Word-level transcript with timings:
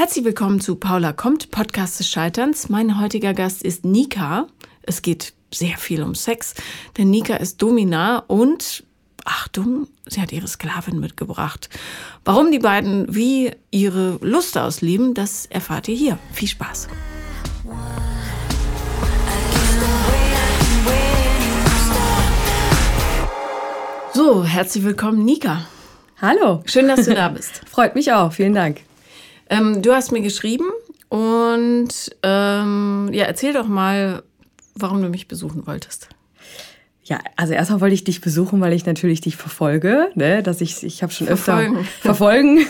Herzlich 0.00 0.24
willkommen 0.24 0.60
zu 0.60 0.76
Paula 0.76 1.12
kommt, 1.12 1.50
Podcast 1.50 1.98
des 1.98 2.08
Scheiterns. 2.08 2.68
Mein 2.68 3.00
heutiger 3.00 3.34
Gast 3.34 3.64
ist 3.64 3.84
Nika. 3.84 4.46
Es 4.82 5.02
geht 5.02 5.32
sehr 5.52 5.76
viel 5.76 6.04
um 6.04 6.14
Sex, 6.14 6.54
denn 6.96 7.10
Nika 7.10 7.34
ist 7.34 7.60
Domina 7.60 8.20
und 8.28 8.84
Achtung, 9.24 9.88
sie 10.06 10.22
hat 10.22 10.30
ihre 10.30 10.46
Sklavin 10.46 11.00
mitgebracht. 11.00 11.68
Warum 12.24 12.52
die 12.52 12.60
beiden 12.60 13.12
wie 13.12 13.50
ihre 13.72 14.18
Lust 14.20 14.56
ausleben, 14.56 15.14
das 15.14 15.46
erfahrt 15.46 15.88
ihr 15.88 15.96
hier. 15.96 16.18
Viel 16.32 16.46
Spaß. 16.46 16.86
So, 24.14 24.44
herzlich 24.44 24.84
willkommen, 24.84 25.24
Nika. 25.24 25.66
Hallo. 26.22 26.62
Schön, 26.66 26.86
dass 26.86 27.04
du 27.04 27.16
da 27.16 27.30
bist. 27.30 27.62
Freut 27.68 27.96
mich 27.96 28.12
auch. 28.12 28.32
Vielen 28.32 28.54
Dank. 28.54 28.87
Ähm, 29.50 29.82
du 29.82 29.92
hast 29.92 30.12
mir 30.12 30.20
geschrieben 30.20 30.66
und 31.08 31.88
ähm, 32.22 33.10
ja, 33.12 33.24
erzähl 33.24 33.52
doch 33.52 33.66
mal, 33.66 34.22
warum 34.74 35.02
du 35.02 35.08
mich 35.08 35.28
besuchen 35.28 35.66
wolltest. 35.66 36.08
Ja, 37.08 37.20
also 37.36 37.54
erstmal 37.54 37.80
wollte 37.80 37.94
ich 37.94 38.04
dich 38.04 38.20
besuchen, 38.20 38.60
weil 38.60 38.74
ich 38.74 38.84
natürlich 38.84 39.22
dich 39.22 39.36
verfolge, 39.36 40.10
ne, 40.14 40.42
dass 40.42 40.60
ich 40.60 40.82
ich 40.82 41.02
habe 41.02 41.10
schon 41.10 41.26
verfolgen. 41.26 41.78
öfter 41.78 41.90
verfolgen. 42.02 42.66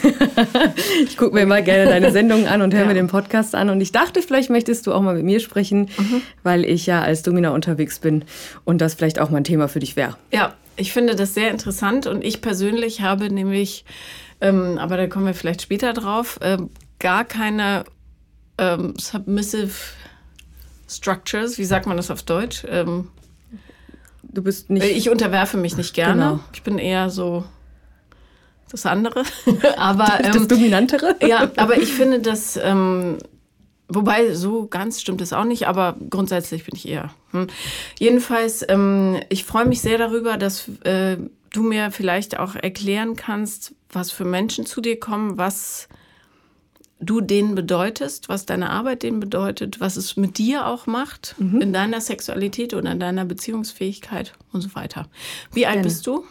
ich 1.08 1.16
gucke 1.16 1.34
mir 1.34 1.40
immer 1.40 1.60
gerne 1.60 1.90
deine 1.90 2.12
Sendungen 2.12 2.46
an 2.46 2.62
und 2.62 2.72
höre 2.72 2.82
ja. 2.82 2.86
mir 2.86 2.94
den 2.94 3.08
Podcast 3.08 3.56
an 3.56 3.68
und 3.68 3.80
ich 3.80 3.90
dachte, 3.90 4.22
vielleicht 4.22 4.48
möchtest 4.48 4.86
du 4.86 4.92
auch 4.92 5.02
mal 5.02 5.16
mit 5.16 5.24
mir 5.24 5.40
sprechen, 5.40 5.90
mhm. 5.98 6.22
weil 6.44 6.64
ich 6.64 6.86
ja 6.86 7.02
als 7.02 7.22
Domina 7.22 7.50
unterwegs 7.50 7.98
bin 7.98 8.24
und 8.64 8.80
das 8.80 8.94
vielleicht 8.94 9.18
auch 9.18 9.28
mal 9.30 9.38
ein 9.38 9.44
Thema 9.44 9.66
für 9.66 9.80
dich 9.80 9.96
wäre. 9.96 10.16
Ja, 10.32 10.54
ich 10.76 10.92
finde 10.92 11.16
das 11.16 11.34
sehr 11.34 11.50
interessant 11.50 12.06
und 12.06 12.24
ich 12.24 12.40
persönlich 12.40 13.00
habe 13.00 13.32
nämlich 13.32 13.84
ähm, 14.40 14.78
aber 14.78 14.96
da 14.96 15.06
kommen 15.06 15.26
wir 15.26 15.34
vielleicht 15.34 15.62
später 15.62 15.92
drauf, 15.92 16.38
ähm, 16.42 16.70
gar 16.98 17.24
keine 17.24 17.84
ähm, 18.58 18.94
submissive 18.98 19.72
structures, 20.88 21.58
wie 21.58 21.64
sagt 21.64 21.86
man 21.86 21.96
das 21.96 22.10
auf 22.10 22.22
Deutsch? 22.22 22.64
Ähm, 22.68 23.08
du 24.22 24.42
bist 24.42 24.70
nicht. 24.70 24.84
Ich 24.84 25.10
unterwerfe 25.10 25.56
mich 25.56 25.76
nicht 25.76 25.94
gerne. 25.94 26.22
Genau. 26.22 26.40
Ich 26.52 26.62
bin 26.62 26.78
eher 26.78 27.10
so 27.10 27.44
das 28.70 28.86
andere. 28.86 29.22
aber, 29.76 30.18
das 30.22 30.36
ähm, 30.36 30.48
Dominantere? 30.48 31.16
ja, 31.26 31.50
aber 31.56 31.78
ich 31.78 31.92
finde, 31.92 32.20
dass. 32.20 32.56
Ähm, 32.56 33.18
wobei, 33.88 34.34
so 34.34 34.66
ganz 34.66 35.00
stimmt 35.00 35.20
es 35.20 35.32
auch 35.32 35.44
nicht, 35.44 35.66
aber 35.66 35.96
grundsätzlich 36.10 36.64
bin 36.64 36.74
ich 36.76 36.88
eher. 36.88 37.10
Hm. 37.30 37.46
Jedenfalls, 37.98 38.64
ähm, 38.68 39.20
ich 39.28 39.44
freue 39.44 39.66
mich 39.66 39.80
sehr 39.80 39.98
darüber, 39.98 40.36
dass 40.36 40.68
äh, 40.84 41.16
du 41.58 41.64
mir 41.64 41.90
vielleicht 41.90 42.38
auch 42.38 42.54
erklären 42.54 43.16
kannst, 43.16 43.74
was 43.90 44.10
für 44.10 44.24
Menschen 44.24 44.64
zu 44.64 44.80
dir 44.80 44.98
kommen, 44.98 45.38
was 45.38 45.88
du 47.00 47.20
denen 47.20 47.54
bedeutest, 47.54 48.28
was 48.28 48.46
deine 48.46 48.70
Arbeit 48.70 49.02
denen 49.02 49.20
bedeutet, 49.20 49.80
was 49.80 49.96
es 49.96 50.16
mit 50.16 50.38
dir 50.38 50.66
auch 50.66 50.86
macht, 50.86 51.34
mhm. 51.38 51.60
in 51.60 51.72
deiner 51.72 52.00
Sexualität 52.00 52.74
oder 52.74 52.90
in 52.92 53.00
deiner 53.00 53.24
Beziehungsfähigkeit 53.24 54.34
und 54.52 54.60
so 54.60 54.74
weiter. 54.74 55.08
Wie 55.52 55.66
alt 55.66 55.76
Gerne. 55.76 55.88
bist 55.88 56.06
du? 56.06 56.24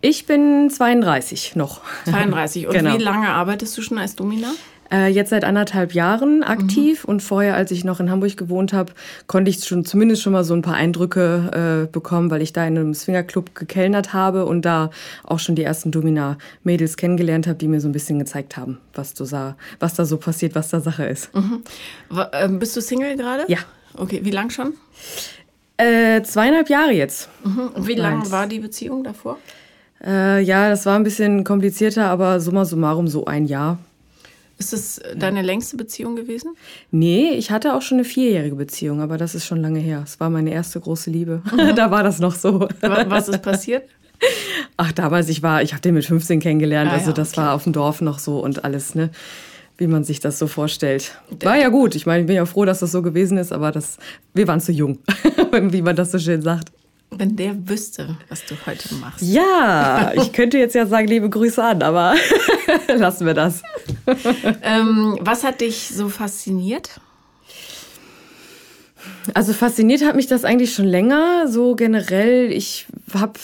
Ich 0.00 0.26
bin 0.26 0.70
32 0.70 1.56
noch. 1.56 1.80
32. 2.04 2.66
Und 2.68 2.74
genau. 2.74 2.96
wie 2.96 3.02
lange 3.02 3.28
arbeitest 3.30 3.76
du 3.78 3.82
schon 3.82 3.98
als 3.98 4.14
Domina? 4.14 4.52
Äh, 4.92 5.08
jetzt 5.08 5.30
seit 5.30 5.44
anderthalb 5.44 5.94
Jahren 5.94 6.42
aktiv 6.42 7.04
mhm. 7.04 7.10
und 7.10 7.22
vorher, 7.22 7.56
als 7.56 7.70
ich 7.70 7.84
noch 7.84 8.00
in 8.00 8.10
Hamburg 8.10 8.36
gewohnt 8.36 8.72
habe, 8.72 8.92
konnte 9.26 9.50
ich 9.50 9.64
schon 9.64 9.84
zumindest 9.84 10.22
schon 10.22 10.32
mal 10.32 10.44
so 10.44 10.54
ein 10.54 10.62
paar 10.62 10.74
Eindrücke 10.74 11.86
äh, 11.86 11.92
bekommen, 11.92 12.30
weil 12.30 12.42
ich 12.42 12.52
da 12.52 12.66
in 12.66 12.78
einem 12.78 12.94
Swingerclub 12.94 13.54
gekellnert 13.54 14.12
habe 14.12 14.46
und 14.46 14.64
da 14.64 14.90
auch 15.24 15.38
schon 15.38 15.56
die 15.56 15.64
ersten 15.64 15.90
Domina-Mädels 15.90 16.96
kennengelernt 16.96 17.46
habe, 17.46 17.58
die 17.58 17.68
mir 17.68 17.80
so 17.80 17.88
ein 17.88 17.92
bisschen 17.92 18.18
gezeigt 18.18 18.56
haben, 18.56 18.78
was, 18.94 19.14
du 19.14 19.24
sah, 19.24 19.56
was 19.80 19.94
da 19.94 20.04
so 20.04 20.18
passiert, 20.18 20.54
was 20.54 20.70
da 20.70 20.80
Sache 20.80 21.04
ist. 21.04 21.34
Mhm. 21.34 21.62
Äh, 22.32 22.48
bist 22.48 22.76
du 22.76 22.80
Single 22.80 23.16
gerade? 23.16 23.44
Ja. 23.48 23.58
Okay, 23.96 24.20
wie 24.22 24.30
lang 24.30 24.50
schon? 24.50 24.74
Äh, 25.78 26.22
zweieinhalb 26.22 26.70
Jahre 26.70 26.92
jetzt. 26.92 27.28
Mhm. 27.44 27.68
Und 27.74 27.88
wie 27.88 27.94
lange 27.94 28.30
war 28.30 28.46
die 28.46 28.60
Beziehung 28.60 29.04
davor? 29.04 29.38
Äh, 30.04 30.42
ja, 30.42 30.68
das 30.68 30.86
war 30.86 30.96
ein 30.96 31.02
bisschen 31.02 31.44
komplizierter, 31.44 32.06
aber 32.06 32.40
summa 32.40 32.64
summarum 32.64 33.08
so 33.08 33.24
ein 33.24 33.46
Jahr. 33.46 33.78
Ist 34.58 34.72
es 34.72 35.00
deine 35.14 35.42
längste 35.42 35.76
Beziehung 35.76 36.16
gewesen? 36.16 36.56
Nee, 36.90 37.30
ich 37.32 37.50
hatte 37.50 37.74
auch 37.74 37.82
schon 37.82 37.98
eine 37.98 38.04
vierjährige 38.06 38.56
Beziehung, 38.56 39.02
aber 39.02 39.18
das 39.18 39.34
ist 39.34 39.44
schon 39.44 39.60
lange 39.60 39.80
her. 39.80 40.02
Es 40.04 40.18
war 40.18 40.30
meine 40.30 40.50
erste 40.50 40.80
große 40.80 41.10
Liebe. 41.10 41.42
Mhm. 41.52 41.74
da 41.76 41.90
war 41.90 42.02
das 42.02 42.20
noch 42.20 42.34
so. 42.34 42.66
Was 42.80 43.28
ist 43.28 43.42
passiert? 43.42 43.84
Ach, 44.78 44.92
damals, 44.92 45.28
ich 45.28 45.42
war, 45.42 45.62
ich 45.62 45.72
habe 45.72 45.82
den 45.82 45.94
mit 45.94 46.06
15 46.06 46.40
kennengelernt, 46.40 46.90
ah, 46.90 46.94
also 46.94 47.12
das 47.12 47.32
okay. 47.32 47.42
war 47.42 47.54
auf 47.54 47.64
dem 47.64 47.74
Dorf 47.74 48.00
noch 48.00 48.18
so 48.18 48.38
und 48.38 48.64
alles, 48.64 48.94
ne? 48.94 49.10
Wie 49.78 49.86
man 49.86 50.04
sich 50.04 50.20
das 50.20 50.38
so 50.38 50.46
vorstellt. 50.46 51.18
War 51.40 51.58
ja 51.58 51.68
gut. 51.68 51.94
Ich 51.94 52.06
meine, 52.06 52.22
ich 52.22 52.26
bin 52.26 52.36
ja 52.36 52.46
froh, 52.46 52.64
dass 52.64 52.80
das 52.80 52.92
so 52.92 53.02
gewesen 53.02 53.36
ist, 53.36 53.52
aber 53.52 53.72
das, 53.72 53.98
wir 54.32 54.48
waren 54.48 54.60
zu 54.60 54.72
jung, 54.72 55.00
wie 55.52 55.82
man 55.82 55.94
das 55.94 56.12
so 56.12 56.18
schön 56.18 56.40
sagt. 56.40 56.70
Wenn 57.10 57.36
der 57.36 57.68
wüsste, 57.68 58.16
was 58.28 58.44
du 58.44 58.54
heute 58.66 58.94
machst. 58.96 59.22
Ja, 59.22 60.12
ich 60.16 60.32
könnte 60.32 60.58
jetzt 60.58 60.74
ja 60.74 60.86
sagen, 60.86 61.06
liebe 61.06 61.30
Grüße 61.30 61.62
an, 61.62 61.82
aber 61.82 62.14
lassen 62.94 63.26
wir 63.26 63.34
das. 63.34 63.62
ähm, 64.62 65.16
was 65.20 65.44
hat 65.44 65.60
dich 65.60 65.88
so 65.94 66.08
fasziniert? 66.08 67.00
Also 69.34 69.52
fasziniert 69.52 70.04
hat 70.04 70.16
mich 70.16 70.26
das 70.26 70.44
eigentlich 70.44 70.72
schon 70.72 70.84
länger, 70.84 71.48
so 71.48 71.74
generell. 71.74 72.52
Ich 72.52 72.86
habe 73.12 73.34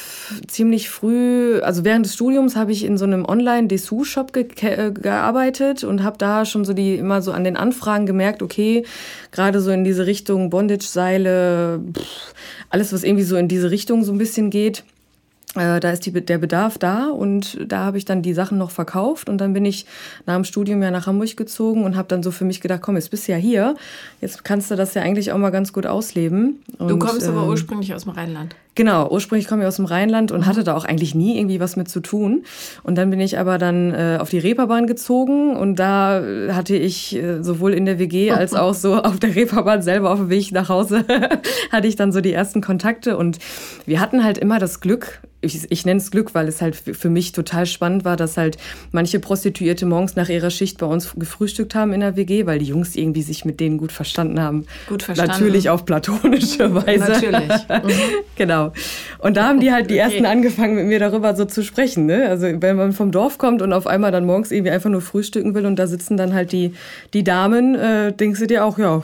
ziemlich 0.46 0.88
früh, 0.90 1.60
also 1.60 1.84
während 1.84 2.06
des 2.06 2.14
Studiums 2.14 2.56
habe 2.56 2.72
ich 2.72 2.84
in 2.84 2.96
so 2.96 3.04
einem 3.04 3.24
Online-Dessous-Shop 3.24 4.32
ge 4.32 4.46
äh, 4.62 4.92
gearbeitet 4.92 5.84
und 5.84 6.02
habe 6.02 6.18
da 6.18 6.44
schon 6.44 6.64
so 6.64 6.72
die 6.72 6.94
immer 6.94 7.20
so 7.22 7.32
an 7.32 7.44
den 7.44 7.56
Anfragen 7.56 8.06
gemerkt, 8.06 8.42
okay, 8.42 8.84
gerade 9.32 9.60
so 9.60 9.70
in 9.70 9.84
diese 9.84 10.06
Richtung 10.06 10.50
Bondage-Seile, 10.50 11.80
alles 12.72 12.92
was 12.92 13.04
irgendwie 13.04 13.24
so 13.24 13.36
in 13.36 13.48
diese 13.48 13.70
Richtung 13.70 14.02
so 14.02 14.12
ein 14.12 14.18
bisschen 14.18 14.50
geht 14.50 14.84
äh, 15.54 15.80
da 15.80 15.90
ist 15.90 16.06
die, 16.06 16.12
der 16.12 16.38
Bedarf 16.38 16.78
da 16.78 17.10
und 17.10 17.58
da 17.66 17.80
habe 17.84 17.98
ich 17.98 18.06
dann 18.06 18.22
die 18.22 18.32
Sachen 18.32 18.56
noch 18.56 18.70
verkauft 18.70 19.28
und 19.28 19.38
dann 19.38 19.52
bin 19.52 19.66
ich 19.66 19.84
nach 20.24 20.34
dem 20.34 20.44
Studium 20.44 20.82
ja 20.82 20.90
nach 20.90 21.06
Hamburg 21.06 21.36
gezogen 21.36 21.84
und 21.84 21.94
habe 21.94 22.08
dann 22.08 22.22
so 22.22 22.30
für 22.30 22.44
mich 22.44 22.62
gedacht, 22.62 22.80
komm, 22.80 22.96
jetzt 22.96 23.10
bist 23.10 23.28
du 23.28 23.32
ja 23.32 23.38
hier, 23.38 23.74
jetzt 24.22 24.44
kannst 24.44 24.70
du 24.70 24.76
das 24.76 24.94
ja 24.94 25.02
eigentlich 25.02 25.30
auch 25.30 25.38
mal 25.38 25.50
ganz 25.50 25.72
gut 25.72 25.86
ausleben. 25.86 26.62
Und, 26.78 26.88
du 26.88 26.98
kommst 26.98 27.28
aber 27.28 27.42
ähm, 27.42 27.48
ursprünglich 27.48 27.94
aus 27.94 28.04
dem 28.04 28.12
Rheinland. 28.12 28.56
Genau, 28.74 29.10
ursprünglich 29.10 29.48
komme 29.48 29.62
ich 29.62 29.68
aus 29.68 29.76
dem 29.76 29.84
Rheinland 29.84 30.32
und 30.32 30.40
mhm. 30.40 30.46
hatte 30.46 30.64
da 30.64 30.74
auch 30.74 30.84
eigentlich 30.84 31.14
nie 31.14 31.36
irgendwie 31.36 31.60
was 31.60 31.76
mit 31.76 31.88
zu 31.88 32.00
tun. 32.00 32.44
Und 32.82 32.96
dann 32.96 33.10
bin 33.10 33.20
ich 33.20 33.38
aber 33.38 33.58
dann 33.58 33.92
äh, 33.92 34.18
auf 34.18 34.30
die 34.30 34.38
Reeperbahn 34.38 34.86
gezogen 34.86 35.56
und 35.56 35.76
da 35.76 36.22
hatte 36.50 36.76
ich 36.76 37.14
äh, 37.14 37.42
sowohl 37.42 37.74
in 37.74 37.84
der 37.84 37.98
WG 37.98 38.30
als 38.32 38.54
auch 38.54 38.74
so 38.74 38.96
auf 38.96 39.18
der 39.18 39.34
Reeperbahn 39.34 39.82
selber 39.82 40.10
auf 40.10 40.18
dem 40.18 40.30
Weg 40.30 40.52
nach 40.52 40.68
Hause 40.68 41.04
hatte 41.70 41.86
ich 41.86 41.96
dann 41.96 42.12
so 42.12 42.20
die 42.20 42.32
ersten 42.32 42.60
Kontakte 42.60 43.16
und 43.16 43.38
wir 43.84 44.00
hatten 44.00 44.24
halt 44.24 44.38
immer 44.38 44.58
das 44.58 44.80
Glück, 44.80 45.20
ich, 45.42 45.70
ich 45.70 45.84
nenne 45.84 45.98
es 45.98 46.10
Glück, 46.10 46.34
weil 46.34 46.48
es 46.48 46.62
halt 46.62 46.76
für 46.76 47.10
mich 47.10 47.32
total 47.32 47.66
spannend 47.66 48.04
war, 48.04 48.16
dass 48.16 48.36
halt 48.36 48.56
manche 48.92 49.18
Prostituierte 49.18 49.84
morgens 49.86 50.16
nach 50.16 50.28
ihrer 50.28 50.50
Schicht 50.50 50.78
bei 50.78 50.86
uns 50.86 51.14
gefrühstückt 51.14 51.74
haben 51.74 51.92
in 51.92 52.00
der 52.00 52.16
WG, 52.16 52.46
weil 52.46 52.60
die 52.60 52.66
Jungs 52.66 52.94
irgendwie 52.94 53.22
sich 53.22 53.44
mit 53.44 53.58
denen 53.58 53.76
gut 53.76 53.92
verstanden 53.92 54.40
haben. 54.40 54.66
Gut 54.88 55.02
verstanden. 55.02 55.32
Natürlich 55.32 55.68
auf 55.68 55.84
platonische 55.84 56.74
Weise. 56.74 57.10
Natürlich. 57.12 57.68
Mhm. 57.68 57.92
genau. 58.36 58.61
Genau. 58.70 59.26
Und 59.26 59.36
da 59.36 59.48
haben 59.48 59.60
die 59.60 59.72
halt 59.72 59.90
die 59.90 59.94
okay. 60.00 60.02
ersten 60.02 60.26
angefangen, 60.26 60.74
mit 60.74 60.86
mir 60.86 60.98
darüber 60.98 61.34
so 61.34 61.44
zu 61.44 61.62
sprechen. 61.62 62.06
Ne? 62.06 62.28
Also 62.28 62.46
wenn 62.46 62.76
man 62.76 62.92
vom 62.92 63.10
Dorf 63.10 63.38
kommt 63.38 63.62
und 63.62 63.72
auf 63.72 63.86
einmal 63.86 64.12
dann 64.12 64.26
morgens 64.26 64.50
irgendwie 64.50 64.70
einfach 64.70 64.90
nur 64.90 65.00
frühstücken 65.00 65.54
will 65.54 65.66
und 65.66 65.76
da 65.76 65.86
sitzen 65.86 66.16
dann 66.16 66.34
halt 66.34 66.52
die, 66.52 66.74
die 67.14 67.24
Damen, 67.24 67.74
äh, 67.74 68.12
denkst 68.12 68.40
du 68.40 68.46
dir 68.46 68.64
auch, 68.64 68.78
ja, 68.78 69.02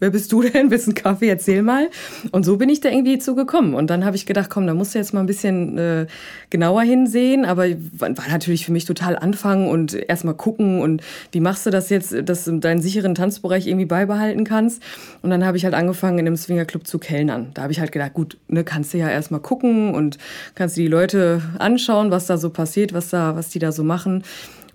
wer 0.00 0.10
bist 0.10 0.32
du 0.32 0.42
denn? 0.42 0.70
Willst 0.70 0.88
einen 0.88 0.94
Kaffee? 0.94 1.28
Erzähl 1.28 1.62
mal. 1.62 1.88
Und 2.32 2.44
so 2.44 2.56
bin 2.56 2.68
ich 2.68 2.80
da 2.80 2.88
irgendwie 2.88 3.18
zugekommen. 3.18 3.74
Und 3.74 3.88
dann 3.90 4.04
habe 4.04 4.16
ich 4.16 4.26
gedacht, 4.26 4.50
komm, 4.50 4.66
da 4.66 4.74
musst 4.74 4.94
du 4.94 4.98
jetzt 4.98 5.14
mal 5.14 5.20
ein 5.20 5.26
bisschen 5.26 5.78
äh, 5.78 6.06
genauer 6.50 6.82
hinsehen. 6.82 7.44
Aber 7.44 7.66
war 7.98 8.10
natürlich 8.28 8.66
für 8.66 8.72
mich 8.72 8.84
total 8.84 9.16
anfangen 9.16 9.68
und 9.68 9.94
erstmal 9.94 10.34
gucken 10.34 10.80
und 10.80 11.02
wie 11.32 11.40
machst 11.40 11.66
du 11.66 11.70
das 11.70 11.90
jetzt, 11.90 12.14
dass 12.24 12.44
du 12.44 12.58
deinen 12.58 12.82
sicheren 12.82 13.14
Tanzbereich 13.14 13.66
irgendwie 13.66 13.86
beibehalten 13.86 14.44
kannst. 14.44 14.82
Und 15.22 15.30
dann 15.30 15.44
habe 15.44 15.56
ich 15.56 15.64
halt 15.64 15.74
angefangen, 15.74 16.18
in 16.18 16.26
einem 16.26 16.36
Swingerclub 16.36 16.86
zu 16.86 16.98
kellnern. 16.98 17.50
Da 17.54 17.62
habe 17.62 17.72
ich 17.72 17.80
halt 17.80 17.92
gedacht, 17.92 18.14
gut, 18.14 18.38
ne, 18.48 18.64
kannst 18.64 18.94
du 18.94 18.98
ja 18.98 19.08
erstmal 19.08 19.40
gucken 19.40 19.94
und 19.94 20.18
kannst 20.54 20.76
du 20.76 20.80
die 20.80 20.88
Leute 20.88 21.42
anschauen, 21.58 22.10
was 22.10 22.26
da 22.26 22.38
so 22.38 22.50
passiert, 22.50 22.92
was 22.92 23.10
da, 23.10 23.36
was 23.36 23.50
die 23.50 23.58
da 23.58 23.72
so 23.72 23.84
machen. 23.84 24.24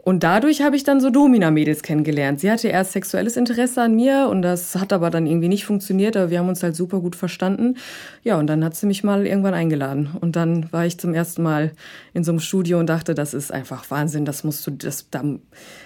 Und 0.05 0.21
dadurch 0.21 0.61
habe 0.61 0.75
ich 0.75 0.83
dann 0.83 1.01
so 1.01 1.09
Domina-Mädels 1.09 1.81
kennengelernt. 1.81 2.39
Sie 2.39 2.51
hatte 2.51 2.67
erst 2.67 2.91
sexuelles 2.91 3.37
Interesse 3.37 3.81
an 3.81 3.95
mir 3.95 4.27
und 4.29 4.43
das 4.43 4.75
hat 4.75 4.93
aber 4.93 5.09
dann 5.09 5.25
irgendwie 5.25 5.47
nicht 5.47 5.65
funktioniert, 5.65 6.15
aber 6.15 6.29
wir 6.29 6.37
haben 6.37 6.47
uns 6.47 6.61
halt 6.61 6.75
super 6.75 6.99
gut 6.99 7.15
verstanden. 7.15 7.77
Ja, 8.21 8.37
und 8.37 8.45
dann 8.45 8.63
hat 8.63 8.75
sie 8.75 8.85
mich 8.85 9.03
mal 9.03 9.25
irgendwann 9.25 9.55
eingeladen. 9.55 10.09
Und 10.21 10.35
dann 10.35 10.71
war 10.71 10.85
ich 10.85 10.99
zum 10.99 11.15
ersten 11.15 11.41
Mal 11.41 11.71
in 12.13 12.23
so 12.23 12.31
einem 12.31 12.39
Studio 12.39 12.77
und 12.77 12.85
dachte, 12.85 13.15
das 13.15 13.33
ist 13.33 13.51
einfach 13.51 13.89
Wahnsinn, 13.89 14.25
das 14.25 14.43
musst 14.43 14.67
du, 14.67 14.71
das, 14.71 15.07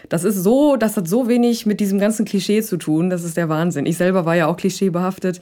das 0.10 0.24
ist 0.25 0.44
so, 0.44 0.75
das 0.75 0.98
hat 0.98 1.07
so 1.07 1.30
wenig 1.30 1.65
mit 1.65 1.80
diesem 1.80 1.98
ganzen 1.98 2.25
Klischee 2.25 2.62
zu 2.62 2.75
tun, 2.75 3.10
das 3.10 3.24
ist 3.24 3.38
der 3.38 3.48
Wahnsinn. 3.48 3.86
Ich 3.86 3.95
selber 3.95 4.25
war 4.25 4.36
ja 4.36 4.48
auch 4.48 4.57
klischeebehaftet. 4.57 5.39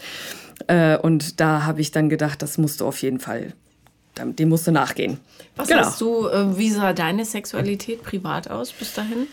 Äh, 0.68 1.00
und 1.00 1.39
da 1.39 1.65
habe 1.65 1.81
ich 1.81 1.89
dann 1.89 2.09
gedacht, 2.09 2.44
das 2.44 2.59
musst 2.59 2.81
du 2.81 2.85
auf 2.85 3.01
jeden 3.01 3.19
Fall 3.19 3.53
dem 4.19 4.50
musst 4.50 4.68
du 4.68 4.72
nachgehen. 4.72 5.19
Was 5.56 5.68
genau. 5.68 5.81
hast 5.81 6.02
du, 6.02 6.28
äh, 6.28 6.58
wie 6.58 6.69
sah 6.69 6.94
deine 6.94 7.25
Sexualität 7.25 8.04
privat 8.04 8.50
aus 8.50 8.72
bis 8.72 8.94
dahin? 8.94 9.28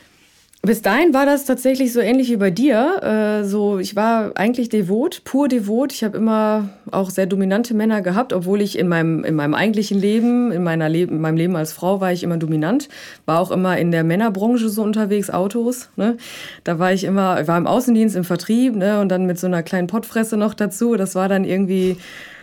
Bis 0.65 0.81
dahin 0.81 1.13
war 1.13 1.27
das 1.27 1.45
tatsächlich 1.45 1.93
so 1.93 2.01
ähnlich 2.01 2.31
wie 2.31 2.39
bei 2.39 2.51
dir. 2.51 3.03
Äh, 3.03 3.45
so, 3.45 3.79
ich 3.79 3.97
war 3.97 4.33
eigentlich 4.35 4.71
devot, 4.71 5.23
pur 5.25 5.47
devot. 5.47 5.93
Ich 5.93 6.03
habe 6.03 6.17
immer 6.17 6.71
auch 6.91 7.11
sehr 7.11 7.27
dominante 7.27 7.75
Männer 7.75 8.01
gehabt, 8.01 8.33
obwohl 8.33 8.63
ich 8.63 8.79
in 8.79 8.89
meinem, 8.89 9.25
in 9.25 9.35
meinem 9.35 9.53
eigentlichen 9.53 10.01
Leben, 10.01 10.53
in, 10.53 10.63
meiner 10.63 10.89
Leben, 10.89 11.17
in 11.17 11.21
meinem 11.21 11.37
Leben 11.37 11.55
als 11.55 11.75
Frau 11.75 12.01
war 12.01 12.13
ich 12.13 12.23
immer 12.23 12.39
dominant. 12.39 12.89
War 13.27 13.41
auch 13.41 13.51
immer 13.51 13.77
in 13.77 13.91
der 13.91 14.05
Männerbranche 14.05 14.71
so 14.71 14.83
unterwegs, 14.83 15.29
Autos. 15.29 15.91
Ne? 15.97 16.17
Da 16.65 16.79
war 16.79 16.95
ich 16.95 17.05
immer, 17.05 17.47
war 17.47 17.59
im 17.59 17.67
Außendienst, 17.67 18.17
im 18.17 18.25
Vertrieb 18.25 18.75
ne? 18.75 19.01
und 19.01 19.11
dann 19.11 19.27
mit 19.27 19.39
so 19.39 19.47
einer 19.47 19.63
kleinen 19.63 19.87
Pottfresse 19.87 20.39
noch 20.39 20.55
dazu. 20.55 20.97
Das 20.97 21.15
war 21.15 21.29
dann 21.29 21.45
irgendwie 21.45 21.99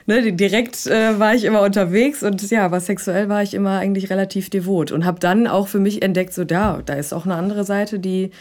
ne, 0.06 0.34
direkt 0.34 0.88
äh, 0.88 1.20
war 1.20 1.36
ich 1.36 1.44
immer 1.44 1.62
unterwegs 1.62 2.24
und 2.24 2.50
ja, 2.50 2.72
was 2.72 2.86
sexuell 2.86 3.30
war 3.30 3.44
ich 3.44 3.54
immer 3.54 3.80
eigentlich 3.80 4.10
relativ 4.10 4.50
devot 4.50 4.92
und 4.92 5.06
habe 5.06 5.20
dann 5.20 5.48
auch 5.48 5.68
für 5.68 5.80
mich 5.80 6.02
entdeckt, 6.02 6.34
so 6.34 6.44
da, 6.44 6.82
da 6.86 6.94
ist 6.94 7.14
auch 7.14 7.26
eine 7.26 7.36
andere 7.36 7.64
Seite, 7.64 8.00
die 8.00 8.32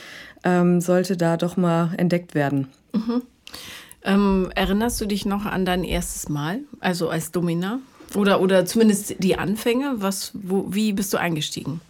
ähm, 0.44 0.80
sollte 0.80 1.16
da 1.16 1.36
doch 1.36 1.56
mal 1.56 1.92
entdeckt 1.96 2.34
werden. 2.34 2.68
Mhm. 2.92 3.22
Ähm, 4.02 4.50
erinnerst 4.54 5.00
du 5.00 5.06
dich 5.06 5.26
noch 5.26 5.44
an 5.44 5.64
dein 5.64 5.84
erstes 5.84 6.28
Mal, 6.28 6.60
also 6.80 7.10
als 7.10 7.32
Domina? 7.32 7.80
Oder, 8.16 8.40
oder 8.40 8.66
zumindest 8.66 9.22
die 9.22 9.36
Anfänge? 9.36 9.94
Was, 9.96 10.32
wo, 10.34 10.66
wie 10.68 10.92
bist 10.92 11.12
du 11.12 11.18
eingestiegen? 11.18 11.80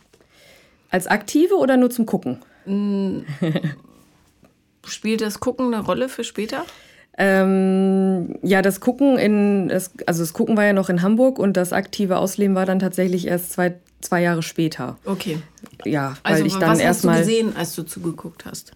Als 0.90 1.06
Aktive 1.06 1.55
oder 1.55 1.76
nur 1.76 1.90
zum 1.90 2.05
Gucken? 2.05 2.40
Spielt 4.84 5.20
das 5.20 5.40
Gucken 5.40 5.73
eine 5.73 5.84
Rolle 5.84 6.08
für 6.08 6.25
später? 6.25 6.64
Ähm, 7.22 8.37
ja, 8.40 8.62
das 8.62 8.81
Gucken 8.81 9.19
in, 9.19 9.69
das, 9.69 9.90
also 10.06 10.22
das 10.22 10.32
Gucken 10.32 10.56
war 10.56 10.64
ja 10.64 10.72
noch 10.72 10.88
in 10.88 11.02
Hamburg 11.02 11.38
und 11.38 11.55
das 11.55 11.75
aktive 11.75 12.17
Ausleben 12.17 12.55
war 12.55 12.64
dann 12.64 12.78
tatsächlich 12.78 13.26
erst 13.26 13.52
zwei, 13.52 13.75
zwei 14.00 14.22
Jahre 14.22 14.43
später. 14.43 14.96
Okay. 15.05 15.37
Ja, 15.84 16.17
weil 16.22 16.32
also, 16.32 16.46
ich 16.46 16.55
dann 16.55 16.70
was 16.70 16.78
erstmal. 16.78 17.19
hast 17.19 17.26
du 17.26 17.31
gesehen, 17.31 17.56
als 17.56 17.75
du 17.75 17.82
zugeguckt 17.82 18.46
hast? 18.46 18.72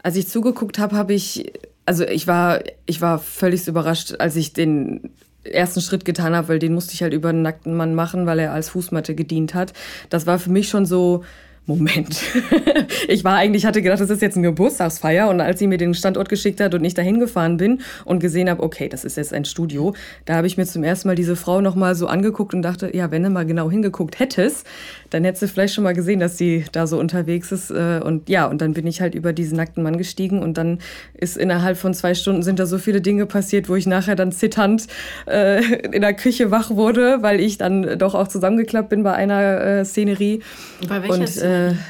Als 0.00 0.14
ich 0.14 0.28
zugeguckt 0.28 0.78
habe, 0.78 0.94
habe 0.94 1.12
ich, 1.12 1.52
also 1.86 2.04
ich 2.04 2.28
war, 2.28 2.60
ich 2.86 3.00
war 3.00 3.18
völlig 3.18 3.66
überrascht, 3.66 4.14
als 4.20 4.36
ich 4.36 4.52
den 4.52 5.10
ersten 5.42 5.80
Schritt 5.80 6.04
getan 6.04 6.36
habe, 6.36 6.46
weil 6.46 6.58
den 6.60 6.74
musste 6.74 6.94
ich 6.94 7.02
halt 7.02 7.12
über 7.12 7.30
einen 7.30 7.42
nackten 7.42 7.74
Mann 7.74 7.96
machen, 7.96 8.26
weil 8.26 8.38
er 8.38 8.52
als 8.52 8.68
Fußmatte 8.68 9.16
gedient 9.16 9.54
hat. 9.54 9.72
Das 10.08 10.24
war 10.24 10.38
für 10.38 10.50
mich 10.50 10.68
schon 10.68 10.86
so, 10.86 11.24
Moment. 11.68 12.22
ich 13.08 13.24
war 13.24 13.36
eigentlich, 13.36 13.66
hatte 13.66 13.82
gedacht, 13.82 14.00
das 14.00 14.08
ist 14.08 14.22
jetzt 14.22 14.38
eine 14.38 14.46
Geburtstagsfeier 14.46 15.28
und 15.28 15.42
als 15.42 15.58
sie 15.58 15.66
mir 15.66 15.76
den 15.76 15.92
Standort 15.92 16.30
geschickt 16.30 16.60
hat 16.60 16.74
und 16.74 16.82
ich 16.82 16.94
dahin 16.94 17.20
gefahren 17.20 17.58
bin 17.58 17.82
und 18.06 18.20
gesehen 18.20 18.48
habe, 18.48 18.62
okay, 18.62 18.88
das 18.88 19.04
ist 19.04 19.18
jetzt 19.18 19.34
ein 19.34 19.44
Studio, 19.44 19.94
da 20.24 20.36
habe 20.36 20.46
ich 20.46 20.56
mir 20.56 20.64
zum 20.64 20.82
ersten 20.82 21.08
Mal 21.08 21.14
diese 21.14 21.36
Frau 21.36 21.60
nochmal 21.60 21.94
so 21.94 22.06
angeguckt 22.06 22.54
und 22.54 22.62
dachte, 22.62 22.96
ja, 22.96 23.10
wenn 23.10 23.22
du 23.22 23.28
mal 23.28 23.44
genau 23.44 23.70
hingeguckt 23.70 24.18
hättest, 24.18 24.66
dann 25.10 25.24
hättest 25.24 25.42
du 25.42 25.48
vielleicht 25.48 25.74
schon 25.74 25.84
mal 25.84 25.92
gesehen, 25.92 26.20
dass 26.20 26.38
sie 26.38 26.64
da 26.72 26.86
so 26.86 26.98
unterwegs 26.98 27.52
ist. 27.52 27.70
Äh, 27.70 28.00
und 28.02 28.30
ja, 28.30 28.46
und 28.46 28.62
dann 28.62 28.72
bin 28.72 28.86
ich 28.86 29.02
halt 29.02 29.14
über 29.14 29.34
diesen 29.34 29.58
nackten 29.58 29.82
Mann 29.82 29.98
gestiegen 29.98 30.42
und 30.42 30.56
dann 30.56 30.78
ist 31.12 31.36
innerhalb 31.36 31.76
von 31.76 31.92
zwei 31.92 32.14
Stunden 32.14 32.42
sind 32.42 32.58
da 32.58 32.64
so 32.64 32.78
viele 32.78 33.02
Dinge 33.02 33.26
passiert, 33.26 33.68
wo 33.68 33.74
ich 33.74 33.86
nachher 33.86 34.16
dann 34.16 34.32
zitternd 34.32 34.86
äh, 35.26 35.62
in 35.92 36.00
der 36.00 36.14
Küche 36.14 36.50
wach 36.50 36.70
wurde, 36.70 37.18
weil 37.20 37.40
ich 37.40 37.58
dann 37.58 37.98
doch 37.98 38.14
auch 38.14 38.28
zusammengeklappt 38.28 38.88
bin 38.88 39.02
bei 39.02 39.12
einer 39.12 39.60
äh, 39.60 39.84
Szenerie. 39.84 40.40
Bei 40.88 41.02
welcher 41.02 41.14
und, 41.14 41.36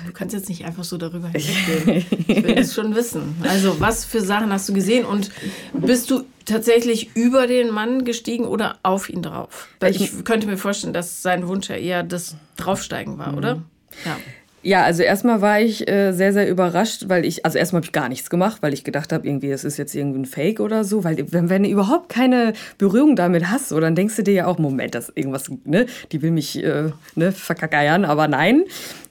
Du 0.06 0.12
kannst 0.12 0.34
jetzt 0.34 0.48
nicht 0.48 0.64
einfach 0.64 0.84
so 0.84 0.96
darüber 0.96 1.28
hinweggehen. 1.28 2.04
ich 2.26 2.44
will 2.44 2.58
es 2.58 2.74
schon 2.74 2.94
wissen. 2.94 3.36
Also, 3.42 3.80
was 3.80 4.04
für 4.04 4.20
Sachen 4.20 4.52
hast 4.52 4.68
du 4.68 4.72
gesehen 4.72 5.04
und 5.04 5.30
bist 5.72 6.10
du 6.10 6.24
tatsächlich 6.44 7.14
über 7.14 7.46
den 7.46 7.70
Mann 7.70 8.04
gestiegen 8.04 8.44
oder 8.44 8.78
auf 8.82 9.08
ihn 9.08 9.22
drauf? 9.22 9.68
Weil 9.80 9.94
ich 9.94 10.24
könnte 10.24 10.46
mir 10.46 10.56
vorstellen, 10.56 10.92
dass 10.92 11.22
sein 11.22 11.46
Wunsch 11.46 11.68
ja 11.68 11.76
eher 11.76 12.02
das 12.02 12.36
Draufsteigen 12.56 13.18
war, 13.18 13.36
oder? 13.36 13.62
Ja. 14.04 14.16
Ja, 14.62 14.82
also 14.82 15.04
erstmal 15.04 15.40
war 15.40 15.60
ich 15.60 15.88
äh, 15.88 16.12
sehr, 16.12 16.32
sehr 16.32 16.48
überrascht, 16.48 17.04
weil 17.06 17.24
ich, 17.24 17.44
also 17.44 17.56
erstmal 17.58 17.78
habe 17.80 17.86
ich 17.86 17.92
gar 17.92 18.08
nichts 18.08 18.28
gemacht, 18.28 18.58
weil 18.60 18.74
ich 18.74 18.82
gedacht 18.82 19.12
habe, 19.12 19.26
irgendwie, 19.26 19.50
es 19.50 19.62
ist 19.62 19.76
jetzt 19.76 19.94
irgendwie 19.94 20.18
ein 20.18 20.24
Fake 20.26 20.58
oder 20.58 20.82
so, 20.82 21.04
weil 21.04 21.24
wenn, 21.30 21.48
wenn 21.48 21.62
du 21.62 21.68
überhaupt 21.68 22.08
keine 22.08 22.54
Berührung 22.76 23.14
damit 23.14 23.50
hast, 23.50 23.68
so, 23.68 23.78
dann 23.78 23.94
denkst 23.94 24.16
du 24.16 24.24
dir 24.24 24.34
ja 24.34 24.46
auch, 24.46 24.58
Moment, 24.58 24.96
das 24.96 25.12
irgendwas, 25.14 25.48
ne, 25.64 25.86
die 26.10 26.22
will 26.22 26.32
mich, 26.32 26.62
äh, 26.62 26.90
ne, 27.14 27.30
verkackeiern, 27.32 28.04
aber 28.04 28.26
nein. 28.26 28.64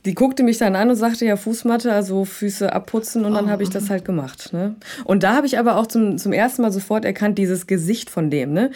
Die 0.07 0.15
guckte 0.15 0.41
mich 0.43 0.57
dann 0.57 0.77
an 0.77 0.89
und 0.89 0.95
sagte 0.95 1.25
ja 1.25 1.35
Fußmatte, 1.35 1.91
also 1.91 2.23
Füße 2.23 2.71
abputzen 2.71 3.25
und 3.25 3.33
dann 3.33 3.45
oh. 3.45 3.49
habe 3.49 3.61
ich 3.61 3.69
das 3.69 3.89
halt 3.89 4.05
gemacht. 4.05 4.53
Ne? 4.53 4.75
Und 5.03 5.23
da 5.23 5.35
habe 5.35 5.45
ich 5.45 5.59
aber 5.59 5.75
auch 5.75 5.85
zum, 5.85 6.17
zum 6.17 6.31
ersten 6.31 6.61
Mal 6.61 6.71
sofort 6.71 7.03
erkannt, 7.03 7.37
dieses 7.37 7.67
Gesicht 7.67 8.09
von 8.09 8.29
dem, 8.29 8.53
ne? 8.53 8.71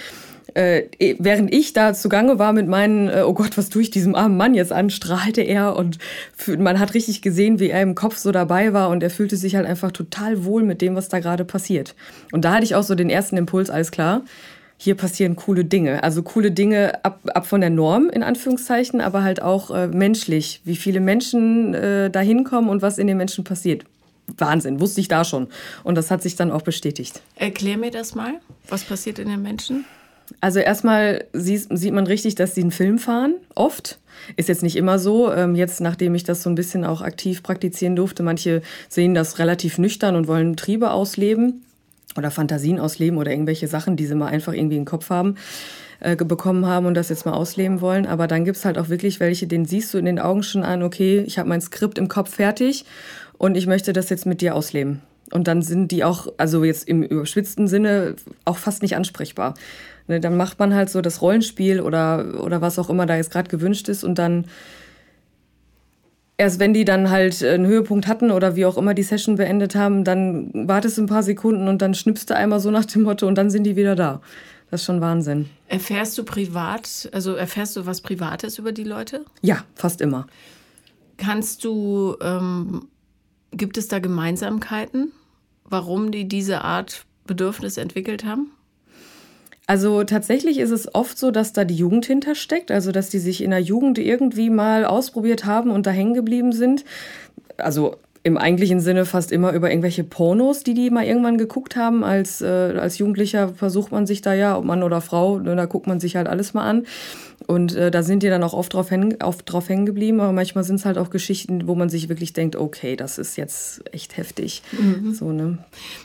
äh, 0.55 0.89
eh, 0.99 1.15
während 1.19 1.53
ich 1.53 1.71
da 1.71 1.93
zugange 1.93 2.37
war 2.37 2.51
mit 2.51 2.67
meinen, 2.67 3.07
äh, 3.07 3.23
oh 3.25 3.33
Gott, 3.33 3.57
was 3.57 3.69
tue 3.69 3.81
ich 3.81 3.91
diesem 3.91 4.13
armen 4.13 4.35
Mann 4.35 4.53
jetzt 4.53 4.73
an, 4.73 4.89
strahlte 4.89 5.41
er 5.41 5.77
und 5.77 5.99
man 6.57 6.79
hat 6.79 6.93
richtig 6.93 7.21
gesehen, 7.21 7.59
wie 7.59 7.69
er 7.69 7.81
im 7.81 7.95
Kopf 7.95 8.17
so 8.17 8.33
dabei 8.33 8.73
war 8.73 8.89
und 8.89 9.01
er 9.01 9.09
fühlte 9.09 9.37
sich 9.37 9.55
halt 9.55 9.65
einfach 9.65 9.91
total 9.91 10.43
wohl 10.43 10.63
mit 10.63 10.81
dem, 10.81 10.95
was 10.95 11.07
da 11.07 11.19
gerade 11.19 11.45
passiert. 11.45 11.95
Und 12.33 12.43
da 12.43 12.55
hatte 12.55 12.65
ich 12.65 12.75
auch 12.75 12.83
so 12.83 12.95
den 12.95 13.09
ersten 13.09 13.37
Impuls, 13.37 13.69
alles 13.69 13.91
klar, 13.91 14.23
hier 14.83 14.95
passieren 14.95 15.35
coole 15.35 15.63
Dinge. 15.63 16.01
Also 16.01 16.23
coole 16.23 16.49
Dinge 16.49 17.05
ab, 17.05 17.19
ab 17.35 17.45
von 17.45 17.61
der 17.61 17.69
Norm, 17.69 18.09
in 18.09 18.23
Anführungszeichen, 18.23 18.99
aber 18.99 19.21
halt 19.21 19.39
auch 19.39 19.69
äh, 19.69 19.85
menschlich, 19.85 20.59
wie 20.63 20.75
viele 20.75 20.99
Menschen 20.99 21.75
äh, 21.75 22.09
da 22.09 22.19
hinkommen 22.19 22.67
und 22.67 22.81
was 22.81 22.97
in 22.97 23.05
den 23.05 23.17
Menschen 23.17 23.43
passiert. 23.43 23.83
Wahnsinn, 24.37 24.79
wusste 24.79 24.99
ich 24.99 25.07
da 25.07 25.23
schon. 25.23 25.49
Und 25.83 25.93
das 25.95 26.09
hat 26.09 26.23
sich 26.23 26.35
dann 26.35 26.49
auch 26.49 26.63
bestätigt. 26.63 27.21
Erklär 27.35 27.77
mir 27.77 27.91
das 27.91 28.15
mal. 28.15 28.39
Was 28.69 28.83
passiert 28.83 29.19
in 29.19 29.29
den 29.29 29.43
Menschen? 29.43 29.85
Also 30.39 30.57
erstmal 30.57 31.25
sieht, 31.31 31.67
sieht 31.69 31.93
man 31.93 32.07
richtig, 32.07 32.33
dass 32.33 32.55
sie 32.55 32.61
einen 32.61 32.71
Film 32.71 32.97
fahren, 32.97 33.35
oft. 33.53 33.99
Ist 34.35 34.49
jetzt 34.49 34.63
nicht 34.63 34.77
immer 34.77 34.97
so. 34.97 35.31
Ähm, 35.31 35.53
jetzt, 35.53 35.81
nachdem 35.81 36.15
ich 36.15 36.23
das 36.23 36.41
so 36.41 36.49
ein 36.49 36.55
bisschen 36.55 36.85
auch 36.85 37.01
aktiv 37.01 37.43
praktizieren 37.43 37.95
durfte, 37.95 38.23
manche 38.23 38.63
sehen 38.89 39.13
das 39.13 39.37
relativ 39.37 39.77
nüchtern 39.77 40.15
und 40.15 40.27
wollen 40.27 40.57
Triebe 40.57 40.89
ausleben 40.89 41.61
oder 42.17 42.31
Fantasien 42.31 42.79
ausleben 42.79 43.17
oder 43.17 43.31
irgendwelche 43.31 43.67
Sachen, 43.67 43.95
die 43.95 44.05
sie 44.05 44.15
mal 44.15 44.27
einfach 44.27 44.53
irgendwie 44.53 44.77
im 44.77 44.85
Kopf 44.85 45.09
haben 45.09 45.35
äh, 46.01 46.15
bekommen 46.15 46.65
haben 46.65 46.85
und 46.85 46.95
das 46.95 47.09
jetzt 47.09 47.25
mal 47.25 47.33
ausleben 47.33 47.79
wollen. 47.81 48.05
Aber 48.05 48.27
dann 48.27 48.45
gibt 48.45 48.57
es 48.57 48.65
halt 48.65 48.77
auch 48.77 48.89
wirklich 48.89 49.19
welche, 49.19 49.47
denen 49.47 49.65
siehst 49.65 49.93
du 49.93 49.97
in 49.97 50.05
den 50.05 50.19
Augen 50.19 50.43
schon 50.43 50.63
an, 50.63 50.83
okay, 50.83 51.23
ich 51.25 51.39
habe 51.39 51.49
mein 51.49 51.61
Skript 51.61 51.97
im 51.97 52.07
Kopf 52.07 52.35
fertig 52.35 52.85
und 53.37 53.55
ich 53.55 53.67
möchte 53.67 53.93
das 53.93 54.09
jetzt 54.09 54.25
mit 54.25 54.41
dir 54.41 54.55
ausleben. 54.55 55.01
Und 55.31 55.47
dann 55.47 55.61
sind 55.61 55.91
die 55.91 56.03
auch, 56.03 56.27
also 56.37 56.63
jetzt 56.63 56.87
im 56.87 57.03
überspitzten 57.03 57.67
Sinne, 57.67 58.15
auch 58.43 58.57
fast 58.57 58.81
nicht 58.81 58.95
ansprechbar. 58.95 59.53
Ne, 60.07 60.19
dann 60.19 60.35
macht 60.35 60.59
man 60.59 60.73
halt 60.73 60.89
so 60.89 61.01
das 61.01 61.21
Rollenspiel 61.21 61.79
oder, 61.79 62.41
oder 62.43 62.61
was 62.61 62.79
auch 62.79 62.89
immer 62.89 63.05
da 63.05 63.15
jetzt 63.15 63.31
gerade 63.31 63.49
gewünscht 63.49 63.87
ist 63.87 64.03
und 64.03 64.17
dann 64.17 64.45
erst 66.41 66.59
wenn 66.59 66.73
die 66.73 66.85
dann 66.85 67.11
halt 67.11 67.43
einen 67.43 67.67
Höhepunkt 67.67 68.07
hatten 68.07 68.31
oder 68.31 68.55
wie 68.55 68.65
auch 68.65 68.75
immer 68.75 68.95
die 68.95 69.03
Session 69.03 69.35
beendet 69.35 69.75
haben, 69.75 70.03
dann 70.03 70.49
wartest 70.67 70.97
du 70.97 71.03
ein 71.03 71.05
paar 71.05 71.21
Sekunden 71.21 71.67
und 71.67 71.83
dann 71.83 71.93
schnippst 71.93 72.31
du 72.31 72.35
einmal 72.35 72.59
so 72.59 72.71
nach 72.71 72.85
dem 72.85 73.03
Motto 73.03 73.27
und 73.27 73.35
dann 73.35 73.51
sind 73.51 73.63
die 73.63 73.75
wieder 73.75 73.95
da. 73.95 74.21
Das 74.71 74.81
ist 74.81 74.85
schon 74.85 75.01
Wahnsinn. 75.01 75.49
Erfährst 75.67 76.17
du 76.17 76.23
privat, 76.23 77.09
also 77.13 77.35
erfährst 77.35 77.75
du 77.75 77.85
was 77.85 78.01
Privates 78.01 78.57
über 78.57 78.71
die 78.71 78.83
Leute? 78.83 79.23
Ja, 79.43 79.63
fast 79.75 80.01
immer. 80.01 80.25
Kannst 81.17 81.63
du, 81.63 82.15
ähm, 82.23 82.87
gibt 83.51 83.77
es 83.77 83.87
da 83.87 83.99
Gemeinsamkeiten, 83.99 85.11
warum 85.65 86.11
die 86.11 86.27
diese 86.27 86.63
Art 86.63 87.05
Bedürfnis 87.27 87.77
entwickelt 87.77 88.25
haben? 88.25 88.49
Also 89.71 90.03
tatsächlich 90.03 90.57
ist 90.59 90.71
es 90.71 90.93
oft 90.93 91.17
so, 91.17 91.31
dass 91.31 91.53
da 91.53 91.63
die 91.63 91.77
Jugend 91.77 92.05
hintersteckt, 92.05 92.71
also 92.71 92.91
dass 92.91 93.07
die 93.07 93.19
sich 93.19 93.41
in 93.41 93.51
der 93.51 93.61
Jugend 93.61 93.99
irgendwie 93.99 94.49
mal 94.49 94.83
ausprobiert 94.83 95.45
haben 95.45 95.71
und 95.71 95.85
da 95.85 95.91
hängen 95.91 96.13
geblieben 96.13 96.51
sind. 96.51 96.83
Also 97.55 97.95
im 98.21 98.37
eigentlichen 98.37 98.81
Sinne 98.81 99.05
fast 99.05 99.31
immer 99.31 99.53
über 99.53 99.69
irgendwelche 99.69 100.03
Pornos, 100.03 100.63
die 100.63 100.73
die 100.73 100.89
mal 100.89 101.05
irgendwann 101.05 101.37
geguckt 101.37 101.77
haben. 101.77 102.03
Als, 102.03 102.41
äh, 102.41 102.47
als 102.47 102.97
Jugendlicher 102.97 103.47
versucht 103.47 103.93
man 103.93 104.05
sich 104.05 104.21
da 104.21 104.33
ja, 104.33 104.57
ob 104.57 104.65
Mann 104.65 104.83
oder 104.83 104.99
Frau, 104.99 105.39
ne, 105.39 105.55
da 105.55 105.67
guckt 105.67 105.87
man 105.87 106.01
sich 106.01 106.17
halt 106.17 106.27
alles 106.27 106.53
mal 106.53 106.65
an. 106.65 106.85
Und 107.47 107.73
äh, 107.73 107.91
da 107.91 108.03
sind 108.03 108.23
die 108.23 108.29
dann 108.29 108.43
auch 108.43 108.53
oft 108.53 108.73
drauf, 108.73 108.91
hängen, 108.91 109.23
oft 109.23 109.49
drauf 109.49 109.69
hängen 109.69 109.85
geblieben. 109.85 110.19
Aber 110.19 110.33
manchmal 110.33 110.65
sind 110.65 110.75
es 110.75 110.85
halt 110.85 110.97
auch 110.97 111.11
Geschichten, 111.11 111.65
wo 111.65 111.75
man 111.75 111.87
sich 111.87 112.09
wirklich 112.09 112.33
denkt, 112.33 112.57
okay, 112.57 112.97
das 112.97 113.17
ist 113.17 113.37
jetzt 113.37 113.83
echt 113.93 114.17
heftig. 114.17 114.63
Mhm. 114.73 115.13
So, 115.13 115.31
ne? 115.31 115.59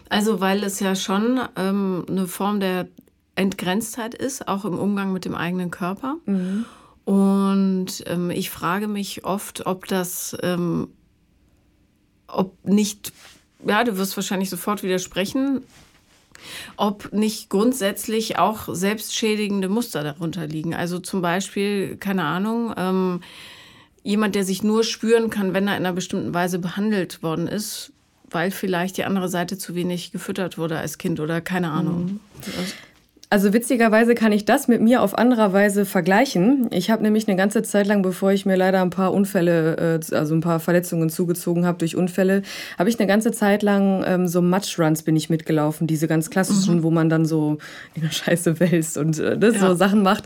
Also 0.09 0.39
weil 0.39 0.63
es 0.63 0.79
ja 0.79 0.95
schon 0.95 1.41
ähm, 1.57 2.07
eine 2.09 2.29
Form 2.29 2.61
der 2.61 2.87
Entgrenztheit 3.37 4.15
ist, 4.15 4.49
auch 4.49 4.65
im 4.65 4.79
Umgang 4.79 5.13
mit 5.13 5.25
dem 5.25 5.35
eigenen 5.35 5.71
Körper. 5.71 6.17
Mhm. 6.27 6.65
Und 7.05 8.03
ähm, 8.07 8.31
ich 8.31 8.51
frage 8.51 8.89
mich 8.89 9.25
oft, 9.25 9.65
ob 9.67 9.87
das, 9.87 10.37
ähm, 10.43 10.89
ob 12.27 12.53
nicht, 12.65 13.13
ja, 13.65 13.85
du 13.85 13.97
wirst 13.97 14.17
wahrscheinlich 14.17 14.51
sofort 14.51 14.83
widersprechen, 14.83 15.63
ob 16.77 17.13
nicht 17.13 17.49
grundsätzlich 17.49 18.39
auch 18.39 18.75
selbstschädigende 18.75 19.69
Muster 19.69 20.03
darunter 20.03 20.47
liegen. 20.47 20.75
Also 20.75 20.99
zum 20.99 21.23
Beispiel, 21.23 21.97
keine 21.97 22.25
Ahnung, 22.25 22.75
ähm, 22.77 23.21
jemand, 24.03 24.35
der 24.35 24.45
sich 24.45 24.63
nur 24.63 24.83
spüren 24.83 25.31
kann, 25.31 25.55
wenn 25.55 25.69
er 25.69 25.77
in 25.77 25.85
einer 25.85 25.93
bestimmten 25.95 26.35
Weise 26.35 26.59
behandelt 26.59 27.23
worden 27.23 27.49
ist, 27.49 27.93
weil 28.31 28.51
vielleicht 28.51 28.97
die 28.97 29.05
andere 29.05 29.29
Seite 29.29 29.59
zu 29.59 29.75
wenig 29.75 30.13
gefüttert 30.13 30.59
wurde 30.59 30.79
als 30.79 30.99
Kind 30.99 31.21
oder 31.21 31.41
keine 31.41 31.71
Ahnung. 31.71 32.05
Mhm. 32.05 32.21
Also 33.29 33.53
witzigerweise 33.53 34.15
kann 34.15 34.31
ich 34.31 34.45
das 34.45 34.69
mit 34.69 34.81
mir 34.81 35.03
auf 35.03 35.19
anderer 35.19 35.53
Weise 35.53 35.85
vergleichen. 35.85 36.69
Ich 36.71 36.91
habe 36.91 37.03
nämlich 37.03 37.27
eine 37.27 37.37
ganze 37.37 37.65
Zeit 37.65 37.89
lang, 37.89 38.03
bevor 38.03 38.31
ich 38.31 38.47
mir 38.47 38.57
leider 38.57 38.81
ein 38.83 38.91
paar 38.91 39.13
Unfälle, 39.13 40.01
äh, 40.01 40.15
also 40.15 40.35
ein 40.35 40.41
paar 40.41 40.61
Verletzungen 40.61 41.11
zugezogen 41.11 41.67
habe 41.67 41.79
durch 41.79 41.97
Unfälle, 41.97 42.43
habe 42.79 42.89
ich 42.89 43.01
eine 43.01 43.09
ganze 43.09 43.33
Zeit 43.33 43.65
lang 43.65 44.05
ähm, 44.07 44.29
so 44.29 44.41
Matchruns 44.43 45.03
bin 45.03 45.17
ich 45.17 45.29
mitgelaufen, 45.29 45.89
diese 45.89 46.07
ganz 46.07 46.31
klassischen, 46.31 46.77
mhm. 46.77 46.83
wo 46.85 46.93
man 46.93 47.09
dann 47.09 47.27
so 47.27 47.59
in 47.97 48.03
der 48.03 48.11
Scheiße 48.11 48.61
wälzt 48.61 48.97
und 48.97 49.19
äh, 49.19 49.37
das 49.37 49.57
ja. 49.57 49.61
so 49.61 49.75
Sachen 49.75 50.03
macht. 50.03 50.25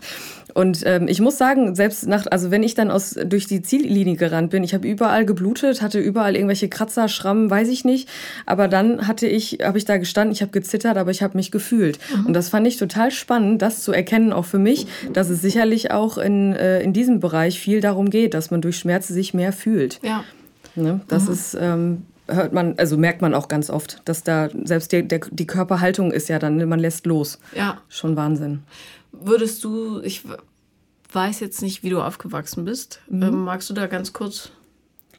Und 0.55 0.83
ähm, 0.87 1.09
ich 1.09 1.21
muss 1.21 1.39
sagen, 1.39 1.75
selbst 1.75 2.07
nach, 2.07 2.27
also 2.31 2.51
wenn 2.51 2.63
ich 2.63 2.75
dann 2.75 2.91
aus, 2.91 3.15
durch 3.25 3.47
die 3.47 3.63
Ziellinie 3.63 4.17
gerannt 4.17 4.51
bin, 4.51 4.65
ich 4.65 4.75
habe 4.75 4.89
überall 4.89 5.25
geblutet, 5.25 5.83
hatte 5.83 5.99
überall 5.99 6.35
irgendwelche 6.35 6.69
Kratzer, 6.69 7.09
Schrammen, 7.09 7.51
weiß 7.51 7.69
ich 7.69 7.85
nicht. 7.85 8.09
Aber 8.47 8.69
dann 8.69 9.07
hatte 9.07 9.27
ich, 9.27 9.59
habe 9.63 9.79
ich 9.79 9.85
da 9.85 9.97
gestanden, 9.97 10.33
ich 10.33 10.43
habe 10.43 10.53
gezittert, 10.53 10.97
aber 10.97 11.11
ich 11.11 11.23
habe 11.23 11.37
mich 11.37 11.51
gefühlt. 11.51 11.99
Mhm. 12.15 12.27
Und 12.27 12.33
das 12.35 12.49
fand 12.49 12.67
ich 12.67 12.77
total 12.77 13.11
spannend, 13.11 13.63
das 13.63 13.83
zu 13.83 13.93
erkennen, 13.93 14.33
auch 14.33 14.45
für 14.45 14.59
mich, 14.59 14.87
dass 15.13 15.31
es 15.31 15.41
sicherlich 15.43 15.91
auch 15.91 16.19
in, 16.19 16.55
äh, 16.55 16.81
in 16.81 16.93
diesem 16.93 17.21
Bereich 17.21 17.61
viel 17.61 17.81
darum 17.81 18.11
geht, 18.11 18.35
dass 18.35 18.51
man 18.51 18.61
durch 18.61 18.79
Schmerzen 18.79 19.15
sich 19.15 19.35
mehr 19.35 19.53
fühlt. 19.53 20.01
Ja. 20.03 20.25
Ne? 20.75 21.01
Das 21.09 21.27
mhm. 21.27 21.33
ist, 21.33 21.57
ähm, 21.61 22.03
hört 22.35 22.53
man, 22.53 22.75
also 22.79 22.97
merkt 22.97 23.23
man 23.23 23.35
auch 23.35 23.49
ganz 23.49 23.71
oft, 23.71 24.03
dass 24.05 24.23
da 24.23 24.49
selbst 24.65 24.93
die, 24.93 25.07
der, 25.07 25.21
die 25.31 25.47
Körperhaltung 25.47 26.13
ist 26.13 26.29
ja 26.29 26.39
dann, 26.39 26.69
man 26.69 26.81
lässt 26.81 27.07
los. 27.07 27.39
Ja. 27.55 27.79
Schon 27.89 28.17
Wahnsinn. 28.17 28.61
Würdest 29.13 29.65
du, 29.65 30.01
ich 30.01 30.23
weiß 31.13 31.41
jetzt 31.41 31.63
nicht, 31.63 31.83
wie 31.83 31.91
du 31.91 32.01
aufgewachsen 32.01 32.65
bist, 32.65 33.01
mhm. 33.09 33.23
ähm, 33.23 33.45
magst 33.45 33.69
du 33.71 33.75
da 33.75 33.87
ganz 33.87 34.13
kurz 34.13 34.53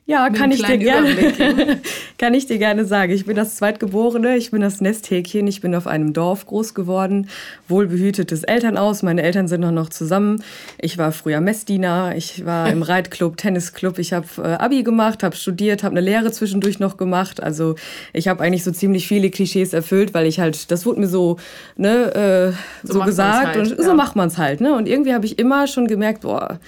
ja, 0.07 0.29
kann 0.29 0.51
ich 0.51 0.61
dir 0.63 0.77
gerne. 0.77 1.79
kann 2.17 2.33
ich 2.33 2.47
dir 2.47 2.57
gerne 2.57 2.85
sagen. 2.85 3.13
Ich 3.13 3.25
bin 3.25 3.35
das 3.35 3.55
Zweitgeborene, 3.55 4.35
ich 4.35 4.51
bin 4.51 4.59
das 4.59 4.81
Nesthäkchen, 4.81 5.47
ich 5.47 5.61
bin 5.61 5.73
auf 5.75 5.87
einem 5.87 6.11
Dorf 6.11 6.47
groß 6.47 6.73
geworden, 6.73 7.29
wohlbehütetes 7.67 8.43
Elternhaus. 8.43 9.03
Meine 9.03 9.21
Eltern 9.21 9.47
sind 9.47 9.61
noch, 9.61 9.71
noch 9.71 9.89
zusammen. 9.89 10.43
Ich 10.79 10.97
war 10.97 11.11
früher 11.11 11.39
Messdiener, 11.39 12.15
ich 12.17 12.45
war 12.45 12.69
im 12.69 12.81
Reitclub, 12.81 13.37
Tennisclub. 13.37 13.99
Ich 13.99 14.11
habe 14.11 14.25
äh, 14.37 14.41
Abi 14.41 14.83
gemacht, 14.83 15.23
habe 15.23 15.35
studiert, 15.35 15.83
habe 15.83 15.93
eine 15.93 16.01
Lehre 16.01 16.31
zwischendurch 16.31 16.79
noch 16.79 16.97
gemacht. 16.97 17.41
Also 17.41 17.75
ich 18.11 18.27
habe 18.27 18.43
eigentlich 18.43 18.63
so 18.63 18.71
ziemlich 18.71 19.07
viele 19.07 19.29
Klischees 19.29 19.71
erfüllt, 19.71 20.13
weil 20.13 20.25
ich 20.25 20.39
halt, 20.39 20.71
das 20.71 20.85
wurde 20.85 20.99
mir 20.99 21.07
so, 21.07 21.37
ne, 21.77 22.53
äh, 22.53 22.87
so, 22.87 22.93
so 22.95 23.01
gesagt 23.01 23.55
halt, 23.55 23.57
und 23.57 23.77
ja. 23.77 23.83
so 23.83 23.93
macht 23.93 24.15
man 24.15 24.27
es 24.27 24.37
halt. 24.37 24.61
Ne? 24.61 24.73
Und 24.73 24.87
irgendwie 24.87 25.13
habe 25.13 25.25
ich 25.25 25.37
immer 25.37 25.67
schon 25.67 25.87
gemerkt, 25.87 26.21
boah, 26.21 26.59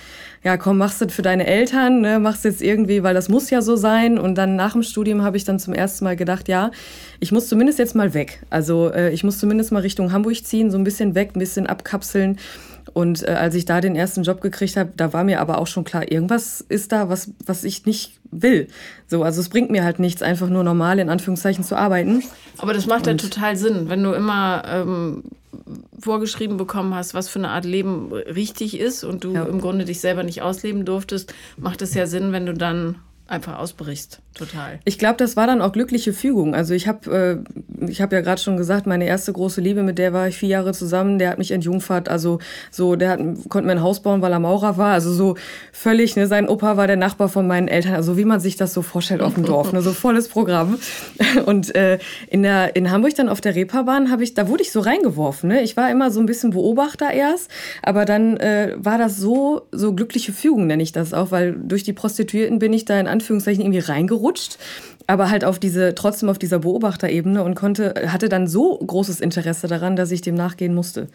ja, 0.44 0.58
komm, 0.58 0.78
machst 0.78 1.02
du 1.02 1.08
für 1.08 1.22
deine 1.22 1.48
Eltern, 1.48 2.02
ne, 2.02 2.20
machst 2.20 2.44
jetzt 2.44 2.62
irgendwie, 2.62 3.02
weil 3.02 3.14
das 3.14 3.30
muss 3.30 3.50
ja 3.50 3.62
so 3.62 3.78
sein. 3.78 4.20
Und 4.20 4.36
dann 4.36 4.56
nach 4.58 4.74
dem 4.74 4.84
Studium 4.84 5.22
habe 5.22 5.38
ich 5.38 5.46
dann 5.46 5.58
zum 5.58 5.74
ersten 5.74 6.04
Mal 6.04 6.18
gedacht, 6.18 6.50
ja, 6.50 6.72
ich 7.22 7.32
muss 7.32 7.48
zumindest 7.48 7.80
jetzt 7.80 7.96
mal 7.96 8.14
weg. 8.14 8.44
Also 8.50 8.92
äh, 8.92 9.12
ich 9.12 9.24
muss 9.24 9.40
zumindest 9.40 9.72
mal 9.72 9.80
Richtung 9.80 10.12
Hamburg 10.12 10.46
ziehen, 10.46 10.70
so 10.70 10.78
ein 10.78 10.84
bisschen 10.84 11.16
weg, 11.16 11.32
ein 11.34 11.40
bisschen 11.40 11.66
abkapseln. 11.66 12.38
Und 12.92 13.24
äh, 13.24 13.32
als 13.32 13.56
ich 13.56 13.64
da 13.64 13.80
den 13.80 13.96
ersten 13.96 14.24
Job 14.24 14.42
gekriegt 14.42 14.76
habe, 14.76 14.92
da 14.98 15.14
war 15.14 15.24
mir 15.24 15.40
aber 15.40 15.60
auch 15.60 15.68
schon 15.68 15.86
klar, 15.86 16.12
irgendwas 16.12 16.60
ist 16.60 16.92
da, 16.92 17.08
was, 17.08 17.32
was 17.46 17.64
ich 17.64 17.86
nicht 17.86 18.20
will. 18.30 18.68
So, 19.08 19.24
also 19.24 19.40
es 19.40 19.48
bringt 19.48 19.72
mir 19.72 19.86
halt 19.86 20.00
nichts, 20.00 20.22
einfach 20.22 20.50
nur 20.50 20.64
normal 20.64 21.00
in 21.00 21.10
Anführungszeichen 21.10 21.64
zu 21.64 21.78
arbeiten. 21.78 22.22
Aber 22.58 22.74
das 22.74 22.86
macht 22.86 23.08
ja 23.08 23.14
total 23.14 23.56
Sinn, 23.56 23.88
wenn 23.88 24.04
du 24.04 24.12
immer 24.12 24.64
ähm, 24.68 25.24
vorgeschrieben 26.00 26.58
bekommen 26.58 26.94
hast, 26.96 27.14
was 27.14 27.30
für 27.30 27.40
eine 27.40 27.50
Art 27.50 27.66
Leben 27.66 28.14
richtig 28.14 28.80
ist 28.80 29.04
und 29.04 29.24
du 29.24 29.34
ja. 29.34 29.44
im 29.46 29.62
Grunde 29.62 29.86
dich 29.86 30.00
selber 30.00 30.24
nicht 30.24 30.42
ausleben 30.42 30.86
durftest, 30.86 31.34
macht 31.58 31.82
es 31.82 31.94
ja 31.94 32.08
Sinn, 32.08 32.32
wenn 32.32 32.46
du 32.46 32.54
dann 32.54 32.96
einfach 33.27 33.58
ausbrichst. 33.58 34.20
Total. 34.34 34.80
Ich 34.86 34.98
glaube, 34.98 35.18
das 35.18 35.36
war 35.38 35.48
dann 35.48 35.62
auch 35.62 35.72
glückliche 35.72 36.13
Fügung. 36.13 36.56
Also 36.56 36.74
ich 36.74 36.88
habe 36.88 37.44
äh, 37.48 37.89
ich 37.89 38.01
habe 38.01 38.15
ja 38.15 38.22
gerade 38.22 38.42
schon 38.42 38.58
gesagt, 38.58 38.88
meine 38.88 39.06
erste 39.06 39.34
große 39.34 39.62
Liebe, 39.62 39.84
mit 39.84 39.98
der 39.98 40.13
war 40.13 40.27
ich 40.27 40.38
vier 40.38 40.50
Jahre 40.50 40.74
zusammen, 40.74 41.20
der 41.20 41.30
hat 41.30 41.38
mich 41.38 41.51
entjungfert. 41.51 42.10
Also 42.10 42.39
so, 42.72 42.96
der 42.96 43.10
hat, 43.12 43.20
konnte 43.50 43.68
mir 43.68 43.74
ein 43.74 43.82
Haus 43.82 44.01
bauen, 44.01 44.22
weil 44.22 44.32
er 44.32 44.39
Maurer 44.39 44.77
war. 44.77 44.94
Also 44.94 45.13
so 45.13 45.36
völlig, 45.72 46.15
ne, 46.15 46.27
sein 46.27 46.48
Opa 46.48 46.77
war 46.77 46.88
der 46.88 46.96
Nachbar 46.96 47.30
von 47.30 47.48
meinen 47.48 47.68
Eltern. 47.68 47.94
Also 47.94 48.18
wie 48.18 48.25
man 48.25 48.39
sich 48.39 48.56
das 48.56 48.74
so 48.74 48.82
vorstellt 48.82 49.22
auf 49.22 49.36
dem 49.36 49.46
Dorf, 49.46 49.74
ne, 49.74 49.82
so 49.82 49.94
volles 49.94 50.27
Programm. 50.27 50.80
Und 51.46 51.75
äh, 51.75 52.00
in, 52.30 52.44
der, 52.44 52.75
in 52.75 52.92
Hamburg 52.92 53.15
dann 53.15 53.30
auf 53.30 53.42
der 53.42 53.56
Reeperbahn 53.56 54.12
habe 54.12 54.24
ich, 54.24 54.34
da 54.34 54.48
wurde 54.48 54.63
ich 54.63 54.72
so 54.72 54.80
reingeworfen. 54.80 55.50
Ne? 55.50 55.62
Ich 55.62 55.77
war 55.77 55.89
immer 55.92 56.12
so 56.12 56.20
ein 56.20 56.25
bisschen 56.25 56.51
Beobachter 56.51 57.12
erst, 57.12 57.50
aber 57.82 58.06
dann 58.06 58.38
äh, 58.38 58.74
war 58.77 58.98
das 58.98 59.18
so, 59.18 59.68
so 59.72 59.94
glückliche 59.94 60.34
Fügung, 60.34 60.68
nenne 60.68 60.84
ich 60.84 60.92
das 60.92 61.13
auch, 61.13 61.32
weil 61.32 61.53
durch 61.53 61.84
die 61.84 61.94
Prostituierten 61.94 62.60
bin 62.60 62.74
ich 62.74 62.86
da 62.86 63.00
in 63.00 63.08
Anführungszeichen 63.13 63.62
irgendwie 63.62 63.79
reingerutscht, 63.79 64.58
aber 65.08 65.29
halt 65.29 65.46
auf 65.46 65.60
diese, 65.60 65.96
trotzdem 65.96 66.29
auf 66.29 66.38
dieser 66.38 66.60
Beobachterebene 66.60 67.43
und 67.43 67.55
konnte, 67.55 67.93
hatte 68.08 68.29
dann 68.29 68.48
so 68.48 68.77
großes 68.77 69.22
Interesse 69.22 69.67
daran, 69.67 69.96
dass 69.96 70.12
ich 70.12 70.22
dem 70.22 70.36
nachgehen 70.36 70.74
musste. 70.74 71.08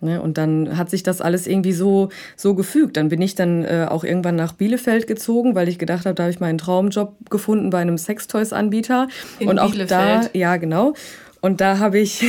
Ne, 0.00 0.22
und 0.22 0.38
dann 0.38 0.78
hat 0.78 0.90
sich 0.90 1.02
das 1.02 1.20
alles 1.20 1.48
irgendwie 1.48 1.72
so, 1.72 2.10
so 2.36 2.54
gefügt. 2.54 2.96
Dann 2.96 3.08
bin 3.08 3.20
ich 3.20 3.34
dann 3.34 3.64
äh, 3.64 3.86
auch 3.88 4.04
irgendwann 4.04 4.36
nach 4.36 4.52
Bielefeld 4.52 5.08
gezogen, 5.08 5.56
weil 5.56 5.68
ich 5.68 5.76
gedacht 5.76 6.06
habe, 6.06 6.14
da 6.14 6.22
habe 6.22 6.30
ich 6.30 6.38
meinen 6.38 6.58
Traumjob 6.58 7.28
gefunden 7.30 7.70
bei 7.70 7.78
einem 7.78 7.98
Sextoys-Anbieter. 7.98 9.08
Und 9.40 9.58
auch 9.58 9.72
Bielefeld. 9.72 9.90
da, 9.90 10.38
ja, 10.38 10.56
genau. 10.56 10.94
Und 11.40 11.60
da 11.60 11.78
habe 11.78 11.98
ich, 11.98 12.24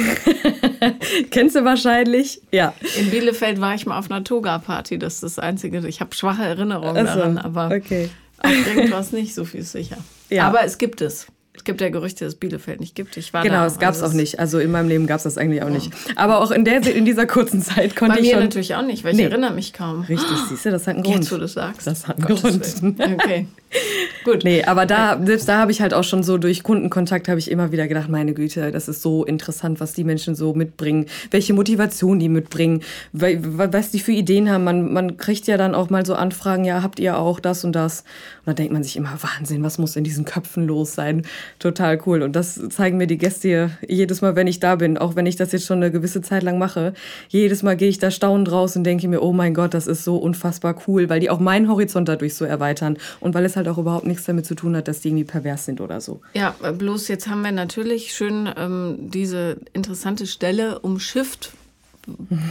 kennst 1.31 1.55
du 1.55 1.63
wahrscheinlich, 1.63 2.41
ja. 2.51 2.73
In 2.97 3.11
Bielefeld 3.11 3.61
war 3.61 3.75
ich 3.75 3.85
mal 3.85 3.99
auf 3.99 4.09
einer 4.09 4.23
Toga-Party, 4.23 4.97
das 4.97 5.15
ist 5.15 5.23
das 5.23 5.39
Einzige. 5.39 5.87
Ich 5.87 6.01
habe 6.01 6.15
schwache 6.15 6.43
Erinnerungen 6.43 6.97
also, 6.97 7.19
daran, 7.19 7.37
aber 7.37 7.69
okay. 7.75 8.09
Auf 8.39 8.67
irgendwas 8.67 9.12
nicht, 9.12 9.36
so 9.36 9.46
viel 9.46 9.63
sicher. 9.63 9.98
Ja. 10.29 10.48
Aber 10.48 10.63
es 10.63 10.77
gibt 10.77 11.01
es. 11.01 11.27
Es 11.59 11.65
gibt 11.65 11.81
ja 11.81 11.89
Gerüchte, 11.89 12.23
dass 12.23 12.35
Bielefeld 12.35 12.79
nicht 12.79 12.95
gibt. 12.95 13.17
Ich 13.17 13.33
war 13.33 13.43
genau, 13.43 13.55
da, 13.55 13.65
es 13.65 13.79
gab 13.79 13.93
es 13.93 14.01
also 14.01 14.13
auch 14.13 14.17
nicht. 14.17 14.39
Also 14.39 14.59
in 14.59 14.71
meinem 14.71 14.87
Leben 14.87 15.07
gab 15.07 15.17
es 15.17 15.23
das 15.23 15.37
eigentlich 15.37 15.61
auch 15.61 15.67
ja. 15.67 15.73
nicht. 15.73 15.91
Aber 16.15 16.39
auch 16.39 16.51
in, 16.51 16.63
der, 16.63 16.87
in 16.87 17.03
dieser 17.03 17.27
kurzen 17.27 17.61
Zeit 17.61 17.97
konnte 17.97 18.15
Bei 18.15 18.21
ich 18.21 18.27
mir 18.27 18.35
schon... 18.35 18.43
natürlich 18.43 18.75
auch 18.75 18.81
nicht, 18.81 19.03
weil 19.03 19.13
nee. 19.13 19.25
ich 19.25 19.29
erinnere 19.29 19.53
mich 19.53 19.73
kaum. 19.73 20.03
Richtig, 20.03 20.37
siehst 20.47 20.63
du, 20.63 20.71
das 20.71 20.87
hat 20.87 20.95
einen 20.95 21.03
Grund. 21.03 21.17
Jetzt, 21.17 21.33
wo 21.33 21.35
du 21.35 21.41
das 21.41 21.53
sagst. 21.53 21.85
Das 21.85 22.07
hat 22.07 22.15
einen 22.15 22.27
Gottes 22.27 22.79
Grund. 22.79 22.97
Willen. 22.97 23.13
Okay. 23.15 23.47
Gut. 24.23 24.45
Nee, 24.45 24.63
aber 24.63 24.85
da, 24.85 25.19
selbst 25.23 25.49
da 25.49 25.57
habe 25.57 25.71
ich 25.71 25.81
halt 25.81 25.93
auch 25.93 26.05
schon 26.05 26.23
so 26.23 26.37
durch 26.37 26.63
Kundenkontakt 26.63 27.27
habe 27.27 27.39
ich 27.39 27.51
immer 27.51 27.73
wieder 27.73 27.89
gedacht, 27.89 28.07
meine 28.07 28.33
Güte, 28.33 28.71
das 28.71 28.87
ist 28.87 29.01
so 29.01 29.25
interessant, 29.25 29.81
was 29.81 29.93
die 29.93 30.05
Menschen 30.05 30.35
so 30.35 30.53
mitbringen, 30.53 31.07
welche 31.31 31.53
Motivation 31.53 32.19
die 32.19 32.29
mitbringen, 32.29 32.83
was 33.11 33.91
die 33.91 33.99
für 33.99 34.13
Ideen 34.13 34.49
haben. 34.49 34.63
Man, 34.63 34.93
man 34.93 35.17
kriegt 35.17 35.45
ja 35.47 35.57
dann 35.57 35.75
auch 35.75 35.89
mal 35.89 36.05
so 36.05 36.15
Anfragen, 36.15 36.63
ja, 36.63 36.81
habt 36.81 36.99
ihr 36.99 37.17
auch 37.17 37.39
das 37.39 37.63
und 37.63 37.73
das? 37.73 38.03
Dann 38.49 38.55
denkt 38.55 38.73
man 38.73 38.83
sich 38.83 38.97
immer, 38.97 39.15
Wahnsinn, 39.21 39.61
was 39.61 39.77
muss 39.77 39.95
in 39.95 40.03
diesen 40.03 40.25
Köpfen 40.25 40.65
los 40.65 40.95
sein? 40.95 41.21
Total 41.59 41.99
cool. 42.07 42.23
Und 42.23 42.35
das 42.35 42.59
zeigen 42.69 42.97
mir 42.97 43.05
die 43.05 43.19
Gäste 43.19 43.69
jedes 43.87 44.21
Mal, 44.21 44.35
wenn 44.35 44.47
ich 44.47 44.59
da 44.59 44.75
bin, 44.75 44.97
auch 44.97 45.15
wenn 45.15 45.27
ich 45.27 45.35
das 45.35 45.51
jetzt 45.51 45.67
schon 45.67 45.77
eine 45.77 45.91
gewisse 45.91 46.21
Zeit 46.21 46.41
lang 46.41 46.57
mache. 46.57 46.93
Jedes 47.27 47.61
Mal 47.61 47.77
gehe 47.77 47.89
ich 47.89 47.99
da 47.99 48.09
staunend 48.09 48.51
raus 48.51 48.75
und 48.75 48.85
denke 48.85 49.07
mir, 49.07 49.21
oh 49.21 49.33
mein 49.33 49.53
Gott, 49.53 49.75
das 49.75 49.85
ist 49.85 50.03
so 50.03 50.17
unfassbar 50.17 50.75
cool, 50.87 51.09
weil 51.09 51.19
die 51.19 51.29
auch 51.29 51.39
meinen 51.39 51.69
Horizont 51.69 52.09
dadurch 52.09 52.33
so 52.33 52.43
erweitern 52.43 52.97
und 53.19 53.35
weil 53.35 53.45
es 53.45 53.55
halt 53.55 53.67
auch 53.67 53.77
überhaupt 53.77 54.07
nichts 54.07 54.25
damit 54.25 54.47
zu 54.47 54.55
tun 54.55 54.75
hat, 54.75 54.87
dass 54.87 55.01
die 55.01 55.09
irgendwie 55.09 55.25
pervers 55.25 55.65
sind 55.65 55.79
oder 55.79 56.01
so. 56.01 56.21
Ja, 56.33 56.55
bloß 56.71 57.07
jetzt 57.07 57.27
haben 57.27 57.43
wir 57.43 57.51
natürlich 57.51 58.13
schön 58.13 58.49
ähm, 58.57 58.95
diese 58.99 59.57
interessante 59.73 60.25
Stelle 60.25 60.79
umschifft, 60.79 61.53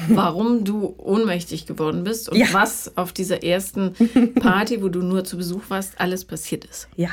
warum 0.09 0.65
du 0.65 0.95
ohnmächtig 0.99 1.67
geworden 1.67 2.05
bist 2.05 2.29
und 2.29 2.37
ja. 2.37 2.47
was 2.53 2.97
auf 2.97 3.13
dieser 3.13 3.43
ersten 3.43 3.93
Party, 4.41 4.83
wo 4.83 4.89
du 4.89 5.01
nur 5.03 5.25
zu 5.25 5.37
Besuch 5.37 5.63
warst, 5.69 6.01
alles 6.01 6.25
passiert 6.25 6.65
ist. 6.65 6.89
Ja. 6.97 7.11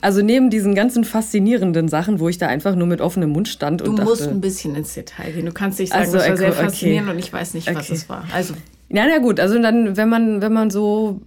Also 0.00 0.22
neben 0.22 0.50
diesen 0.50 0.74
ganzen 0.74 1.04
faszinierenden 1.04 1.88
Sachen, 1.88 2.18
wo 2.18 2.28
ich 2.28 2.38
da 2.38 2.48
einfach 2.48 2.74
nur 2.74 2.86
mit 2.86 3.00
offenem 3.00 3.30
Mund 3.30 3.48
stand 3.48 3.80
du 3.80 3.84
und 3.84 3.98
Du 3.98 4.02
musst 4.02 4.26
ein 4.26 4.40
bisschen 4.40 4.74
ins 4.74 4.94
Detail 4.94 5.32
gehen. 5.32 5.46
Du 5.46 5.52
kannst 5.52 5.78
nicht 5.78 5.92
sagen, 5.92 6.02
also, 6.04 6.18
das 6.18 6.28
war 6.28 6.36
sehr 6.36 6.48
okay. 6.48 6.64
faszinierend 6.64 7.10
und 7.10 7.18
ich 7.18 7.32
weiß 7.32 7.54
nicht, 7.54 7.68
okay. 7.68 7.78
was 7.78 7.90
es 7.90 8.08
war. 8.08 8.24
Also. 8.32 8.54
Ja, 8.88 9.06
na 9.08 9.18
gut. 9.18 9.40
Also 9.40 9.60
dann, 9.60 9.96
wenn 9.96 10.08
man, 10.08 10.42
wenn 10.42 10.52
man 10.52 10.70
so 10.70 11.22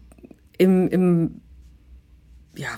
im, 0.58 0.88
im 0.90 1.42
ja, 2.56 2.70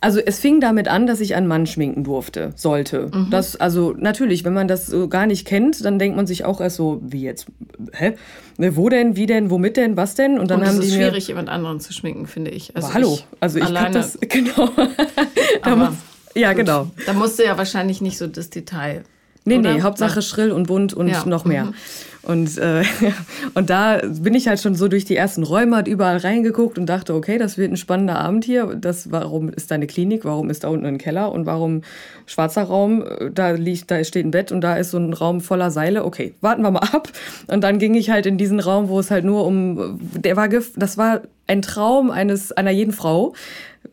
also 0.00 0.20
es 0.20 0.38
fing 0.38 0.60
damit 0.60 0.88
an, 0.88 1.06
dass 1.06 1.20
ich 1.20 1.34
einen 1.34 1.46
Mann 1.46 1.66
schminken 1.66 2.04
durfte, 2.04 2.52
sollte. 2.56 3.10
Mhm. 3.12 3.30
Das, 3.30 3.56
also 3.56 3.94
natürlich, 3.96 4.44
wenn 4.44 4.54
man 4.54 4.68
das 4.68 4.86
so 4.86 5.08
gar 5.08 5.26
nicht 5.26 5.46
kennt, 5.46 5.84
dann 5.84 5.98
denkt 5.98 6.16
man 6.16 6.26
sich 6.26 6.44
auch 6.44 6.60
erst 6.60 6.76
so, 6.76 7.00
wie 7.02 7.22
jetzt, 7.22 7.46
hä? 7.92 8.14
Wo 8.56 8.88
denn, 8.88 9.16
wie 9.16 9.26
denn, 9.26 9.50
womit 9.50 9.76
denn, 9.76 9.96
was 9.96 10.14
denn? 10.14 10.38
Und 10.38 10.50
dann 10.50 10.60
Und 10.60 10.66
haben 10.66 10.80
die. 10.80 10.86
Es 10.86 10.92
ist 10.92 10.96
schwierig, 10.96 11.28
jemand 11.28 11.48
anderen 11.48 11.80
zu 11.80 11.92
schminken, 11.92 12.26
finde 12.26 12.50
ich. 12.50 12.74
Also 12.76 12.94
hallo, 12.94 13.14
ich 13.14 13.26
also 13.40 13.58
ich 13.58 13.74
kann 13.74 13.92
das, 13.92 14.18
genau. 14.28 14.68
da 15.62 15.92
ja, 16.34 16.52
gut. 16.52 16.58
genau. 16.58 16.90
Da 17.06 17.12
musste 17.12 17.44
ja 17.44 17.58
wahrscheinlich 17.58 18.00
nicht 18.00 18.18
so 18.18 18.26
das 18.26 18.50
Detail. 18.50 19.04
Nee, 19.44 19.58
oder? 19.58 19.74
nee, 19.74 19.82
Hauptsache 19.82 20.22
schrill 20.22 20.52
und 20.52 20.66
bunt 20.66 20.92
und 20.92 21.08
ja. 21.08 21.24
noch 21.24 21.44
mehr. 21.44 21.66
Mhm. 21.66 21.74
Und, 22.22 22.58
äh, 22.58 22.82
und 23.54 23.70
da 23.70 24.00
bin 24.04 24.34
ich 24.34 24.48
halt 24.48 24.60
schon 24.60 24.74
so 24.74 24.88
durch 24.88 25.04
die 25.04 25.16
ersten 25.16 25.42
Räume, 25.42 25.76
hat 25.76 25.88
überall 25.88 26.18
reingeguckt 26.18 26.78
und 26.78 26.86
dachte, 26.86 27.14
okay, 27.14 27.38
das 27.38 27.58
wird 27.58 27.72
ein 27.72 27.76
spannender 27.76 28.18
Abend 28.18 28.44
hier. 28.44 28.66
Das, 28.74 29.10
warum 29.12 29.48
ist 29.48 29.70
da 29.70 29.76
eine 29.76 29.86
Klinik? 29.86 30.24
Warum 30.24 30.50
ist 30.50 30.64
da 30.64 30.68
unten 30.68 30.86
ein 30.86 30.98
Keller? 30.98 31.32
Und 31.32 31.46
warum 31.46 31.82
schwarzer 32.26 32.64
Raum? 32.64 33.04
Da 33.32 33.50
liegt, 33.50 33.90
da 33.90 34.02
steht 34.04 34.26
ein 34.26 34.30
Bett 34.30 34.52
und 34.52 34.60
da 34.60 34.76
ist 34.76 34.90
so 34.90 34.98
ein 34.98 35.12
Raum 35.12 35.40
voller 35.40 35.70
Seile. 35.70 36.04
Okay, 36.04 36.34
warten 36.40 36.62
wir 36.62 36.70
mal 36.70 36.80
ab. 36.80 37.08
Und 37.46 37.62
dann 37.62 37.78
ging 37.78 37.94
ich 37.94 38.10
halt 38.10 38.26
in 38.26 38.38
diesen 38.38 38.60
Raum, 38.60 38.88
wo 38.88 39.00
es 39.00 39.10
halt 39.10 39.24
nur 39.24 39.46
um, 39.46 39.98
der 40.14 40.36
war, 40.36 40.48
das 40.48 40.98
war 40.98 41.22
ein 41.46 41.62
Traum 41.62 42.10
eines, 42.10 42.52
einer 42.52 42.70
jeden 42.70 42.92
Frau 42.92 43.32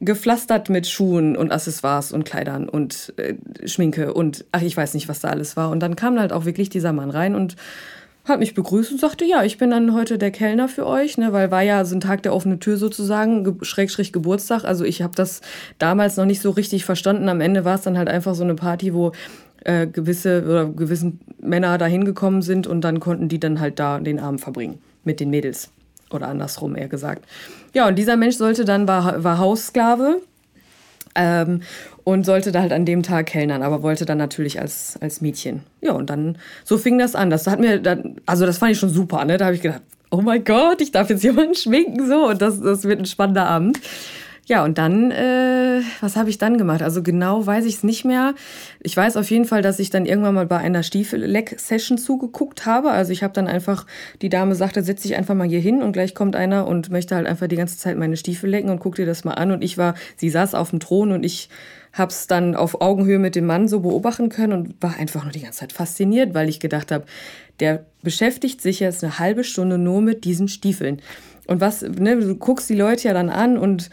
gepflastert 0.01 0.69
mit 0.69 0.87
Schuhen 0.87 1.37
und 1.37 1.51
Accessoires 1.51 2.11
und 2.11 2.25
Kleidern 2.25 2.67
und 2.67 3.13
äh, 3.17 3.35
Schminke 3.67 4.13
und 4.13 4.45
ach, 4.51 4.61
ich 4.61 4.75
weiß 4.75 4.93
nicht, 4.93 5.07
was 5.07 5.21
da 5.21 5.29
alles 5.29 5.55
war. 5.55 5.69
Und 5.69 5.79
dann 5.79 5.95
kam 5.95 6.19
halt 6.19 6.33
auch 6.33 6.45
wirklich 6.45 6.69
dieser 6.69 6.91
Mann 6.91 7.09
rein 7.09 7.33
und 7.33 7.55
hat 8.25 8.39
mich 8.39 8.53
begrüßt 8.53 8.91
und 8.91 8.99
sagte, 8.99 9.23
ja, 9.23 9.43
ich 9.43 9.57
bin 9.57 9.69
dann 9.69 9.93
heute 9.93 10.17
der 10.17 10.31
Kellner 10.31 10.67
für 10.67 10.85
euch, 10.85 11.17
ne, 11.17 11.31
weil 11.31 11.51
war 11.51 11.61
ja 11.61 11.85
so 11.85 11.95
ein 11.95 12.01
Tag 12.01 12.23
der 12.23 12.33
offenen 12.33 12.59
Tür 12.59 12.77
sozusagen, 12.77 13.43
ge 13.43 13.53
Schrägstrich 13.61 14.11
Geburtstag. 14.11 14.63
Also 14.63 14.83
ich 14.83 15.01
habe 15.01 15.13
das 15.15 15.41
damals 15.77 16.17
noch 16.17 16.25
nicht 16.25 16.41
so 16.41 16.49
richtig 16.49 16.85
verstanden. 16.85 17.29
Am 17.29 17.39
Ende 17.39 17.65
war 17.65 17.75
es 17.75 17.81
dann 17.81 17.97
halt 17.97 18.09
einfach 18.09 18.33
so 18.35 18.43
eine 18.43 18.55
Party, 18.55 18.93
wo 18.93 19.11
äh, 19.63 19.85
gewisse 19.87 20.43
oder 20.43 20.65
gewissen 20.65 21.19
Männer 21.39 21.77
da 21.77 21.85
hingekommen 21.85 22.41
sind 22.41 22.65
und 22.67 22.81
dann 22.81 22.99
konnten 22.99 23.29
die 23.29 23.39
dann 23.39 23.59
halt 23.59 23.79
da 23.79 23.99
den 23.99 24.19
Abend 24.19 24.41
verbringen 24.41 24.79
mit 25.03 25.19
den 25.19 25.29
Mädels. 25.29 25.69
Oder 26.09 26.27
andersrum 26.27 26.75
eher 26.75 26.87
gesagt. 26.87 27.25
Ja, 27.73 27.87
und 27.87 27.95
dieser 27.95 28.15
Mensch 28.15 28.35
sollte 28.37 28.63
dann, 28.65 28.87
war, 28.87 29.23
war 29.23 29.37
Haussklave 29.37 30.21
ähm, 31.15 31.61
und 32.05 32.23
sollte 32.23 32.53
da 32.53 32.61
halt 32.61 32.71
an 32.71 32.85
dem 32.85 33.03
Tag 33.03 33.25
kellnern, 33.25 33.63
aber 33.63 33.81
wollte 33.81 34.05
dann 34.05 34.19
natürlich 34.19 34.61
als, 34.61 34.97
als 35.01 35.19
Mädchen. 35.19 35.63
Ja, 35.81 35.91
und 35.93 36.09
dann, 36.09 36.37
so 36.63 36.77
fing 36.77 36.97
das 36.97 37.15
an. 37.15 37.29
Das 37.29 37.47
hat 37.47 37.59
mir 37.59 37.79
dann, 37.79 38.21
also 38.25 38.45
das 38.45 38.59
fand 38.59 38.71
ich 38.71 38.79
schon 38.79 38.91
super, 38.91 39.25
ne? 39.25 39.37
Da 39.37 39.45
habe 39.45 39.55
ich 39.55 39.61
gedacht, 39.61 39.81
oh 40.11 40.21
mein 40.21 40.43
Gott, 40.43 40.81
ich 40.81 40.91
darf 40.91 41.09
jetzt 41.09 41.23
jemanden 41.23 41.55
schminken, 41.55 42.07
so, 42.07 42.29
und 42.29 42.41
das, 42.41 42.61
das 42.61 42.83
wird 42.83 42.99
ein 42.99 43.05
spannender 43.05 43.47
Abend. 43.47 43.79
Ja, 44.47 44.63
und 44.63 44.77
dann, 44.77 45.09
äh, 45.09 45.81
was 46.01 46.15
habe 46.15 46.29
ich 46.29 46.37
dann 46.37 46.59
gemacht? 46.59 46.83
Also 46.83 47.01
genau 47.01 47.43
weiß 47.43 47.65
ich 47.65 47.77
es 47.77 47.83
nicht 47.83 48.05
mehr. 48.05 48.35
Ich 48.79 48.95
weiß 48.95 49.17
auf 49.17 49.31
jeden 49.31 49.45
Fall, 49.45 49.63
dass 49.63 49.79
ich 49.79 49.89
dann 49.89 50.05
irgendwann 50.05 50.35
mal 50.35 50.45
bei 50.45 50.57
einer 50.57 50.83
Stiefelleck-Session 50.83 51.97
zugeguckt 51.97 52.67
habe. 52.67 52.91
Also 52.91 53.11
ich 53.11 53.23
habe 53.23 53.33
dann 53.33 53.47
einfach, 53.47 53.87
die 54.21 54.29
Dame 54.29 54.53
sagte, 54.53 54.83
setz 54.83 55.01
dich 55.01 55.15
einfach 55.15 55.33
mal 55.33 55.47
hier 55.47 55.59
hin 55.59 55.81
und 55.81 55.93
gleich 55.93 56.13
kommt 56.13 56.35
einer 56.35 56.67
und 56.67 56.91
möchte 56.91 57.15
halt 57.15 57.25
einfach 57.25 57.47
die 57.47 57.55
ganze 57.55 57.79
Zeit 57.79 57.97
meine 57.97 58.17
Stiefel 58.17 58.51
lecken 58.51 58.69
und 58.69 58.77
guck 58.77 58.93
dir 58.93 59.07
das 59.07 59.23
mal 59.23 59.33
an. 59.33 59.51
Und 59.51 59.63
ich 59.63 59.79
war, 59.79 59.95
sie 60.15 60.29
saß 60.29 60.53
auf 60.53 60.69
dem 60.69 60.79
Thron 60.79 61.11
und 61.11 61.23
ich 61.25 61.49
habe 61.95 62.11
es 62.11 62.27
dann 62.27 62.55
auf 62.55 62.81
Augenhöhe 62.81 63.19
mit 63.19 63.35
dem 63.35 63.45
Mann 63.45 63.67
so 63.67 63.79
beobachten 63.79 64.29
können 64.29 64.53
und 64.53 64.83
war 64.83 64.97
einfach 64.97 65.23
nur 65.23 65.31
die 65.31 65.41
ganze 65.41 65.59
Zeit 65.59 65.71
fasziniert, 65.71 66.33
weil 66.33 66.49
ich 66.49 66.59
gedacht 66.59 66.91
habe, 66.91 67.05
der 67.61 67.85
beschäftigt 68.03 68.61
sich 68.61 68.81
jetzt 68.81 69.03
eine 69.03 69.17
halbe 69.17 69.45
Stunde 69.45 69.77
nur 69.77 70.01
mit 70.01 70.25
diesen 70.25 70.49
Stiefeln. 70.49 71.01
Und 71.47 71.61
was, 71.61 71.81
ne, 71.81 72.19
du 72.19 72.35
guckst 72.35 72.69
die 72.69 72.75
Leute 72.75 73.07
ja 73.07 73.13
dann 73.13 73.29
an 73.29 73.57
und 73.57 73.89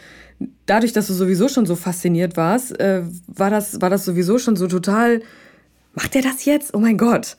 dadurch, 0.65 0.91
dass 0.91 1.07
du 1.07 1.13
sowieso 1.13 1.47
schon 1.47 1.65
so 1.65 1.77
fasziniert 1.77 2.35
warst, 2.35 2.77
äh, 2.77 3.03
war, 3.27 3.49
das, 3.49 3.79
war 3.79 3.89
das 3.89 4.03
sowieso 4.03 4.37
schon 4.37 4.57
so 4.57 4.67
total, 4.67 5.21
macht 5.93 6.13
er 6.15 6.23
das 6.23 6.43
jetzt? 6.43 6.73
Oh 6.73 6.79
mein 6.79 6.97
Gott. 6.97 7.37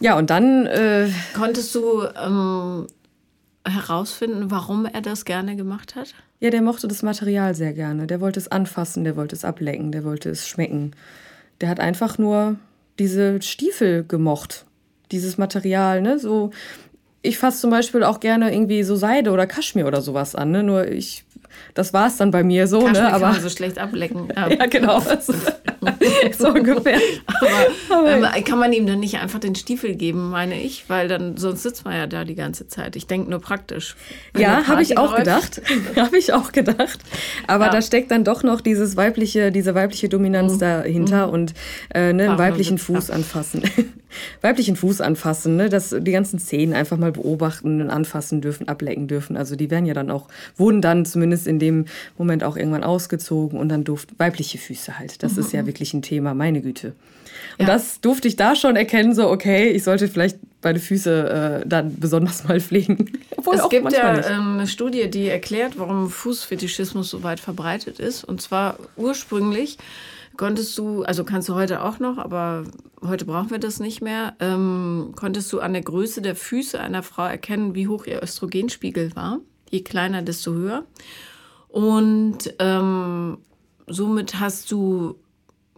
Ja, 0.00 0.16
und 0.16 0.30
dann. 0.30 0.64
Äh, 0.66 1.10
Konntest 1.34 1.74
du 1.74 2.04
ähm, 2.24 2.86
herausfinden, 3.66 4.50
warum 4.50 4.86
er 4.86 5.00
das 5.00 5.24
gerne 5.24 5.56
gemacht 5.56 5.94
hat? 5.94 6.14
Ja, 6.40 6.50
der 6.50 6.62
mochte 6.62 6.88
das 6.88 7.02
Material 7.02 7.54
sehr 7.54 7.72
gerne. 7.72 8.06
Der 8.06 8.20
wollte 8.20 8.38
es 8.38 8.48
anfassen, 8.48 9.04
der 9.04 9.16
wollte 9.16 9.34
es 9.34 9.44
ablecken, 9.44 9.92
der 9.92 10.04
wollte 10.04 10.30
es 10.30 10.48
schmecken. 10.48 10.92
Der 11.60 11.68
hat 11.68 11.80
einfach 11.80 12.18
nur 12.18 12.56
diese 12.98 13.42
Stiefel 13.42 14.04
gemocht. 14.04 14.64
Dieses 15.10 15.38
Material, 15.38 16.02
ne? 16.02 16.18
So, 16.18 16.50
ich 17.22 17.38
fasse 17.38 17.60
zum 17.60 17.70
Beispiel 17.70 18.04
auch 18.04 18.20
gerne 18.20 18.52
irgendwie 18.52 18.82
so 18.84 18.94
Seide 18.94 19.32
oder 19.32 19.46
Kaschmir 19.46 19.86
oder 19.86 20.00
sowas 20.00 20.34
an. 20.34 20.50
Ne? 20.50 20.62
Nur 20.62 20.86
ich 20.86 21.24
das 21.74 21.92
war 21.92 22.08
es 22.08 22.16
dann 22.16 22.30
bei 22.30 22.42
mir 22.42 22.66
so, 22.66 22.80
Kaschmir 22.80 23.02
ne? 23.02 23.12
Aber 23.12 23.24
kann 23.26 23.32
man 23.32 23.42
so 23.42 23.48
schlecht 23.48 23.78
ablecken. 23.78 24.28
ja, 24.36 24.66
genau. 24.66 25.00
so 26.38 26.48
ungefähr. 26.48 26.98
Aber, 27.88 28.10
aber 28.10 28.36
ähm, 28.36 28.44
kann 28.44 28.58
man 28.58 28.72
ihm 28.72 28.86
dann 28.86 29.00
nicht 29.00 29.16
einfach 29.18 29.38
den 29.38 29.54
Stiefel 29.54 29.94
geben, 29.94 30.30
meine 30.30 30.60
ich, 30.60 30.84
weil 30.88 31.08
dann 31.08 31.36
sonst 31.36 31.62
sitzt 31.62 31.84
man 31.84 31.94
ja 31.94 32.06
da 32.06 32.24
die 32.24 32.34
ganze 32.34 32.66
Zeit. 32.66 32.96
Ich 32.96 33.06
denke 33.06 33.30
nur 33.30 33.40
praktisch. 33.40 33.96
Ja, 34.36 34.66
habe 34.66 34.82
ich 34.82 34.98
auch 34.98 35.16
gedacht. 35.16 35.62
habe 35.96 36.18
ich 36.18 36.32
auch 36.32 36.52
gedacht. 36.52 36.98
Aber 37.46 37.66
ja. 37.66 37.70
da 37.70 37.82
steckt 37.82 38.10
dann 38.10 38.24
doch 38.24 38.42
noch 38.42 38.60
dieses 38.60 38.96
weibliche, 38.96 39.52
diese 39.52 39.74
weibliche 39.74 40.08
Dominanz 40.08 40.54
mhm. 40.54 40.58
dahinter 40.58 41.26
mhm. 41.28 41.32
und 41.32 41.54
äh, 41.94 42.12
ne, 42.12 42.30
einen 42.30 42.38
weiblichen 42.38 42.78
Fuß 42.78 43.10
anfassen. 43.10 43.62
weiblichen 44.40 44.76
Fuß 44.76 45.00
anfassen, 45.00 45.56
ne? 45.56 45.68
dass 45.68 45.94
die 45.98 46.12
ganzen 46.12 46.38
Zehen 46.38 46.72
einfach 46.72 46.96
mal 46.96 47.12
beobachten 47.12 47.80
und 47.80 47.90
anfassen 47.90 48.40
dürfen, 48.40 48.68
ablecken 48.68 49.06
dürfen. 49.06 49.36
Also 49.36 49.56
die 49.56 49.70
werden 49.70 49.86
ja 49.86 49.94
dann 49.94 50.10
auch, 50.10 50.28
wurden 50.56 50.80
dann 50.80 51.04
zumindest 51.04 51.37
in 51.46 51.58
dem 51.58 51.86
Moment 52.16 52.44
auch 52.44 52.56
irgendwann 52.56 52.84
ausgezogen 52.84 53.58
und 53.58 53.68
dann 53.68 53.84
durften 53.84 54.14
weibliche 54.18 54.58
Füße 54.58 54.98
halt. 54.98 55.22
Das 55.22 55.34
mhm. 55.34 55.40
ist 55.40 55.52
ja 55.52 55.66
wirklich 55.66 55.94
ein 55.94 56.02
Thema, 56.02 56.34
meine 56.34 56.60
Güte. 56.60 56.94
Und 57.58 57.66
ja. 57.66 57.74
das 57.74 58.00
durfte 58.00 58.28
ich 58.28 58.36
da 58.36 58.56
schon 58.56 58.76
erkennen, 58.76 59.14
so 59.14 59.28
okay, 59.28 59.68
ich 59.70 59.84
sollte 59.84 60.08
vielleicht 60.08 60.38
meine 60.62 60.78
Füße 60.78 61.62
äh, 61.64 61.68
dann 61.68 61.98
besonders 61.98 62.44
mal 62.48 62.60
pflegen. 62.60 63.12
Obwohl 63.36 63.56
es 63.56 63.68
gibt 63.68 63.92
ja 63.92 64.16
ähm, 64.28 64.54
eine 64.54 64.66
Studie, 64.66 65.08
die 65.10 65.28
erklärt, 65.28 65.78
warum 65.78 66.10
Fußfetischismus 66.10 67.10
so 67.10 67.22
weit 67.22 67.40
verbreitet 67.40 68.00
ist. 68.00 68.24
Und 68.24 68.40
zwar 68.40 68.78
ursprünglich 68.96 69.78
konntest 70.36 70.78
du, 70.78 71.02
also 71.02 71.24
kannst 71.24 71.48
du 71.48 71.54
heute 71.54 71.82
auch 71.82 71.98
noch, 71.98 72.18
aber 72.18 72.64
heute 73.02 73.24
brauchen 73.24 73.50
wir 73.50 73.58
das 73.58 73.80
nicht 73.80 74.00
mehr, 74.00 74.34
ähm, 74.40 75.12
konntest 75.16 75.52
du 75.52 75.60
an 75.60 75.72
der 75.72 75.82
Größe 75.82 76.22
der 76.22 76.36
Füße 76.36 76.80
einer 76.80 77.02
Frau 77.02 77.24
erkennen, 77.24 77.74
wie 77.74 77.88
hoch 77.88 78.06
ihr 78.06 78.22
Östrogenspiegel 78.22 79.14
war. 79.14 79.40
Je 79.70 79.82
kleiner, 79.82 80.22
desto 80.22 80.52
höher. 80.52 80.84
Und 81.68 82.54
ähm, 82.58 83.38
somit 83.86 84.40
hast 84.40 84.70
du 84.70 85.16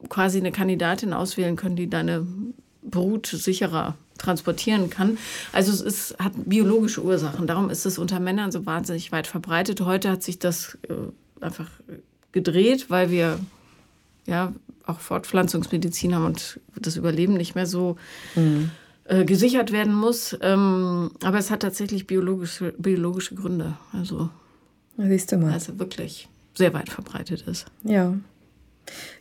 quasi 0.09 0.39
eine 0.39 0.53
Kandidatin 0.53 1.13
auswählen 1.13 1.57
können, 1.57 1.77
die 1.77 1.91
deine 1.91 2.27
Brut 2.83 3.27
sicherer 3.27 3.95
transportieren 4.19 4.91
kann. 4.91 5.19
Also 5.53 5.73
es 5.73 5.81
ist, 5.81 6.19
hat 6.19 6.33
biologische 6.37 7.03
Ursachen. 7.03 7.47
Darum 7.47 7.71
ist 7.71 7.87
es 7.87 7.99
unter 7.99 8.21
Männern 8.21 8.53
so 8.53 8.67
wahnsinnig 8.67 9.13
weit 9.13 9.27
verbreitet. 9.27 9.81
Heute 9.81 10.11
hat 10.11 10.23
sich 10.23 10.39
das 10.39 10.79
äh, 10.89 11.45
einfach 11.45 11.69
gedreht, 12.33 12.91
weil 12.91 13.11
wir 13.11 13.39
ja 14.27 14.53
auch 14.87 15.01
Fortpflanzungsmedizin 15.01 16.15
haben 16.15 16.27
und 16.27 16.61
das 16.77 16.97
Überleben 16.97 17.35
nicht 17.35 17.55
mehr 17.55 17.67
so 17.67 17.97
mhm. 18.35 18.71
äh, 19.05 19.25
gesichert 19.25 19.73
werden 19.73 19.95
muss. 19.95 20.37
Ähm, 20.41 21.11
aber 21.23 21.39
es 21.39 21.51
hat 21.51 21.61
tatsächlich 21.61 22.07
biologische, 22.07 22.75
biologische 22.79 23.35
Gründe. 23.35 23.77
Also, 23.93 24.31
siehst 24.97 25.33
du 25.33 25.39
mal. 25.39 25.53
Also 25.53 25.79
wirklich 25.79 26.29
sehr 26.55 26.75
weit 26.75 26.89
verbreitet 26.89 27.43
ist. 27.47 27.67
Ja. 27.85 28.15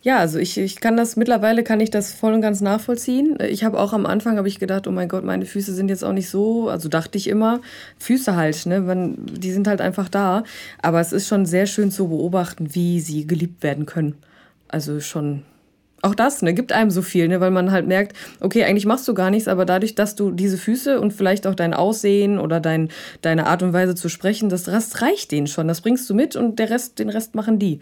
Ja, 0.01 0.17
also 0.17 0.39
ich, 0.39 0.57
ich 0.57 0.79
kann 0.79 0.97
das, 0.97 1.15
mittlerweile 1.15 1.63
kann 1.63 1.79
ich 1.79 1.91
das 1.91 2.11
voll 2.11 2.33
und 2.33 2.41
ganz 2.41 2.61
nachvollziehen. 2.61 3.37
Ich 3.41 3.63
habe 3.63 3.79
auch 3.79 3.93
am 3.93 4.05
Anfang, 4.05 4.37
habe 4.37 4.47
ich 4.47 4.59
gedacht, 4.59 4.87
oh 4.87 4.91
mein 4.91 5.09
Gott, 5.09 5.23
meine 5.23 5.45
Füße 5.45 5.73
sind 5.73 5.89
jetzt 5.89 6.03
auch 6.03 6.13
nicht 6.13 6.29
so, 6.29 6.69
also 6.69 6.89
dachte 6.89 7.17
ich 7.17 7.27
immer, 7.27 7.61
Füße 7.99 8.35
halt, 8.35 8.65
ne, 8.65 8.79
man, 8.81 9.17
die 9.25 9.51
sind 9.51 9.67
halt 9.67 9.81
einfach 9.81 10.09
da. 10.09 10.43
Aber 10.81 10.99
es 10.99 11.11
ist 11.11 11.27
schon 11.27 11.45
sehr 11.45 11.67
schön 11.67 11.91
zu 11.91 12.07
beobachten, 12.07 12.73
wie 12.73 12.99
sie 12.99 13.27
geliebt 13.27 13.61
werden 13.61 13.85
können. 13.85 14.15
Also 14.69 14.99
schon 15.01 15.43
auch 16.01 16.15
das, 16.15 16.41
ne, 16.41 16.53
gibt 16.53 16.71
einem 16.71 16.91
so 16.91 17.01
viel, 17.01 17.27
ne, 17.27 17.41
weil 17.41 17.51
man 17.51 17.71
halt 17.71 17.87
merkt, 17.87 18.15
okay, 18.39 18.63
eigentlich 18.63 18.85
machst 18.85 19.07
du 19.07 19.13
gar 19.13 19.29
nichts, 19.29 19.47
aber 19.47 19.65
dadurch, 19.65 19.95
dass 19.95 20.15
du 20.15 20.31
diese 20.31 20.57
Füße 20.57 20.99
und 20.99 21.11
vielleicht 21.13 21.45
auch 21.47 21.55
dein 21.55 21.73
Aussehen 21.73 22.39
oder 22.39 22.59
dein, 22.59 22.89
deine 23.21 23.47
Art 23.47 23.63
und 23.63 23.73
Weise 23.73 23.95
zu 23.95 24.09
sprechen, 24.09 24.49
das, 24.49 24.63
das 24.63 25.01
reicht 25.01 25.31
denen 25.31 25.47
schon. 25.47 25.67
Das 25.67 25.81
bringst 25.81 26.09
du 26.09 26.13
mit 26.13 26.35
und 26.35 26.59
der 26.59 26.69
Rest, 26.69 26.99
den 26.99 27.09
Rest 27.09 27.35
machen 27.35 27.59
die. 27.59 27.79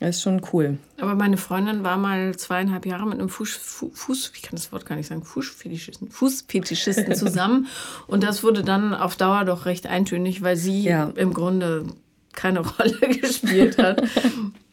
Das 0.00 0.16
ist 0.16 0.22
schon 0.22 0.40
cool. 0.52 0.78
Aber 1.00 1.16
meine 1.16 1.36
Freundin 1.36 1.82
war 1.82 1.96
mal 1.96 2.36
zweieinhalb 2.36 2.86
Jahre 2.86 3.04
mit 3.04 3.18
einem 3.18 3.28
Fuß, 3.28 3.90
Fuß 3.92 4.32
ich 4.36 4.42
kann 4.42 4.52
das 4.52 4.70
Wort 4.70 4.86
gar 4.86 4.94
nicht 4.94 5.08
sagen, 5.08 5.24
Fußfetischisten, 5.24 6.08
Fußfetischisten 6.08 7.14
zusammen. 7.16 7.66
und 8.06 8.22
das 8.22 8.44
wurde 8.44 8.62
dann 8.62 8.94
auf 8.94 9.16
Dauer 9.16 9.44
doch 9.44 9.66
recht 9.66 9.88
eintönig, 9.88 10.42
weil 10.42 10.56
sie 10.56 10.84
ja. 10.84 11.10
im 11.16 11.34
Grunde 11.34 11.86
keine 12.32 12.60
Rolle 12.78 12.96
gespielt 13.20 13.78
hat 13.78 14.02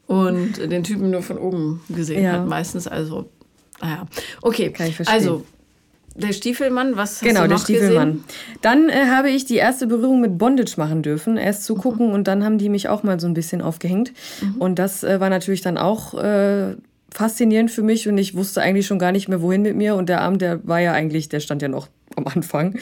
und 0.08 0.58
den 0.58 0.84
Typen 0.84 1.12
nur 1.12 1.22
von 1.22 1.38
oben 1.38 1.82
gesehen 1.89 2.24
ja. 2.24 2.34
hat. 2.34 2.48
Meistens 2.48 2.88
also, 2.88 3.30
naja. 3.82 4.08
Okay, 4.41 4.72
Kann 4.72 4.88
ich 4.88 4.96
verstehen. 4.96 5.15
also 5.15 5.46
der 6.15 6.32
Stiefelmann, 6.32 6.96
was 6.96 7.15
hast 7.15 7.24
genau, 7.24 7.41
du 7.41 7.50
noch 7.50 7.58
der 7.58 7.63
Stiefelmann. 7.63 8.12
Gesehen? 8.12 8.24
Dann 8.62 8.89
äh, 8.89 9.08
habe 9.08 9.30
ich 9.30 9.46
die 9.46 9.58
erste 9.58 9.86
Berührung 9.86 10.22
mit 10.22 10.38
Bondage 10.38 10.76
machen 10.78 11.02
dürfen. 11.02 11.36
Erst 11.36 11.65
zugucken 11.65 12.08
mhm. 12.08 12.13
und 12.13 12.28
dann 12.28 12.44
haben 12.46 12.58
die 12.58 12.70
mich 12.70 12.88
auch 12.88 13.04
mal 13.04 13.20
so 13.20 13.28
ein 13.28 13.34
bisschen 13.34 13.62
aufgehängt. 13.62 14.13
Mhm. 14.41 14.56
Und 14.56 14.80
das 14.80 15.04
äh, 15.04 15.20
war 15.20 15.30
natürlich 15.30 15.62
dann 15.62 15.78
auch 15.78 16.13
äh, 16.13 16.76
faszinierend 17.12 17.70
für 17.70 17.84
mich 17.84 18.08
und 18.08 18.18
ich 18.18 18.36
wusste 18.36 18.62
eigentlich 18.62 18.88
schon 18.88 19.00
gar 19.00 19.12
nicht 19.12 19.28
mehr, 19.28 19.41
wohin 19.41 19.62
mit 19.62 19.76
mir. 19.76 19.96
Und 19.96 20.08
der 20.08 20.22
Abend, 20.22 20.41
der 20.41 20.65
war 20.65 20.80
ja 20.80 20.94
eigentlich, 20.94 21.28
der 21.28 21.41
stand 21.41 21.62
ja 21.62 21.68
noch 21.68 21.89
am 22.15 22.28
Anfang. 22.28 22.80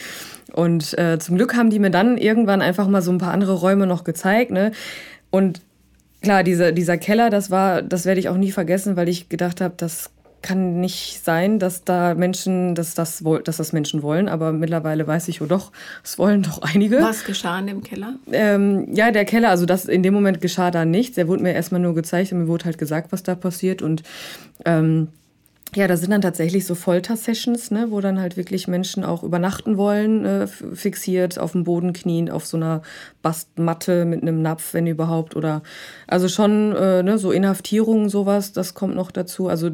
Und 0.52 0.96
äh, 0.96 1.18
zum 1.18 1.36
Glück 1.36 1.56
haben 1.56 1.70
die 1.70 1.80
mir 1.80 1.90
dann 1.90 2.16
irgendwann 2.16 2.62
einfach 2.62 2.86
mal 2.86 3.02
so 3.02 3.10
ein 3.10 3.18
paar 3.18 3.32
andere 3.32 3.54
Räume 3.54 3.88
noch 3.88 4.04
gezeigt. 4.04 4.52
Ne? 4.52 4.70
Und 5.30 5.60
klar, 6.24 6.42
diese, 6.42 6.72
dieser 6.72 6.98
Keller, 6.98 7.30
das 7.30 7.50
war, 7.50 7.82
das 7.82 8.04
werde 8.04 8.18
ich 8.18 8.28
auch 8.28 8.36
nie 8.36 8.50
vergessen, 8.50 8.96
weil 8.96 9.08
ich 9.08 9.28
gedacht 9.28 9.60
habe, 9.60 9.74
das 9.76 10.10
kann 10.44 10.78
nicht 10.78 11.24
sein, 11.24 11.58
dass 11.58 11.84
da 11.84 12.14
Menschen, 12.14 12.74
dass 12.74 12.94
das, 12.94 13.24
dass 13.44 13.56
das 13.56 13.72
Menschen 13.72 14.02
wollen, 14.02 14.28
aber 14.28 14.52
mittlerweile 14.52 15.06
weiß 15.06 15.28
ich, 15.28 15.40
oh 15.40 15.46
doch, 15.46 15.72
es 16.02 16.18
wollen 16.18 16.42
doch 16.42 16.60
einige. 16.60 17.00
Was 17.00 17.24
geschah 17.24 17.58
in 17.60 17.66
dem 17.66 17.82
Keller? 17.82 18.16
Ähm, 18.30 18.88
ja, 18.94 19.10
der 19.10 19.24
Keller, 19.24 19.48
also 19.48 19.64
das 19.64 19.86
in 19.86 20.02
dem 20.02 20.12
Moment 20.12 20.42
geschah 20.42 20.70
da 20.70 20.84
nichts. 20.84 21.16
Er 21.16 21.28
wurde 21.28 21.42
mir 21.42 21.54
erstmal 21.54 21.80
nur 21.80 21.94
gezeigt 21.94 22.32
und 22.32 22.40
mir 22.40 22.48
wurde 22.48 22.66
halt 22.66 22.76
gesagt, 22.76 23.10
was 23.10 23.22
da 23.22 23.34
passiert 23.34 23.80
und 23.80 24.02
ähm, 24.66 25.08
ja, 25.74 25.88
da 25.88 25.96
sind 25.96 26.10
dann 26.10 26.20
tatsächlich 26.20 26.66
so 26.66 26.74
Folter-Sessions, 26.74 27.70
ne, 27.70 27.86
wo 27.90 28.00
dann 28.00 28.20
halt 28.20 28.36
wirklich 28.36 28.68
Menschen 28.68 29.04
auch 29.04 29.22
übernachten 29.22 29.76
wollen, 29.76 30.24
äh, 30.24 30.46
fixiert 30.46 31.38
auf 31.38 31.52
dem 31.52 31.64
Boden 31.64 31.92
knien, 31.92 32.30
auf 32.30 32.46
so 32.46 32.56
einer 32.56 32.82
Bastmatte 33.22 34.04
mit 34.04 34.22
einem 34.22 34.40
Napf, 34.40 34.72
wenn 34.74 34.86
überhaupt. 34.86 35.34
Oder 35.34 35.62
also 36.06 36.28
schon 36.28 36.74
äh, 36.76 37.02
ne, 37.02 37.18
so 37.18 37.32
Inhaftierungen, 37.32 38.08
sowas, 38.08 38.52
das 38.52 38.74
kommt 38.74 38.94
noch 38.94 39.10
dazu. 39.10 39.48
Also 39.48 39.70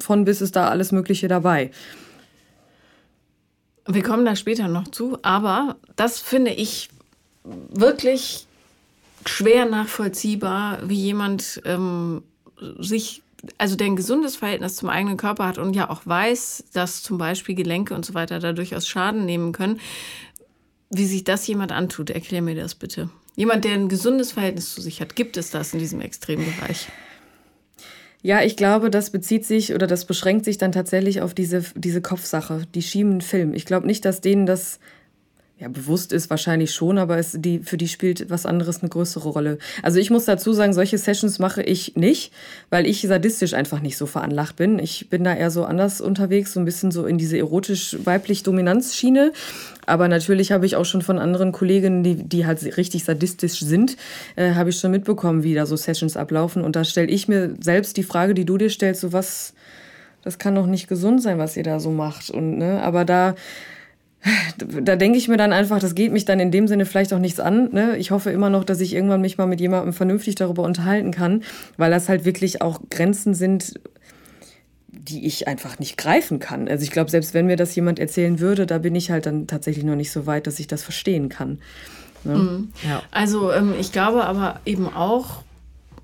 von 0.00 0.24
bis 0.24 0.40
ist 0.40 0.56
da 0.56 0.68
alles 0.68 0.90
Mögliche 0.90 1.28
dabei. 1.28 1.70
Wir 3.86 4.02
kommen 4.02 4.24
da 4.24 4.34
später 4.34 4.66
noch 4.66 4.88
zu, 4.88 5.18
aber 5.22 5.76
das 5.94 6.18
finde 6.18 6.50
ich 6.50 6.88
wirklich 7.44 8.46
schwer 9.24 9.66
nachvollziehbar, 9.66 10.78
wie 10.88 10.96
jemand 10.96 11.62
ähm, 11.64 12.24
sich 12.78 13.22
also 13.58 13.76
der 13.76 13.86
ein 13.86 13.96
gesundes 13.96 14.36
Verhältnis 14.36 14.76
zum 14.76 14.88
eigenen 14.88 15.16
Körper 15.16 15.46
hat 15.46 15.58
und 15.58 15.74
ja 15.74 15.90
auch 15.90 16.02
weiß, 16.04 16.64
dass 16.72 17.02
zum 17.02 17.18
Beispiel 17.18 17.54
Gelenke 17.54 17.94
und 17.94 18.04
so 18.04 18.14
weiter 18.14 18.38
da 18.38 18.52
durchaus 18.52 18.86
Schaden 18.86 19.24
nehmen 19.24 19.52
können, 19.52 19.80
wie 20.90 21.06
sich 21.06 21.24
das 21.24 21.46
jemand 21.46 21.72
antut, 21.72 22.10
erklär 22.10 22.42
mir 22.42 22.54
das 22.54 22.74
bitte. 22.74 23.10
Jemand, 23.34 23.64
der 23.64 23.74
ein 23.74 23.88
gesundes 23.88 24.32
Verhältnis 24.32 24.74
zu 24.74 24.80
sich 24.80 25.00
hat, 25.00 25.16
gibt 25.16 25.36
es 25.36 25.50
das 25.50 25.74
in 25.74 25.78
diesem 25.78 26.00
Extrembereich? 26.00 26.88
Ja, 28.22 28.42
ich 28.42 28.56
glaube, 28.56 28.90
das 28.90 29.10
bezieht 29.10 29.44
sich 29.44 29.74
oder 29.74 29.86
das 29.86 30.04
beschränkt 30.04 30.44
sich 30.44 30.58
dann 30.58 30.72
tatsächlich 30.72 31.20
auf 31.20 31.34
diese, 31.34 31.64
diese 31.74 32.00
Kopfsache, 32.00 32.62
die 32.74 32.82
schieben 32.82 33.20
Film. 33.20 33.54
Ich 33.54 33.66
glaube 33.66 33.86
nicht, 33.86 34.04
dass 34.04 34.20
denen 34.20 34.46
das 34.46 34.80
ja, 35.58 35.68
bewusst 35.68 36.12
ist 36.12 36.28
wahrscheinlich 36.28 36.74
schon, 36.74 36.98
aber 36.98 37.16
es, 37.16 37.34
die, 37.34 37.60
für 37.60 37.78
die 37.78 37.88
spielt 37.88 38.28
was 38.28 38.44
anderes 38.44 38.82
eine 38.82 38.90
größere 38.90 39.26
Rolle. 39.30 39.56
Also 39.82 39.98
ich 39.98 40.10
muss 40.10 40.26
dazu 40.26 40.52
sagen, 40.52 40.74
solche 40.74 40.98
Sessions 40.98 41.38
mache 41.38 41.62
ich 41.62 41.96
nicht, 41.96 42.30
weil 42.68 42.84
ich 42.84 43.00
sadistisch 43.00 43.54
einfach 43.54 43.80
nicht 43.80 43.96
so 43.96 44.04
veranlagt 44.04 44.56
bin. 44.56 44.78
Ich 44.78 45.08
bin 45.08 45.24
da 45.24 45.34
eher 45.34 45.50
so 45.50 45.64
anders 45.64 46.02
unterwegs, 46.02 46.52
so 46.52 46.60
ein 46.60 46.66
bisschen 46.66 46.90
so 46.90 47.06
in 47.06 47.16
diese 47.16 47.38
erotisch-weiblich-Dominanz-Schiene. 47.38 49.32
Aber 49.86 50.08
natürlich 50.08 50.52
habe 50.52 50.66
ich 50.66 50.76
auch 50.76 50.84
schon 50.84 51.00
von 51.00 51.18
anderen 51.18 51.52
Kolleginnen, 51.52 52.02
die, 52.02 52.16
die 52.16 52.44
halt 52.44 52.62
richtig 52.76 53.04
sadistisch 53.04 53.60
sind, 53.60 53.96
äh, 54.34 54.52
habe 54.52 54.68
ich 54.68 54.78
schon 54.78 54.90
mitbekommen, 54.90 55.42
wie 55.42 55.54
da 55.54 55.64
so 55.64 55.76
Sessions 55.76 56.18
ablaufen. 56.18 56.62
Und 56.62 56.76
da 56.76 56.84
stelle 56.84 57.08
ich 57.08 57.28
mir 57.28 57.54
selbst 57.60 57.96
die 57.96 58.02
Frage, 58.02 58.34
die 58.34 58.44
du 58.44 58.58
dir 58.58 58.68
stellst, 58.68 59.00
so 59.00 59.14
was, 59.14 59.54
das 60.22 60.38
kann 60.38 60.54
doch 60.54 60.66
nicht 60.66 60.86
gesund 60.86 61.22
sein, 61.22 61.38
was 61.38 61.56
ihr 61.56 61.62
da 61.62 61.80
so 61.80 61.92
macht. 61.92 62.28
Und, 62.28 62.58
ne, 62.58 62.82
aber 62.82 63.06
da 63.06 63.36
da 64.82 64.96
denke 64.96 65.18
ich 65.18 65.28
mir 65.28 65.36
dann 65.36 65.52
einfach, 65.52 65.78
das 65.78 65.94
geht 65.94 66.12
mich 66.12 66.24
dann 66.24 66.40
in 66.40 66.50
dem 66.50 66.66
Sinne 66.66 66.86
vielleicht 66.86 67.12
auch 67.12 67.18
nichts 67.18 67.38
an. 67.38 67.72
Ne? 67.72 67.96
Ich 67.96 68.10
hoffe 68.10 68.30
immer 68.30 68.50
noch, 68.50 68.64
dass 68.64 68.80
ich 68.80 68.94
irgendwann 68.94 69.20
mich 69.20 69.38
mal 69.38 69.46
mit 69.46 69.60
jemandem 69.60 69.92
vernünftig 69.92 70.34
darüber 70.34 70.62
unterhalten 70.62 71.10
kann, 71.10 71.42
weil 71.76 71.90
das 71.90 72.08
halt 72.08 72.24
wirklich 72.24 72.62
auch 72.62 72.80
Grenzen 72.90 73.34
sind, 73.34 73.74
die 74.88 75.26
ich 75.26 75.46
einfach 75.46 75.78
nicht 75.78 75.96
greifen 75.96 76.38
kann. 76.40 76.68
Also 76.68 76.82
ich 76.82 76.90
glaube, 76.90 77.10
selbst 77.10 77.34
wenn 77.34 77.46
mir 77.46 77.56
das 77.56 77.74
jemand 77.74 77.98
erzählen 77.98 78.40
würde, 78.40 78.66
da 78.66 78.78
bin 78.78 78.94
ich 78.94 79.10
halt 79.10 79.26
dann 79.26 79.46
tatsächlich 79.46 79.84
noch 79.84 79.94
nicht 79.94 80.10
so 80.10 80.26
weit, 80.26 80.46
dass 80.46 80.58
ich 80.58 80.66
das 80.66 80.82
verstehen 80.82 81.28
kann. 81.28 81.58
Ne? 82.24 82.34
Mhm. 82.34 82.72
Ja. 82.88 83.02
Also 83.12 83.52
ähm, 83.52 83.74
ich 83.78 83.92
glaube 83.92 84.24
aber 84.24 84.60
eben 84.64 84.92
auch, 84.92 85.44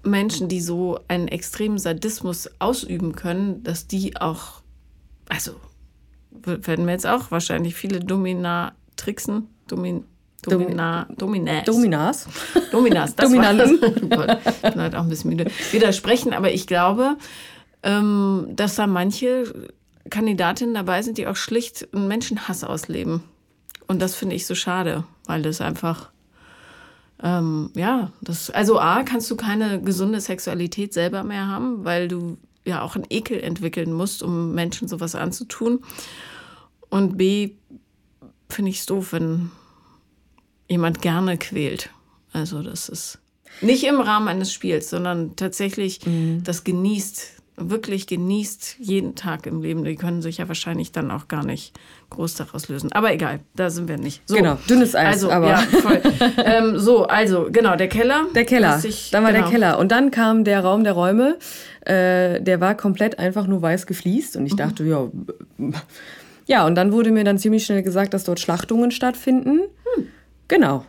Menschen, 0.05 0.49
die 0.49 0.61
so 0.61 0.99
einen 1.09 1.29
extremen 1.29 1.79
Sadismus 1.79 2.51
ausüben 2.59 3.15
können, 3.15 3.63
dass 3.63 3.87
die 3.87 4.17
auch, 4.17 4.63
also 5.29 5.53
werden 6.45 6.87
wir 6.87 6.93
jetzt 6.93 7.07
auch 7.07 7.31
wahrscheinlich 7.31 7.75
viele 7.75 8.01
Dominatrixen, 8.01 9.49
Domin, 9.69 10.05
Domina, 10.43 11.07
Dominas. 11.17 11.65
Dominas. 11.65 12.27
Dominas, 12.73 13.15
das 13.15 13.27
Dominanten. 13.27 13.81
war 13.81 13.89
das. 13.91 14.03
Oh 14.03 14.09
Gott, 14.09 14.39
ich 14.45 14.71
bin 14.73 14.81
halt 14.81 14.95
auch 14.97 15.03
ein 15.03 15.09
bisschen 15.09 15.31
müde. 15.31 15.47
Widersprechen, 15.71 16.33
aber 16.33 16.53
ich 16.53 16.67
glaube, 16.67 17.17
ähm, 17.83 18.49
dass 18.51 18.75
da 18.75 18.87
manche 18.87 19.71
Kandidatinnen 20.11 20.75
dabei 20.75 21.03
sind, 21.03 21.19
die 21.19 21.27
auch 21.27 21.37
schlicht 21.37 21.89
einen 21.95 22.09
Menschenhass 22.09 22.65
ausleben. 22.65 23.23
Und 23.87 24.03
das 24.03 24.15
finde 24.15 24.35
ich 24.35 24.47
so 24.47 24.55
schade, 24.55 25.05
weil 25.27 25.43
das 25.43 25.61
einfach, 25.61 26.11
ähm, 27.23 27.71
ja, 27.75 28.11
das, 28.21 28.51
also 28.51 28.81
A, 28.81 29.05
kannst 29.05 29.31
du 29.31 29.37
keine 29.37 29.81
gesunde 29.81 30.21
Sexualität 30.21 30.93
selber 30.93 31.23
mehr 31.23 31.47
haben, 31.47 31.85
weil 31.85 32.09
du 32.09 32.37
ja 32.65 32.83
auch 32.83 32.95
einen 32.95 33.07
Ekel 33.11 33.41
entwickeln 33.41 33.93
musst, 33.93 34.23
um 34.23 34.55
Menschen 34.55 34.89
sowas 34.89 35.15
anzutun. 35.15 35.81
Und 36.89 37.17
B, 37.17 37.53
finde 38.49 38.71
ich 38.71 38.81
es 38.81 38.87
doof, 38.87 39.13
wenn 39.13 39.51
jemand 40.69 41.03
gerne 41.03 41.39
quält. 41.39 41.91
Also 42.33 42.63
das 42.63 42.89
ist 42.89 43.19
nicht 43.61 43.85
im 43.85 44.01
Rahmen 44.01 44.29
eines 44.29 44.53
Spiels, 44.53 44.91
sondern 44.91 45.37
tatsächlich 45.37 46.05
mhm. 46.07 46.43
das 46.45 46.65
genießt, 46.65 47.42
wirklich 47.57 48.07
genießt 48.07 48.77
jeden 48.79 49.15
Tag 49.15 49.47
im 49.47 49.61
Leben. 49.61 49.85
Die 49.85 49.97
können 49.97 50.23
sich 50.23 50.39
ja 50.39 50.49
wahrscheinlich 50.49 50.93
dann 50.93 51.11
auch 51.11 51.29
gar 51.29 51.45
nicht 51.45 51.79
groß 52.11 52.35
daraus 52.35 52.69
lösen. 52.69 52.93
Aber 52.93 53.13
egal, 53.13 53.41
da 53.55 53.71
sind 53.71 53.89
wir 53.89 53.99
nicht. 53.99 54.23
So. 54.27 54.37
Genau, 54.37 54.57
dünnes 54.69 54.95
Eis. 54.95 55.15
Also, 55.15 55.31
aber. 55.31 55.49
Ja, 55.49 55.59
voll. 55.59 56.01
ähm, 56.45 56.79
so, 56.79 57.07
also, 57.07 57.49
genau, 57.51 57.77
der 57.77 57.89
Keller. 57.89 58.27
Der 58.35 58.45
Keller. 58.45 58.83
Ich, 58.85 59.11
dann 59.11 59.25
war 59.25 59.33
genau. 59.33 59.45
der 59.45 59.53
Keller. 59.53 59.79
Und 59.79 59.93
dann 59.93 60.11
kam 60.11 60.45
der 60.45 60.61
Raum 60.61 60.85
der 60.85 60.95
Räume. 60.95 61.39
Äh, 61.83 62.41
der 62.41 62.61
war 62.61 62.77
komplett 62.77 63.19
einfach 63.19 63.47
nur 63.47 63.61
weiß 63.61 63.87
gefliest. 63.87 64.37
Und 64.37 64.47
ich 64.47 64.53
mhm. 64.53 64.59
dachte, 64.59 64.85
ja 64.85 65.09
ja, 66.47 66.67
und 66.67 66.75
dann 66.75 66.93
wurde 66.93 67.11
mir 67.11 67.25
dann 67.25 67.39
ziemlich 67.39 67.65
schnell 67.65 67.83
gesagt, 67.83 68.15
dass 68.15 68.25
dort 68.25 68.41
Schlachtungen 68.41 68.91
stattfinden. 68.91 69.61
Hm. 69.95 70.09
Genau. 70.49 70.85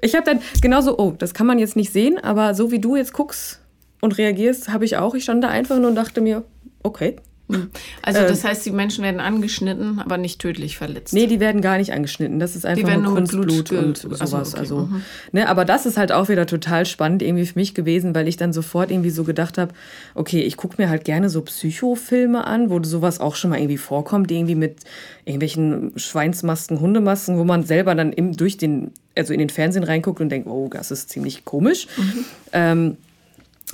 Ich 0.00 0.14
habe 0.14 0.24
dann 0.24 0.40
genauso, 0.60 0.98
oh, 0.98 1.14
das 1.16 1.34
kann 1.34 1.46
man 1.46 1.58
jetzt 1.58 1.76
nicht 1.76 1.92
sehen, 1.92 2.18
aber 2.18 2.54
so 2.54 2.70
wie 2.70 2.78
du 2.78 2.96
jetzt 2.96 3.12
guckst 3.12 3.60
und 4.04 4.18
reagierst, 4.18 4.68
habe 4.68 4.84
ich 4.84 4.96
auch. 4.96 5.14
Ich 5.14 5.24
stand 5.24 5.42
da 5.42 5.48
einfach 5.48 5.78
nur 5.78 5.88
und 5.88 5.96
dachte 5.96 6.20
mir, 6.20 6.44
okay, 6.82 7.16
hm. 7.50 7.70
Also 8.00 8.20
das 8.20 8.42
äh, 8.42 8.48
heißt, 8.48 8.64
die 8.64 8.70
Menschen 8.70 9.04
werden 9.04 9.20
angeschnitten, 9.20 9.98
aber 9.98 10.16
nicht 10.16 10.40
tödlich 10.40 10.78
verletzt. 10.78 11.12
Nee, 11.12 11.26
die 11.26 11.40
werden 11.40 11.60
gar 11.60 11.76
nicht 11.76 11.92
angeschnitten. 11.92 12.38
Das 12.38 12.56
ist 12.56 12.64
einfach 12.64 12.96
nur 12.96 13.14
Kunstblut 13.14 13.70
und 13.70 13.98
sowas. 13.98 14.52
Okay. 14.52 14.60
Also, 14.60 14.78
mhm. 14.86 15.02
ne, 15.32 15.46
aber 15.48 15.66
das 15.66 15.84
ist 15.84 15.98
halt 15.98 16.10
auch 16.10 16.30
wieder 16.30 16.46
total 16.46 16.86
spannend 16.86 17.22
irgendwie 17.22 17.44
für 17.44 17.58
mich 17.58 17.74
gewesen, 17.74 18.14
weil 18.14 18.28
ich 18.28 18.38
dann 18.38 18.54
sofort 18.54 18.90
irgendwie 18.90 19.10
so 19.10 19.24
gedacht 19.24 19.58
habe, 19.58 19.74
okay, 20.14 20.40
ich 20.40 20.56
gucke 20.56 20.80
mir 20.80 20.88
halt 20.88 21.04
gerne 21.04 21.28
so 21.28 21.42
Psychofilme 21.42 22.46
an, 22.46 22.70
wo 22.70 22.82
sowas 22.82 23.20
auch 23.20 23.34
schon 23.34 23.50
mal 23.50 23.58
irgendwie 23.58 23.78
vorkommt, 23.78 24.30
irgendwie 24.30 24.54
mit 24.54 24.78
irgendwelchen 25.26 25.92
Schweinsmasken, 25.96 26.80
Hundemasken, 26.80 27.36
wo 27.36 27.44
man 27.44 27.64
selber 27.64 27.94
dann 27.94 28.14
im, 28.14 28.34
durch 28.34 28.56
den, 28.56 28.92
also 29.16 29.34
in 29.34 29.38
den 29.38 29.50
Fernsehen 29.50 29.84
reinguckt 29.84 30.22
und 30.22 30.30
denkt, 30.30 30.48
oh, 30.48 30.70
das 30.72 30.90
ist 30.90 31.10
ziemlich 31.10 31.44
komisch. 31.44 31.88
Mhm. 31.98 32.24
Ähm, 32.52 32.96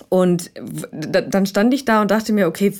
und 0.08 0.50
dann 0.90 1.46
stand 1.46 1.74
ich 1.74 1.84
da 1.84 2.02
und 2.02 2.10
dachte 2.10 2.32
mir, 2.32 2.46
okay, 2.46 2.72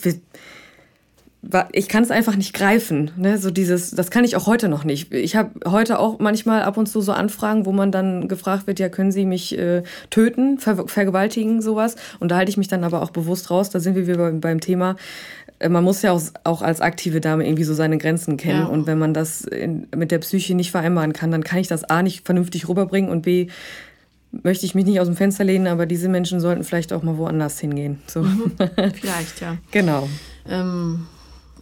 ich 1.72 1.88
kann 1.88 2.02
es 2.02 2.11
einfach 2.11 2.37
nicht 2.37 2.52
greifen. 2.52 3.12
Ne? 3.16 3.38
So 3.38 3.50
dieses, 3.50 3.90
das 3.92 4.11
kann 4.11 4.24
ich 4.24 4.37
auch 4.37 4.46
heute 4.46 4.68
noch 4.68 4.85
nicht. 4.85 5.12
Ich 5.14 5.37
habe 5.37 5.50
heute 5.66 5.98
auch 5.98 6.18
manchmal 6.18 6.62
ab 6.62 6.76
und 6.76 6.87
zu 6.87 7.00
so 7.00 7.12
Anfragen, 7.12 7.64
wo 7.64 7.72
man 7.72 7.90
dann 7.90 8.28
gefragt 8.28 8.66
wird, 8.66 8.78
ja, 8.78 8.90
können 8.90 9.11
Sie 9.11 9.24
mich 9.24 9.56
äh, 9.59 9.83
töten, 10.11 10.59
ver 10.59 10.87
vergewaltigen, 10.87 11.62
sowas. 11.62 11.96
Und 12.18 12.30
da 12.30 12.37
halte 12.37 12.50
ich 12.50 12.59
mich 12.59 12.68
dann 12.68 12.85
aber 12.85 13.02
auch 13.02 13.11
bewusst 13.11 13.50
raus. 13.50 13.70
Da 13.70 13.80
sind 13.80 13.94
wir 13.94 14.06
wieder 14.06 14.30
beim 14.33 14.61
Thema. 14.61 14.96
Äh, 15.61 15.70
man 15.70 15.83
muss 15.83 16.02
ja 16.02 16.12
auch, 16.12 16.22
auch 16.44 16.61
als 16.61 16.83
aktive 16.83 17.22
Dame 17.22 17.46
irgendwie 17.46 17.64
so 17.64 17.72
seine 17.72 17.96
Grenzen 17.96 18.37
kennen. 18.37 18.61
Ja. 18.61 18.66
Und 18.66 18.87
wenn 18.87 18.98
man 18.98 19.14
das 19.14 19.42
in, 19.42 19.87
mit 19.96 20.11
der 20.11 20.18
Psyche 20.18 20.54
nicht 20.54 20.70
vereinbaren 20.70 21.14
kann, 21.14 21.30
dann 21.30 21.42
kann 21.42 21.59
ich 21.59 21.68
das 21.68 21.85
A 21.85 22.02
nicht 22.02 22.26
vernünftig 22.26 22.68
rüberbringen 22.68 23.11
und 23.11 23.22
B 23.22 23.48
möchte 24.32 24.66
ich 24.66 24.74
mich 24.74 24.84
nicht 24.84 25.00
aus 25.00 25.06
dem 25.06 25.16
Fenster 25.16 25.44
lehnen, 25.44 25.66
aber 25.66 25.86
diese 25.86 26.08
Menschen 26.08 26.40
sollten 26.40 26.64
vielleicht 26.64 26.92
auch 26.92 27.02
mal 27.02 27.16
woanders 27.18 27.58
hingehen. 27.58 28.00
So. 28.06 28.22
Mhm. 28.22 28.52
Vielleicht, 28.94 29.40
ja. 29.40 29.56
genau. 29.70 30.08
Ähm 30.48 31.06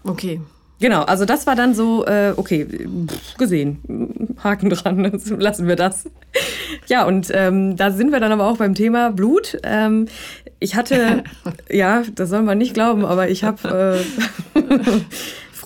Okay. 0.04 0.40
Genau, 0.80 1.02
also 1.02 1.24
das 1.24 1.46
war 1.46 1.56
dann 1.56 1.74
so, 1.74 2.06
äh, 2.06 2.34
okay, 2.36 2.66
gesehen, 3.36 4.36
Haken 4.42 4.70
dran, 4.70 5.10
lassen 5.38 5.66
wir 5.66 5.74
das. 5.74 6.08
Ja, 6.86 7.04
und 7.04 7.32
ähm, 7.34 7.76
da 7.76 7.90
sind 7.90 8.12
wir 8.12 8.20
dann 8.20 8.30
aber 8.30 8.46
auch 8.46 8.58
beim 8.58 8.74
Thema 8.74 9.10
Blut. 9.10 9.58
Ähm, 9.64 10.06
ich 10.60 10.76
hatte, 10.76 11.24
ja, 11.70 12.04
das 12.14 12.28
soll 12.28 12.42
man 12.42 12.58
nicht 12.58 12.74
glauben, 12.74 13.04
aber 13.04 13.28
ich 13.28 13.42
habe 13.42 14.04
äh, 14.54 14.60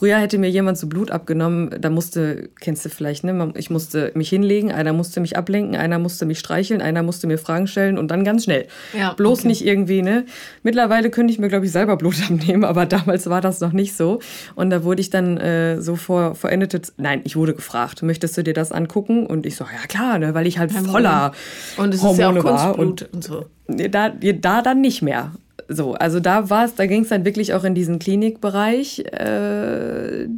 Früher 0.02 0.18
hätte 0.18 0.36
mir 0.36 0.50
jemand 0.50 0.78
so 0.78 0.88
Blut 0.88 1.12
abgenommen, 1.12 1.70
da 1.80 1.88
musste, 1.88 2.50
kennst 2.58 2.84
du 2.84 2.88
vielleicht, 2.88 3.22
ne? 3.22 3.52
Ich 3.56 3.70
musste 3.70 4.10
mich 4.16 4.30
hinlegen, 4.30 4.72
einer 4.72 4.92
musste 4.92 5.20
mich 5.20 5.36
ablenken, 5.36 5.76
einer 5.76 6.00
musste 6.00 6.26
mich 6.26 6.40
streicheln, 6.40 6.82
einer 6.82 7.04
musste 7.04 7.28
mir 7.28 7.38
Fragen 7.38 7.68
stellen 7.68 7.96
und 7.98 8.10
dann 8.10 8.24
ganz 8.24 8.42
schnell. 8.42 8.66
Ja, 8.98 9.12
Bloß 9.12 9.38
okay. 9.38 9.46
nicht 9.46 9.64
irgendwie, 9.64 10.02
ne? 10.02 10.26
Mittlerweile 10.64 11.08
könnte 11.08 11.32
ich 11.32 11.38
mir, 11.38 11.48
glaube 11.48 11.66
ich, 11.66 11.70
selber 11.70 11.96
Blut 11.96 12.16
abnehmen, 12.28 12.64
aber 12.64 12.84
damals 12.84 13.30
war 13.30 13.40
das 13.40 13.60
noch 13.60 13.70
nicht 13.70 13.96
so. 13.96 14.18
Und 14.56 14.70
da 14.70 14.82
wurde 14.82 15.00
ich 15.00 15.10
dann 15.10 15.36
äh, 15.36 15.80
so 15.80 15.94
vor 15.94 16.34
verendete, 16.34 16.82
nein, 16.96 17.20
ich 17.22 17.36
wurde 17.36 17.54
gefragt, 17.54 18.02
möchtest 18.02 18.36
du 18.36 18.42
dir 18.42 18.54
das 18.54 18.72
angucken? 18.72 19.24
Und 19.24 19.46
ich 19.46 19.54
so, 19.54 19.62
ja 19.66 19.86
klar, 19.86 20.18
ne? 20.18 20.34
weil 20.34 20.48
ich 20.48 20.58
halt 20.58 20.72
voller 20.72 21.30
und 21.76 21.94
es 21.94 22.02
Hormone 22.02 22.40
ist 22.40 22.44
ja 22.44 22.50
auch 22.50 22.74
war. 22.74 22.76
Und, 22.76 23.08
und 23.12 23.22
so. 23.22 23.46
Da, 23.68 24.08
da 24.08 24.62
dann 24.62 24.80
nicht 24.80 25.00
mehr 25.00 25.30
So, 25.74 25.94
also 25.94 26.20
da 26.20 26.50
war 26.50 26.64
es, 26.64 26.74
da 26.74 26.86
ging 26.86 27.02
es 27.02 27.08
dann 27.08 27.24
wirklich 27.24 27.54
auch 27.54 27.64
in 27.64 27.74
diesen 27.74 27.98
Klinikbereich. 27.98 29.00
Äh, 29.12 30.28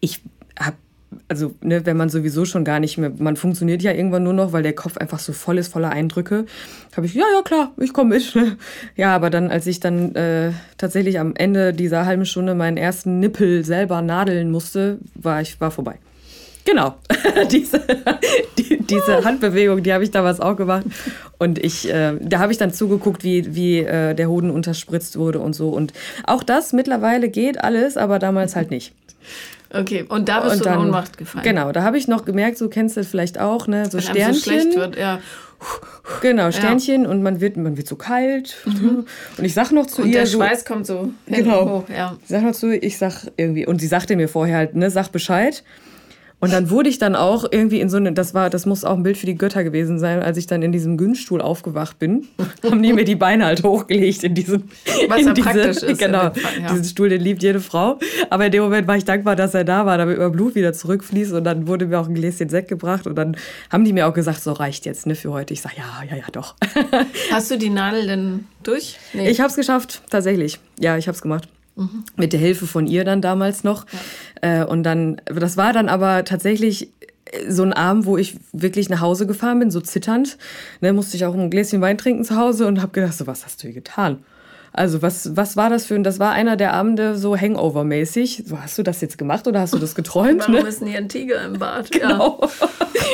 ich 0.00 0.20
habe 0.58 0.76
also 1.28 1.54
ne, 1.60 1.84
wenn 1.86 1.96
man 1.96 2.08
sowieso 2.08 2.44
schon 2.44 2.64
gar 2.64 2.80
nicht 2.80 2.98
mehr, 2.98 3.12
man 3.18 3.36
funktioniert 3.36 3.82
ja 3.82 3.92
irgendwann 3.92 4.22
nur 4.22 4.32
noch, 4.32 4.52
weil 4.52 4.62
der 4.62 4.74
Kopf 4.74 4.96
einfach 4.96 5.18
so 5.18 5.32
voll 5.32 5.58
ist, 5.58 5.72
voller 5.72 5.90
Eindrücke, 5.90 6.46
habe 6.96 7.06
ich, 7.06 7.14
ja, 7.14 7.24
ja, 7.34 7.42
klar, 7.42 7.72
ich 7.78 7.92
komme 7.92 8.14
mit. 8.14 8.36
ja, 8.96 9.14
aber 9.14 9.30
dann, 9.30 9.50
als 9.50 9.66
ich 9.66 9.80
dann 9.80 10.14
äh, 10.14 10.52
tatsächlich 10.78 11.18
am 11.18 11.34
Ende 11.34 11.72
dieser 11.72 12.06
halben 12.06 12.26
Stunde 12.26 12.54
meinen 12.54 12.76
ersten 12.76 13.18
Nippel 13.20 13.64
selber 13.64 14.02
nadeln 14.02 14.50
musste, 14.50 14.98
war 15.14 15.40
ich, 15.40 15.60
war 15.60 15.70
vorbei. 15.70 15.98
Genau, 16.66 16.96
diese, 17.50 17.80
die, 18.58 18.78
diese 18.82 19.24
Handbewegung, 19.24 19.84
die 19.84 19.92
habe 19.92 20.02
ich 20.02 20.10
damals 20.10 20.40
auch 20.40 20.56
gemacht. 20.56 20.84
Und 21.38 21.58
ich, 21.58 21.88
äh, 21.88 22.14
da 22.20 22.40
habe 22.40 22.50
ich 22.50 22.58
dann 22.58 22.72
zugeguckt, 22.72 23.22
wie, 23.22 23.54
wie 23.54 23.78
äh, 23.78 24.14
der 24.14 24.28
Hoden 24.28 24.50
unterspritzt 24.50 25.16
wurde 25.16 25.38
und 25.38 25.54
so. 25.54 25.68
Und 25.68 25.92
auch 26.26 26.42
das 26.42 26.72
mittlerweile 26.72 27.28
geht 27.28 27.62
alles, 27.62 27.96
aber 27.96 28.18
damals 28.18 28.56
halt 28.56 28.70
nicht. 28.70 28.92
Okay, 29.72 30.04
und 30.08 30.28
da 30.28 30.40
bist 30.40 30.56
und 30.56 30.66
du 30.66 30.70
in 30.70 30.78
Ohnmacht 30.78 31.18
gefallen. 31.18 31.44
Genau, 31.44 31.70
da 31.70 31.82
habe 31.82 31.98
ich 31.98 32.08
noch 32.08 32.24
gemerkt, 32.24 32.58
so 32.58 32.68
kennst 32.68 32.96
du 32.96 33.00
das 33.00 33.08
vielleicht 33.08 33.38
auch, 33.38 33.68
ne? 33.68 33.86
So 33.86 33.98
Wenn 33.98 34.02
Sternchen. 34.02 34.34
So 34.34 34.50
schlecht 34.50 34.76
wird, 34.76 34.96
ja. 34.96 35.20
Genau, 36.20 36.50
Sternchen 36.50 37.04
ja. 37.04 37.08
und 37.08 37.22
man 37.22 37.40
wird, 37.40 37.56
man 37.56 37.76
wird 37.76 37.86
so 37.86 37.96
kalt. 37.96 38.56
Mhm. 38.64 39.06
Und 39.38 39.44
ich 39.44 39.54
sag 39.54 39.70
noch 39.70 39.86
zu 39.86 40.02
und 40.02 40.08
ihr. 40.08 40.20
Der 40.20 40.26
Schweiß 40.26 40.64
kommt 40.64 40.86
so 40.86 41.10
genau. 41.26 41.68
hoch, 41.68 41.88
ja. 41.88 42.16
Ich 42.22 42.28
sag 42.28 42.42
noch 42.42 42.52
zu, 42.52 42.76
ich 42.76 42.98
sag 42.98 43.30
irgendwie, 43.36 43.66
und 43.66 43.80
sie 43.80 43.86
sagte 43.86 44.16
mir 44.16 44.28
vorher 44.28 44.56
halt, 44.58 44.74
ne, 44.74 44.90
sag 44.90 45.08
Bescheid. 45.12 45.62
Und 46.38 46.52
dann 46.52 46.68
wurde 46.68 46.90
ich 46.90 46.98
dann 46.98 47.16
auch 47.16 47.46
irgendwie 47.50 47.80
in 47.80 47.88
so 47.88 47.96
eine, 47.96 48.12
das 48.12 48.34
war, 48.34 48.50
das 48.50 48.66
muss 48.66 48.84
auch 48.84 48.96
ein 48.96 49.02
Bild 49.02 49.16
für 49.16 49.24
die 49.24 49.36
Götter 49.36 49.64
gewesen 49.64 49.98
sein, 49.98 50.22
als 50.22 50.36
ich 50.36 50.46
dann 50.46 50.62
in 50.62 50.70
diesem 50.70 50.98
Günststuhl 50.98 51.40
aufgewacht 51.40 51.98
bin, 51.98 52.28
haben 52.62 52.82
die 52.82 52.92
mir 52.92 53.04
die 53.04 53.16
Beine 53.16 53.46
halt 53.46 53.62
hochgelegt 53.62 54.22
in 54.22 54.34
diesem, 54.34 54.64
Was 55.08 55.20
in 55.20 55.28
ja 55.28 55.32
diese, 55.32 55.48
praktisch 55.48 55.82
ist. 55.82 55.98
Genau, 55.98 56.30
Fall, 56.34 56.34
ja. 56.60 56.68
diesen 56.68 56.84
Stuhl, 56.84 57.08
den 57.08 57.22
liebt 57.22 57.42
jede 57.42 57.60
Frau. 57.60 57.98
Aber 58.28 58.46
in 58.46 58.52
dem 58.52 58.62
Moment 58.62 58.86
war 58.86 58.96
ich 58.96 59.06
dankbar, 59.06 59.34
dass 59.34 59.54
er 59.54 59.64
da 59.64 59.86
war, 59.86 59.96
damit 59.96 60.16
immer 60.18 60.28
Blut 60.28 60.54
wieder 60.54 60.74
zurückfließt 60.74 61.32
und 61.32 61.44
dann 61.44 61.66
wurde 61.66 61.86
mir 61.86 61.98
auch 61.98 62.08
ein 62.08 62.14
Gläschen 62.14 62.50
Sekt 62.50 62.68
gebracht 62.68 63.06
und 63.06 63.14
dann 63.16 63.36
haben 63.70 63.84
die 63.84 63.94
mir 63.94 64.06
auch 64.06 64.14
gesagt, 64.14 64.42
so 64.42 64.52
reicht 64.52 64.84
jetzt, 64.84 65.06
ne, 65.06 65.14
für 65.14 65.32
heute. 65.32 65.54
Ich 65.54 65.62
sag, 65.62 65.76
ja, 65.76 65.84
ja, 66.08 66.16
ja, 66.16 66.24
doch. 66.32 66.54
Hast 67.30 67.50
du 67.50 67.56
die 67.56 67.70
Nadel 67.70 68.06
denn 68.06 68.44
durch? 68.62 68.98
Nee. 69.14 69.30
Ich 69.30 69.40
hab's 69.40 69.56
geschafft, 69.56 70.02
tatsächlich. 70.10 70.58
Ja, 70.78 70.98
ich 70.98 71.08
hab's 71.08 71.22
gemacht. 71.22 71.48
Mhm. 71.76 72.04
Mit 72.16 72.32
der 72.32 72.40
Hilfe 72.40 72.66
von 72.66 72.86
ihr 72.86 73.04
dann 73.04 73.20
damals 73.20 73.62
noch. 73.62 73.86
Ja. 74.42 74.62
Äh, 74.62 74.64
und 74.64 74.82
dann, 74.82 75.20
das 75.26 75.56
war 75.56 75.72
dann 75.72 75.88
aber 75.88 76.24
tatsächlich 76.24 76.90
äh, 77.26 77.50
so 77.50 77.62
ein 77.62 77.74
Abend, 77.74 78.06
wo 78.06 78.16
ich 78.16 78.36
wirklich 78.52 78.88
nach 78.88 79.00
Hause 79.00 79.26
gefahren 79.26 79.58
bin, 79.58 79.70
so 79.70 79.80
zitternd. 79.80 80.38
Ne, 80.80 80.92
musste 80.92 81.16
ich 81.16 81.26
auch 81.26 81.34
ein 81.34 81.50
Gläschen 81.50 81.82
Wein 81.82 81.98
trinken 81.98 82.24
zu 82.24 82.36
Hause 82.36 82.66
und 82.66 82.80
habe 82.80 82.92
gedacht, 82.92 83.14
so, 83.14 83.26
was 83.26 83.44
hast 83.44 83.62
du 83.62 83.68
hier 83.68 83.74
getan? 83.74 84.24
Also 84.76 85.00
was, 85.00 85.34
was 85.36 85.56
war 85.56 85.70
das 85.70 85.86
für 85.86 85.94
ein, 85.94 86.04
das 86.04 86.18
war 86.18 86.32
einer 86.32 86.56
der 86.56 86.74
Abende 86.74 87.16
so 87.16 87.36
Hangover-mäßig. 87.36 88.44
So, 88.46 88.60
hast 88.60 88.76
du 88.76 88.82
das 88.82 89.00
jetzt 89.00 89.16
gemacht 89.16 89.48
oder 89.48 89.60
hast 89.60 89.72
du 89.72 89.78
das 89.78 89.94
geträumt? 89.94 90.40
Warum 90.40 90.54
ne? 90.54 90.60
ist 90.60 90.80
denn 90.80 90.88
hier 90.88 90.98
ein 90.98 91.08
Tiger 91.08 91.42
im 91.44 91.58
Bad? 91.58 91.90
Genau. 91.90 92.40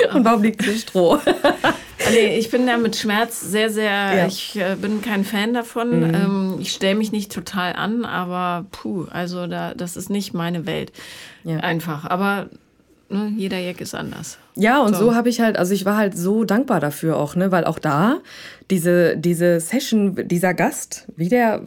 Ja. 0.02 0.12
Und 0.14 0.24
warum 0.24 0.42
liegt 0.42 0.62
hier 0.62 0.76
Stroh? 0.76 1.18
Nee, 2.10 2.36
ich 2.36 2.50
bin 2.50 2.66
da 2.66 2.78
mit 2.78 2.96
Schmerz 2.96 3.40
sehr, 3.40 3.70
sehr, 3.70 3.90
ja. 3.90 4.26
ich 4.26 4.56
äh, 4.56 4.74
bin 4.74 5.02
kein 5.02 5.24
Fan 5.24 5.54
davon. 5.54 6.00
Mhm. 6.00 6.14
Ähm, 6.14 6.56
ich 6.58 6.72
stelle 6.72 6.96
mich 6.96 7.12
nicht 7.12 7.30
total 7.30 7.74
an, 7.74 8.04
aber 8.04 8.66
puh, 8.72 9.06
also 9.10 9.46
da, 9.46 9.72
das 9.74 9.96
ist 9.96 10.10
nicht 10.10 10.34
meine 10.34 10.66
Welt. 10.66 10.92
Ja. 11.44 11.58
Einfach. 11.58 12.04
Aber 12.04 12.48
ne, 13.12 13.32
jeder 13.36 13.58
Jack 13.58 13.80
ist 13.80 13.94
anders. 13.94 14.38
Ja, 14.54 14.82
und 14.82 14.94
so, 14.94 15.06
so 15.06 15.14
habe 15.14 15.30
ich 15.30 15.40
halt, 15.40 15.56
also 15.56 15.72
ich 15.72 15.84
war 15.84 15.96
halt 15.96 16.16
so 16.16 16.44
dankbar 16.44 16.78
dafür 16.78 17.16
auch, 17.16 17.36
ne, 17.36 17.50
weil 17.50 17.64
auch 17.64 17.78
da 17.78 18.18
diese, 18.70 19.16
diese 19.16 19.60
Session, 19.60 20.16
dieser 20.28 20.54
Gast, 20.54 21.06
wie 21.16 21.28
der, 21.28 21.62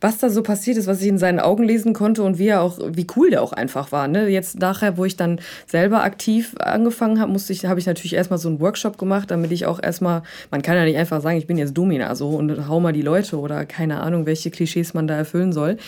was 0.00 0.18
da 0.18 0.28
so 0.28 0.42
passiert 0.42 0.76
ist, 0.76 0.86
was 0.86 1.00
ich 1.00 1.08
in 1.08 1.18
seinen 1.18 1.40
Augen 1.40 1.64
lesen 1.64 1.94
konnte 1.94 2.22
und 2.22 2.38
wie 2.38 2.48
er 2.48 2.60
auch, 2.60 2.78
wie 2.92 3.06
cool 3.16 3.30
der 3.30 3.42
auch 3.42 3.52
einfach 3.52 3.92
war, 3.92 4.08
ne. 4.08 4.28
Jetzt 4.28 4.58
nachher, 4.58 4.96
wo 4.96 5.04
ich 5.04 5.16
dann 5.16 5.40
selber 5.66 6.04
aktiv 6.04 6.54
angefangen 6.58 7.20
habe, 7.20 7.32
musste 7.32 7.52
ich, 7.52 7.64
habe 7.64 7.80
ich 7.80 7.86
natürlich 7.86 8.14
erstmal 8.14 8.38
so 8.38 8.48
einen 8.48 8.60
Workshop 8.60 8.98
gemacht, 8.98 9.30
damit 9.30 9.52
ich 9.52 9.66
auch 9.66 9.82
erstmal, 9.82 10.22
man 10.50 10.62
kann 10.62 10.76
ja 10.76 10.84
nicht 10.84 10.96
einfach 10.96 11.20
sagen, 11.22 11.38
ich 11.38 11.46
bin 11.46 11.58
jetzt 11.58 11.74
Domina 11.74 12.14
so 12.14 12.30
und 12.30 12.68
hau 12.68 12.80
mal 12.80 12.92
die 12.92 13.02
Leute 13.02 13.38
oder 13.38 13.64
keine 13.64 14.00
Ahnung, 14.00 14.26
welche 14.26 14.50
Klischees 14.50 14.94
man 14.94 15.06
da 15.06 15.16
erfüllen 15.16 15.52
soll. 15.52 15.78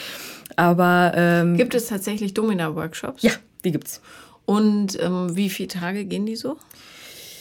Aber 0.57 1.13
ähm, 1.15 1.57
gibt 1.57 1.75
es 1.75 1.89
tatsächlich 1.89 2.35
Domina-Workshops? 2.35 3.23
Ja, 3.23 3.33
die 3.65 3.73
gibt's. 3.73 4.01
Und 4.49 4.99
ähm, 5.03 5.37
wie 5.37 5.51
viele 5.51 5.69
Tage 5.69 6.07
gehen 6.07 6.25
die 6.25 6.35
so? 6.35 6.57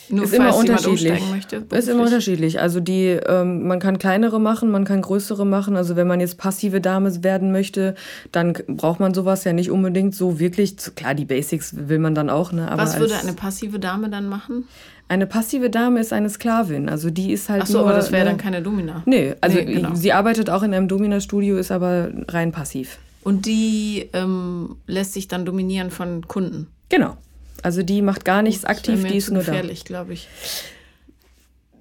Nur 0.10 0.26
ist 0.26 0.34
immer 0.34 0.54
unterschiedlich. 0.54 1.22
Möchte, 1.32 1.64
ist 1.70 1.88
immer 1.88 2.04
unterschiedlich. 2.04 2.60
Also 2.60 2.82
die, 2.82 3.06
ähm, 3.06 3.66
man 3.66 3.80
kann 3.80 3.98
kleinere 3.98 4.42
machen, 4.42 4.72
man 4.72 4.84
kann 4.84 5.02
größere 5.02 5.46
machen. 5.46 5.78
Also 5.78 5.96
wenn 5.96 6.06
man 6.06 6.20
jetzt 6.20 6.38
passive 6.38 6.82
Dame 6.82 7.24
werden 7.24 7.54
möchte, 7.54 7.96
dann 8.34 8.52
braucht 8.68 9.00
man 9.00 9.14
sowas 9.14 9.46
ja 9.46 9.54
nicht 9.54 9.72
unbedingt 9.72 10.16
so 10.16 10.38
wirklich. 10.38 10.76
Klar, 10.96 11.16
die 11.16 11.24
Basics 11.24 11.74
will 11.88 12.00
man 12.00 12.14
dann 12.14 12.30
auch. 12.30 12.52
Ne? 12.52 12.70
Aber 12.70 12.82
Was 12.82 13.00
würde 13.00 13.18
eine 13.18 13.32
passive 13.32 13.80
Dame 13.80 14.10
dann 14.10 14.28
machen? 14.28 14.68
Eine 15.08 15.28
passive 15.28 15.70
Dame 15.70 16.02
ist 16.02 16.12
eine 16.12 16.30
Sklavin. 16.30 16.90
Also 16.90 17.10
die 17.10 17.32
ist 17.32 17.48
halt. 17.48 17.62
Ach 17.64 17.68
so, 17.68 17.78
nur, 17.78 17.88
aber 17.88 17.96
das 17.96 18.12
wäre 18.12 18.26
ne, 18.26 18.32
dann 18.32 18.38
keine 18.38 18.62
Domina. 18.62 19.04
Nee, 19.06 19.34
also 19.40 19.58
nee, 19.60 19.76
genau. 19.76 19.96
sie 19.96 20.12
arbeitet 20.12 20.50
auch 20.50 20.64
in 20.64 20.74
einem 20.74 20.90
Domina-Studio, 20.90 21.56
ist 21.56 21.72
aber 21.72 22.10
rein 22.28 22.52
passiv. 22.52 22.98
Und 23.24 23.46
die 23.46 24.10
ähm, 24.12 24.76
lässt 24.88 25.14
sich 25.14 25.30
dann 25.30 25.46
dominieren 25.46 25.90
von 25.90 26.28
Kunden. 26.28 26.68
Genau. 26.90 27.18
Also 27.64 27.84
die 27.84 28.02
macht 28.02 28.24
gar 28.26 28.42
nichts 28.42 28.62
das 28.62 28.70
aktiv, 28.70 29.04
die 29.06 29.18
ist 29.18 29.30
nur 29.32 29.44
da. 29.44 29.52
gefährlich, 29.52 29.84
glaube 29.84 30.14
ich. 30.14 30.28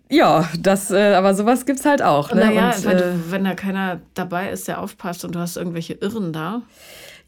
Ja, 0.08 0.48
das, 0.58 0.90
äh, 0.90 1.14
aber 1.14 1.34
sowas 1.34 1.66
gibt 1.66 1.80
es 1.80 1.84
halt 1.84 2.00
auch. 2.00 2.32
Ne? 2.32 2.40
Naja, 2.40 2.70
und, 2.70 2.84
wenn, 2.84 2.98
äh, 2.98 3.02
wenn 3.30 3.44
da 3.44 3.54
keiner 3.54 4.00
dabei 4.14 4.50
ist, 4.50 4.68
der 4.68 4.80
aufpasst 4.80 5.24
und 5.24 5.34
du 5.34 5.40
hast 5.40 5.56
irgendwelche 5.56 5.94
Irren 5.94 6.32
da. 6.32 6.62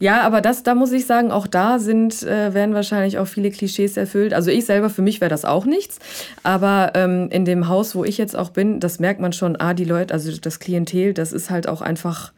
Ja, 0.01 0.21
aber 0.21 0.39
das, 0.39 0.63
da 0.63 0.75
muss 0.75 0.93
ich 0.93 1.05
sagen, 1.05 1.29
auch 1.29 1.45
da 1.45 1.77
sind, 1.77 2.23
äh, 2.23 2.53
werden 2.53 2.73
wahrscheinlich 2.73 3.19
auch 3.19 3.27
viele 3.27 3.51
Klischees 3.51 3.97
erfüllt. 3.97 4.33
Also 4.33 4.49
ich 4.49 4.65
selber, 4.65 4.89
für 4.89 5.01
mich 5.01 5.19
wäre 5.19 5.29
das 5.29 5.43
auch 5.43 5.65
nichts. 5.65 5.99
Aber 6.41 6.93
ähm, 6.95 7.27
in 7.31 7.43
dem 7.43 7.67
Haus, 7.67 7.95
wo 7.95 8.05
ich 8.05 8.17
jetzt 8.17 8.33
auch 8.33 8.51
bin, 8.51 8.79
das 8.79 8.99
merkt 8.99 9.19
man 9.19 9.33
schon, 9.33 9.57
ah, 9.57 9.73
die 9.73 9.83
Leute, 9.83 10.13
also 10.13 10.31
das 10.37 10.59
Klientel, 10.59 11.13
das 11.13 11.33
ist 11.33 11.49
halt 11.49 11.67
auch 11.67 11.81
einfach 11.81 12.31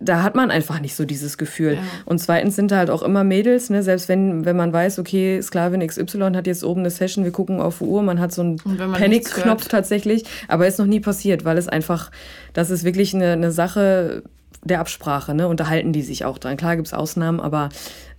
da 0.00 0.22
hat 0.22 0.34
man 0.34 0.50
einfach 0.50 0.80
nicht 0.80 0.96
so 0.96 1.04
dieses 1.04 1.36
Gefühl. 1.36 1.74
Ja. 1.74 1.82
Und 2.06 2.18
zweitens 2.18 2.56
sind 2.56 2.70
da 2.70 2.78
halt 2.78 2.90
auch 2.90 3.02
immer 3.02 3.22
Mädels, 3.22 3.68
ne? 3.68 3.82
selbst 3.82 4.08
wenn, 4.08 4.46
wenn 4.46 4.56
man 4.56 4.72
weiß, 4.72 4.98
okay, 4.98 5.40
Sklavin 5.42 5.86
XY 5.86 6.32
hat 6.34 6.46
jetzt 6.46 6.64
oben 6.64 6.80
eine 6.80 6.90
Session, 6.90 7.24
wir 7.24 7.32
gucken 7.32 7.60
auf 7.60 7.78
die 7.78 7.84
Uhr, 7.84 8.02
man 8.02 8.18
hat 8.18 8.32
so 8.32 8.40
einen 8.40 8.56
Panic-Knopf 8.56 9.68
tatsächlich, 9.68 10.24
aber 10.48 10.66
ist 10.66 10.78
noch 10.78 10.86
nie 10.86 11.00
passiert, 11.00 11.44
weil 11.44 11.58
es 11.58 11.68
einfach, 11.68 12.10
das 12.54 12.70
ist 12.70 12.82
wirklich 12.82 13.14
eine, 13.14 13.32
eine 13.32 13.52
Sache 13.52 14.22
der 14.64 14.80
Absprache, 14.80 15.34
ne? 15.34 15.48
unterhalten 15.48 15.92
die 15.92 16.02
sich 16.02 16.24
auch 16.24 16.38
dran. 16.38 16.56
Klar 16.56 16.76
gibt 16.76 16.88
es 16.88 16.94
Ausnahmen, 16.94 17.38
aber 17.38 17.68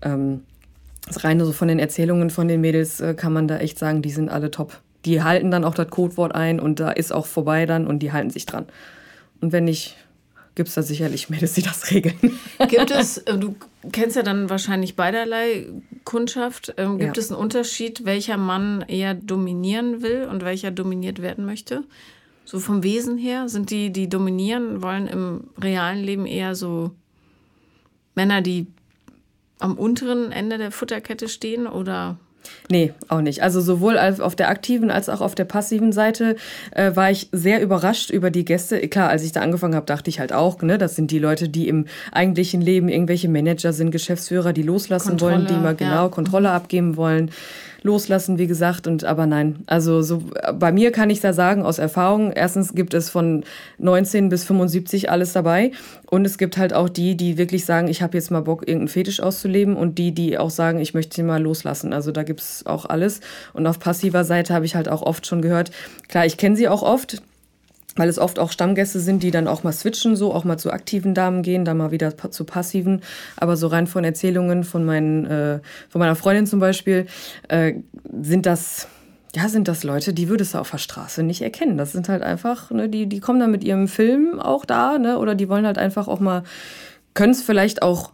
ähm, 0.04 0.41
das 1.08 1.24
reine 1.24 1.46
so 1.46 1.52
von 1.52 1.67
den 1.67 1.80
Erzählungen 1.80 2.30
von 2.30 2.48
den 2.48 2.62
Mädels 2.62 3.02
äh, 3.02 3.15
kann 3.15 3.34
man 3.34 3.48
da 3.48 3.58
echt 3.58 3.80
sagen, 3.80 4.04
die 4.04 4.12
sind 4.12 4.30
alle 4.30 4.52
top. 4.52 4.80
Die 5.06 5.24
halten 5.24 5.50
dann 5.50 5.63
auch 5.63 5.74
das 5.74 5.89
Codewort 5.89 6.36
ein 6.36 6.60
und 6.60 6.80
da 6.80 6.91
ist 6.91 7.12
auch 7.12 7.26
vorbei 7.26 7.65
dann 7.65 7.88
und 7.88 8.00
die 8.00 8.12
halten 8.12 8.30
sich 8.30 8.46
dran. 8.46 8.65
Und 9.41 9.52
wenn 9.52 9.63
nicht, 9.63 9.98
gibt 10.56 10.70
es 10.70 10.76
da 10.76 10.84
sicherlich 10.84 11.30
Mädels, 11.30 11.54
die 11.54 11.62
das 11.62 11.92
regeln. 11.92 12.40
Gibt 12.68 12.92
es, 12.92 13.20
äh, 13.20 13.38
du 13.38 13.56
kennst 13.92 14.16
ja 14.16 14.24
dann 14.24 14.50
wahrscheinlich 14.50 14.96
beiderlei 14.96 15.68
Kundschaft, 16.04 16.74
ähm, 16.78 16.98
gibt 16.98 17.18
ja. 17.18 17.22
es 17.22 17.32
einen 17.32 17.40
Unterschied, 17.40 18.06
welcher 18.06 18.38
Mann 18.38 18.84
eher 18.88 19.14
dominieren 19.14 20.02
will 20.02 20.28
und 20.30 20.44
welcher 20.44 20.72
dominiert 20.72 21.22
werden 21.22 21.46
möchte? 21.46 21.84
So 22.46 22.60
vom 22.60 22.84
Wesen 22.84 23.18
her? 23.18 23.48
Sind 23.48 23.70
die, 23.70 23.92
die 23.92 24.10
dominieren, 24.10 24.82
wollen 24.82 25.08
im 25.08 25.50
realen 25.62 26.04
Leben 26.04 26.26
eher 26.26 26.56
so 26.56 26.92
Männer, 28.16 28.42
die 28.42 28.68
am 29.60 29.78
unteren 29.78 30.32
Ende 30.32 30.58
der 30.58 30.72
Futterkette 30.72 31.30
stehen 31.30 31.68
oder 31.68 32.18
Nee, 32.70 32.94
auch 33.08 33.22
nicht. 33.22 33.44
Also 33.44 33.62
sowohl 33.62 33.98
auf 33.98 34.36
der 34.36 34.50
aktiven 34.50 34.92
als 34.92 35.10
auch 35.10 35.22
auf 35.22 35.36
der 35.36 35.46
passiven 35.46 35.92
Seite 35.92 36.36
äh, 36.72 36.96
war 36.96 37.12
ich 37.12 37.30
sehr 37.32 37.62
überrascht 37.62 38.10
über 38.10 38.32
die 38.32 38.46
Gäste. 38.46 38.88
Klar, 38.88 39.10
als 39.10 39.24
ich 39.24 39.32
da 39.32 39.42
angefangen 39.42 39.76
habe, 39.76 39.86
dachte 39.86 40.10
ich 40.10 40.20
halt 40.20 40.34
auch, 40.34 40.62
ne, 40.62 40.78
das 40.78 40.96
sind 40.96 41.12
die 41.12 41.20
Leute, 41.20 41.50
die 41.50 41.68
im 41.68 41.86
eigentlichen 42.12 42.62
Leben 42.62 42.90
irgendwelche 42.90 43.30
Manager 43.30 43.74
sind, 43.74 43.92
Geschäftsführer, 43.92 44.54
die 44.54 44.64
loslassen 44.64 45.10
Kontrolle, 45.10 45.36
wollen, 45.36 45.48
die 45.48 45.54
mal 45.54 45.76
genau 45.76 46.04
ja. 46.04 46.10
Kontrolle 46.10 46.52
abgeben 46.52 46.98
wollen 46.98 47.32
loslassen, 47.84 48.38
wie 48.38 48.48
gesagt. 48.48 48.88
Und 48.88 49.04
aber 49.04 49.26
nein, 49.26 49.63
also 49.65 50.02
so 50.02 50.24
bei 50.54 50.72
mir 50.72 50.91
kann 50.91 51.10
ich 51.10 51.20
da 51.20 51.34
sagen 51.34 51.63
aus 51.63 51.80
Erfahrung. 51.80 52.32
Erstens 52.32 52.74
gibt 52.74 52.94
es 52.94 53.10
von 53.10 53.44
19 53.80 54.30
bis 54.30 54.44
75 54.44 55.10
alles 55.10 55.34
dabei 55.34 55.72
und 56.10 56.26
es 56.26 56.38
gibt 56.38 56.58
halt 56.58 56.74
auch 56.74 56.89
die, 56.89 57.15
die 57.15 57.38
wirklich 57.38 57.65
sagen, 57.65 57.88
ich 57.88 58.02
habe 58.02 58.17
jetzt 58.17 58.32
mal 58.32 58.41
Bock, 58.41 58.62
irgendeinen 58.62 58.88
Fetisch 58.89 59.20
auszuleben 59.20 59.76
und 59.76 59.98
die, 59.98 60.12
die 60.12 60.38
auch 60.38 60.50
sagen, 60.50 60.80
ich 60.80 60.94
möchte 60.94 61.22
ihn 61.22 61.28
mal 61.28 61.41
loslassen. 61.41 61.94
Also 61.94 62.12
da 62.12 62.24
gibt 62.24 62.41
es 62.41 62.65
auch 62.65 62.86
alles. 62.86 63.22
Und 63.54 63.65
auf 63.65 63.80
passiver 63.80 64.24
Seite 64.24 64.54
habe 64.54 64.65
ich 64.65 64.76
halt 64.76 64.89
auch 64.89 65.02
oft 65.02 65.26
schon 65.26 65.41
gehört. 65.41 65.72
Klar, 66.08 66.26
ich 66.26 66.38
kenne 66.38 66.56
sie 66.56 66.67
auch 66.67 66.84
oft 66.84 67.22
weil 67.96 68.08
es 68.08 68.20
oft 68.20 68.40
auch 68.40 68.52
Stammgäste 68.52 69.00
sind, 69.00 69.24
die 69.24 69.32
dann 69.32 69.48
auch 69.48 69.64
mal 69.64 69.74
switchen, 69.74 70.16
so 70.16 70.34
auch 70.34 70.44
mal 70.44 70.58
zu 70.58 70.72
aktiven 70.72 71.14
Damen 71.14 71.44
gehen, 71.44 71.66
dann 71.66 71.78
mal 71.78 71.92
wieder 71.92 72.16
zu 72.32 72.46
passiven. 72.46 73.02
Aber 73.38 73.58
so 73.58 73.68
rein 73.68 73.88
von 73.88 74.04
Erzählungen 74.04 74.64
von, 74.64 74.86
meinen, 74.86 75.26
äh, 75.26 75.60
von 75.90 76.00
meiner 76.00 76.16
Freundin 76.16 76.48
zum 76.48 76.60
Beispiel 76.60 77.08
äh, 77.50 77.74
sind 78.22 78.46
das 78.46 78.88
ja, 79.34 79.48
sind 79.48 79.70
das 79.70 79.84
Leute, 79.84 80.14
die 80.14 80.28
würdest 80.28 80.54
du 80.54 80.58
auf 80.58 80.72
der 80.72 80.78
Straße 80.78 81.24
nicht 81.24 81.42
erkennen. 81.42 81.78
Das 81.78 81.94
sind 81.94 82.10
halt 82.10 82.22
einfach, 82.22 82.70
ne, 82.72 82.90
die, 82.90 83.08
die 83.08 83.22
kommen 83.22 83.40
dann 83.40 83.52
mit 83.52 83.64
ihrem 83.64 83.88
Film 83.88 84.40
auch 84.40 84.66
da, 84.66 84.98
ne, 84.98 85.18
oder 85.20 85.36
die 85.36 85.48
wollen 85.48 85.66
halt 85.66 85.78
einfach 85.78 86.10
auch 86.10 86.20
mal, 86.20 86.44
können 87.14 87.32
es 87.32 87.42
vielleicht 87.42 87.82
auch, 87.82 88.12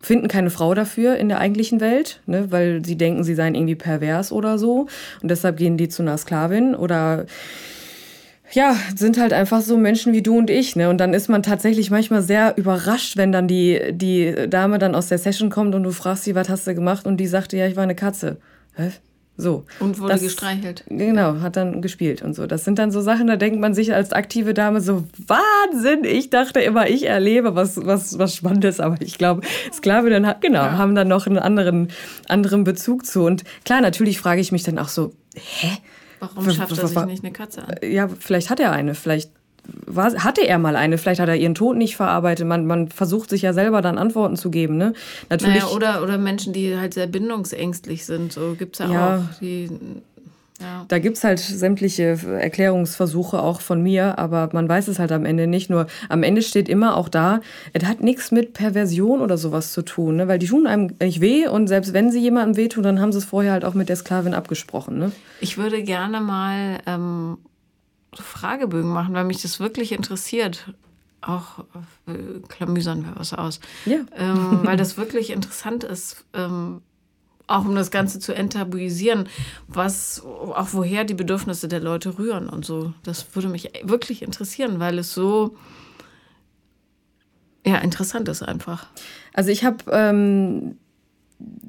finden 0.00 0.28
keine 0.28 0.50
Frau 0.50 0.74
dafür 0.74 1.16
in 1.16 1.28
der 1.28 1.38
eigentlichen 1.38 1.80
Welt, 1.80 2.20
ne, 2.26 2.50
weil 2.50 2.84
sie 2.84 2.96
denken, 2.96 3.22
sie 3.22 3.36
seien 3.36 3.54
irgendwie 3.54 3.76
pervers 3.76 4.32
oder 4.32 4.58
so. 4.58 4.88
Und 5.22 5.30
deshalb 5.30 5.56
gehen 5.56 5.76
die 5.76 5.88
zu 5.88 6.02
einer 6.02 6.18
Sklavin 6.18 6.74
oder 6.74 7.26
ja, 8.52 8.76
sind 8.94 9.18
halt 9.18 9.32
einfach 9.32 9.60
so 9.60 9.76
Menschen 9.76 10.12
wie 10.12 10.22
du 10.22 10.38
und 10.38 10.50
ich, 10.50 10.76
ne? 10.76 10.88
Und 10.88 10.98
dann 10.98 11.14
ist 11.14 11.28
man 11.28 11.42
tatsächlich 11.42 11.90
manchmal 11.90 12.22
sehr 12.22 12.56
überrascht, 12.56 13.16
wenn 13.16 13.32
dann 13.32 13.48
die, 13.48 13.92
die 13.92 14.48
Dame 14.48 14.78
dann 14.78 14.94
aus 14.94 15.08
der 15.08 15.18
Session 15.18 15.50
kommt 15.50 15.74
und 15.74 15.82
du 15.82 15.90
fragst 15.90 16.24
sie, 16.24 16.34
was 16.34 16.48
hast 16.48 16.66
du 16.66 16.74
gemacht? 16.74 17.06
Und 17.06 17.16
die 17.18 17.26
sagte, 17.26 17.56
ja, 17.56 17.66
ich 17.66 17.76
war 17.76 17.82
eine 17.82 17.96
Katze. 17.96 18.38
Hä? 18.74 18.90
So. 19.38 19.64
Und 19.80 19.98
wurde 19.98 20.14
das, 20.14 20.22
gestreichelt. 20.22 20.84
Genau, 20.88 21.40
hat 21.40 21.56
dann 21.56 21.82
gespielt 21.82 22.22
und 22.22 22.34
so. 22.34 22.46
Das 22.46 22.64
sind 22.64 22.78
dann 22.78 22.90
so 22.90 23.02
Sachen, 23.02 23.26
da 23.26 23.36
denkt 23.36 23.60
man 23.60 23.74
sich 23.74 23.92
als 23.92 24.12
aktive 24.12 24.54
Dame 24.54 24.80
so, 24.80 25.04
Wahnsinn, 25.26 26.04
ich 26.04 26.30
dachte 26.30 26.60
immer, 26.60 26.88
ich 26.88 27.06
erlebe 27.06 27.54
was, 27.54 27.84
was, 27.84 28.18
was 28.18 28.34
Spannendes, 28.34 28.80
aber 28.80 28.96
ich 29.00 29.18
glaube, 29.18 29.42
Sklave 29.72 30.08
dann, 30.08 30.34
genau, 30.40 30.62
ja. 30.62 30.78
haben 30.78 30.94
dann 30.94 31.08
noch 31.08 31.26
einen 31.26 31.38
anderen, 31.38 31.88
anderen 32.28 32.64
Bezug 32.64 33.04
zu. 33.04 33.24
Und 33.24 33.44
klar, 33.64 33.82
natürlich 33.82 34.18
frage 34.18 34.40
ich 34.40 34.52
mich 34.52 34.62
dann 34.62 34.78
auch 34.78 34.88
so, 34.88 35.12
hä? 35.34 35.70
Warum 36.20 36.50
schafft 36.50 36.78
er 36.78 36.86
sich 36.86 37.04
nicht 37.04 37.24
eine 37.24 37.32
Katze 37.32 37.62
an? 37.62 37.74
Ja, 37.82 38.08
vielleicht 38.08 38.50
hat 38.50 38.60
er 38.60 38.72
eine, 38.72 38.94
vielleicht 38.94 39.30
war, 39.86 40.12
hatte 40.22 40.46
er 40.46 40.58
mal 40.58 40.76
eine, 40.76 40.98
vielleicht 40.98 41.20
hat 41.20 41.28
er 41.28 41.36
ihren 41.36 41.54
Tod 41.54 41.76
nicht 41.76 41.96
verarbeitet. 41.96 42.46
Man, 42.46 42.66
man 42.66 42.88
versucht 42.88 43.30
sich 43.30 43.42
ja 43.42 43.52
selber 43.52 43.82
dann 43.82 43.98
Antworten 43.98 44.36
zu 44.36 44.50
geben. 44.50 44.76
Ne? 44.76 44.92
Natürlich, 45.28 45.62
naja, 45.62 45.74
oder, 45.74 46.02
oder 46.02 46.18
Menschen, 46.18 46.52
die 46.52 46.76
halt 46.76 46.94
sehr 46.94 47.06
bindungsängstlich 47.06 48.04
sind. 48.04 48.32
So 48.32 48.54
gibt 48.56 48.78
es 48.78 48.86
ja, 48.86 48.92
ja, 48.92 49.16
auch. 49.16 49.38
Die, 49.40 49.68
ja. 50.60 50.84
Da 50.88 50.98
gibt 50.98 51.16
es 51.16 51.24
halt 51.24 51.38
sämtliche 51.38 52.18
Erklärungsversuche 52.40 53.40
auch 53.40 53.60
von 53.60 53.82
mir, 53.82 54.18
aber 54.18 54.48
man 54.52 54.68
weiß 54.68 54.88
es 54.88 54.98
halt 54.98 55.12
am 55.12 55.24
Ende 55.24 55.46
nicht. 55.46 55.68
Nur 55.70 55.86
am 56.08 56.22
Ende 56.22 56.42
steht 56.42 56.68
immer 56.68 56.96
auch 56.96 57.08
da, 57.08 57.40
es 57.72 57.84
hat 57.84 58.02
nichts 58.02 58.30
mit 58.30 58.54
Perversion 58.54 59.20
oder 59.20 59.36
sowas 59.36 59.72
zu 59.72 59.82
tun, 59.82 60.16
ne? 60.16 60.28
weil 60.28 60.38
die 60.38 60.46
tun 60.46 60.66
einem 60.66 60.94
nicht 61.00 61.20
weh 61.20 61.46
und 61.46 61.66
selbst 61.66 61.92
wenn 61.92 62.10
sie 62.10 62.20
jemandem 62.20 62.56
wehtun, 62.56 62.82
dann 62.82 63.00
haben 63.00 63.12
sie 63.12 63.18
es 63.18 63.24
vorher 63.24 63.52
halt 63.52 63.64
auch 63.64 63.74
mit 63.74 63.88
der 63.88 63.96
Sklavin 63.96 64.34
abgesprochen. 64.34 64.98
Ne? 64.98 65.12
Ich 65.40 65.58
würde 65.58 65.82
gerne 65.82 66.20
mal 66.20 66.78
ähm, 66.86 67.38
Fragebögen 68.14 68.90
machen, 68.90 69.14
weil 69.14 69.24
mich 69.24 69.42
das 69.42 69.60
wirklich 69.60 69.92
interessiert. 69.92 70.72
Auch 71.20 71.64
äh, 72.06 72.40
klamüsern 72.48 73.04
wir 73.04 73.12
was 73.16 73.32
aus. 73.32 73.60
Ja. 73.84 73.98
Ähm, 74.16 74.60
weil 74.64 74.76
das 74.76 74.96
wirklich 74.96 75.30
interessant 75.30 75.84
ist, 75.84 76.24
ähm, 76.34 76.82
auch 77.46 77.64
um 77.64 77.74
das 77.74 77.90
Ganze 77.90 78.18
zu 78.18 78.34
enttabuisieren, 78.34 79.28
was, 79.68 80.22
auch 80.24 80.68
woher 80.72 81.04
die 81.04 81.14
Bedürfnisse 81.14 81.68
der 81.68 81.80
Leute 81.80 82.18
rühren 82.18 82.48
und 82.48 82.64
so. 82.64 82.92
Das 83.04 83.34
würde 83.34 83.48
mich 83.48 83.70
wirklich 83.82 84.22
interessieren, 84.22 84.80
weil 84.80 84.98
es 84.98 85.12
so, 85.12 85.56
ja, 87.64 87.78
interessant 87.78 88.28
ist 88.28 88.42
einfach. 88.42 88.86
Also 89.32 89.50
ich 89.50 89.64
habe 89.64 89.84
ähm, 89.92 90.76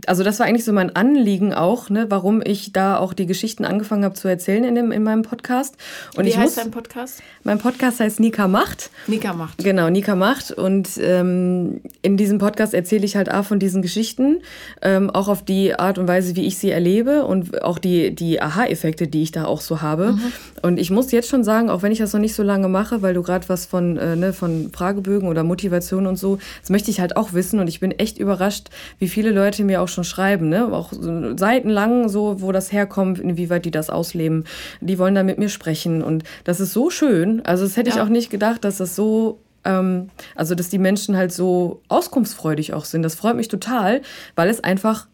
also 0.05 0.23
das 0.23 0.39
war 0.39 0.45
eigentlich 0.45 0.63
so 0.63 0.71
mein 0.71 0.95
Anliegen 0.95 1.53
auch, 1.53 1.89
ne, 1.89 2.05
warum 2.09 2.41
ich 2.43 2.71
da 2.71 2.97
auch 2.97 3.13
die 3.13 3.25
Geschichten 3.25 3.65
angefangen 3.65 4.05
habe 4.05 4.15
zu 4.15 4.29
erzählen 4.29 4.63
in, 4.63 4.75
dem, 4.75 4.91
in 4.93 5.03
meinem 5.03 5.23
Podcast. 5.23 5.75
Und 6.15 6.23
Wie 6.23 6.29
ich 6.29 6.37
heißt 6.37 6.55
muss, 6.55 6.63
dein 6.63 6.71
Podcast? 6.71 7.21
Mein 7.43 7.59
Podcast 7.59 7.99
heißt 7.99 8.21
Nika 8.21 8.47
Macht. 8.47 8.89
Nika 9.07 9.33
Macht. 9.33 9.57
Genau, 9.57 9.89
Nika 9.89 10.15
Macht. 10.15 10.51
Und 10.51 10.91
ähm, 11.01 11.81
in 12.01 12.15
diesem 12.15 12.37
Podcast 12.37 12.73
erzähle 12.73 13.03
ich 13.05 13.17
halt 13.17 13.29
auch 13.29 13.43
von 13.43 13.59
diesen 13.59 13.81
Geschichten, 13.81 14.39
ähm, 14.81 15.09
auch 15.09 15.27
auf 15.27 15.43
die 15.43 15.75
Art 15.75 15.97
und 15.97 16.07
Weise, 16.07 16.37
wie 16.37 16.45
ich 16.45 16.57
sie 16.57 16.71
erlebe 16.71 17.25
und 17.25 17.61
auch 17.61 17.77
die, 17.77 18.15
die 18.15 18.41
Aha-Effekte, 18.41 19.07
die 19.07 19.23
ich 19.23 19.31
da 19.31 19.45
auch 19.45 19.59
so 19.59 19.81
habe. 19.81 20.13
Mhm. 20.13 20.21
Und 20.61 20.79
ich 20.79 20.89
muss 20.89 21.11
jetzt 21.11 21.29
schon 21.29 21.43
sagen, 21.43 21.69
auch 21.69 21.81
wenn 21.81 21.91
ich 21.91 21.99
das 21.99 22.13
noch 22.13 22.21
nicht 22.21 22.35
so 22.35 22.43
lange 22.43 22.69
mache, 22.69 23.01
weil 23.01 23.13
du 23.13 23.23
gerade 23.23 23.47
was 23.49 23.65
von, 23.65 23.97
äh, 23.97 24.15
ne, 24.15 24.31
von 24.31 24.71
Fragebögen 24.71 25.27
oder 25.27 25.43
Motivation 25.43 26.07
und 26.07 26.15
so, 26.15 26.39
das 26.61 26.69
möchte 26.69 26.89
ich 26.89 27.01
halt 27.01 27.17
auch 27.17 27.33
wissen. 27.33 27.59
Und 27.59 27.67
ich 27.67 27.81
bin 27.81 27.91
echt 27.91 28.17
überrascht, 28.17 28.69
wie 28.99 29.09
viele 29.09 29.31
Leute 29.31 29.56
mir 29.63 29.81
auch 29.81 29.87
schon 29.87 30.03
schreiben, 30.03 30.49
ne? 30.49 30.71
auch 30.71 30.91
seitenlang 30.91 32.09
so, 32.09 32.41
wo 32.41 32.51
das 32.51 32.71
herkommt, 32.71 33.19
inwieweit 33.19 33.65
die 33.65 33.71
das 33.71 33.89
ausleben. 33.89 34.43
Die 34.81 34.99
wollen 34.99 35.15
da 35.15 35.23
mit 35.23 35.37
mir 35.39 35.49
sprechen 35.49 36.03
und 36.03 36.23
das 36.43 36.59
ist 36.59 36.73
so 36.73 36.89
schön. 36.89 37.45
Also 37.45 37.63
das 37.63 37.77
hätte 37.77 37.89
ja. 37.89 37.95
ich 37.95 38.01
auch 38.01 38.09
nicht 38.09 38.29
gedacht, 38.29 38.63
dass 38.63 38.77
das 38.77 38.95
so 38.95 39.39
ähm, 39.67 40.09
also 40.35 40.55
dass 40.55 40.69
die 40.69 40.79
Menschen 40.79 41.15
halt 41.15 41.31
so 41.31 41.81
auskunftsfreudig 41.89 42.73
auch 42.73 42.85
sind. 42.85 43.03
Das 43.03 43.15
freut 43.15 43.35
mich 43.35 43.49
total, 43.49 44.01
weil 44.35 44.49
es 44.49 44.63
einfach 44.63 45.07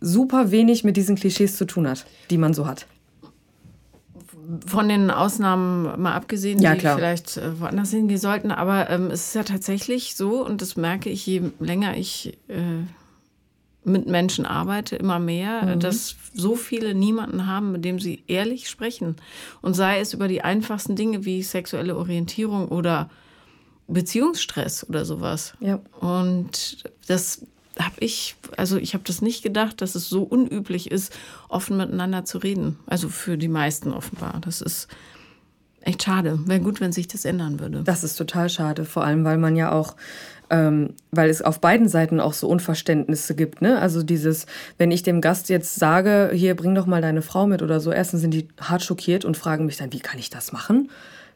super 0.00 0.50
wenig 0.50 0.84
mit 0.84 0.96
diesen 0.96 1.16
Klischees 1.16 1.56
zu 1.56 1.64
tun 1.64 1.88
hat, 1.88 2.04
die 2.30 2.38
man 2.38 2.52
so 2.52 2.66
hat. 2.66 2.86
Von 4.66 4.88
den 4.88 5.10
Ausnahmen 5.10 6.02
mal 6.02 6.14
abgesehen, 6.14 6.60
ja, 6.60 6.74
die 6.74 6.80
klar. 6.80 6.96
vielleicht 6.96 7.36
äh, 7.36 7.60
woanders 7.60 7.90
hingehen 7.90 8.18
sollten, 8.18 8.50
aber 8.50 8.90
ähm, 8.90 9.10
es 9.10 9.28
ist 9.28 9.34
ja 9.34 9.44
tatsächlich 9.44 10.16
so, 10.16 10.44
und 10.44 10.60
das 10.60 10.76
merke 10.76 11.08
ich, 11.08 11.24
je 11.24 11.42
länger 11.60 11.96
ich 11.96 12.36
äh, 12.48 12.82
mit 13.84 14.06
Menschen 14.06 14.46
arbeite, 14.46 14.96
immer 14.96 15.18
mehr, 15.18 15.62
mhm. 15.62 15.80
dass 15.80 16.16
so 16.34 16.54
viele 16.54 16.94
niemanden 16.94 17.46
haben, 17.46 17.72
mit 17.72 17.84
dem 17.84 17.98
sie 17.98 18.22
ehrlich 18.26 18.68
sprechen. 18.68 19.16
Und 19.60 19.74
sei 19.74 20.00
es 20.00 20.14
über 20.14 20.28
die 20.28 20.42
einfachsten 20.42 20.96
Dinge 20.96 21.24
wie 21.24 21.42
sexuelle 21.42 21.96
Orientierung 21.96 22.68
oder 22.68 23.10
Beziehungsstress 23.88 24.88
oder 24.88 25.04
sowas. 25.04 25.54
Ja. 25.60 25.80
Und 26.00 26.84
das 27.08 27.44
habe 27.78 27.96
ich, 28.00 28.36
also 28.56 28.76
ich 28.76 28.94
habe 28.94 29.04
das 29.04 29.22
nicht 29.22 29.42
gedacht, 29.42 29.80
dass 29.80 29.94
es 29.94 30.08
so 30.08 30.22
unüblich 30.22 30.90
ist, 30.90 31.12
offen 31.48 31.76
miteinander 31.76 32.24
zu 32.24 32.38
reden. 32.38 32.78
Also 32.86 33.08
für 33.08 33.36
die 33.36 33.48
meisten 33.48 33.92
offenbar. 33.92 34.38
Das 34.42 34.60
ist 34.60 34.88
echt 35.80 36.02
schade. 36.02 36.38
Wäre 36.46 36.60
gut, 36.60 36.80
wenn 36.80 36.92
sich 36.92 37.08
das 37.08 37.24
ändern 37.24 37.60
würde. 37.60 37.82
Das 37.82 38.04
ist 38.04 38.16
total 38.16 38.48
schade, 38.48 38.84
vor 38.84 39.04
allem 39.04 39.24
weil 39.24 39.38
man 39.38 39.56
ja 39.56 39.72
auch 39.72 39.96
ähm, 40.52 40.90
weil 41.10 41.30
es 41.30 41.40
auf 41.40 41.60
beiden 41.60 41.88
Seiten 41.88 42.20
auch 42.20 42.34
so 42.34 42.46
Unverständnisse 42.46 43.34
gibt. 43.34 43.62
Ne? 43.62 43.80
Also 43.80 44.02
dieses, 44.02 44.46
wenn 44.76 44.90
ich 44.90 45.02
dem 45.02 45.22
Gast 45.22 45.48
jetzt 45.48 45.76
sage, 45.76 46.30
hier 46.34 46.54
bring 46.54 46.74
doch 46.74 46.84
mal 46.84 47.00
deine 47.00 47.22
Frau 47.22 47.46
mit 47.46 47.62
oder 47.62 47.80
so, 47.80 47.90
erstens 47.90 48.20
sind 48.20 48.34
die 48.34 48.46
hart 48.60 48.82
schockiert 48.82 49.24
und 49.24 49.38
fragen 49.38 49.64
mich 49.64 49.78
dann, 49.78 49.94
wie 49.94 50.00
kann 50.00 50.18
ich 50.18 50.28
das 50.28 50.52
machen? 50.52 50.90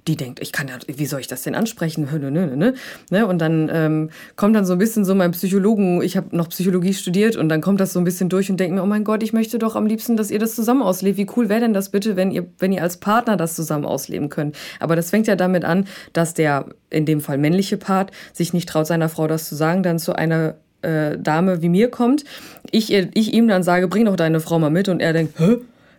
Die 0.07 0.16
denkt, 0.16 0.40
ich 0.40 0.53
kann 0.53 0.69
ja, 0.69 0.75
wie 0.87 1.07
soll 1.07 1.21
ich 1.21 1.27
das 1.27 1.42
denn 1.42 1.55
ansprechen? 1.55 2.09
Ne, 2.12 2.31
ne, 2.31 2.57
ne, 2.57 2.75
ne? 3.11 3.27
Und 3.27 3.38
dann 3.38 3.71
ähm, 3.73 4.11
kommt 4.37 4.55
dann 4.55 4.64
so 4.64 4.75
ein 4.75 4.79
bisschen 4.79 5.05
so 5.05 5.14
mein 5.14 5.33
Psychologen, 5.33 6.03
ich 6.03 6.16
habe 6.16 6.37
noch 6.37 6.49
Psychologie 6.49 6.95
studiert 6.95 7.37
und 7.37 7.49
dann 7.49 7.61
kommt 7.61 7.81
das 7.81 7.92
so 7.92 7.99
ein 7.99 8.05
bisschen 8.05 8.29
durch 8.29 8.51
und 8.51 8.59
denkt 8.59 8.75
mir, 8.75 8.83
oh 8.83 8.87
mein 8.87 9.05
Gott, 9.05 9.23
ich 9.23 9.33
möchte 9.33 9.59
doch 9.59 9.75
am 9.77 9.87
liebsten, 9.87 10.16
dass 10.16 10.31
ihr 10.31 10.38
das 10.38 10.55
zusammen 10.55 10.83
auslebt. 10.83 11.19
Wie 11.19 11.27
cool 11.37 11.49
wäre 11.49 11.61
denn 11.61 11.75
das 11.75 11.90
bitte, 11.90 12.16
wenn 12.16 12.31
ihr, 12.31 12.47
wenn 12.59 12.73
ihr 12.73 12.83
als 12.83 12.99
Partner 12.99 13.37
das 13.37 13.55
zusammen 13.57 13.85
ausleben 13.85 14.29
könnt? 14.29 14.57
Aber 14.81 14.97
das 14.97 15.11
fängt 15.11 15.27
ja 15.27 15.37
damit 15.37 15.64
an, 15.64 15.87
dass 16.12 16.35
der 16.35 16.66
in 16.90 17.05
dem 17.05 17.21
Fall 17.21 17.38
männliche 17.38 17.77
Part 17.77 18.12
sich 18.33 18.53
nicht 18.53 18.69
traut, 18.69 18.87
seiner 18.87 19.09
Frau 19.09 19.27
das 19.27 19.49
zu 19.49 19.55
sagen, 19.55 19.83
dann 19.83 19.99
zu 19.99 20.14
einer 20.14 20.55
äh, 20.83 21.19
Dame 21.19 21.62
wie 21.62 21.69
mir 21.69 21.90
kommt, 21.90 22.25
ich, 22.71 22.92
ich 22.92 23.33
ihm 23.33 23.49
dann 23.49 23.62
sage, 23.62 23.88
bring 23.88 24.05
doch 24.05 24.16
deine 24.16 24.40
Frau 24.40 24.59
mal 24.59 24.71
mit 24.71 24.88
und 24.88 25.01
er 25.01 25.12
denkt, 25.12 25.38
hä? 25.38 25.57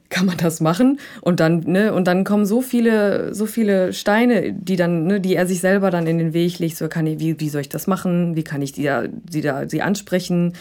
Kann 0.10 0.26
man 0.26 0.38
das 0.38 0.62
machen? 0.62 1.00
Und 1.22 1.40
dann, 1.40 1.60
ne, 1.62 1.94
und 1.94 2.06
dann 2.06 2.24
kommen 2.24 2.46
so 2.46 2.62
viele, 2.62 3.34
so 3.34 3.46
viele 3.46 3.94
Steine, 3.94 4.54
die 4.54 4.76
dann, 4.76 5.06
ne, 5.06 5.20
die 5.20 5.36
er 5.36 5.48
sich 5.48 5.60
selber 5.60 5.92
dann 5.92 6.08
in 6.08 6.18
den 6.18 6.34
Weg 6.34 6.60
legt. 6.60 6.78
So 6.78 6.88
kann 6.88 7.08
ich, 7.08 7.20
wie, 7.20 7.40
wie 7.40 7.50
soll 7.50 7.62
ich 7.62 7.70
das 7.70 7.88
machen? 7.88 8.36
Wie 8.36 8.44
kann 8.44 8.62
ich 8.62 8.72
die 8.72 8.84
da, 8.84 9.06
die 9.08 9.42
da, 9.42 9.68
sie 9.68 9.82
ansprechen? 9.82 10.54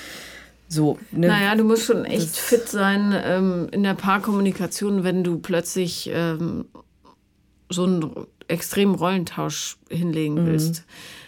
So, 0.68 0.98
ne? 1.12 1.28
Naja, 1.28 1.54
du 1.54 1.64
musst 1.64 1.86
schon 1.86 2.04
echt 2.04 2.30
das 2.30 2.38
fit 2.38 2.68
sein 2.68 3.14
ähm, 3.24 3.68
in 3.70 3.82
der 3.84 3.94
Paarkommunikation, 3.94 5.04
wenn 5.04 5.22
du 5.22 5.38
plötzlich 5.38 6.10
ähm, 6.12 6.64
so 7.68 7.84
einen 7.84 8.10
extremen 8.48 8.94
Rollentausch 8.94 9.76
hinlegen 9.88 10.34
mhm. 10.34 10.46
willst. 10.46 10.84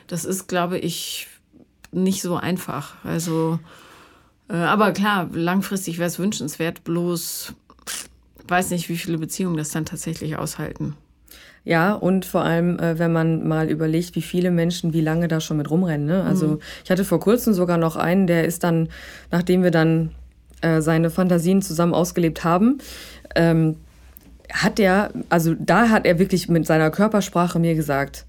Das 0.09 0.25
ist, 0.25 0.49
glaube 0.49 0.79
ich, 0.79 1.29
nicht 1.93 2.23
so 2.23 2.37
einfach. 2.37 2.97
Also, 3.05 3.61
äh, 4.49 4.57
aber 4.57 4.93
klar, 4.93 5.29
langfristig 5.33 5.99
wäre 5.99 6.09
es 6.09 6.19
wünschenswert, 6.19 6.83
bloß 6.85 7.55
weiß 8.49 8.71
nicht, 8.71 8.89
wie 8.89 8.97
viele 8.97 9.19
Beziehungen 9.19 9.57
das 9.57 9.71
dann 9.71 9.85
tatsächlich 9.85 10.37
aushalten. 10.37 10.97
Ja, 11.65 11.93
und 11.93 12.25
vor 12.25 12.43
allem, 12.43 12.79
äh, 12.79 12.99
wenn 12.99 13.13
man 13.13 13.47
mal 13.47 13.69
überlegt, 13.69 14.15
wie 14.15 14.23
viele 14.23 14.51
Menschen 14.51 14.93
wie 14.93 15.01
lange 15.01 15.29
da 15.29 15.41
schon 15.41 15.59
mit 15.59 15.71
rumrennen. 15.71 16.07
Ne? 16.07 16.25
Also 16.25 16.47
mhm. 16.49 16.61
ich 16.85 16.91
hatte 16.91 17.05
vor 17.05 17.21
kurzem 17.21 17.53
sogar 17.53 17.77
noch 17.77 17.97
einen, 17.97 18.27
der 18.27 18.45
ist 18.45 18.65
dann, 18.65 18.89
nachdem 19.31 19.63
wir 19.63 19.71
dann 19.71 20.13
äh, 20.63 20.81
seine 20.81 21.11
Fantasien 21.11 21.61
zusammen 21.61 21.95
ausgelebt 21.95 22.43
haben, 22.43 22.79
ähm, 23.35 23.77
hat 24.53 24.81
er, 24.81 25.13
also 25.29 25.55
da 25.59 25.91
hat 25.91 26.07
er 26.07 26.19
wirklich 26.19 26.49
mit 26.49 26.67
seiner 26.67 26.91
Körpersprache 26.91 27.59
mir 27.59 27.75
gesagt, 27.75 28.25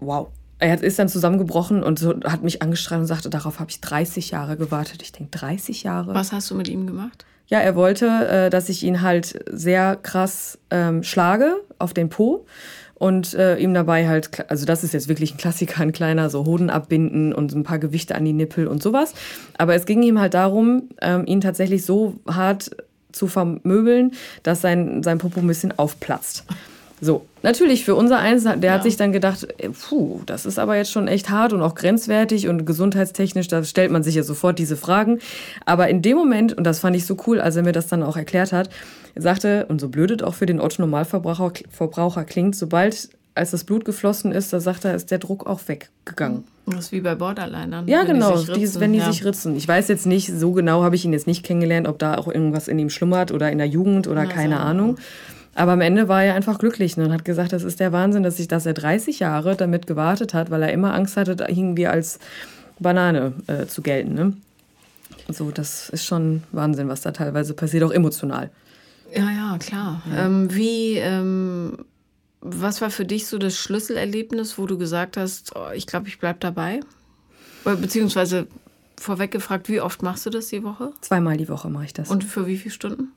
wow. 0.00 0.28
Er 0.58 0.80
ist 0.80 0.98
dann 0.98 1.08
zusammengebrochen 1.08 1.82
und 1.82 1.98
so 1.98 2.14
hat 2.24 2.44
mich 2.44 2.62
angestrahlt 2.62 3.00
und 3.00 3.06
sagte, 3.08 3.30
darauf 3.30 3.58
habe 3.58 3.70
ich 3.70 3.80
30 3.80 4.30
Jahre 4.30 4.56
gewartet. 4.56 5.02
Ich 5.02 5.10
denke, 5.10 5.36
30 5.36 5.82
Jahre. 5.82 6.14
Was 6.14 6.30
hast 6.30 6.50
du 6.52 6.54
mit 6.54 6.68
ihm 6.68 6.86
gemacht? 6.86 7.24
Ja, 7.52 7.60
er 7.60 7.76
wollte, 7.76 8.06
äh, 8.06 8.48
dass 8.48 8.70
ich 8.70 8.82
ihn 8.82 9.02
halt 9.02 9.44
sehr 9.50 9.96
krass 10.02 10.58
ähm, 10.70 11.02
schlage 11.02 11.56
auf 11.78 11.92
den 11.92 12.08
Po 12.08 12.46
und 12.94 13.34
äh, 13.34 13.58
ihm 13.58 13.74
dabei 13.74 14.08
halt, 14.08 14.48
also 14.50 14.64
das 14.64 14.82
ist 14.82 14.94
jetzt 14.94 15.06
wirklich 15.06 15.34
ein 15.34 15.36
Klassiker, 15.36 15.82
ein 15.82 15.92
kleiner, 15.92 16.30
so 16.30 16.46
Hoden 16.46 16.70
abbinden 16.70 17.34
und 17.34 17.52
ein 17.52 17.62
paar 17.62 17.78
Gewichte 17.78 18.14
an 18.14 18.24
die 18.24 18.32
Nippel 18.32 18.66
und 18.66 18.82
sowas. 18.82 19.12
Aber 19.58 19.74
es 19.74 19.84
ging 19.84 20.02
ihm 20.02 20.18
halt 20.18 20.32
darum, 20.32 20.88
ähm, 21.02 21.26
ihn 21.26 21.42
tatsächlich 21.42 21.84
so 21.84 22.14
hart 22.26 22.70
zu 23.12 23.26
vermöbeln, 23.26 24.12
dass 24.42 24.62
sein, 24.62 25.02
sein 25.02 25.18
Popo 25.18 25.40
ein 25.40 25.46
bisschen 25.46 25.78
aufplatzt. 25.78 26.46
So, 27.04 27.26
natürlich 27.42 27.84
für 27.84 27.96
unser 27.96 28.20
Eins, 28.20 28.44
der 28.44 28.56
ja. 28.62 28.72
hat 28.74 28.84
sich 28.84 28.96
dann 28.96 29.10
gedacht, 29.10 29.48
äh, 29.58 29.70
puh, 29.70 30.20
das 30.24 30.46
ist 30.46 30.60
aber 30.60 30.76
jetzt 30.76 30.92
schon 30.92 31.08
echt 31.08 31.30
hart 31.30 31.52
und 31.52 31.60
auch 31.60 31.74
grenzwertig 31.74 32.46
und 32.46 32.64
gesundheitstechnisch, 32.64 33.48
da 33.48 33.64
stellt 33.64 33.90
man 33.90 34.04
sich 34.04 34.14
ja 34.14 34.22
sofort 34.22 34.56
diese 34.60 34.76
Fragen. 34.76 35.18
Aber 35.66 35.88
in 35.88 36.00
dem 36.00 36.16
Moment, 36.16 36.56
und 36.56 36.62
das 36.62 36.78
fand 36.78 36.94
ich 36.94 37.04
so 37.04 37.16
cool, 37.26 37.40
als 37.40 37.56
er 37.56 37.64
mir 37.64 37.72
das 37.72 37.88
dann 37.88 38.04
auch 38.04 38.16
erklärt 38.16 38.52
hat, 38.52 38.70
sagte, 39.16 39.66
und 39.66 39.80
so 39.80 39.88
blödet 39.88 40.22
auch 40.22 40.34
für 40.34 40.46
den 40.46 40.60
Otto-Normalverbraucher 40.60 41.52
Verbraucher 41.70 42.22
klingt, 42.22 42.54
sobald 42.54 43.08
als 43.34 43.50
das 43.50 43.64
Blut 43.64 43.84
geflossen 43.84 44.30
ist, 44.30 44.52
da 44.52 44.60
sagt 44.60 44.84
er, 44.84 44.94
ist 44.94 45.10
der 45.10 45.18
Druck 45.18 45.44
auch 45.48 45.60
weggegangen. 45.66 46.44
Das 46.66 46.84
ist 46.84 46.92
wie 46.92 47.00
bei 47.00 47.16
Borderlinern. 47.16 47.88
Ja, 47.88 48.04
genau, 48.04 48.38
die 48.38 48.52
ritzen, 48.52 48.80
wenn 48.80 48.92
die 48.92 49.00
ja. 49.00 49.10
sich 49.10 49.24
ritzen. 49.24 49.56
Ich 49.56 49.66
weiß 49.66 49.88
jetzt 49.88 50.06
nicht, 50.06 50.28
so 50.28 50.52
genau 50.52 50.84
habe 50.84 50.94
ich 50.94 51.04
ihn 51.04 51.12
jetzt 51.12 51.26
nicht 51.26 51.44
kennengelernt, 51.44 51.88
ob 51.88 51.98
da 51.98 52.14
auch 52.14 52.28
irgendwas 52.28 52.68
in 52.68 52.78
ihm 52.78 52.90
schlummert 52.90 53.32
oder 53.32 53.50
in 53.50 53.58
der 53.58 53.66
Jugend 53.66 54.06
oder 54.06 54.22
ja, 54.22 54.30
keine 54.30 54.56
so. 54.56 54.60
Ahnung. 54.60 54.98
Aber 55.54 55.72
am 55.72 55.80
Ende 55.80 56.08
war 56.08 56.24
er 56.24 56.34
einfach 56.34 56.58
glücklich 56.58 56.96
ne, 56.96 57.04
und 57.04 57.12
hat 57.12 57.24
gesagt, 57.24 57.52
das 57.52 57.62
ist 57.62 57.78
der 57.78 57.92
Wahnsinn, 57.92 58.22
dass, 58.22 58.38
ich, 58.38 58.48
dass 58.48 58.64
er 58.64 58.72
30 58.72 59.18
Jahre 59.18 59.54
damit 59.54 59.86
gewartet 59.86 60.32
hat, 60.32 60.50
weil 60.50 60.62
er 60.62 60.72
immer 60.72 60.94
Angst 60.94 61.16
hatte, 61.16 61.36
irgendwie 61.48 61.86
als 61.86 62.18
Banane 62.78 63.34
äh, 63.46 63.66
zu 63.66 63.82
gelten. 63.82 64.14
Ne? 64.14 64.32
So, 65.28 65.50
das 65.50 65.90
ist 65.90 66.04
schon 66.04 66.42
Wahnsinn, 66.52 66.88
was 66.88 67.02
da 67.02 67.12
teilweise 67.12 67.54
passiert, 67.54 67.84
auch 67.84 67.90
emotional. 67.90 68.50
Ja, 69.14 69.30
ja, 69.30 69.58
klar. 69.58 70.02
Ja. 70.10 70.26
Ähm, 70.26 70.54
wie, 70.54 70.96
ähm, 70.96 71.84
was 72.40 72.80
war 72.80 72.90
für 72.90 73.04
dich 73.04 73.26
so 73.26 73.38
das 73.38 73.56
Schlüsselerlebnis, 73.56 74.56
wo 74.56 74.66
du 74.66 74.78
gesagt 74.78 75.18
hast, 75.18 75.54
oh, 75.54 75.70
ich 75.74 75.86
glaube, 75.86 76.08
ich 76.08 76.18
bleibe 76.18 76.38
dabei? 76.40 76.80
Beziehungsweise 77.64 78.48
vorweg 78.98 79.30
gefragt, 79.30 79.68
wie 79.68 79.80
oft 79.80 80.02
machst 80.02 80.24
du 80.26 80.30
das 80.30 80.48
die 80.48 80.62
Woche? 80.62 80.92
Zweimal 81.00 81.36
die 81.36 81.48
Woche 81.48 81.68
mache 81.68 81.84
ich 81.84 81.92
das. 81.92 82.10
Und 82.10 82.24
für 82.24 82.46
wie 82.46 82.56
viele 82.56 82.72
Stunden? 82.72 83.12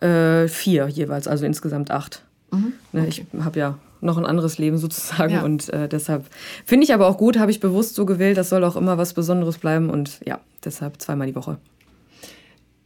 Äh, 0.00 0.48
vier 0.48 0.88
jeweils, 0.88 1.28
also 1.28 1.46
insgesamt 1.46 1.90
acht. 1.90 2.22
Mhm. 2.50 2.72
Ne, 2.92 3.02
okay. 3.02 3.26
Ich 3.32 3.44
habe 3.44 3.58
ja 3.58 3.78
noch 4.00 4.18
ein 4.18 4.26
anderes 4.26 4.58
Leben 4.58 4.78
sozusagen 4.78 5.34
ja. 5.34 5.42
und 5.42 5.68
äh, 5.70 5.88
deshalb 5.88 6.26
finde 6.66 6.84
ich 6.84 6.92
aber 6.92 7.08
auch 7.08 7.16
gut, 7.16 7.38
habe 7.38 7.50
ich 7.50 7.60
bewusst 7.60 7.94
so 7.94 8.04
gewählt, 8.04 8.36
das 8.36 8.50
soll 8.50 8.62
auch 8.64 8.76
immer 8.76 8.98
was 8.98 9.14
Besonderes 9.14 9.58
bleiben 9.58 9.90
und 9.90 10.20
ja, 10.24 10.40
deshalb 10.64 11.00
zweimal 11.00 11.26
die 11.26 11.34
Woche. 11.34 11.58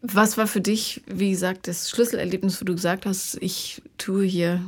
Was 0.00 0.38
war 0.38 0.46
für 0.46 0.60
dich, 0.60 1.02
wie 1.06 1.32
gesagt, 1.32 1.66
das 1.66 1.90
Schlüsselerlebnis, 1.90 2.60
wo 2.60 2.64
du 2.64 2.74
gesagt 2.74 3.04
hast, 3.04 3.36
ich 3.40 3.82
tue 3.98 4.24
hier 4.24 4.60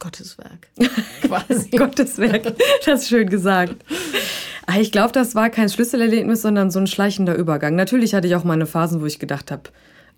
Gottes 0.00 0.38
Werk? 0.38 0.68
Quasi. 1.22 1.68
Gottes 1.70 2.16
Werk, 2.16 2.54
das 2.86 3.02
ist 3.02 3.08
schön 3.08 3.28
gesagt. 3.28 3.76
Ah, 4.66 4.80
ich 4.80 4.90
glaube, 4.90 5.12
das 5.12 5.34
war 5.34 5.50
kein 5.50 5.68
Schlüsselerlebnis, 5.68 6.40
sondern 6.40 6.70
so 6.70 6.78
ein 6.78 6.86
schleichender 6.86 7.34
Übergang. 7.34 7.74
Natürlich 7.74 8.14
hatte 8.14 8.26
ich 8.26 8.34
auch 8.34 8.44
meine 8.44 8.64
Phasen, 8.64 9.02
wo 9.02 9.06
ich 9.06 9.18
gedacht 9.18 9.50
habe, 9.50 9.64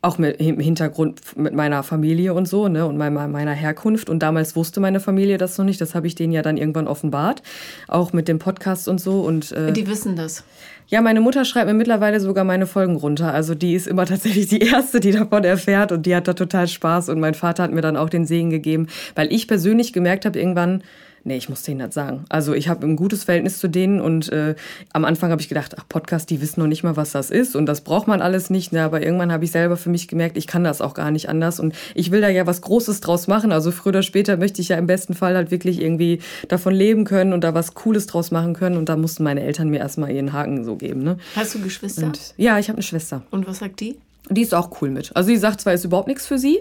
auch 0.07 0.19
mit, 0.19 0.41
im 0.41 0.61
Hintergrund 0.61 1.21
mit 1.37 1.53
meiner 1.53 1.83
Familie 1.83 2.33
und 2.33 2.47
so, 2.47 2.69
ne, 2.69 2.87
und 2.87 2.97
meiner, 2.97 3.27
meiner 3.27 3.53
Herkunft. 3.53 4.09
Und 4.09 4.21
damals 4.21 4.55
wusste 4.55 4.81
meine 4.81 5.01
Familie 5.01 5.37
das 5.37 5.59
noch 5.59 5.65
nicht. 5.65 5.81
Das 5.81 5.95
habe 5.95 6.07
ich 6.07 6.15
denen 6.15 6.33
ja 6.33 6.43
dann 6.43 6.57
irgendwann 6.57 6.87
offenbart. 6.87 7.43
Auch 7.89 8.13
mit 8.13 8.29
dem 8.29 8.39
Podcast 8.39 8.89
und 8.89 9.01
so. 9.01 9.21
Und, 9.21 9.53
äh, 9.53 9.73
die 9.73 9.89
wissen 9.89 10.15
das. 10.15 10.45
Ja, 10.89 11.01
meine 11.01 11.21
Mutter 11.21 11.45
schreibt 11.45 11.67
mir 11.67 11.75
mittlerweile 11.75 12.21
sogar 12.21 12.45
meine 12.45 12.67
Folgen 12.67 12.95
runter. 12.95 13.35
Also 13.35 13.57
die 13.57 13.75
ist 13.75 13.89
immer 13.89 14.07
tatsächlich 14.07 14.47
die 14.47 14.61
Erste, 14.61 15.01
die 15.01 15.11
davon 15.11 15.43
erfährt 15.43 15.91
und 15.91 16.07
die 16.07 16.15
hat 16.15 16.29
da 16.29 16.35
total 16.35 16.69
Spaß. 16.69 17.09
Und 17.09 17.19
mein 17.19 17.35
Vater 17.35 17.65
hat 17.65 17.73
mir 17.73 17.83
dann 17.83 17.97
auch 17.97 18.09
den 18.09 18.27
Segen 18.27 18.51
gegeben, 18.51 18.87
weil 19.17 19.33
ich 19.33 19.49
persönlich 19.49 19.93
gemerkt 19.93 20.25
habe, 20.25 20.39
irgendwann, 20.39 20.85
Nee, 21.27 21.39
ich 21.39 21.49
muss 21.49 21.64
denen 21.64 21.81
das 21.81 21.93
sagen. 21.93 22.24
Also 22.29 22.55
ich 22.55 22.68
habe 22.68 22.87
ein 22.87 22.95
gutes 22.95 23.24
Verhältnis 23.24 23.59
zu 23.59 23.66
denen 23.66 24.01
und 24.01 24.31
äh, 24.31 24.55
am 24.93 25.05
Anfang 25.05 25.33
habe 25.33 25.43
ich 25.43 25.49
gedacht, 25.49 25.74
ach, 25.77 25.83
Podcast, 25.89 26.31
die 26.31 26.41
wissen 26.41 26.61
noch 26.61 26.68
nicht 26.68 26.85
mal, 26.85 26.97
was 26.97 27.11
das 27.11 27.33
ist 27.33 27.57
und 27.57 27.66
das 27.66 27.81
braucht 27.81 28.07
man 28.07 28.22
alles 28.22 28.49
nicht. 28.49 28.70
Ne? 28.70 28.85
Aber 28.85 29.03
irgendwann 29.03 29.33
habe 29.33 29.45
ich 29.45 29.51
selber 29.51 29.77
für 29.77 29.91
mich 29.91 30.07
gemerkt, 30.07 30.37
ich 30.37 30.47
kann 30.47 30.62
das 30.62 30.81
auch 30.81 30.95
gar 30.95 31.11
nicht 31.11 31.29
anders 31.29 31.59
und 31.59 31.74
ich 31.97 32.12
will 32.12 32.20
da 32.20 32.29
ja 32.29 32.47
was 32.47 32.61
Großes 32.61 33.01
draus 33.01 33.27
machen. 33.27 33.51
Also 33.51 33.72
früher 33.72 33.89
oder 33.89 34.03
später 34.03 34.37
möchte 34.37 34.62
ich 34.62 34.68
ja 34.68 34.79
im 34.79 34.87
besten 34.87 35.14
Fall 35.14 35.35
halt 35.35 35.51
wirklich 35.51 35.83
irgendwie 35.83 36.20
davon 36.47 36.72
leben 36.72 37.05
können 37.05 37.33
und 37.33 37.43
da 37.43 37.55
was 37.55 37.74
Cooles 37.74 38.07
draus 38.07 38.31
machen 38.31 38.55
können 38.55 38.77
und 38.77 38.89
da 38.89 38.97
mussten 38.97 39.24
meine 39.24 39.41
Eltern 39.41 39.68
mir 39.68 39.79
erstmal 39.79 40.12
ihren 40.12 40.33
Haken 40.33 40.64
so 40.64 40.77
geben. 40.77 41.03
Ne? 41.03 41.18
Hast 41.35 41.57
du 41.57 41.59
Geschwister? 41.61 42.07
Und, 42.07 42.35
ja, 42.37 42.61
ich 42.61 42.68
habe 42.68 42.77
eine 42.77 42.85
Schwester. 42.85 43.22
Und 43.33 43.49
was 43.49 43.59
sagt 43.59 43.81
die? 43.81 43.97
Die 44.29 44.43
ist 44.43 44.55
auch 44.55 44.81
cool 44.81 44.91
mit. 44.91 45.14
Also 45.14 45.29
sie 45.29 45.37
sagt 45.37 45.61
zwar, 45.61 45.72
ist 45.72 45.85
überhaupt 45.85 46.09
nichts 46.09 46.27
für 46.27 46.39
sie. 46.39 46.59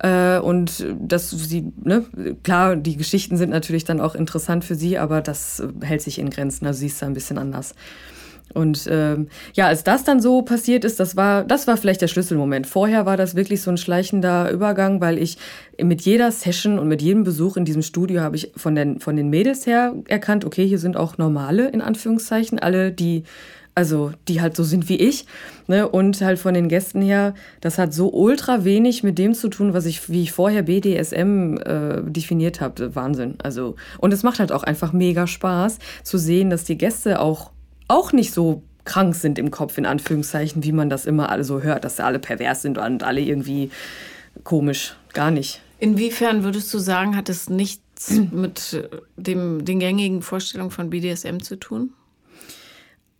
Äh, 0.00 0.38
und 0.38 0.86
dass 1.00 1.30
sie, 1.30 1.72
ne, 1.82 2.04
klar, 2.44 2.76
die 2.76 2.96
Geschichten 2.96 3.36
sind 3.36 3.50
natürlich 3.50 3.84
dann 3.84 4.00
auch 4.00 4.14
interessant 4.14 4.64
für 4.64 4.76
sie, 4.76 4.96
aber 4.96 5.20
das 5.20 5.62
hält 5.82 6.02
sich 6.02 6.18
in 6.18 6.30
Grenzen. 6.30 6.66
Also 6.66 6.80
sie 6.80 6.86
ist 6.86 7.02
da 7.02 7.06
ein 7.06 7.14
bisschen 7.14 7.38
anders. 7.38 7.74
Und 8.54 8.88
ähm, 8.90 9.28
ja, 9.54 9.66
als 9.66 9.84
das 9.84 10.04
dann 10.04 10.20
so 10.20 10.42
passiert 10.42 10.84
ist, 10.84 10.98
das 10.98 11.16
war, 11.16 11.44
das 11.44 11.66
war 11.66 11.76
vielleicht 11.76 12.02
der 12.02 12.08
Schlüsselmoment. 12.08 12.66
Vorher 12.66 13.06
war 13.06 13.16
das 13.16 13.34
wirklich 13.34 13.62
so 13.62 13.70
ein 13.70 13.76
schleichender 13.76 14.50
Übergang, 14.50 15.00
weil 15.00 15.18
ich 15.18 15.38
mit 15.80 16.02
jeder 16.02 16.32
Session 16.32 16.78
und 16.78 16.88
mit 16.88 17.00
jedem 17.02 17.22
Besuch 17.22 17.56
in 17.56 17.64
diesem 17.64 17.82
Studio 17.82 18.20
habe 18.20 18.36
ich 18.36 18.52
von 18.56 18.74
den, 18.74 18.98
von 19.00 19.16
den 19.16 19.30
Mädels 19.30 19.66
her 19.66 19.94
erkannt, 20.08 20.44
okay, 20.44 20.66
hier 20.66 20.78
sind 20.78 20.96
auch 20.96 21.18
normale, 21.18 21.68
in 21.68 21.80
Anführungszeichen, 21.80 22.58
alle, 22.58 22.92
die 22.92 23.24
also 23.74 24.12
die 24.28 24.40
halt 24.40 24.56
so 24.56 24.64
sind 24.64 24.88
wie 24.88 24.96
ich. 24.96 25.26
Ne? 25.66 25.88
Und 25.88 26.20
halt 26.20 26.38
von 26.38 26.54
den 26.54 26.68
Gästen 26.68 27.02
her, 27.02 27.34
das 27.60 27.78
hat 27.78 27.94
so 27.94 28.12
ultra 28.12 28.64
wenig 28.64 29.02
mit 29.02 29.18
dem 29.18 29.34
zu 29.34 29.48
tun, 29.48 29.74
was 29.74 29.86
ich, 29.86 30.08
wie 30.10 30.22
ich 30.22 30.32
vorher 30.32 30.62
BDSM 30.62 31.56
äh, 31.58 32.02
definiert 32.02 32.60
habe. 32.60 32.94
Wahnsinn. 32.94 33.36
Also, 33.42 33.76
und 33.98 34.12
es 34.12 34.22
macht 34.22 34.40
halt 34.40 34.52
auch 34.52 34.62
einfach 34.62 34.92
mega 34.92 35.26
Spaß 35.26 35.78
zu 36.02 36.18
sehen, 36.18 36.50
dass 36.50 36.64
die 36.64 36.78
Gäste 36.78 37.20
auch, 37.20 37.50
auch 37.88 38.12
nicht 38.12 38.32
so 38.32 38.62
krank 38.84 39.14
sind 39.14 39.38
im 39.38 39.50
Kopf, 39.50 39.78
in 39.78 39.86
Anführungszeichen, 39.86 40.64
wie 40.64 40.72
man 40.72 40.90
das 40.90 41.06
immer 41.06 41.30
alle 41.30 41.44
so 41.44 41.62
hört, 41.62 41.84
dass 41.84 41.96
sie 41.96 42.04
alle 42.04 42.18
pervers 42.18 42.62
sind 42.62 42.78
und 42.78 43.02
alle 43.02 43.20
irgendwie 43.20 43.70
komisch. 44.44 44.96
Gar 45.12 45.30
nicht. 45.30 45.60
Inwiefern 45.78 46.44
würdest 46.44 46.72
du 46.74 46.78
sagen, 46.78 47.16
hat 47.16 47.28
es 47.28 47.48
nichts 47.48 48.10
mit 48.32 48.88
dem, 49.16 49.64
den 49.64 49.78
gängigen 49.78 50.22
Vorstellungen 50.22 50.70
von 50.70 50.90
BDSM 50.90 51.38
zu 51.38 51.56
tun? 51.56 51.92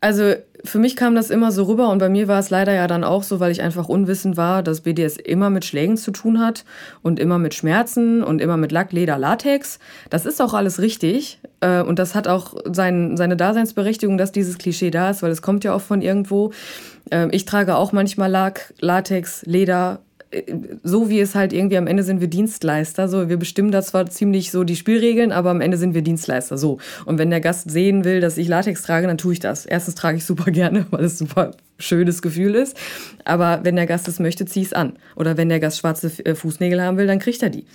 Also 0.01 0.34
für 0.64 0.78
mich 0.78 0.96
kam 0.96 1.14
das 1.14 1.30
immer 1.30 1.53
so 1.53 1.64
rüber 1.64 1.90
und 1.90 1.98
bei 1.98 2.09
mir 2.09 2.28
war 2.28 2.38
es 2.38 2.51
leider 2.51 2.72
ja 2.72 2.86
dann 2.86 3.05
auch 3.05 3.22
so, 3.22 3.40
weil 3.40 3.53
ich 3.53 3.62
einfach 3.62 3.88
unwissend 3.88 4.36
war, 4.36 4.62
dass 4.62 4.82
BDS 4.82 5.16
immer 5.16 5.51
mit 5.51 5.64
Schlägen 5.64 5.96
zu 5.96 6.11
tun 6.11 6.38
hat 6.40 6.64
und 7.03 7.18
immer 7.18 7.38
mit 7.38 7.55
Schmerzen 7.55 8.22
und 8.22 8.40
immer 8.40 8.57
mit 8.57 8.72
Lack, 8.72 8.92
Leder, 8.92 9.18
Latex. 9.18 9.78
Das 10.09 10.26
ist 10.26 10.40
auch 10.40 10.55
alles 10.55 10.80
richtig 10.80 11.40
äh, 11.61 11.82
und 11.82 11.98
das 11.98 12.14
hat 12.14 12.28
auch 12.28 12.55
sein, 12.70 13.16
seine 13.16 13.36
Daseinsberechtigung, 13.36 14.18
dass 14.18 14.32
dieses 14.32 14.59
Klischee 14.59 14.90
da 14.90 15.11
ist, 15.11 15.22
weil 15.22 15.30
es 15.30 15.42
kommt 15.42 15.64
ja 15.64 15.74
auch 15.74 15.82
von 15.82 16.03
irgendwo. 16.03 16.53
Ähm, 17.11 17.28
ich 17.32 17.44
trage 17.44 17.76
auch 17.76 17.92
manchmal 17.92 18.30
Lack, 18.30 18.72
Latex, 18.80 19.42
Leder, 19.44 20.01
so 20.85 21.11
wie 21.11 21.18
es 21.18 21.35
halt 21.35 21.53
irgendwie 21.53 21.76
am 21.76 21.89
Ende 21.89 22.05
sind 22.05 22.20
wir 22.20 22.28
Dienstleister. 22.28 23.09
So, 23.09 23.28
wir 23.28 23.37
bestimmen 23.37 23.72
da 23.72 23.83
zwar 23.83 24.09
ziemlich 24.09 24.53
so 24.53 24.62
die 24.62 24.76
Spielregeln, 24.76 25.33
aber 25.33 25.51
am 25.51 25.61
Ende 25.61 25.76
sind 25.76 25.93
wir 25.93 26.03
Dienstleister. 26.03 26.57
So. 26.57 26.78
Und 27.05 27.18
wenn 27.18 27.31
der 27.31 27.41
Gast 27.41 27.70
sehen 27.70 28.05
will, 28.05 28.20
dass 28.20 28.39
ich 28.39 28.47
Latex 28.47 28.83
trage, 28.83 29.09
dann 29.09 29.18
tue 29.18 29.33
ich 29.33 29.41
das. 29.41 29.66
Erstens 29.66 29.97
trage 29.97 30.18
ich 30.18 30.24
super 30.24 30.51
gerne, 30.53 30.87
weil 30.91 31.05
es 31.05 31.18
super 31.18 31.53
schönes 31.78 32.22
Gefühl 32.22 32.55
ist. 32.55 32.76
Aber 33.24 33.61
wenn 33.64 33.74
der 33.74 33.87
Gast 33.87 34.07
es 34.07 34.20
möchte, 34.20 34.45
zieh 34.45 34.62
es 34.62 34.72
an. 34.72 34.95
Oder 35.16 35.37
wenn 35.37 35.49
der 35.49 35.59
Gast 35.59 35.78
schwarze 35.78 36.12
äh, 36.24 36.35
Fußnägel 36.37 36.81
haben 36.81 36.97
will, 36.97 37.09
dann 37.09 37.18
kriegt 37.18 37.43
er 37.43 37.51
die. 37.51 37.66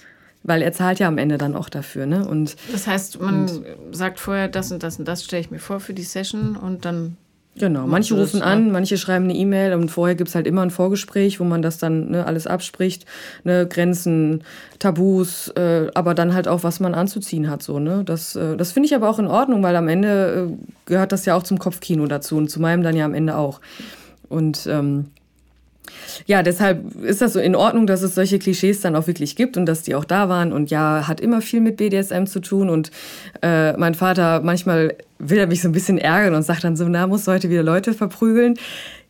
Weil 0.43 0.61
er 0.61 0.71
zahlt 0.71 0.99
ja 0.99 1.07
am 1.07 1.17
Ende 1.17 1.37
dann 1.37 1.55
auch 1.55 1.67
dafür. 1.67 2.05
Ne? 2.05 2.25
Und, 2.25 2.55
das 2.71 2.87
heißt, 2.87 3.19
man 3.19 3.49
sagt 3.91 4.19
vorher, 4.19 4.47
das 4.47 4.71
und 4.71 4.81
das 4.81 4.97
und 4.99 5.07
das 5.07 5.25
stelle 5.25 5.41
ich 5.41 5.51
mir 5.51 5.59
vor 5.59 5.79
für 5.79 5.93
die 5.93 6.03
Session 6.03 6.55
und 6.55 6.85
dann 6.85 7.17
Genau, 7.57 7.87
manche 7.87 8.15
rufen 8.15 8.41
an, 8.41 8.69
manche 8.71 8.97
schreiben 8.97 9.25
eine 9.25 9.35
E-Mail 9.35 9.73
und 9.75 9.89
vorher 9.89 10.15
gibt 10.15 10.27
es 10.27 10.35
halt 10.35 10.45
immer 10.45 10.61
ein 10.61 10.71
Vorgespräch, 10.71 11.39
wo 11.39 11.45
man 11.45 11.61
das 11.61 11.77
dann 11.77 12.11
ne, 12.11 12.25
alles 12.25 12.47
abspricht, 12.47 13.05
ne, 13.45 13.65
Grenzen, 13.65 14.43
Tabus, 14.77 15.47
äh, 15.55 15.87
aber 15.93 16.13
dann 16.15 16.33
halt 16.33 16.49
auch, 16.49 16.63
was 16.63 16.81
man 16.81 16.93
anzuziehen 16.93 17.49
hat. 17.49 17.63
So, 17.63 17.79
ne? 17.79 18.03
Das, 18.05 18.35
äh, 18.35 18.57
das 18.57 18.73
finde 18.73 18.87
ich 18.87 18.95
aber 18.95 19.09
auch 19.09 19.19
in 19.19 19.27
Ordnung, 19.27 19.63
weil 19.63 19.77
am 19.77 19.87
Ende 19.87 20.49
äh, 20.51 20.53
gehört 20.85 21.13
das 21.13 21.25
ja 21.25 21.35
auch 21.35 21.43
zum 21.43 21.57
Kopfkino 21.57 22.05
dazu 22.07 22.35
und 22.35 22.49
zu 22.49 22.59
meinem 22.59 22.83
dann 22.83 22.97
ja 22.97 23.05
am 23.05 23.13
Ende 23.13 23.37
auch. 23.37 23.61
Und 24.27 24.67
ähm, 24.69 25.05
ja, 26.25 26.43
deshalb 26.43 27.03
ist 27.03 27.21
das 27.21 27.33
so 27.33 27.39
in 27.39 27.55
Ordnung, 27.55 27.87
dass 27.87 28.01
es 28.01 28.15
solche 28.15 28.39
Klischees 28.39 28.81
dann 28.81 28.95
auch 28.95 29.07
wirklich 29.07 29.35
gibt 29.35 29.57
und 29.57 29.65
dass 29.65 29.83
die 29.83 29.95
auch 29.95 30.05
da 30.05 30.29
waren. 30.29 30.53
Und 30.53 30.71
ja, 30.71 31.07
hat 31.07 31.19
immer 31.19 31.41
viel 31.41 31.61
mit 31.61 31.77
BDSM 31.77 32.25
zu 32.25 32.39
tun. 32.39 32.69
Und 32.69 32.91
äh, 33.41 33.73
mein 33.77 33.95
Vater, 33.95 34.41
manchmal 34.41 34.95
will 35.19 35.37
er 35.37 35.47
mich 35.47 35.61
so 35.61 35.69
ein 35.69 35.73
bisschen 35.73 35.97
ärgern 35.97 36.35
und 36.35 36.43
sagt 36.43 36.63
dann 36.63 36.75
so, 36.75 36.87
na, 36.87 37.07
musst 37.07 37.27
du 37.27 37.31
heute 37.31 37.49
wieder 37.49 37.63
Leute 37.63 37.93
verprügeln. 37.93 38.55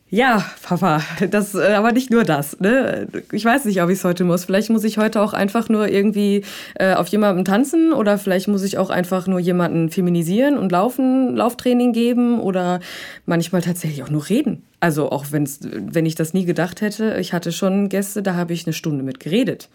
Ja, 0.08 0.44
Papa, 0.62 1.02
das, 1.30 1.56
äh, 1.56 1.74
aber 1.74 1.90
nicht 1.90 2.10
nur 2.10 2.22
das. 2.22 2.60
Ne? 2.60 3.08
Ich 3.32 3.44
weiß 3.44 3.64
nicht, 3.64 3.82
ob 3.82 3.90
ich 3.90 3.98
es 3.98 4.04
heute 4.04 4.22
muss. 4.22 4.44
Vielleicht 4.44 4.70
muss 4.70 4.84
ich 4.84 4.98
heute 4.98 5.20
auch 5.20 5.32
einfach 5.32 5.68
nur 5.68 5.88
irgendwie 5.88 6.44
äh, 6.76 6.94
auf 6.94 7.08
jemandem 7.08 7.44
tanzen 7.44 7.92
oder 7.92 8.16
vielleicht 8.16 8.46
muss 8.46 8.62
ich 8.62 8.78
auch 8.78 8.90
einfach 8.90 9.26
nur 9.26 9.40
jemanden 9.40 9.90
feminisieren 9.90 10.58
und 10.58 10.70
laufen, 10.70 11.34
Lauftraining 11.34 11.92
geben 11.92 12.38
oder 12.40 12.78
manchmal 13.26 13.62
tatsächlich 13.62 14.04
auch 14.04 14.10
nur 14.10 14.28
reden. 14.28 14.62
Also 14.86 15.10
auch 15.10 15.32
wenn's, 15.32 15.58
wenn 15.62 16.06
ich 16.06 16.14
das 16.14 16.32
nie 16.32 16.44
gedacht 16.44 16.80
hätte, 16.80 17.16
ich 17.18 17.32
hatte 17.32 17.50
schon 17.50 17.88
Gäste, 17.88 18.22
da 18.22 18.36
habe 18.36 18.52
ich 18.52 18.66
eine 18.66 18.72
Stunde 18.72 19.02
mit 19.02 19.18
geredet. 19.18 19.68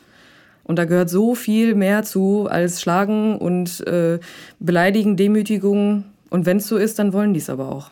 Und 0.64 0.78
da 0.78 0.86
gehört 0.86 1.10
so 1.10 1.36
viel 1.36 1.76
mehr 1.76 2.04
zu 2.04 2.48
als 2.50 2.80
Schlagen 2.80 3.38
und 3.38 3.86
äh, 3.88 4.20
Beleidigen, 4.62 5.18
Demütigung. 5.18 6.06
Und 6.30 6.46
wenn 6.46 6.58
es 6.58 6.68
so 6.70 6.78
ist, 6.78 6.98
dann 6.98 7.12
wollen 7.12 7.34
die 7.34 7.42
es 7.42 7.50
aber 7.50 7.74
auch. 7.74 7.92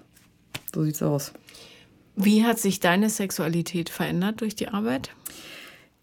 So 0.74 0.86
sieht's 0.86 1.04
aus. 1.04 1.34
Wie 2.16 2.46
hat 2.46 2.58
sich 2.58 2.80
deine 2.80 3.10
Sexualität 3.10 3.90
verändert 3.90 4.40
durch 4.40 4.56
die 4.56 4.70
Arbeit? 4.70 5.10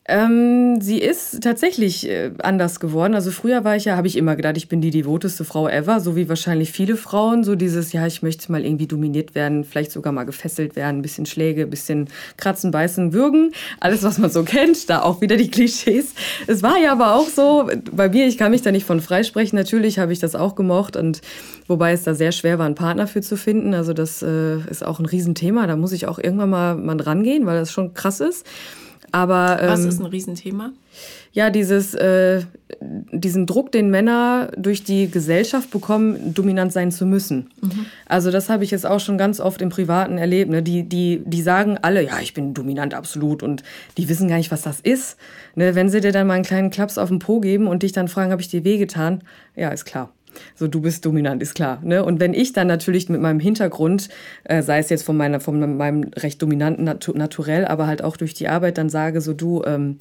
Ähm, 0.09 0.80
sie 0.80 0.98
ist 0.98 1.42
tatsächlich 1.42 2.09
äh, 2.09 2.30
anders 2.38 2.78
geworden. 2.78 3.14
Also 3.14 3.32
früher 3.32 3.64
war 3.64 3.74
ich 3.74 3.86
ja, 3.86 3.96
habe 3.96 4.07
ich 4.07 4.16
immer 4.16 4.36
gedacht, 4.36 4.57
ich 4.57 4.68
bin 4.68 4.80
die 4.80 4.90
devoteste 4.90 5.44
Frau 5.44 5.68
ever, 5.68 5.98
so 5.98 6.14
wie 6.14 6.28
wahrscheinlich 6.28 6.70
viele 6.70 6.96
Frauen. 6.96 7.42
So 7.42 7.57
dieses, 7.57 7.92
ja, 7.92 8.07
ich 8.07 8.22
möchte 8.22 8.52
mal 8.52 8.64
irgendwie 8.64 8.86
dominiert 8.86 9.34
werden, 9.34 9.64
vielleicht 9.64 9.90
sogar 9.90 10.12
mal 10.12 10.22
gefesselt 10.22 10.76
werden, 10.76 10.98
ein 10.98 11.02
bisschen 11.02 11.26
Schläge, 11.26 11.62
ein 11.62 11.70
bisschen 11.70 12.09
kratzen, 12.36 12.70
beißen, 12.70 13.12
würgen. 13.12 13.50
Alles, 13.80 14.04
was 14.04 14.18
man 14.18 14.30
so 14.30 14.42
kennt, 14.44 14.88
da 14.88 15.02
auch 15.02 15.20
wieder 15.20 15.36
die 15.36 15.50
Klischees. 15.50 16.14
Es 16.46 16.62
war 16.62 16.78
ja 16.78 16.92
aber 16.92 17.16
auch 17.16 17.28
so, 17.28 17.68
bei 17.90 18.09
mir, 18.09 18.28
ich 18.28 18.38
kann 18.38 18.52
mich 18.52 18.62
da 18.62 18.70
nicht 18.70 18.86
von 18.86 19.00
freisprechen. 19.00 19.59
Natürlich 19.59 19.98
habe 19.98 20.12
ich 20.12 20.20
das 20.20 20.36
auch 20.36 20.54
gemocht 20.54 20.96
und 20.96 21.20
wobei 21.66 21.90
es 21.90 22.04
da 22.04 22.14
sehr 22.14 22.30
schwer 22.30 22.61
war, 22.61 22.66
einen 22.66 22.76
Partner 22.76 23.09
für 23.09 23.22
zu 23.22 23.36
finden. 23.36 23.74
Also 23.74 23.92
das 23.92 24.22
äh, 24.22 24.59
ist 24.70 24.86
auch 24.86 25.00
ein 25.00 25.07
Riesenthema. 25.07 25.66
Da 25.66 25.74
muss 25.74 25.90
ich 25.90 26.07
auch 26.07 26.20
irgendwann 26.20 26.50
mal, 26.50 26.76
mal 26.76 27.00
rangehen, 27.00 27.44
weil 27.44 27.59
das 27.59 27.72
schon 27.72 27.92
krass 27.92 28.20
ist. 28.20 28.46
Aber, 29.17 29.62
ähm, 29.62 29.69
Was 29.71 29.85
ist 29.87 29.99
ein 29.99 30.05
Riesenthema? 30.05 30.73
Ja, 31.33 31.49
dieses, 31.49 31.95
äh, 31.95 32.43
diesen 32.83 33.47
Druck, 33.47 33.73
den 33.73 33.89
Männer 33.91 34.51
durch 34.59 34.85
die 34.85 35.11
Gesellschaft 35.11 35.71
bekommen, 35.71 36.35
dominant 36.35 36.71
sein 36.71 36.93
zu 36.93 37.07
müssen. 37.07 37.49
Mhm. 37.62 37.87
Also 38.05 38.31
das 38.31 38.51
habe 38.51 38.62
ich 38.62 38.71
jetzt 38.71 38.85
auch 38.85 39.01
schon 39.01 39.17
ganz 39.17 39.41
oft 39.41 39.62
im 39.62 39.71
Privaten 39.71 40.19
erlebt. 40.19 40.51
Ne? 40.51 40.62
Die, 40.62 40.83
die, 40.83 41.23
die 41.25 41.41
sagen 41.41 41.79
alle, 41.81 42.05
ja, 42.05 42.21
ich 42.21 42.35
bin 42.35 42.53
dominant 42.53 42.93
absolut 42.93 43.43
und 43.43 43.62
die 43.97 44.11
wissen 44.11 44.29
gar 44.29 44.37
nicht, 44.37 44.51
was 44.51 44.61
das 44.61 44.81
ist. 44.81 45.17
Ne? 45.55 45.75
Wenn 45.75 45.89
sie 45.89 46.03
dir 46.03 46.12
dann 46.12 46.27
mal 46.27 46.35
einen 46.35 46.45
kleinen 46.45 46.69
Klaps 46.69 46.99
auf 46.99 47.09
den 47.09 47.19
Po 47.19 47.41
geben 47.41 47.69
und 47.69 47.85
dich 47.85 47.93
dann 47.93 48.09
fragen, 48.09 48.33
habe 48.33 48.43
ich 48.43 48.49
dir 48.49 48.64
wehgetan? 48.64 49.23
Ja, 49.55 49.71
ist 49.71 49.87
klar. 49.87 50.12
So, 50.55 50.68
du 50.68 50.80
bist 50.80 51.05
dominant, 51.05 51.43
ist 51.43 51.55
klar. 51.55 51.80
Ne? 51.82 52.05
Und 52.05 52.20
wenn 52.20 52.34
ich 52.34 52.53
dann 52.53 52.66
natürlich 52.66 53.09
mit 53.09 53.20
meinem 53.20 53.41
Hintergrund, 53.41 54.09
äh, 54.45 54.62
sei 54.62 54.78
es 54.78 54.91
jetzt 54.91 55.05
von, 55.05 55.16
meiner, 55.16 55.41
von 55.41 55.76
meinem 55.76 56.11
recht 56.16 56.41
dominanten 56.41 56.84
Natu 56.84 57.12
Naturell, 57.12 57.64
aber 57.64 57.87
halt 57.87 58.03
auch 58.03 58.16
durch 58.16 58.34
die 58.34 58.49
Arbeit, 58.49 58.78
dann 58.78 58.89
sage, 58.89 59.20
so 59.20 59.32
du, 59.32 59.62
ähm, 59.64 59.99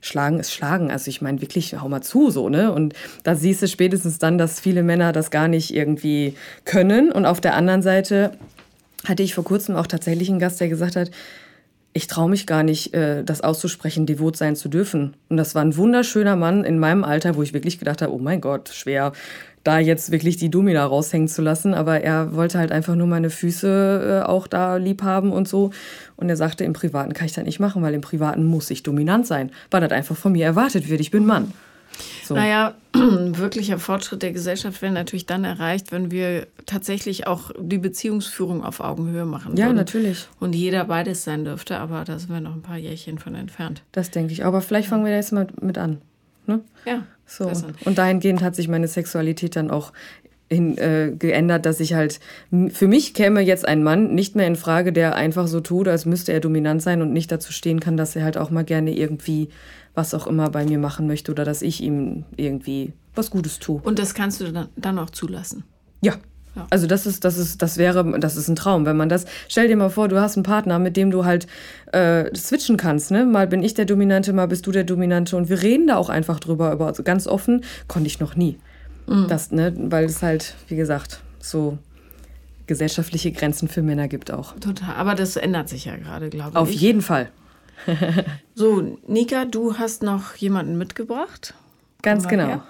Schlagen 0.00 0.38
ist 0.38 0.52
Schlagen. 0.52 0.90
Also 0.90 1.08
ich 1.08 1.22
meine 1.22 1.40
wirklich, 1.40 1.80
hau 1.80 1.88
mal 1.88 2.02
zu 2.02 2.30
so, 2.30 2.48
ne? 2.48 2.72
Und 2.72 2.94
da 3.24 3.34
siehst 3.34 3.62
du 3.62 3.68
spätestens 3.68 4.18
dann, 4.18 4.38
dass 4.38 4.60
viele 4.60 4.82
Männer 4.82 5.12
das 5.12 5.30
gar 5.30 5.48
nicht 5.48 5.74
irgendwie 5.74 6.34
können. 6.64 7.10
Und 7.10 7.26
auf 7.26 7.40
der 7.40 7.54
anderen 7.54 7.82
Seite 7.82 8.32
hatte 9.06 9.22
ich 9.22 9.34
vor 9.34 9.44
kurzem 9.44 9.76
auch 9.76 9.86
tatsächlich 9.86 10.30
einen 10.30 10.38
Gast, 10.38 10.60
der 10.60 10.68
gesagt 10.68 10.96
hat, 10.96 11.10
ich 11.92 12.06
traue 12.06 12.30
mich 12.30 12.46
gar 12.46 12.62
nicht, 12.62 12.94
äh, 12.94 13.24
das 13.24 13.40
auszusprechen, 13.40 14.06
devot 14.06 14.36
sein 14.36 14.54
zu 14.54 14.68
dürfen. 14.68 15.16
Und 15.28 15.36
das 15.36 15.54
war 15.54 15.62
ein 15.62 15.76
wunderschöner 15.76 16.36
Mann 16.36 16.64
in 16.64 16.78
meinem 16.78 17.02
Alter, 17.02 17.34
wo 17.34 17.42
ich 17.42 17.54
wirklich 17.54 17.78
gedacht 17.78 18.02
habe, 18.02 18.12
oh 18.12 18.18
mein 18.18 18.40
Gott, 18.40 18.68
schwer, 18.68 19.12
da 19.68 19.78
jetzt 19.78 20.10
wirklich 20.10 20.38
die 20.38 20.50
Domina 20.50 20.84
raushängen 20.86 21.28
zu 21.28 21.42
lassen. 21.42 21.74
Aber 21.74 22.00
er 22.00 22.34
wollte 22.34 22.58
halt 22.58 22.72
einfach 22.72 22.94
nur 22.94 23.06
meine 23.06 23.28
Füße 23.28 24.22
äh, 24.24 24.26
auch 24.26 24.46
da 24.46 24.76
lieb 24.76 25.02
haben 25.02 25.30
und 25.30 25.46
so. 25.46 25.70
Und 26.16 26.30
er 26.30 26.36
sagte, 26.36 26.64
im 26.64 26.72
Privaten 26.72 27.12
kann 27.12 27.26
ich 27.26 27.34
das 27.34 27.44
nicht 27.44 27.60
machen, 27.60 27.82
weil 27.82 27.92
im 27.92 28.00
Privaten 28.00 28.44
muss 28.44 28.70
ich 28.70 28.82
dominant 28.82 29.26
sein, 29.26 29.50
weil 29.70 29.82
das 29.82 29.92
einfach 29.92 30.16
von 30.16 30.32
mir 30.32 30.46
erwartet 30.46 30.88
wird. 30.88 31.00
Ich 31.00 31.10
bin 31.10 31.26
Mann. 31.26 31.52
So. 32.24 32.34
Naja, 32.34 32.74
wirklicher 32.94 33.78
Fortschritt 33.78 34.22
der 34.22 34.32
Gesellschaft 34.32 34.80
wäre 34.80 34.92
natürlich 34.92 35.26
dann 35.26 35.44
erreicht, 35.44 35.92
wenn 35.92 36.10
wir 36.10 36.46
tatsächlich 36.64 37.26
auch 37.26 37.50
die 37.58 37.78
Beziehungsführung 37.78 38.64
auf 38.64 38.80
Augenhöhe 38.80 39.26
machen 39.26 39.56
Ja, 39.56 39.66
würden. 39.66 39.76
natürlich. 39.76 40.28
Und 40.40 40.54
jeder 40.54 40.84
beides 40.84 41.24
sein 41.24 41.44
dürfte, 41.44 41.78
aber 41.78 42.04
da 42.04 42.18
sind 42.18 42.30
wir 42.30 42.40
noch 42.40 42.54
ein 42.54 42.62
paar 42.62 42.78
Jährchen 42.78 43.18
von 43.18 43.34
entfernt. 43.34 43.82
Das 43.92 44.10
denke 44.10 44.32
ich. 44.32 44.44
Aber 44.44 44.60
vielleicht 44.62 44.88
fangen 44.88 45.04
wir 45.04 45.12
jetzt 45.14 45.32
mal 45.32 45.46
mit 45.60 45.76
an. 45.76 45.98
Ne? 46.48 46.60
Ja. 46.84 47.04
So. 47.26 47.50
Und 47.84 47.98
dahingehend 47.98 48.42
hat 48.42 48.56
sich 48.56 48.68
meine 48.68 48.88
Sexualität 48.88 49.54
dann 49.54 49.70
auch 49.70 49.92
hin, 50.50 50.78
äh, 50.78 51.12
geändert, 51.16 51.66
dass 51.66 51.78
ich 51.80 51.94
halt, 51.94 52.20
für 52.70 52.88
mich 52.88 53.14
käme 53.14 53.40
jetzt 53.40 53.68
ein 53.68 53.82
Mann 53.82 54.14
nicht 54.14 54.34
mehr 54.34 54.46
in 54.46 54.56
Frage, 54.56 54.92
der 54.92 55.14
einfach 55.14 55.46
so 55.46 55.60
tut, 55.60 55.88
als 55.88 56.06
müsste 56.06 56.32
er 56.32 56.40
dominant 56.40 56.82
sein 56.82 57.02
und 57.02 57.12
nicht 57.12 57.30
dazu 57.30 57.52
stehen 57.52 57.80
kann, 57.80 57.96
dass 57.96 58.16
er 58.16 58.24
halt 58.24 58.38
auch 58.38 58.50
mal 58.50 58.64
gerne 58.64 58.96
irgendwie 58.96 59.50
was 59.94 60.14
auch 60.14 60.26
immer 60.26 60.48
bei 60.50 60.64
mir 60.64 60.78
machen 60.78 61.06
möchte 61.06 61.32
oder 61.32 61.44
dass 61.44 61.60
ich 61.60 61.82
ihm 61.82 62.24
irgendwie 62.36 62.92
was 63.14 63.30
Gutes 63.30 63.58
tue. 63.58 63.80
Und 63.82 63.98
das 63.98 64.14
kannst 64.14 64.40
du 64.40 64.50
dann, 64.50 64.68
dann 64.76 64.98
auch 64.98 65.10
zulassen? 65.10 65.64
Ja, 66.00 66.14
also 66.70 66.86
das 66.86 67.06
ist, 67.06 67.24
das 67.24 67.38
ist, 67.38 67.62
das 67.62 67.78
wäre, 67.78 68.18
das 68.18 68.36
ist 68.36 68.48
ein 68.48 68.56
Traum, 68.56 68.86
wenn 68.86 68.96
man 68.96 69.08
das. 69.08 69.26
Stell 69.48 69.68
dir 69.68 69.76
mal 69.76 69.90
vor, 69.90 70.08
du 70.08 70.20
hast 70.20 70.36
einen 70.36 70.42
Partner, 70.42 70.78
mit 70.78 70.96
dem 70.96 71.10
du 71.10 71.24
halt 71.24 71.46
äh, 71.92 72.34
switchen 72.34 72.76
kannst. 72.76 73.10
Ne? 73.10 73.24
Mal 73.24 73.46
bin 73.46 73.62
ich 73.62 73.74
der 73.74 73.84
Dominante, 73.84 74.32
mal 74.32 74.48
bist 74.48 74.66
du 74.66 74.72
der 74.72 74.84
Dominante 74.84 75.36
und 75.36 75.48
wir 75.48 75.62
reden 75.62 75.86
da 75.86 75.96
auch 75.96 76.08
einfach 76.08 76.40
drüber, 76.40 76.72
über 76.72 76.86
also 76.86 77.02
ganz 77.02 77.26
offen. 77.26 77.64
Konnte 77.86 78.06
ich 78.06 78.20
noch 78.20 78.36
nie. 78.36 78.58
Mhm. 79.06 79.28
Das, 79.28 79.50
ne, 79.50 79.72
weil 79.76 80.04
es 80.04 80.22
halt, 80.22 80.54
wie 80.68 80.76
gesagt, 80.76 81.20
so 81.38 81.78
gesellschaftliche 82.66 83.32
Grenzen 83.32 83.68
für 83.68 83.82
Männer 83.82 84.08
gibt 84.08 84.30
auch. 84.30 84.54
Total. 84.56 84.94
Aber 84.96 85.14
das 85.14 85.36
ändert 85.36 85.68
sich 85.68 85.86
ja 85.86 85.96
gerade, 85.96 86.28
glaube 86.28 86.50
ich. 86.50 86.56
Auf 86.56 86.70
jeden 86.70 87.02
Fall. 87.02 87.30
so, 88.54 88.98
Nika, 89.06 89.44
du 89.44 89.78
hast 89.78 90.02
noch 90.02 90.34
jemanden 90.34 90.76
mitgebracht. 90.76 91.54
Ganz 92.02 92.28
genau. 92.28 92.46
Her. 92.46 92.64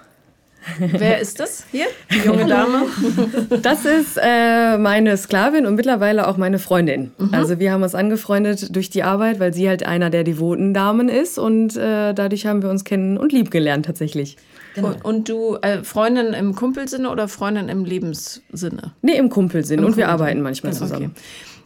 Wer 0.79 1.19
ist 1.19 1.39
das 1.39 1.65
hier? 1.71 1.85
Die 2.11 2.25
junge 2.25 2.45
Dame? 2.45 2.85
Das 3.61 3.85
ist 3.85 4.19
äh, 4.21 4.77
meine 4.77 5.17
Sklavin 5.17 5.65
und 5.65 5.75
mittlerweile 5.75 6.27
auch 6.27 6.37
meine 6.37 6.59
Freundin. 6.59 7.11
Mhm. 7.17 7.33
Also 7.33 7.59
wir 7.59 7.71
haben 7.71 7.83
uns 7.83 7.95
angefreundet 7.95 8.75
durch 8.75 8.89
die 8.89 9.03
Arbeit, 9.03 9.39
weil 9.39 9.53
sie 9.53 9.67
halt 9.67 9.85
einer 9.85 10.09
der 10.09 10.23
devoten 10.23 10.73
Damen 10.73 11.09
ist 11.09 11.37
und 11.37 11.75
äh, 11.75 12.13
dadurch 12.13 12.45
haben 12.45 12.61
wir 12.61 12.69
uns 12.69 12.83
kennen 12.83 13.17
und 13.17 13.31
lieb 13.31 13.51
gelernt 13.51 13.85
tatsächlich. 13.85 14.37
Genau. 14.75 14.89
Und, 14.89 15.05
und, 15.05 15.29
du, 15.29 15.57
äh, 15.61 15.83
Freundin 15.83 16.33
im 16.33 16.55
Kumpelsinne 16.55 17.09
oder 17.09 17.27
Freundin 17.27 17.69
im 17.69 17.85
Lebenssinne? 17.85 18.93
Nee, 19.01 19.17
im 19.17 19.29
Kumpelsinne 19.29 19.85
und 19.85 19.97
wir 19.97 20.09
arbeiten 20.09 20.41
manchmal 20.41 20.73
zusammen. 20.73 21.11
Okay. 21.15 21.21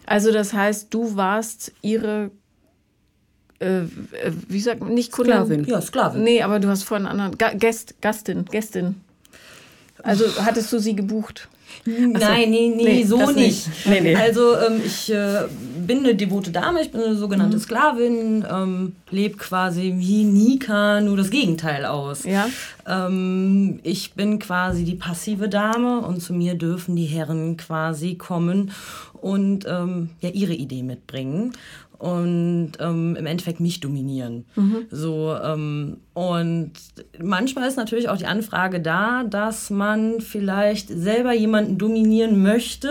Also 0.05 0.31
das 0.31 0.53
heißt, 0.53 0.93
du 0.93 1.15
warst 1.15 1.73
ihre 1.81 2.31
äh, 3.63 4.31
wie 4.47 4.59
sagt 4.59 4.81
man, 4.81 4.93
nicht 4.93 5.11
Kundin? 5.11 5.33
Sklavin. 5.33 5.65
Ja, 5.65 5.81
Sklavin. 5.81 6.23
Nee, 6.23 6.41
aber 6.41 6.59
du 6.59 6.67
hast 6.67 6.83
vorhin 6.83 7.07
einen 7.07 7.19
anderen, 7.19 7.37
Ga 7.37 7.53
Gast, 7.53 7.95
Gastin, 8.01 8.45
Gästin. 8.45 8.95
Also 10.03 10.25
hattest 10.43 10.71
du 10.73 10.79
sie 10.79 10.95
gebucht? 10.95 11.47
Nein, 11.85 12.51
nee, 12.51 12.73
nee, 12.75 12.83
nee 12.83 13.03
so 13.03 13.17
nicht. 13.31 13.35
nicht. 13.35 13.69
Nee, 13.85 14.01
nee. 14.01 14.15
Also 14.15 14.55
ähm, 14.57 14.81
ich 14.85 15.11
äh, 15.11 15.47
bin 15.85 15.99
eine 15.99 16.15
devote 16.15 16.51
Dame, 16.51 16.81
ich 16.81 16.91
bin 16.91 17.01
eine 17.01 17.15
sogenannte 17.15 17.57
mhm. 17.57 17.61
Sklavin, 17.61 18.45
ähm, 18.49 18.95
lebe 19.09 19.37
quasi 19.37 19.93
wie 19.97 20.23
Nika, 20.23 21.01
nur 21.01 21.17
das 21.17 21.29
Gegenteil 21.29 21.85
aus. 21.85 22.23
Ja. 22.23 22.47
Ähm, 22.87 23.79
ich 23.83 24.13
bin 24.13 24.39
quasi 24.39 24.83
die 24.83 24.95
passive 24.95 25.49
Dame 25.49 26.01
und 26.01 26.21
zu 26.21 26.33
mir 26.33 26.55
dürfen 26.55 26.95
die 26.95 27.05
Herren 27.05 27.57
quasi 27.57 28.15
kommen 28.15 28.71
und 29.13 29.65
ähm, 29.67 30.09
ja 30.21 30.29
ihre 30.29 30.53
Idee 30.53 30.83
mitbringen 30.83 31.53
und 31.99 32.73
ähm, 32.79 33.15
im 33.15 33.25
Endeffekt 33.25 33.59
mich 33.59 33.79
dominieren. 33.79 34.45
Mhm. 34.55 34.85
So, 34.91 35.35
ähm, 35.41 35.97
und 36.13 36.71
manchmal 37.21 37.67
ist 37.67 37.77
natürlich 37.77 38.09
auch 38.09 38.17
die 38.17 38.25
Anfrage 38.25 38.81
da, 38.81 39.23
dass 39.23 39.69
man 39.69 40.21
vielleicht 40.21 40.89
selber 40.89 41.33
jemanden 41.33 41.77
dominieren 41.77 42.41
möchte, 42.41 42.89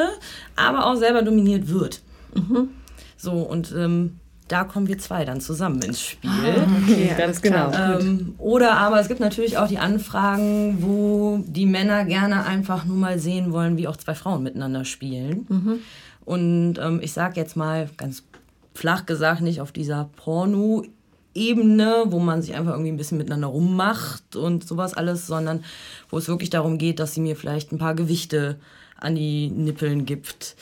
aber 0.57 0.87
auch 0.87 0.97
selber 0.97 1.23
dominiert 1.23 1.69
wird. 1.69 2.01
Mhm. 2.35 2.69
So, 3.17 3.33
und 3.33 3.73
ähm, 3.77 4.19
da 4.49 4.65
kommen 4.65 4.87
wir 4.87 4.99
zwei 4.99 5.25
dann 5.25 5.41
zusammen 5.41 5.81
ins 5.83 6.01
Spiel. 6.01 6.31
Ah, 6.31 6.67
okay, 6.83 7.13
ganz 7.19 7.41
genau. 7.41 7.73
Ähm, 7.73 8.35
oder 8.39 8.77
aber 8.77 9.01
es 9.01 9.09
gibt 9.09 9.21
natürlich 9.21 9.57
auch 9.57 9.69
die 9.69 9.79
Anfragen, 9.79 10.79
wo 10.81 11.43
die 11.47 11.67
Männer 11.67 12.05
gerne 12.05 12.45
einfach 12.45 12.85
nur 12.85 12.97
mal 12.97 13.19
sehen 13.19 13.53
wollen, 13.53 13.79
wie 13.79 13.89
auch 13.89 13.97
zwei 13.97 14.15
Frauen 14.15 14.43
miteinander 14.43 14.85
spielen. 14.85 15.47
Mhm. 15.49 15.79
Und 16.25 16.79
ähm, 16.79 17.01
ich 17.03 17.13
sage 17.13 17.41
jetzt 17.41 17.57
mal 17.57 17.89
ganz 17.97 18.25
flach 18.75 19.07
gesagt 19.07 19.41
nicht 19.41 19.61
auf 19.61 19.73
dieser 19.73 20.11
Porno 20.17 20.85
Ebene, 21.35 22.05
wo 22.09 22.19
man 22.19 22.43
sich 22.43 22.55
einfach 22.55 22.73
irgendwie 22.73 22.93
ein 22.93 22.99
bisschen 22.99 23.17
miteinander 23.17 23.47
rummacht 23.47 24.37
und 24.37 24.67
sowas 24.69 24.93
alles, 24.93 25.27
sondern 25.27 25.65
wo 26.11 26.19
es 26.19 26.29
wirklich 26.29 26.51
darum 26.51 26.77
geht, 26.77 26.99
dass 26.99 27.15
sie 27.15 27.21
mir 27.21 27.37
vielleicht 27.37 27.73
ein 27.73 27.79
paar 27.79 27.95
Gewichte 27.95 28.57
an 29.01 29.15
die 29.15 29.49
Nippeln 29.49 30.05
gibt. 30.05 30.57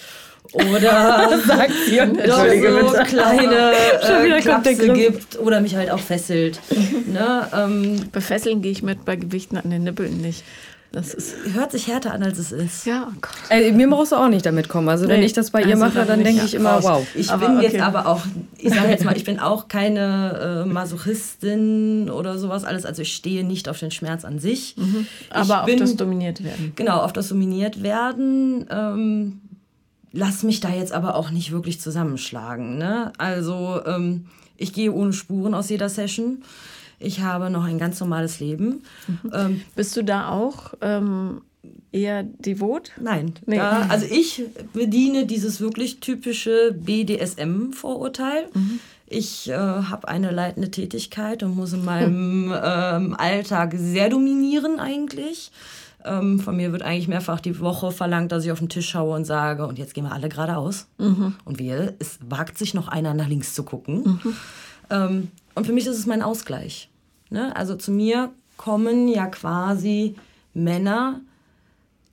Oder 0.52 1.38
sagt 1.46 1.72
sie 1.86 2.00
und 2.00 2.18
doch 2.18 2.46
so 2.46 3.02
kleine 3.04 3.72
äh, 4.36 4.40
Klapse 4.40 4.92
gibt 4.94 5.38
oder 5.38 5.60
mich 5.60 5.76
halt 5.76 5.90
auch 5.90 5.98
fesselt. 5.98 6.60
ne? 7.06 7.48
ähm, 7.52 8.08
Befesseln 8.12 8.62
gehe 8.62 8.72
ich 8.72 8.82
mit 8.82 9.04
bei 9.04 9.16
Gewichten 9.16 9.56
an 9.56 9.70
den 9.70 9.84
Nippeln 9.84 10.20
nicht. 10.20 10.44
Das 10.92 11.14
ist, 11.14 11.36
hört 11.52 11.70
sich 11.70 11.86
härter 11.86 12.12
an, 12.12 12.22
als 12.24 12.38
es 12.38 12.50
ist. 12.50 12.84
Ja, 12.84 13.06
oh 13.08 13.14
Gott. 13.20 13.30
Äh, 13.48 13.70
mir 13.70 13.88
brauchst 13.88 14.10
du 14.10 14.16
auch 14.16 14.28
nicht 14.28 14.44
damit 14.44 14.68
kommen. 14.68 14.88
Also, 14.88 15.06
nee. 15.06 15.12
wenn 15.12 15.22
ich 15.22 15.32
das 15.32 15.50
bei 15.50 15.60
ihr 15.60 15.80
also 15.80 15.84
mache, 15.84 16.04
dann 16.04 16.24
denke 16.24 16.44
ich 16.44 16.54
immer, 16.54 16.82
wow. 16.82 17.06
Ich 17.14 17.30
aber 17.30 17.46
bin 17.46 17.58
okay. 17.58 17.66
jetzt 17.66 17.80
aber 17.80 18.06
auch, 18.06 18.22
ich 18.58 18.74
sage 18.74 18.88
jetzt 18.88 19.04
mal, 19.04 19.16
ich 19.16 19.24
bin 19.24 19.38
auch 19.38 19.68
keine 19.68 20.64
äh, 20.64 20.68
Masochistin 20.68 22.10
oder 22.10 22.38
sowas 22.38 22.64
alles. 22.64 22.84
Also, 22.84 23.02
ich 23.02 23.14
stehe 23.14 23.44
nicht 23.44 23.68
auf 23.68 23.78
den 23.78 23.92
Schmerz 23.92 24.24
an 24.24 24.40
sich. 24.40 24.74
Mhm. 24.76 25.06
Aber 25.30 25.64
bin, 25.64 25.74
auf 25.74 25.80
das 25.80 25.96
dominiert 25.96 26.42
werden. 26.42 26.72
Genau, 26.74 26.98
auf 26.98 27.12
das 27.12 27.28
dominiert 27.28 27.84
werden. 27.84 28.66
Ähm, 28.68 29.40
lass 30.12 30.42
mich 30.42 30.58
da 30.58 30.70
jetzt 30.70 30.92
aber 30.92 31.14
auch 31.14 31.30
nicht 31.30 31.52
wirklich 31.52 31.80
zusammenschlagen. 31.80 32.78
Ne? 32.78 33.12
Also, 33.16 33.80
ähm, 33.86 34.26
ich 34.56 34.72
gehe 34.72 34.92
ohne 34.92 35.12
Spuren 35.12 35.54
aus 35.54 35.68
jeder 35.68 35.88
Session. 35.88 36.42
Ich 37.00 37.20
habe 37.20 37.50
noch 37.50 37.64
ein 37.64 37.78
ganz 37.78 37.98
normales 37.98 38.40
Leben. 38.40 38.82
Mhm. 39.08 39.32
Ähm, 39.32 39.60
Bist 39.74 39.96
du 39.96 40.04
da 40.04 40.28
auch 40.28 40.74
ähm, 40.82 41.40
eher 41.92 42.22
devot? 42.22 42.92
Nein. 43.00 43.34
Nee. 43.46 43.56
Da, 43.56 43.86
also 43.88 44.06
ich 44.08 44.44
bediene 44.72 45.26
dieses 45.26 45.60
wirklich 45.60 46.00
typische 46.00 46.72
BDSM-Vorurteil. 46.78 48.48
Mhm. 48.52 48.80
Ich 49.06 49.48
äh, 49.48 49.54
habe 49.54 50.08
eine 50.08 50.30
leitende 50.30 50.70
Tätigkeit 50.70 51.42
und 51.42 51.56
muss 51.56 51.72
in 51.72 51.84
meinem 51.84 52.54
ähm, 52.62 53.14
Alltag 53.18 53.74
sehr 53.76 54.08
dominieren 54.08 54.78
eigentlich. 54.78 55.50
Ähm, 56.04 56.38
von 56.38 56.56
mir 56.56 56.72
wird 56.72 56.82
eigentlich 56.82 57.08
mehrfach 57.08 57.40
die 57.40 57.58
Woche 57.60 57.92
verlangt, 57.92 58.32
dass 58.32 58.44
ich 58.44 58.52
auf 58.52 58.58
den 58.58 58.68
Tisch 58.68 58.88
schaue 58.88 59.16
und 59.16 59.24
sage, 59.24 59.66
und 59.66 59.78
jetzt 59.78 59.94
gehen 59.94 60.04
wir 60.04 60.12
alle 60.12 60.28
geradeaus. 60.28 60.86
Mhm. 60.98 61.34
Und 61.44 61.58
wir, 61.58 61.94
es 61.98 62.18
wagt 62.26 62.56
sich 62.56 62.72
noch 62.74 62.88
einer 62.88 63.14
nach 63.14 63.28
links 63.28 63.54
zu 63.54 63.64
gucken. 63.64 64.20
Mhm. 64.22 64.36
Ähm, 64.90 65.28
und 65.60 65.66
für 65.66 65.74
mich 65.74 65.86
ist 65.86 65.98
es 65.98 66.06
mein 66.06 66.22
Ausgleich. 66.22 66.88
Ne? 67.28 67.54
Also 67.54 67.76
zu 67.76 67.90
mir 67.90 68.32
kommen 68.56 69.08
ja 69.08 69.26
quasi 69.26 70.14
Männer, 70.54 71.20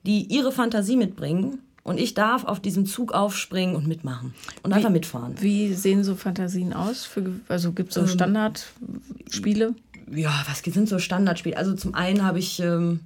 die 0.04 0.24
ihre 0.24 0.52
Fantasie 0.52 0.96
mitbringen 0.96 1.60
und 1.82 1.98
ich 1.98 2.12
darf 2.12 2.44
auf 2.44 2.60
diesem 2.60 2.84
Zug 2.84 3.12
aufspringen 3.12 3.74
und 3.74 3.86
mitmachen 3.86 4.34
und 4.62 4.70
wie, 4.70 4.74
einfach 4.74 4.90
mitfahren. 4.90 5.36
Wie 5.40 5.72
sehen 5.72 6.04
so 6.04 6.14
Fantasien 6.14 6.74
aus? 6.74 7.06
Für, 7.06 7.40
also 7.48 7.72
gibt 7.72 7.88
es 7.88 7.94
so 7.94 8.02
ähm, 8.02 8.08
Standardspiele? 8.08 9.74
Ja, 10.14 10.44
was 10.46 10.58
sind 10.58 10.86
so 10.86 10.98
Standardspiele? 10.98 11.56
Also 11.56 11.74
zum 11.74 11.94
einen 11.94 12.26
habe 12.26 12.40
ich 12.40 12.60
ähm, 12.60 13.00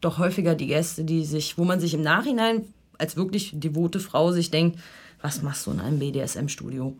doch 0.00 0.18
häufiger 0.18 0.54
die 0.54 0.68
Gäste, 0.68 1.02
die 1.02 1.24
sich, 1.24 1.58
wo 1.58 1.64
man 1.64 1.80
sich 1.80 1.92
im 1.92 2.02
Nachhinein 2.02 2.66
als 2.98 3.16
wirklich 3.16 3.50
devote 3.52 3.98
Frau 3.98 4.30
sich 4.30 4.52
denkt, 4.52 4.78
was 5.22 5.42
machst 5.42 5.66
du 5.66 5.72
in 5.72 5.80
einem 5.80 5.98
BDSM-Studio? 5.98 6.96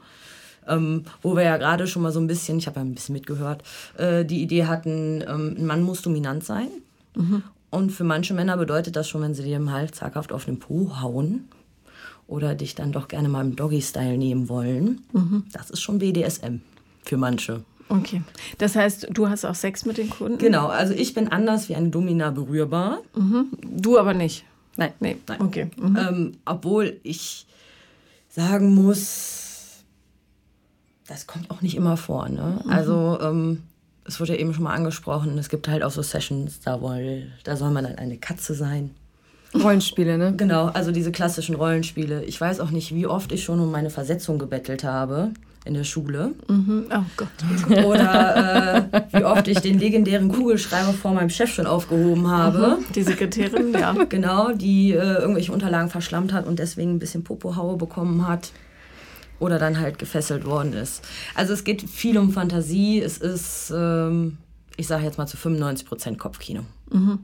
Ähm, 0.68 1.04
wo 1.22 1.36
wir 1.36 1.42
ja 1.42 1.56
gerade 1.56 1.86
schon 1.86 2.02
mal 2.02 2.12
so 2.12 2.20
ein 2.20 2.26
bisschen, 2.26 2.58
ich 2.58 2.66
habe 2.66 2.80
ja 2.80 2.84
ein 2.84 2.94
bisschen 2.94 3.12
mitgehört, 3.12 3.62
äh, 3.96 4.24
die 4.24 4.42
Idee 4.42 4.66
hatten, 4.66 5.22
ähm, 5.26 5.56
ein 5.58 5.66
Mann 5.66 5.82
muss 5.82 6.02
dominant 6.02 6.44
sein. 6.44 6.68
Mhm. 7.14 7.42
Und 7.70 7.90
für 7.90 8.04
manche 8.04 8.34
Männer 8.34 8.56
bedeutet 8.56 8.96
das 8.96 9.08
schon, 9.08 9.22
wenn 9.22 9.34
sie 9.34 9.42
dir 9.42 9.56
im 9.56 9.70
Hals 9.70 9.92
zaghaft 9.98 10.32
auf 10.32 10.44
den 10.44 10.58
Po 10.58 11.00
hauen 11.00 11.48
oder 12.26 12.54
dich 12.54 12.74
dann 12.74 12.92
doch 12.92 13.08
gerne 13.08 13.28
mal 13.28 13.44
im 13.44 13.56
Doggy-Style 13.56 14.18
nehmen 14.18 14.48
wollen. 14.48 15.02
Mhm. 15.12 15.44
Das 15.52 15.70
ist 15.70 15.82
schon 15.82 15.98
BDSM 15.98 16.60
für 17.04 17.16
manche. 17.16 17.62
Okay. 17.88 18.22
Das 18.58 18.74
heißt, 18.74 19.08
du 19.10 19.28
hast 19.28 19.44
auch 19.44 19.54
Sex 19.54 19.84
mit 19.84 19.98
den 19.98 20.10
Kunden? 20.10 20.38
Genau, 20.38 20.66
also 20.66 20.92
ich 20.92 21.14
bin 21.14 21.28
anders 21.28 21.68
wie 21.68 21.76
eine 21.76 21.88
Domina 21.88 22.30
berührbar. 22.30 23.00
Mhm. 23.14 23.46
Du 23.62 23.98
aber 23.98 24.12
nicht. 24.12 24.44
Nein. 24.76 24.92
Nee. 25.00 25.16
Nein. 25.28 25.40
Okay. 25.40 25.70
Ähm, 25.80 26.32
obwohl 26.44 26.98
ich 27.02 27.46
sagen 28.28 28.74
muss, 28.74 29.45
das 31.08 31.26
kommt 31.26 31.50
auch 31.50 31.62
nicht 31.62 31.76
immer 31.76 31.96
vor. 31.96 32.28
Ne? 32.28 32.60
Mhm. 32.64 32.70
Also 32.70 33.18
ähm, 33.20 33.62
es 34.04 34.20
wurde 34.20 34.34
ja 34.34 34.38
eben 34.38 34.54
schon 34.54 34.64
mal 34.64 34.74
angesprochen, 34.74 35.36
es 35.38 35.48
gibt 35.48 35.68
halt 35.68 35.82
auch 35.82 35.90
so 35.90 36.02
Sessions, 36.02 36.60
da, 36.60 36.80
wohl, 36.80 37.26
da 37.44 37.56
soll 37.56 37.70
man 37.70 37.84
dann 37.84 37.96
eine 37.96 38.16
Katze 38.18 38.54
sein. 38.54 38.90
Rollenspiele, 39.54 40.18
ne? 40.18 40.34
Genau, 40.36 40.66
also 40.66 40.92
diese 40.92 41.12
klassischen 41.12 41.54
Rollenspiele. 41.54 42.24
Ich 42.24 42.40
weiß 42.40 42.60
auch 42.60 42.70
nicht, 42.70 42.94
wie 42.94 43.06
oft 43.06 43.32
ich 43.32 43.44
schon 43.44 43.60
um 43.60 43.70
meine 43.70 43.90
Versetzung 43.90 44.38
gebettelt 44.38 44.84
habe 44.84 45.30
in 45.64 45.74
der 45.74 45.84
Schule. 45.84 46.32
Mhm. 46.48 46.86
Oh 46.90 47.04
Gott. 47.16 47.84
Oder 47.84 48.88
äh, 48.92 49.00
wie 49.12 49.24
oft 49.24 49.48
ich 49.48 49.60
den 49.60 49.78
legendären 49.78 50.28
Kugelschreiber 50.28 50.92
vor 50.92 51.14
meinem 51.14 51.30
Chef 51.30 51.52
schon 51.52 51.66
aufgehoben 51.66 52.28
habe. 52.28 52.78
Mhm. 52.78 52.92
Die 52.94 53.02
Sekretärin, 53.02 53.72
ja. 53.72 53.94
Genau, 54.08 54.52
die 54.52 54.92
äh, 54.92 55.14
irgendwelche 55.14 55.52
Unterlagen 55.52 55.88
verschlammt 55.88 56.32
hat 56.32 56.46
und 56.46 56.58
deswegen 56.58 56.94
ein 56.94 56.98
bisschen 56.98 57.24
Popohaue 57.24 57.76
bekommen 57.76 58.28
hat 58.28 58.50
oder 59.38 59.58
dann 59.58 59.80
halt 59.80 59.98
gefesselt 59.98 60.44
worden 60.44 60.72
ist. 60.72 61.02
Also 61.34 61.52
es 61.52 61.64
geht 61.64 61.82
viel 61.82 62.18
um 62.18 62.32
Fantasie. 62.32 63.00
Es 63.00 63.18
ist, 63.18 63.72
ähm, 63.74 64.38
ich 64.76 64.86
sage 64.86 65.04
jetzt 65.04 65.18
mal 65.18 65.26
zu 65.26 65.36
95 65.36 65.86
Prozent 65.86 66.18
Kopfkino. 66.18 66.62
Mhm. 66.90 67.18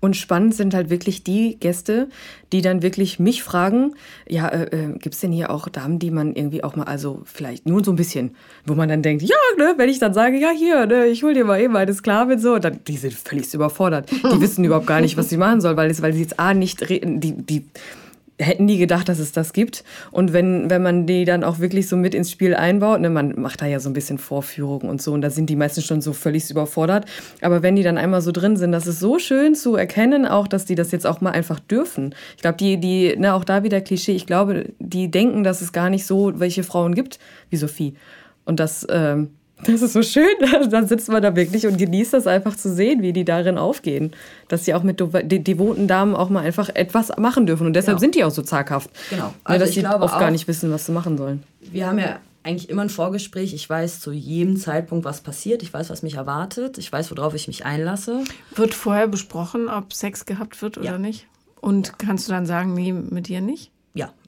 Und 0.00 0.16
spannend 0.16 0.54
sind 0.54 0.74
halt 0.74 0.90
wirklich 0.90 1.24
die 1.24 1.56
Gäste, 1.58 2.08
die 2.52 2.62
dann 2.62 2.82
wirklich 2.82 3.18
mich 3.18 3.42
fragen, 3.42 3.94
ja, 4.28 4.48
äh, 4.48 4.64
äh, 4.64 4.92
gibt 4.98 5.14
es 5.14 5.20
denn 5.20 5.32
hier 5.32 5.50
auch 5.50 5.68
Damen, 5.68 5.98
die 5.98 6.10
man 6.10 6.34
irgendwie 6.34 6.62
auch 6.62 6.76
mal, 6.76 6.84
also 6.84 7.22
vielleicht 7.24 7.66
nur 7.66 7.84
so 7.84 7.92
ein 7.92 7.96
bisschen, 7.96 8.36
wo 8.64 8.74
man 8.74 8.88
dann 8.88 9.02
denkt, 9.02 9.22
ja, 9.22 9.36
ne, 9.58 9.74
wenn 9.76 9.88
ich 9.88 9.98
dann 9.98 10.14
sage, 10.14 10.38
ja, 10.38 10.50
hier, 10.50 10.86
ne, 10.86 11.06
ich 11.06 11.22
hol 11.22 11.34
dir 11.34 11.44
mal 11.44 11.60
eben 11.60 11.76
eine 11.76 11.92
Sklavin 11.92 12.38
so, 12.38 12.58
dann, 12.58 12.80
die 12.86 12.96
sind 12.96 13.14
völlig 13.14 13.52
überfordert. 13.52 14.10
Die 14.10 14.22
wissen 14.40 14.64
überhaupt 14.64 14.86
gar 14.86 15.00
nicht, 15.00 15.16
was 15.16 15.28
sie 15.28 15.36
machen 15.36 15.60
sollen, 15.60 15.76
weil, 15.76 15.96
weil 16.00 16.12
sie 16.12 16.22
jetzt 16.22 16.38
A, 16.38 16.54
nicht, 16.54 16.88
die, 16.88 17.32
die 17.32 17.64
hätten 18.38 18.64
nie 18.64 18.78
gedacht, 18.78 19.08
dass 19.08 19.18
es 19.18 19.32
das 19.32 19.52
gibt. 19.52 19.84
Und 20.10 20.32
wenn, 20.32 20.70
wenn 20.70 20.82
man 20.82 21.06
die 21.06 21.24
dann 21.24 21.44
auch 21.44 21.58
wirklich 21.58 21.88
so 21.88 21.96
mit 21.96 22.14
ins 22.14 22.30
Spiel 22.30 22.54
einbaut, 22.54 23.00
ne, 23.00 23.10
man 23.10 23.40
macht 23.40 23.62
da 23.62 23.66
ja 23.66 23.80
so 23.80 23.90
ein 23.90 23.92
bisschen 23.92 24.18
Vorführungen 24.18 24.88
und 24.88 25.02
so, 25.02 25.12
und 25.12 25.22
da 25.22 25.30
sind 25.30 25.50
die 25.50 25.56
meisten 25.56 25.82
schon 25.82 26.00
so 26.00 26.12
völlig 26.12 26.50
überfordert. 26.50 27.06
Aber 27.40 27.62
wenn 27.62 27.76
die 27.76 27.82
dann 27.82 27.98
einmal 27.98 28.22
so 28.22 28.32
drin 28.32 28.56
sind, 28.56 28.72
das 28.72 28.86
ist 28.86 29.00
so 29.00 29.18
schön 29.18 29.54
zu 29.54 29.76
erkennen, 29.76 30.26
auch, 30.26 30.46
dass 30.46 30.64
die 30.64 30.74
das 30.74 30.92
jetzt 30.92 31.06
auch 31.06 31.20
mal 31.20 31.32
einfach 31.32 31.58
dürfen. 31.60 32.14
Ich 32.36 32.42
glaube, 32.42 32.58
die, 32.58 32.78
die, 32.78 33.16
ne, 33.16 33.34
auch 33.34 33.44
da 33.44 33.62
wieder 33.62 33.80
Klischee, 33.80 34.12
ich 34.12 34.26
glaube, 34.26 34.66
die 34.78 35.10
denken, 35.10 35.42
dass 35.44 35.60
es 35.60 35.72
gar 35.72 35.90
nicht 35.90 36.06
so 36.06 36.38
welche 36.38 36.62
Frauen 36.62 36.94
gibt 36.94 37.18
wie 37.50 37.56
Sophie. 37.56 37.94
Und 38.44 38.60
das, 38.60 38.86
ähm, 38.90 39.30
das 39.64 39.82
ist 39.82 39.92
so 39.92 40.02
schön. 40.02 40.28
Dann 40.70 40.86
sitzt 40.86 41.08
man 41.08 41.22
da 41.22 41.34
wirklich 41.34 41.66
und 41.66 41.76
genießt 41.76 42.12
das 42.12 42.26
einfach 42.26 42.56
zu 42.56 42.72
sehen, 42.72 43.02
wie 43.02 43.12
die 43.12 43.24
darin 43.24 43.58
aufgehen. 43.58 44.12
Dass 44.48 44.64
sie 44.64 44.74
auch 44.74 44.82
mit 44.82 45.00
devoten 45.00 45.88
Damen 45.88 46.14
auch 46.14 46.30
mal 46.30 46.44
einfach 46.44 46.68
etwas 46.74 47.16
machen 47.18 47.46
dürfen. 47.46 47.66
Und 47.66 47.74
deshalb 47.74 47.96
genau. 47.96 48.00
sind 48.00 48.14
die 48.14 48.24
auch 48.24 48.30
so 48.30 48.42
zaghaft. 48.42 48.90
Genau. 49.10 49.34
Also 49.44 49.64
dass 49.64 49.74
sie 49.74 49.84
oft 49.84 50.14
auch, 50.14 50.18
gar 50.18 50.30
nicht 50.30 50.48
wissen, 50.48 50.70
was 50.70 50.86
sie 50.86 50.92
machen 50.92 51.18
sollen. 51.18 51.42
Wir 51.60 51.86
haben 51.86 51.98
ja 51.98 52.18
eigentlich 52.44 52.70
immer 52.70 52.82
ein 52.82 52.90
Vorgespräch. 52.90 53.52
Ich 53.52 53.68
weiß 53.68 54.00
zu 54.00 54.12
jedem 54.12 54.56
Zeitpunkt, 54.56 55.04
was 55.04 55.20
passiert. 55.20 55.62
Ich 55.62 55.72
weiß, 55.72 55.90
was 55.90 56.02
mich 56.02 56.14
erwartet. 56.14 56.78
Ich 56.78 56.90
weiß, 56.90 57.10
worauf 57.10 57.34
ich 57.34 57.48
mich 57.48 57.66
einlasse. 57.66 58.24
Wird 58.54 58.74
vorher 58.74 59.08
besprochen, 59.08 59.68
ob 59.68 59.92
Sex 59.92 60.24
gehabt 60.24 60.62
wird 60.62 60.78
oder 60.78 60.92
ja. 60.92 60.98
nicht? 60.98 61.26
Und 61.60 61.98
kannst 61.98 62.28
du 62.28 62.32
dann 62.32 62.46
sagen, 62.46 62.74
nee, 62.74 62.92
mit 62.92 63.28
dir 63.28 63.40
nicht? 63.40 63.72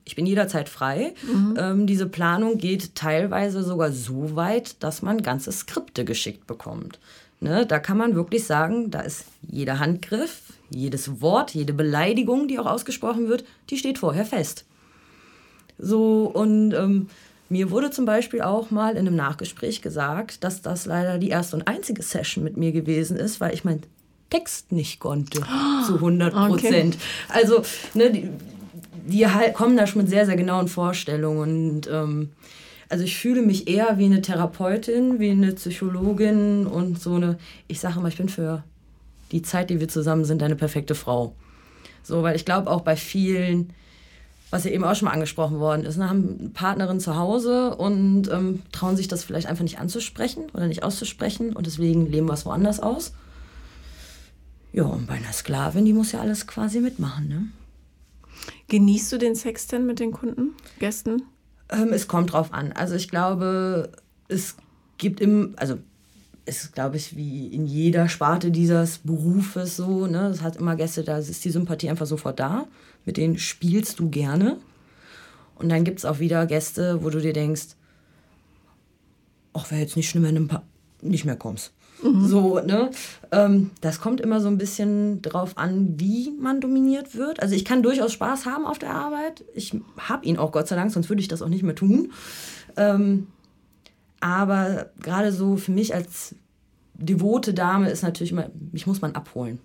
Ich 0.04 0.16
bin 0.16 0.26
jederzeit 0.26 0.68
frei. 0.68 1.14
Mhm. 1.22 1.56
Ähm, 1.58 1.86
diese 1.86 2.06
Planung 2.06 2.58
geht 2.58 2.94
teilweise 2.94 3.62
sogar 3.62 3.92
so 3.92 4.34
weit, 4.36 4.82
dass 4.82 5.02
man 5.02 5.22
ganze 5.22 5.52
Skripte 5.52 6.04
geschickt 6.04 6.46
bekommt. 6.46 6.98
Ne, 7.42 7.64
da 7.64 7.78
kann 7.78 7.96
man 7.96 8.14
wirklich 8.14 8.44
sagen, 8.44 8.90
da 8.90 9.00
ist 9.00 9.24
jeder 9.48 9.78
Handgriff, 9.78 10.42
jedes 10.68 11.22
Wort, 11.22 11.54
jede 11.54 11.72
Beleidigung, 11.72 12.48
die 12.48 12.58
auch 12.58 12.66
ausgesprochen 12.66 13.28
wird, 13.28 13.44
die 13.70 13.78
steht 13.78 13.98
vorher 13.98 14.26
fest. 14.26 14.66
So, 15.78 16.24
und 16.24 16.74
ähm, 16.74 17.08
mir 17.48 17.70
wurde 17.70 17.90
zum 17.90 18.04
Beispiel 18.04 18.42
auch 18.42 18.70
mal 18.70 18.92
in 18.92 19.06
einem 19.06 19.16
Nachgespräch 19.16 19.80
gesagt, 19.80 20.44
dass 20.44 20.60
das 20.60 20.84
leider 20.84 21.16
die 21.16 21.30
erste 21.30 21.56
und 21.56 21.66
einzige 21.66 22.02
Session 22.02 22.44
mit 22.44 22.58
mir 22.58 22.72
gewesen 22.72 23.16
ist, 23.16 23.40
weil 23.40 23.54
ich 23.54 23.64
meinen 23.64 23.82
Text 24.28 24.70
nicht 24.70 25.00
konnte 25.00 25.40
zu 25.86 25.94
100 25.94 26.32
Prozent. 26.32 26.94
Okay. 26.96 27.04
Also, 27.28 27.62
ne, 27.94 28.10
die, 28.12 28.28
die 29.10 29.26
halt 29.26 29.54
kommen 29.54 29.76
da 29.76 29.86
schon 29.86 30.02
mit 30.02 30.10
sehr, 30.10 30.26
sehr 30.26 30.36
genauen 30.36 30.68
Vorstellungen. 30.68 31.40
Und 31.40 31.88
ähm, 31.88 32.30
also 32.88 33.04
ich 33.04 33.16
fühle 33.16 33.42
mich 33.42 33.68
eher 33.68 33.98
wie 33.98 34.06
eine 34.06 34.20
Therapeutin, 34.20 35.20
wie 35.20 35.30
eine 35.30 35.52
Psychologin 35.52 36.66
und 36.66 37.00
so 37.00 37.14
eine, 37.14 37.38
ich 37.68 37.80
sage 37.80 37.98
immer, 37.98 38.08
ich 38.08 38.16
bin 38.16 38.28
für 38.28 38.64
die 39.32 39.42
Zeit, 39.42 39.70
die 39.70 39.80
wir 39.80 39.88
zusammen 39.88 40.24
sind, 40.24 40.42
eine 40.42 40.56
perfekte 40.56 40.94
Frau. 40.94 41.34
So, 42.02 42.22
weil 42.22 42.34
ich 42.34 42.44
glaube 42.44 42.70
auch 42.70 42.80
bei 42.80 42.96
vielen, 42.96 43.72
was 44.50 44.64
ja 44.64 44.72
eben 44.72 44.84
auch 44.84 44.96
schon 44.96 45.06
mal 45.06 45.12
angesprochen 45.12 45.60
worden 45.60 45.84
ist, 45.84 45.96
ne, 45.96 46.08
haben 46.08 46.38
eine 46.40 46.48
Partnerin 46.48 46.98
zu 46.98 47.16
Hause 47.16 47.76
und 47.76 48.28
ähm, 48.30 48.62
trauen 48.72 48.96
sich 48.96 49.06
das 49.06 49.22
vielleicht 49.22 49.46
einfach 49.46 49.62
nicht 49.62 49.78
anzusprechen 49.78 50.44
oder 50.52 50.66
nicht 50.66 50.82
auszusprechen 50.82 51.52
und 51.52 51.66
deswegen 51.66 52.10
leben 52.10 52.26
wir 52.26 52.34
es 52.34 52.46
woanders 52.46 52.80
aus. 52.80 53.12
Ja, 54.72 54.84
und 54.84 55.06
bei 55.06 55.14
einer 55.14 55.32
Sklavin, 55.32 55.84
die 55.84 55.92
muss 55.92 56.12
ja 56.12 56.20
alles 56.20 56.46
quasi 56.46 56.80
mitmachen, 56.80 57.28
ne? 57.28 57.48
Genießt 58.68 59.12
du 59.12 59.18
den 59.18 59.34
Sex 59.34 59.66
denn 59.66 59.86
mit 59.86 60.00
den 60.00 60.12
Kunden, 60.12 60.54
Gästen? 60.78 61.22
Ähm, 61.70 61.92
es 61.92 62.08
kommt 62.08 62.32
drauf 62.32 62.52
an. 62.52 62.72
Also 62.72 62.94
ich 62.94 63.08
glaube, 63.08 63.90
es 64.28 64.56
gibt 64.98 65.20
im, 65.20 65.54
also 65.56 65.78
es 66.46 66.64
ist, 66.64 66.74
glaube 66.74 66.96
ich, 66.96 67.16
wie 67.16 67.48
in 67.48 67.66
jeder 67.66 68.08
Sparte 68.08 68.50
dieses 68.50 68.98
Berufes 68.98 69.76
so, 69.76 70.06
ne? 70.06 70.28
Es 70.28 70.42
hat 70.42 70.56
immer 70.56 70.76
Gäste, 70.76 71.04
da 71.04 71.18
ist 71.18 71.44
die 71.44 71.50
Sympathie 71.50 71.90
einfach 71.90 72.06
sofort 72.06 72.40
da. 72.40 72.66
Mit 73.04 73.16
denen 73.16 73.38
spielst 73.38 73.98
du 74.00 74.10
gerne. 74.10 74.58
Und 75.56 75.68
dann 75.68 75.84
gibt 75.84 75.98
es 75.98 76.04
auch 76.04 76.18
wieder 76.18 76.46
Gäste, 76.46 77.04
wo 77.04 77.10
du 77.10 77.20
dir 77.20 77.32
denkst, 77.32 77.76
ach, 79.52 79.70
wäre 79.70 79.80
jetzt 79.80 79.96
nicht 79.96 80.08
schlimm, 80.08 80.24
wenn 80.24 80.48
du 80.48 80.62
nicht 81.02 81.24
mehr 81.24 81.36
kommst. 81.36 81.72
Mhm. 82.02 82.26
So, 82.26 82.60
ne? 82.60 82.90
Ähm, 83.32 83.70
das 83.80 84.00
kommt 84.00 84.20
immer 84.20 84.40
so 84.40 84.48
ein 84.48 84.58
bisschen 84.58 85.22
drauf 85.22 85.56
an, 85.56 85.98
wie 85.98 86.30
man 86.38 86.60
dominiert 86.60 87.14
wird. 87.16 87.40
Also 87.42 87.54
ich 87.54 87.64
kann 87.64 87.82
durchaus 87.82 88.12
Spaß 88.12 88.46
haben 88.46 88.66
auf 88.66 88.78
der 88.78 88.90
Arbeit. 88.90 89.44
Ich 89.54 89.76
habe 89.98 90.24
ihn 90.24 90.38
auch 90.38 90.52
Gott 90.52 90.68
sei 90.68 90.76
Dank, 90.76 90.92
sonst 90.92 91.08
würde 91.08 91.22
ich 91.22 91.28
das 91.28 91.42
auch 91.42 91.48
nicht 91.48 91.62
mehr 91.62 91.74
tun. 91.74 92.12
Ähm, 92.76 93.26
aber 94.20 94.90
gerade 95.02 95.32
so 95.32 95.56
für 95.56 95.72
mich 95.72 95.94
als 95.94 96.34
devote 96.94 97.54
Dame 97.54 97.90
ist 97.90 98.02
natürlich 98.02 98.32
immer, 98.32 98.50
mich 98.72 98.86
muss 98.86 99.00
man 99.00 99.14
abholen. 99.14 99.58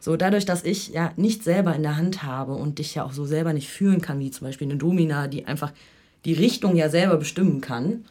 So, 0.00 0.16
dadurch, 0.16 0.44
dass 0.44 0.62
ich 0.64 0.88
ja 0.88 1.12
nicht 1.16 1.42
selber 1.44 1.74
in 1.74 1.82
der 1.82 1.96
Hand 1.96 2.22
habe 2.22 2.54
und 2.54 2.78
dich 2.78 2.94
ja 2.94 3.04
auch 3.04 3.12
so 3.12 3.24
selber 3.24 3.54
nicht 3.54 3.70
fühlen 3.70 4.02
kann, 4.02 4.18
wie 4.20 4.30
zum 4.30 4.46
Beispiel 4.46 4.66
eine 4.68 4.76
Domina, 4.76 5.28
die 5.28 5.46
einfach 5.46 5.72
die 6.26 6.34
Richtung 6.34 6.76
ja 6.76 6.90
selber 6.90 7.16
bestimmen 7.16 7.62
kann, 7.62 8.04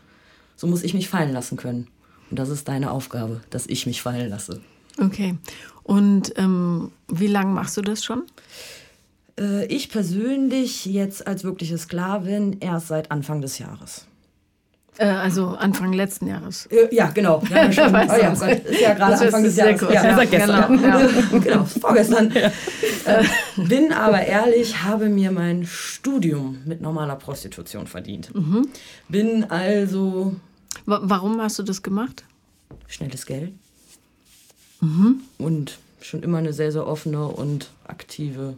so 0.55 0.65
muss 0.65 0.83
ich 0.83 0.95
mich 0.95 1.07
fallen 1.07 1.31
lassen 1.31 1.55
können. 1.55 1.87
Und 2.33 2.39
das 2.39 2.49
ist 2.49 2.67
deine 2.67 2.89
Aufgabe, 2.89 3.41
dass 3.51 3.67
ich 3.67 3.85
mich 3.85 4.01
fallen 4.01 4.27
lasse. 4.27 4.59
Okay. 4.99 5.35
Und 5.83 6.33
ähm, 6.35 6.91
wie 7.07 7.27
lange 7.27 7.53
machst 7.53 7.77
du 7.77 7.83
das 7.83 8.03
schon? 8.03 8.23
Äh, 9.39 9.67
ich 9.67 9.91
persönlich 9.91 10.83
jetzt 10.87 11.27
als 11.27 11.43
wirkliche 11.43 11.77
Sklavin 11.77 12.57
erst 12.59 12.87
seit 12.87 13.11
Anfang 13.11 13.41
des 13.41 13.59
Jahres. 13.59 14.07
Äh, 14.97 15.05
also 15.05 15.49
Anfang 15.49 15.93
letzten 15.93 16.25
Jahres. 16.25 16.65
Äh, 16.71 16.87
ja, 16.89 17.11
genau. 17.13 17.43
Ja, 17.51 17.71
schon, 17.71 17.83
oh 17.93 17.97
ja, 17.99 18.33
Gott, 18.33 18.65
ist 18.65 18.81
ja 18.81 18.93
gerade 18.95 19.25
Anfang 19.25 19.43
des 19.43 19.55
Jahres. 19.55 19.81
Ja, 19.81 20.03
ja, 20.03 20.23
gestern. 20.23 20.81
Genau, 20.81 20.99
ja. 20.99 21.09
genau 21.39 21.65
vorgestern. 21.65 22.33
Ja. 22.33 22.47
Äh, 23.05 23.25
bin 23.57 23.93
aber 23.93 24.25
ehrlich, 24.25 24.81
habe 24.81 25.07
mir 25.07 25.29
mein 25.29 25.67
Studium 25.67 26.63
mit 26.65 26.81
normaler 26.81 27.15
Prostitution 27.15 27.85
verdient. 27.85 28.33
Mhm. 28.33 28.69
Bin 29.07 29.43
also. 29.51 30.35
Warum 30.85 31.41
hast 31.41 31.59
du 31.59 31.63
das 31.63 31.81
gemacht? 31.81 32.23
Schnelles 32.87 33.25
Geld. 33.25 33.53
Mhm. 34.81 35.21
Und 35.37 35.79
schon 36.01 36.23
immer 36.23 36.39
eine 36.39 36.53
sehr, 36.53 36.71
sehr 36.71 36.85
offene 36.85 37.27
und 37.27 37.69
aktive 37.85 38.57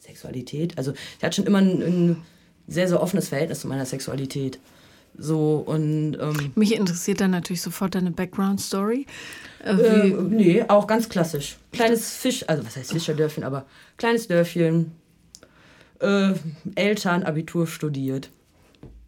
Sexualität. 0.00 0.78
Also, 0.78 0.92
ich 1.18 1.24
hatte 1.24 1.36
schon 1.36 1.46
immer 1.46 1.58
ein, 1.58 1.82
ein 1.82 2.16
sehr, 2.68 2.88
sehr 2.88 3.02
offenes 3.02 3.28
Verhältnis 3.28 3.60
zu 3.60 3.68
meiner 3.68 3.86
Sexualität. 3.86 4.58
So 5.18 5.56
und. 5.66 6.16
Ähm, 6.20 6.52
Mich 6.54 6.74
interessiert 6.74 7.20
dann 7.20 7.32
natürlich 7.32 7.62
sofort 7.62 7.94
deine 7.94 8.12
Background-Story. 8.12 9.06
Äh, 9.64 9.70
äh, 9.72 10.22
nee, 10.22 10.64
auch 10.68 10.86
ganz 10.86 11.08
klassisch. 11.08 11.56
Kleines 11.72 12.16
Fisch, 12.16 12.48
also 12.48 12.64
was 12.64 12.76
heißt 12.76 12.92
Fischerdörfchen, 12.92 13.44
aber 13.44 13.66
kleines 13.96 14.28
Dörfchen. 14.28 14.92
Äh, 15.98 16.32
Eltern, 16.76 17.24
Abitur 17.24 17.66
studiert. 17.66 18.30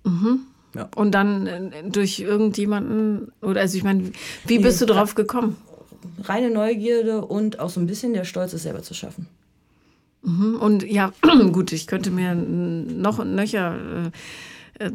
Mhm. 0.05 0.41
Ja. 0.75 0.89
Und 0.95 1.13
dann 1.13 1.47
äh, 1.47 1.83
durch 1.91 2.21
irgendjemanden, 2.21 3.33
oder 3.41 3.61
also 3.61 3.77
ich 3.77 3.85
meine, 3.85 4.13
wie 4.47 4.59
bist 4.59 4.81
nee, 4.81 4.87
du 4.87 4.95
drauf 4.95 5.15
gekommen? 5.15 5.57
Reine 6.25 6.51
Neugierde 6.51 7.25
und 7.25 7.61
auch 7.61 7.71
so 7.71 7.81
ein 7.81 7.87
bisschen 7.87 8.13
der 8.15 8.25
Stolz, 8.25 8.53
es 8.53 8.63
selber 8.63 8.83
zu 8.83 8.95
schaffen. 8.95 9.27
Mhm. 10.23 10.57
Und 10.57 10.83
ja, 10.85 11.13
gut, 11.53 11.73
ich 11.73 11.87
könnte 11.87 12.11
mir 12.11 12.35
noch 12.35 13.19
und 13.19 13.35
nöcher 13.35 14.11
äh, 14.79 14.85
äh, 14.85 14.93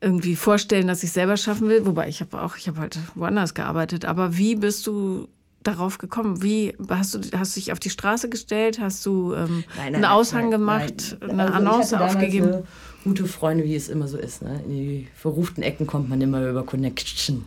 irgendwie 0.00 0.36
vorstellen, 0.36 0.86
dass 0.86 1.02
ich 1.02 1.10
selber 1.10 1.36
schaffen 1.36 1.68
will. 1.68 1.84
Wobei 1.84 2.08
ich 2.08 2.20
habe 2.20 2.40
auch, 2.40 2.56
ich 2.56 2.68
habe 2.68 2.78
halt 2.80 2.98
woanders 3.14 3.54
gearbeitet. 3.54 4.04
Aber 4.04 4.36
wie 4.36 4.54
bist 4.54 4.86
du 4.86 5.28
darauf 5.62 5.98
gekommen? 5.98 6.42
Wie 6.42 6.74
hast 6.88 7.14
du, 7.14 7.20
hast 7.36 7.56
du 7.56 7.60
dich 7.60 7.72
auf 7.72 7.80
die 7.80 7.90
Straße 7.90 8.28
gestellt? 8.28 8.78
Hast 8.80 9.04
du 9.04 9.34
ähm, 9.34 9.64
nein, 9.76 9.92
nein, 9.92 9.94
einen 9.96 10.04
Aushang 10.04 10.42
nein, 10.42 10.50
gemacht, 10.52 11.16
eine 11.20 11.42
also 11.42 11.54
Annonce 11.54 11.94
aufgegeben? 11.94 12.62
Gute 13.04 13.26
Freunde, 13.26 13.64
wie 13.64 13.76
es 13.76 13.88
immer 13.88 14.08
so 14.08 14.18
ist. 14.18 14.42
Ne? 14.42 14.60
In 14.66 14.70
die 14.70 15.08
verruchten 15.14 15.62
Ecken 15.62 15.86
kommt 15.86 16.08
man 16.08 16.20
immer 16.20 16.46
über 16.48 16.64
Connection. 16.64 17.44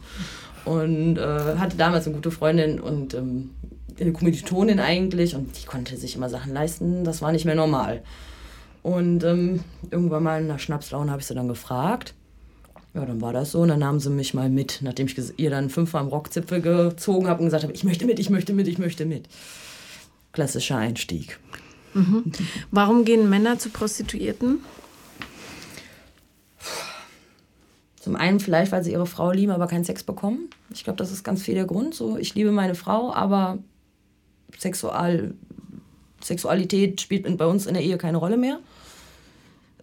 Und 0.65 1.17
äh, 1.17 1.55
hatte 1.57 1.77
damals 1.77 2.05
eine 2.05 2.15
gute 2.15 2.31
Freundin 2.31 2.79
und 2.79 3.13
ähm, 3.13 3.51
eine 3.99 4.13
Kommilitonin 4.13 4.79
eigentlich 4.79 5.35
und 5.35 5.59
die 5.59 5.65
konnte 5.65 5.97
sich 5.97 6.15
immer 6.15 6.29
Sachen 6.29 6.53
leisten. 6.53 7.03
Das 7.03 7.21
war 7.21 7.31
nicht 7.31 7.45
mehr 7.45 7.55
normal. 7.55 8.01
Und 8.83 9.23
ähm, 9.23 9.61
irgendwann 9.91 10.23
mal 10.23 10.41
in 10.41 10.49
einer 10.49 10.59
Schnapslaune 10.59 11.11
habe 11.11 11.21
ich 11.21 11.27
sie 11.27 11.35
dann 11.35 11.47
gefragt. 11.47 12.13
Ja, 12.93 13.05
dann 13.05 13.21
war 13.21 13.31
das 13.31 13.51
so 13.51 13.61
und 13.61 13.69
dann 13.69 13.79
nahmen 13.79 13.99
sie 13.99 14.09
mich 14.09 14.33
mal 14.33 14.49
mit, 14.49 14.79
nachdem 14.81 15.07
ich 15.07 15.17
ihr 15.37 15.49
dann 15.49 15.69
fünfmal 15.69 16.01
am 16.03 16.09
Rockzipfel 16.09 16.61
gezogen 16.61 17.27
habe 17.27 17.39
und 17.39 17.45
gesagt 17.45 17.63
habe, 17.63 17.73
ich 17.73 17.83
möchte 17.83 18.05
mit, 18.05 18.19
ich 18.19 18.29
möchte 18.29 18.53
mit, 18.53 18.67
ich 18.67 18.79
möchte 18.79 19.05
mit. 19.05 19.29
Klassischer 20.33 20.77
Einstieg. 20.77 21.39
Mhm. 21.93 22.31
Warum 22.71 23.05
gehen 23.05 23.29
Männer 23.29 23.59
zu 23.59 23.69
Prostituierten? 23.69 24.59
Zum 27.99 28.15
einen 28.15 28.39
vielleicht, 28.39 28.71
weil 28.71 28.83
sie 28.83 28.93
ihre 28.93 29.05
Frau 29.05 29.31
lieben, 29.31 29.51
aber 29.51 29.67
keinen 29.67 29.83
Sex 29.83 30.03
bekommen. 30.03 30.49
Ich 30.73 30.83
glaube, 30.83 30.97
das 30.97 31.11
ist 31.11 31.23
ganz 31.23 31.43
viel 31.43 31.53
der 31.53 31.65
Grund. 31.65 31.93
So, 31.93 32.17
ich 32.17 32.33
liebe 32.33 32.51
meine 32.51 32.73
Frau, 32.73 33.13
aber 33.13 33.59
Sexual, 34.57 35.35
Sexualität 36.23 36.99
spielt 36.99 37.37
bei 37.37 37.45
uns 37.45 37.67
in 37.67 37.75
der 37.75 37.83
Ehe 37.83 37.97
keine 37.97 38.17
Rolle 38.17 38.37
mehr. 38.37 38.59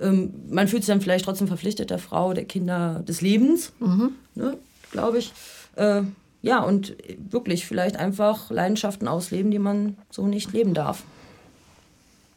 Ähm, 0.00 0.32
man 0.50 0.66
fühlt 0.66 0.82
sich 0.82 0.92
dann 0.92 1.00
vielleicht 1.00 1.24
trotzdem 1.24 1.46
verpflichtet 1.46 1.90
der 1.90 1.98
Frau, 1.98 2.32
der 2.32 2.44
Kinder, 2.44 3.04
des 3.06 3.20
Lebens, 3.20 3.72
mhm. 3.78 4.12
ne, 4.34 4.58
glaube 4.90 5.18
ich. 5.18 5.32
Äh, 5.76 6.02
ja, 6.42 6.60
und 6.62 6.96
wirklich 7.30 7.66
vielleicht 7.66 7.96
einfach 7.96 8.50
Leidenschaften 8.50 9.08
ausleben, 9.08 9.50
die 9.50 9.58
man 9.58 9.96
so 10.10 10.26
nicht 10.26 10.52
leben 10.52 10.74
darf. 10.74 11.02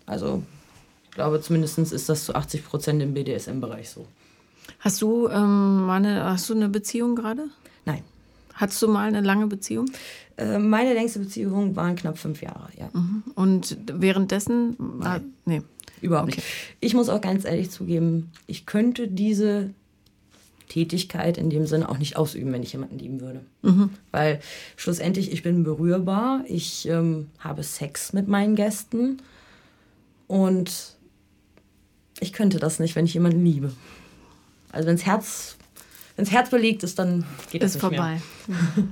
Also, 0.05 0.43
ich 1.05 1.11
glaube, 1.11 1.41
zumindest 1.41 1.77
ist 1.77 2.09
das 2.09 2.25
zu 2.25 2.35
80 2.35 2.65
Prozent 2.65 3.01
im 3.01 3.13
BDSM-Bereich 3.13 3.89
so. 3.89 4.05
Hast 4.81 5.01
du, 5.01 5.27
ähm, 5.29 5.87
eine, 5.89 6.25
hast 6.25 6.49
du 6.49 6.55
eine 6.55 6.67
Beziehung 6.67 7.15
gerade? 7.15 7.45
Nein. 7.85 8.01
Hattest 8.55 8.81
du 8.81 8.87
mal 8.87 9.07
eine 9.07 9.21
lange 9.21 9.45
Beziehung? 9.45 9.85
Äh, 10.37 10.57
meine 10.57 10.93
längste 10.93 11.19
Beziehung 11.19 11.75
waren 11.75 11.95
knapp 11.95 12.17
fünf 12.17 12.41
Jahre, 12.41 12.69
ja. 12.77 12.89
Mhm. 12.91 13.23
Und 13.35 13.77
währenddessen? 13.93 14.75
War, 14.77 15.21
nee. 15.45 15.61
Überhaupt 16.01 16.29
okay. 16.29 16.37
nicht. 16.37 16.47
Ich 16.79 16.93
muss 16.95 17.09
auch 17.09 17.21
ganz 17.21 17.45
ehrlich 17.45 17.69
zugeben, 17.69 18.31
ich 18.47 18.65
könnte 18.65 19.07
diese 19.07 19.69
Tätigkeit 20.67 21.37
in 21.37 21.51
dem 21.51 21.67
Sinne 21.67 21.87
auch 21.87 21.99
nicht 21.99 22.17
ausüben, 22.17 22.51
wenn 22.51 22.63
ich 22.63 22.73
jemanden 22.73 22.97
lieben 22.97 23.21
würde. 23.21 23.41
Mhm. 23.61 23.91
Weil 24.09 24.39
schlussendlich, 24.77 25.31
ich 25.31 25.43
bin 25.43 25.63
berührbar, 25.63 26.43
ich 26.47 26.87
ähm, 26.87 27.27
habe 27.37 27.61
Sex 27.61 28.13
mit 28.13 28.27
meinen 28.27 28.55
Gästen 28.55 29.17
und 30.25 30.95
ich 32.19 32.33
könnte 32.33 32.57
das 32.57 32.79
nicht, 32.79 32.95
wenn 32.95 33.05
ich 33.05 33.13
jemanden 33.13 33.45
liebe. 33.45 33.71
Also 34.71 34.87
wenn 34.87 34.95
das 34.95 35.05
Herz, 35.05 35.57
wenn's 36.15 36.31
Herz 36.31 36.49
belegt 36.49 36.83
ist, 36.83 36.99
dann 36.99 37.25
geht 37.51 37.61
nicht 37.61 37.77
vorbei. 37.77 38.21
Mehr. 38.47 38.57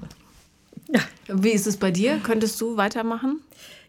Ja. 0.91 1.01
Wie 1.27 1.51
ist 1.51 1.67
es 1.67 1.77
bei 1.77 1.91
dir? 1.91 2.19
Könntest 2.23 2.59
du 2.59 2.75
weitermachen? 2.75 3.41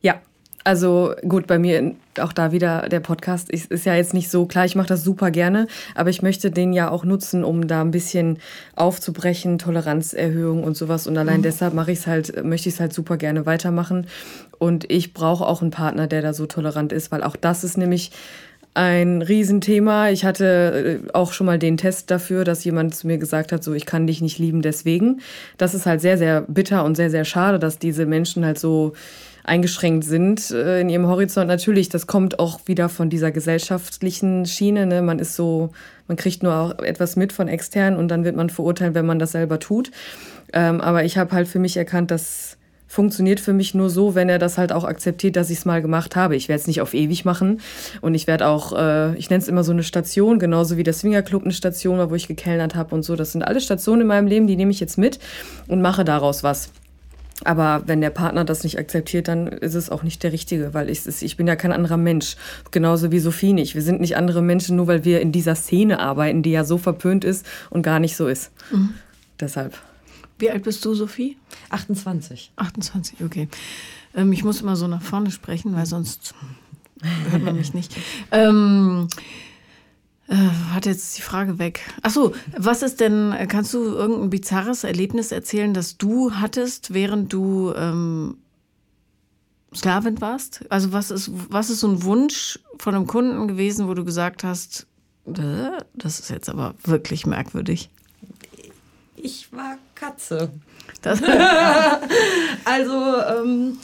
Ja, 0.03 0.21
also 0.65 1.15
gut, 1.27 1.47
bei 1.47 1.59
mir 1.59 1.95
auch 2.19 2.35
da 2.35 2.53
wieder 2.53 2.89
der 2.89 3.01
Podcast 3.01 3.51
ist, 3.51 3.71
ist 3.71 3.87
ja 3.87 3.95
jetzt 3.95 4.13
nicht 4.13 4.31
so 4.31 4.45
klar, 4.45 4.67
ich 4.67 4.77
mache 4.77 4.89
das 4.89 5.03
super 5.03 5.31
gerne, 5.31 5.67
aber 5.95 6.11
ich 6.11 6.21
möchte 6.21 6.51
den 6.51 6.75
ja 6.75 6.91
auch 6.91 7.05
nutzen, 7.05 7.45
um 7.45 7.67
da 7.67 7.81
ein 7.81 7.91
bisschen 7.91 8.39
aufzubrechen, 8.77 9.59
Toleranzerhöhung 9.59 10.63
und 10.63 10.77
sowas. 10.77 11.07
Und 11.07 11.17
allein 11.17 11.39
mhm. 11.39 11.45
deshalb 11.45 11.73
mache 11.73 11.93
ich 11.93 12.01
es 12.01 12.07
halt, 12.07 12.45
möchte 12.45 12.69
ich 12.69 12.75
es 12.75 12.81
halt 12.81 12.93
super 12.93 13.17
gerne 13.17 13.47
weitermachen. 13.47 14.07
Und 14.59 14.91
ich 14.91 15.15
brauche 15.15 15.47
auch 15.47 15.63
einen 15.63 15.71
Partner, 15.71 16.07
der 16.07 16.21
da 16.21 16.35
so 16.35 16.45
tolerant 16.45 16.93
ist, 16.93 17.11
weil 17.11 17.23
auch 17.23 17.37
das 17.37 17.65
ist 17.65 17.79
nämlich 17.79 18.11
ein 18.75 19.23
Riesenthema. 19.23 20.11
Ich 20.11 20.25
hatte 20.25 21.01
äh, 21.05 21.13
auch 21.13 21.33
schon 21.33 21.47
mal 21.47 21.59
den 21.59 21.77
Test 21.77 22.11
dafür, 22.11 22.45
dass 22.45 22.65
jemand 22.65 22.95
zu 22.95 23.07
mir 23.07 23.19
gesagt 23.19 23.53
hat, 23.53 23.65
so 23.65 23.73
ich 23.73 23.87
kann 23.87 24.07
dich 24.07 24.21
nicht 24.21 24.39
lieben 24.39 24.63
deswegen. 24.63 25.21
Das 25.59 25.75
ist 25.75 25.87
halt 25.87 26.01
sehr, 26.01 26.19
sehr 26.19 26.43
bitter 26.43 26.85
und 26.85 26.97
sehr, 26.97 27.11
sehr 27.11 27.25
schade, 27.25 27.59
dass 27.59 27.79
diese 27.79 28.07
Menschen 28.07 28.45
halt 28.45 28.59
so 28.59 28.93
eingeschränkt 29.43 30.05
sind 30.05 30.51
äh, 30.51 30.81
in 30.81 30.89
ihrem 30.89 31.07
Horizont. 31.07 31.49
Natürlich, 31.49 31.89
das 31.89 32.07
kommt 32.07 32.39
auch 32.39 32.61
wieder 32.67 32.89
von 32.89 33.11
dieser 33.11 33.33
gesellschaftlichen 33.33 34.47
Schiene. 34.47 34.87
Ne? 34.87 35.03
Man 35.03 35.19
ist 35.19 35.35
so, 35.35 35.71
man 36.07 36.17
kriegt 36.17 36.43
nur 36.43 36.55
auch 36.55 36.79
etwas 36.79 37.17
mit 37.17 37.33
von 37.33 37.49
extern 37.49 37.97
und 37.97 38.09
dann 38.09 38.25
wird 38.25 38.37
man 38.37 38.51
verurteilt, 38.51 38.95
wenn 38.95 39.07
man 39.07 39.19
das 39.19 39.33
selber 39.33 39.59
tut. 39.59 39.91
Ähm, 40.53 40.81
aber 40.81 41.05
ich 41.05 41.19
habe 41.19 41.33
halt 41.33 41.49
für 41.49 41.59
mich 41.59 41.77
erkannt, 41.77 42.11
dass 42.11 42.57
funktioniert 42.91 43.39
für 43.39 43.53
mich 43.53 43.73
nur 43.73 43.89
so, 43.89 44.17
wenn 44.17 44.29
er 44.29 44.41
das 44.41 44.59
halt 44.59 44.73
auch 44.73 44.83
akzeptiert, 44.83 45.37
dass 45.37 45.49
ich 45.49 45.59
es 45.59 45.65
mal 45.65 45.81
gemacht 45.81 46.17
habe. 46.17 46.35
Ich 46.35 46.49
werde 46.49 46.61
es 46.61 46.67
nicht 46.67 46.81
auf 46.81 46.93
ewig 46.93 47.25
machen 47.25 47.61
und 48.01 48.17
ich 48.17 48.27
werde 48.27 48.49
auch, 48.49 48.77
äh, 48.77 49.17
ich 49.17 49.31
nenne 49.31 49.41
es 49.41 49.47
immer 49.47 49.63
so 49.63 49.71
eine 49.71 49.85
Station, 49.85 50.41
genauso 50.41 50.77
wie 50.77 50.83
der 50.83 50.93
Swingerclub 50.93 51.45
eine 51.45 51.53
Station 51.53 51.99
war, 51.99 52.11
wo 52.11 52.17
ich 52.17 52.27
gekellnert 52.27 52.75
habe 52.75 52.93
und 52.97 53.05
so. 53.05 53.15
Das 53.15 53.31
sind 53.31 53.45
alle 53.45 53.61
Stationen 53.61 54.03
in 54.03 54.07
meinem 54.09 54.27
Leben, 54.27 54.49
die 54.49 54.57
nehme 54.57 54.73
ich 54.73 54.81
jetzt 54.81 54.99
mit 54.99 55.21
und 55.69 55.81
mache 55.81 56.05
daraus 56.05 56.43
was. 56.43 56.71
Aber 57.45 57.85
wenn 57.87 58.01
der 58.01 58.11
Partner 58.11 58.45
das 58.45 58.65
nicht 58.65 58.77
akzeptiert, 58.77 59.29
dann 59.29 59.47
ist 59.47 59.77
es 59.77 59.89
auch 59.89 60.03
nicht 60.03 60.25
der 60.25 60.33
Richtige, 60.33 60.75
weil 60.75 60.91
ich, 60.91 61.07
ich 61.07 61.37
bin 61.37 61.47
ja 61.47 61.55
kein 61.55 61.71
anderer 61.71 61.97
Mensch. 61.97 62.37
Genauso 62.73 63.13
wie 63.13 63.21
Sophie 63.21 63.53
nicht. 63.53 63.77
Wir 63.77 63.83
sind 63.83 64.01
nicht 64.01 64.17
andere 64.17 64.43
Menschen, 64.43 64.75
nur 64.75 64.89
weil 64.89 65.05
wir 65.05 65.21
in 65.21 65.31
dieser 65.31 65.55
Szene 65.55 66.01
arbeiten, 66.01 66.43
die 66.43 66.51
ja 66.51 66.65
so 66.65 66.77
verpönt 66.77 67.25
ist 67.25 67.47
und 67.71 67.83
gar 67.83 68.01
nicht 68.01 68.17
so 68.17 68.27
ist. 68.27 68.51
Mhm. 68.73 68.95
Deshalb. 69.39 69.79
Wie 70.41 70.51
alt 70.51 70.65
bist 70.65 70.85
du, 70.85 70.95
Sophie? 70.95 71.37
28. 71.69 72.53
28, 72.57 73.23
okay. 73.25 73.49
Ähm, 74.15 74.33
ich 74.33 74.43
muss 74.43 74.61
immer 74.61 74.77
so 74.77 74.89
nach 74.89 75.03
vorne 75.03 75.31
sprechen, 75.31 75.75
weil 75.75 75.87
sonst 75.87 76.35
hört 77.31 77.43
man 77.43 77.57
mich 77.57 77.75
nicht. 77.75 77.95
Ähm, 78.31 79.09
äh, 80.29 80.37
hat 80.73 80.87
jetzt 80.87 81.19
die 81.19 81.23
Frage 81.23 81.59
weg. 81.59 81.81
Achso, 82.03 82.35
was 82.57 82.83
ist 82.83 83.01
denn, 83.01 83.35
kannst 83.49 83.75
du 83.75 83.85
irgendein 83.85 84.31
bizarres 84.31 84.85
Erlebnis 84.85 85.33
erzählen, 85.33 85.75
das 85.75 85.99
du 85.99 86.33
hattest, 86.35 86.95
während 86.95 87.33
du 87.33 87.73
ähm, 87.77 88.37
Sklavin 89.75 90.21
warst? 90.21 90.65
Also 90.71 90.93
was 90.93 91.11
ist, 91.11 91.31
was 91.33 91.71
ist 91.71 91.81
so 91.81 91.89
ein 91.89 92.03
Wunsch 92.03 92.59
von 92.79 92.95
einem 92.95 93.07
Kunden 93.07 93.47
gewesen, 93.49 93.89
wo 93.89 93.95
du 93.95 94.05
gesagt 94.05 94.45
hast, 94.45 94.87
äh, 95.27 95.71
das 95.95 96.21
ist 96.21 96.31
jetzt 96.31 96.49
aber 96.49 96.75
wirklich 96.85 97.27
merkwürdig? 97.27 97.91
Ich 99.17 99.53
war 99.53 99.77
Katze. 100.01 100.51
also, 102.65 103.17
ähm, 103.39 103.79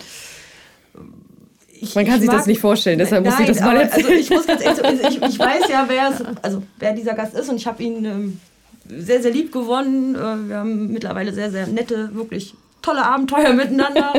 ich, 1.81 1.95
Man 1.95 2.07
kann 2.07 2.21
sich 2.21 2.29
mag, 2.29 2.39
das 2.39 2.47
nicht 2.47 2.61
vorstellen, 2.61 2.99
deshalb 2.99 3.25
nein, 3.25 3.33
muss 3.33 3.41
ich 3.41 3.47
das 3.47 3.61
mal 3.61 3.77
erzählen. 3.77 4.07
Also 4.07 4.19
ich, 4.19 4.31
muss 4.31 4.47
ganz 4.47 4.63
ehrlich, 4.63 5.01
ich, 5.09 5.23
ich 5.23 5.39
weiß 5.39 5.69
ja, 5.69 5.85
wer, 5.89 6.11
es, 6.11 6.23
also 6.43 6.63
wer 6.79 6.93
dieser 6.93 7.15
Gast 7.15 7.35
ist 7.35 7.49
und 7.49 7.57
ich 7.57 7.67
habe 7.67 7.83
ihn 7.83 8.05
ähm, 8.05 8.41
sehr, 8.89 9.23
sehr 9.23 9.33
lieb 9.33 9.53
gewonnen. 9.53 10.15
Äh, 10.15 10.49
wir 10.49 10.57
haben 10.57 10.93
mittlerweile 10.93 11.33
sehr, 11.33 11.51
sehr 11.51 11.67
nette, 11.67 12.15
wirklich 12.15 12.55
tolle 12.83 13.05
Abenteuer 13.05 13.53
miteinander. 13.55 14.15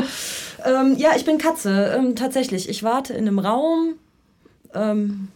ähm, 0.64 0.96
ja, 0.96 1.10
ich 1.16 1.24
bin 1.24 1.38
Katze, 1.38 1.94
ähm, 1.96 2.16
tatsächlich. 2.16 2.68
Ich 2.68 2.82
warte 2.82 3.12
in 3.12 3.26
einem 3.26 3.38
Raum. 3.38 3.94
Ähm, 4.74 5.28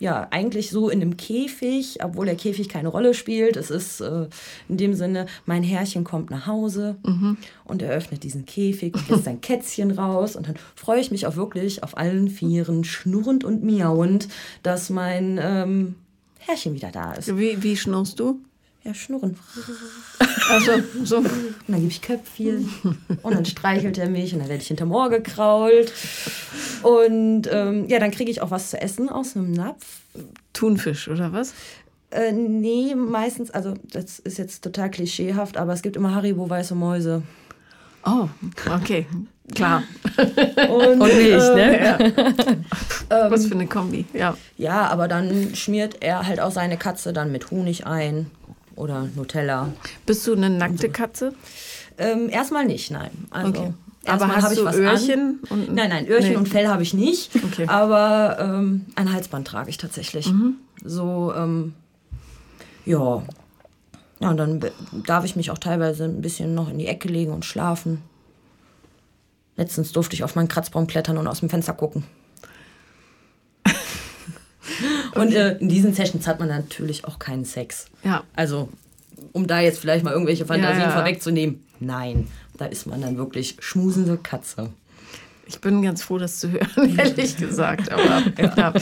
ja, 0.00 0.26
eigentlich 0.30 0.70
so 0.70 0.88
in 0.88 1.02
einem 1.02 1.16
Käfig, 1.16 1.98
obwohl 2.02 2.26
der 2.26 2.34
Käfig 2.34 2.68
keine 2.68 2.88
Rolle 2.88 3.12
spielt. 3.12 3.56
Es 3.56 3.70
ist 3.70 4.00
äh, 4.00 4.28
in 4.68 4.78
dem 4.78 4.94
Sinne, 4.94 5.26
mein 5.44 5.62
Herrchen 5.62 6.04
kommt 6.04 6.30
nach 6.30 6.46
Hause 6.46 6.96
mhm. 7.04 7.36
und 7.64 7.82
er 7.82 7.90
öffnet 7.92 8.24
diesen 8.24 8.46
Käfig 8.46 8.94
und 8.94 9.08
lässt 9.08 9.24
sein 9.24 9.40
Kätzchen 9.42 9.90
raus. 9.90 10.36
Und 10.36 10.48
dann 10.48 10.56
freue 10.74 11.00
ich 11.00 11.10
mich 11.10 11.26
auch 11.26 11.36
wirklich 11.36 11.82
auf 11.82 11.96
allen 11.98 12.28
Vieren, 12.28 12.82
schnurrend 12.82 13.44
und 13.44 13.62
miauend, 13.62 14.28
dass 14.62 14.88
mein 14.88 15.38
ähm, 15.40 15.94
Herrchen 16.38 16.74
wieder 16.74 16.90
da 16.90 17.12
ist. 17.12 17.36
Wie, 17.36 17.62
wie 17.62 17.76
schnurrst 17.76 18.18
du? 18.18 18.40
Ja, 18.82 18.94
schnurren. 18.94 19.36
Also, 20.48 20.72
so. 21.04 21.18
Und 21.18 21.28
dann 21.68 21.76
gebe 21.76 21.92
ich 21.92 22.02
Köpfchen 22.02 22.68
und 23.22 23.34
dann 23.34 23.44
streichelt 23.44 23.98
er 23.98 24.08
mich 24.08 24.32
und 24.32 24.40
dann 24.40 24.48
werde 24.48 24.62
ich 24.62 24.68
hinterm 24.68 24.90
Ohr 24.90 25.08
gekrault. 25.08 25.92
Und 26.82 27.42
ähm, 27.52 27.88
ja, 27.88 28.00
dann 28.00 28.10
kriege 28.10 28.30
ich 28.32 28.40
auch 28.40 28.50
was 28.50 28.70
zu 28.70 28.80
essen 28.80 29.08
aus 29.08 29.36
einem 29.36 29.52
Napf. 29.52 30.00
Thunfisch 30.52 31.06
oder 31.06 31.32
was? 31.32 31.54
Äh, 32.10 32.32
nee, 32.32 32.96
meistens, 32.96 33.52
also 33.52 33.74
das 33.92 34.18
ist 34.18 34.38
jetzt 34.38 34.64
total 34.64 34.90
klischeehaft, 34.90 35.56
aber 35.56 35.72
es 35.72 35.82
gibt 35.82 35.94
immer 35.94 36.14
Haribo 36.14 36.50
weiße 36.50 36.74
Mäuse. 36.74 37.22
Oh, 38.04 38.28
okay, 38.74 39.06
klar. 39.54 39.84
Und, 40.68 41.00
Und 41.00 41.14
Milch, 41.14 41.44
äh, 41.44 41.54
ne? 41.54 41.84
Ja. 43.10 43.30
Was 43.30 43.46
für 43.46 43.54
eine 43.54 43.66
Kombi, 43.66 44.06
ja. 44.12 44.36
Ja, 44.56 44.88
aber 44.88 45.06
dann 45.06 45.54
schmiert 45.54 45.98
er 46.00 46.26
halt 46.26 46.40
auch 46.40 46.50
seine 46.50 46.76
Katze 46.76 47.12
dann 47.12 47.30
mit 47.30 47.50
Honig 47.50 47.86
ein 47.86 48.30
oder 48.80 49.08
Nutella. 49.14 49.68
Bist 50.06 50.26
du 50.26 50.32
eine 50.32 50.50
nackte 50.50 50.88
Katze? 50.88 51.34
Ähm, 51.98 52.28
erstmal 52.30 52.64
nicht, 52.64 52.90
nein. 52.90 53.10
Also, 53.30 53.48
okay. 53.48 53.74
Aber 54.06 54.28
hast 54.28 54.56
du 54.56 54.66
Öhrchen? 54.66 55.40
Und, 55.50 55.74
nein, 55.74 55.90
nein, 55.90 56.08
Öhrchen 56.08 56.30
nee. 56.30 56.36
und 56.36 56.48
Fell 56.48 56.68
habe 56.68 56.82
ich 56.82 56.94
nicht. 56.94 57.30
Okay. 57.44 57.66
Aber 57.68 58.38
ähm, 58.40 58.86
ein 58.96 59.12
Halsband 59.12 59.46
trage 59.46 59.68
ich 59.68 59.76
tatsächlich. 59.76 60.32
Mhm. 60.32 60.56
So, 60.82 61.32
ähm, 61.36 61.74
ja. 62.86 63.22
Ja, 64.20 64.30
und 64.30 64.36
dann 64.36 64.64
darf 65.06 65.24
ich 65.24 65.36
mich 65.36 65.50
auch 65.50 65.58
teilweise 65.58 66.04
ein 66.04 66.22
bisschen 66.22 66.54
noch 66.54 66.70
in 66.70 66.78
die 66.78 66.86
Ecke 66.86 67.08
legen 67.08 67.32
und 67.32 67.44
schlafen. 67.44 68.02
Letztens 69.56 69.92
durfte 69.92 70.14
ich 70.14 70.24
auf 70.24 70.36
meinen 70.36 70.48
Kratzbaum 70.48 70.86
klettern 70.86 71.18
und 71.18 71.26
aus 71.26 71.40
dem 71.40 71.50
Fenster 71.50 71.74
gucken. 71.74 72.04
Und 75.14 75.34
äh, 75.34 75.56
in 75.58 75.68
diesen 75.68 75.92
Sessions 75.92 76.26
hat 76.26 76.38
man 76.38 76.48
natürlich 76.48 77.04
auch 77.04 77.18
keinen 77.18 77.44
Sex. 77.44 77.86
Ja. 78.04 78.24
Also, 78.34 78.68
um 79.32 79.46
da 79.46 79.60
jetzt 79.60 79.78
vielleicht 79.78 80.04
mal 80.04 80.12
irgendwelche 80.12 80.46
Fantasien 80.46 80.80
ja, 80.80 80.88
ja. 80.88 80.94
vorwegzunehmen, 80.94 81.64
nein. 81.78 82.28
Da 82.56 82.66
ist 82.66 82.86
man 82.86 83.00
dann 83.00 83.16
wirklich 83.16 83.56
schmusende 83.60 84.18
Katze. 84.18 84.70
Ich 85.46 85.60
bin 85.60 85.82
ganz 85.82 86.02
froh, 86.02 86.18
das 86.18 86.38
zu 86.38 86.52
hören, 86.52 86.96
ehrlich 86.98 87.36
gesagt. 87.36 87.90
Aber, 87.90 88.22
ja. 88.38 88.72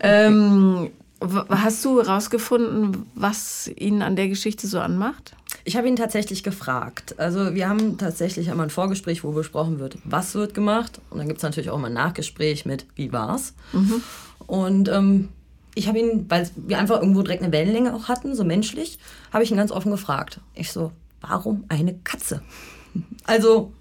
ähm, 0.00 0.90
hast 1.20 1.84
du 1.84 2.00
herausgefunden, 2.00 3.06
was 3.14 3.70
ihn 3.76 4.02
an 4.02 4.16
der 4.16 4.28
Geschichte 4.28 4.66
so 4.66 4.80
anmacht? 4.80 5.34
Ich 5.64 5.76
habe 5.76 5.88
ihn 5.88 5.96
tatsächlich 5.96 6.42
gefragt. 6.42 7.18
Also 7.18 7.54
wir 7.54 7.68
haben 7.68 7.98
tatsächlich 7.98 8.50
einmal 8.50 8.66
ein 8.66 8.70
Vorgespräch, 8.70 9.24
wo 9.24 9.32
besprochen 9.32 9.78
wird, 9.78 9.98
was 10.04 10.34
wird 10.34 10.54
gemacht. 10.54 11.00
Und 11.10 11.18
dann 11.18 11.28
gibt 11.28 11.38
es 11.38 11.42
natürlich 11.42 11.70
auch 11.70 11.78
mal 11.78 11.88
ein 11.88 11.94
Nachgespräch 11.94 12.66
mit, 12.66 12.86
wie 12.94 13.12
war's. 13.12 13.54
Mhm. 13.72 14.02
Und 14.46 14.88
ähm, 14.88 15.28
ich 15.76 15.88
habe 15.88 15.98
ihn, 15.98 16.24
weil 16.28 16.50
wir 16.56 16.78
einfach 16.78 17.00
irgendwo 17.00 17.22
direkt 17.22 17.42
eine 17.42 17.52
Wellenlänge 17.52 17.94
auch 17.94 18.08
hatten, 18.08 18.34
so 18.34 18.44
menschlich, 18.44 18.98
habe 19.30 19.44
ich 19.44 19.50
ihn 19.50 19.58
ganz 19.58 19.70
offen 19.70 19.90
gefragt. 19.90 20.40
Ich 20.54 20.72
so, 20.72 20.90
warum 21.20 21.64
eine 21.68 21.94
Katze? 21.98 22.42
Also, 23.24 23.74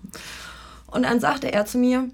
und 0.87 1.03
dann 1.03 1.21
sagte 1.21 1.53
er 1.53 1.65
zu 1.65 1.77
mir, 1.77 2.09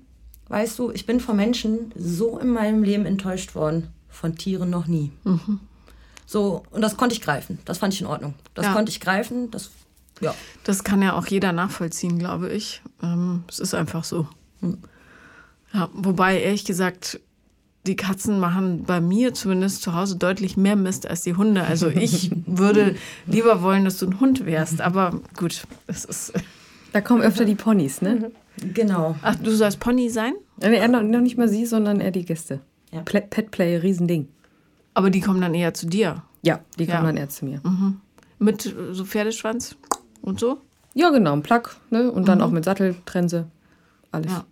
weißt 0.50 0.78
du, 0.78 0.92
ich 0.92 1.08
bin 1.08 1.20
von 1.20 1.36
Menschen 1.36 1.92
so 1.96 2.38
in 2.38 2.50
meinem 2.50 2.84
Leben 2.84 3.08
enttäuscht 3.08 3.56
worden, 3.56 3.88
von 4.08 4.36
Tieren 4.36 4.70
noch 4.70 4.86
nie. 4.86 5.12
Mhm. 5.24 5.60
So, 6.28 6.62
und 6.70 6.82
das 6.82 6.98
konnte 6.98 7.16
ich 7.16 7.22
greifen. 7.22 7.58
Das 7.66 7.80
fand 7.80 7.96
ich 7.96 8.02
in 8.02 8.08
Ordnung. 8.08 8.36
Das 8.54 8.68
ja. 8.68 8.74
konnte 8.74 8.92
ich 8.92 9.00
greifen. 9.00 9.50
Das, 9.50 9.72
ja. 10.20 10.36
das 10.64 10.84
kann 10.84 11.02
ja 11.02 11.14
auch 11.14 11.26
jeder 11.26 11.54
nachvollziehen, 11.54 12.20
glaube 12.20 12.50
ich. 12.52 12.84
Ähm, 13.02 13.44
es 13.50 13.58
ist 13.58 13.74
einfach 13.74 14.04
so. 14.04 14.28
Mhm. 14.60 14.78
Ja, 15.74 15.90
wobei, 15.94 16.40
ehrlich 16.40 16.66
gesagt, 16.66 17.20
die 17.88 17.96
Katzen 17.96 18.40
machen 18.40 18.84
bei 18.84 19.02
mir 19.02 19.34
zumindest 19.34 19.82
zu 19.82 19.96
Hause 19.96 20.18
deutlich 20.18 20.56
mehr 20.56 20.76
Mist 20.76 21.08
als 21.08 21.22
die 21.22 21.36
Hunde. 21.36 21.64
Also 21.64 21.88
ich 21.88 22.32
würde 22.46 22.96
lieber 23.26 23.62
wollen, 23.62 23.86
dass 23.86 23.98
du 23.98 24.08
ein 24.08 24.20
Hund 24.20 24.46
wärst. 24.46 24.82
Aber 24.82 25.20
gut, 25.36 25.64
es 25.88 26.06
ist. 26.06 26.34
Da 26.94 27.02
kommen 27.02 27.22
öfter 27.22 27.46
die 27.46 27.56
Ponys, 27.56 28.02
ne? 28.02 28.32
Genau. 28.74 29.16
Ach, 29.22 29.36
du 29.36 29.52
sollst 29.52 29.80
Pony 29.80 30.10
sein? 30.10 30.34
Nee, 30.60 30.76
er 30.76 30.88
noch, 30.88 31.02
noch 31.02 31.22
nicht 31.22 31.38
mal 31.38 31.48
sie, 31.48 31.66
sondern 31.66 32.02
er 32.02 32.12
die 32.12 32.26
Gäste. 32.26 32.60
Ja. 32.92 33.02
Petplay, 33.02 33.78
Riesending. 33.78 34.28
Aber 34.94 35.10
die 35.10 35.22
kommen 35.22 35.42
dann 35.42 35.54
eher 35.54 35.74
zu 35.74 35.88
dir? 35.88 36.24
Ja, 36.42 36.60
die 36.78 36.86
kommen 36.86 37.00
ja. 37.00 37.06
dann 37.06 37.18
eher 37.18 37.30
zu 37.30 37.46
mir. 37.46 37.62
Mhm. 37.64 38.02
Mit 38.40 38.76
so 38.92 39.06
Pferdeschwanz 39.06 39.78
und 40.22 40.40
so? 40.40 40.60
Ja, 40.94 41.10
genau, 41.10 41.34
ein 41.34 41.44
Plug, 41.44 41.64
ne? 41.90 42.12
Und 42.12 42.28
dann 42.28 42.40
mhm. 42.40 42.44
auch 42.44 42.52
mit 42.52 42.66
Satteltrense. 42.66 43.48
Alles. 44.12 44.32
Ja. 44.32 44.46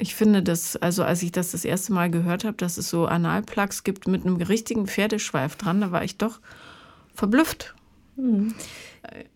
Ich 0.00 0.14
finde 0.14 0.42
das, 0.42 0.76
also 0.76 1.04
als 1.04 1.22
ich 1.22 1.30
das 1.30 1.52
das 1.52 1.64
erste 1.64 1.92
Mal 1.92 2.10
gehört 2.10 2.44
habe, 2.44 2.56
dass 2.56 2.78
es 2.78 2.88
so 2.88 3.04
Analplugs 3.04 3.84
gibt 3.84 4.08
mit 4.08 4.24
einem 4.24 4.36
richtigen 4.36 4.86
Pferdeschweif 4.86 5.56
dran, 5.56 5.82
da 5.82 5.92
war 5.92 6.02
ich 6.02 6.16
doch 6.16 6.40
verblüfft. 7.14 7.74
Hm. 8.16 8.54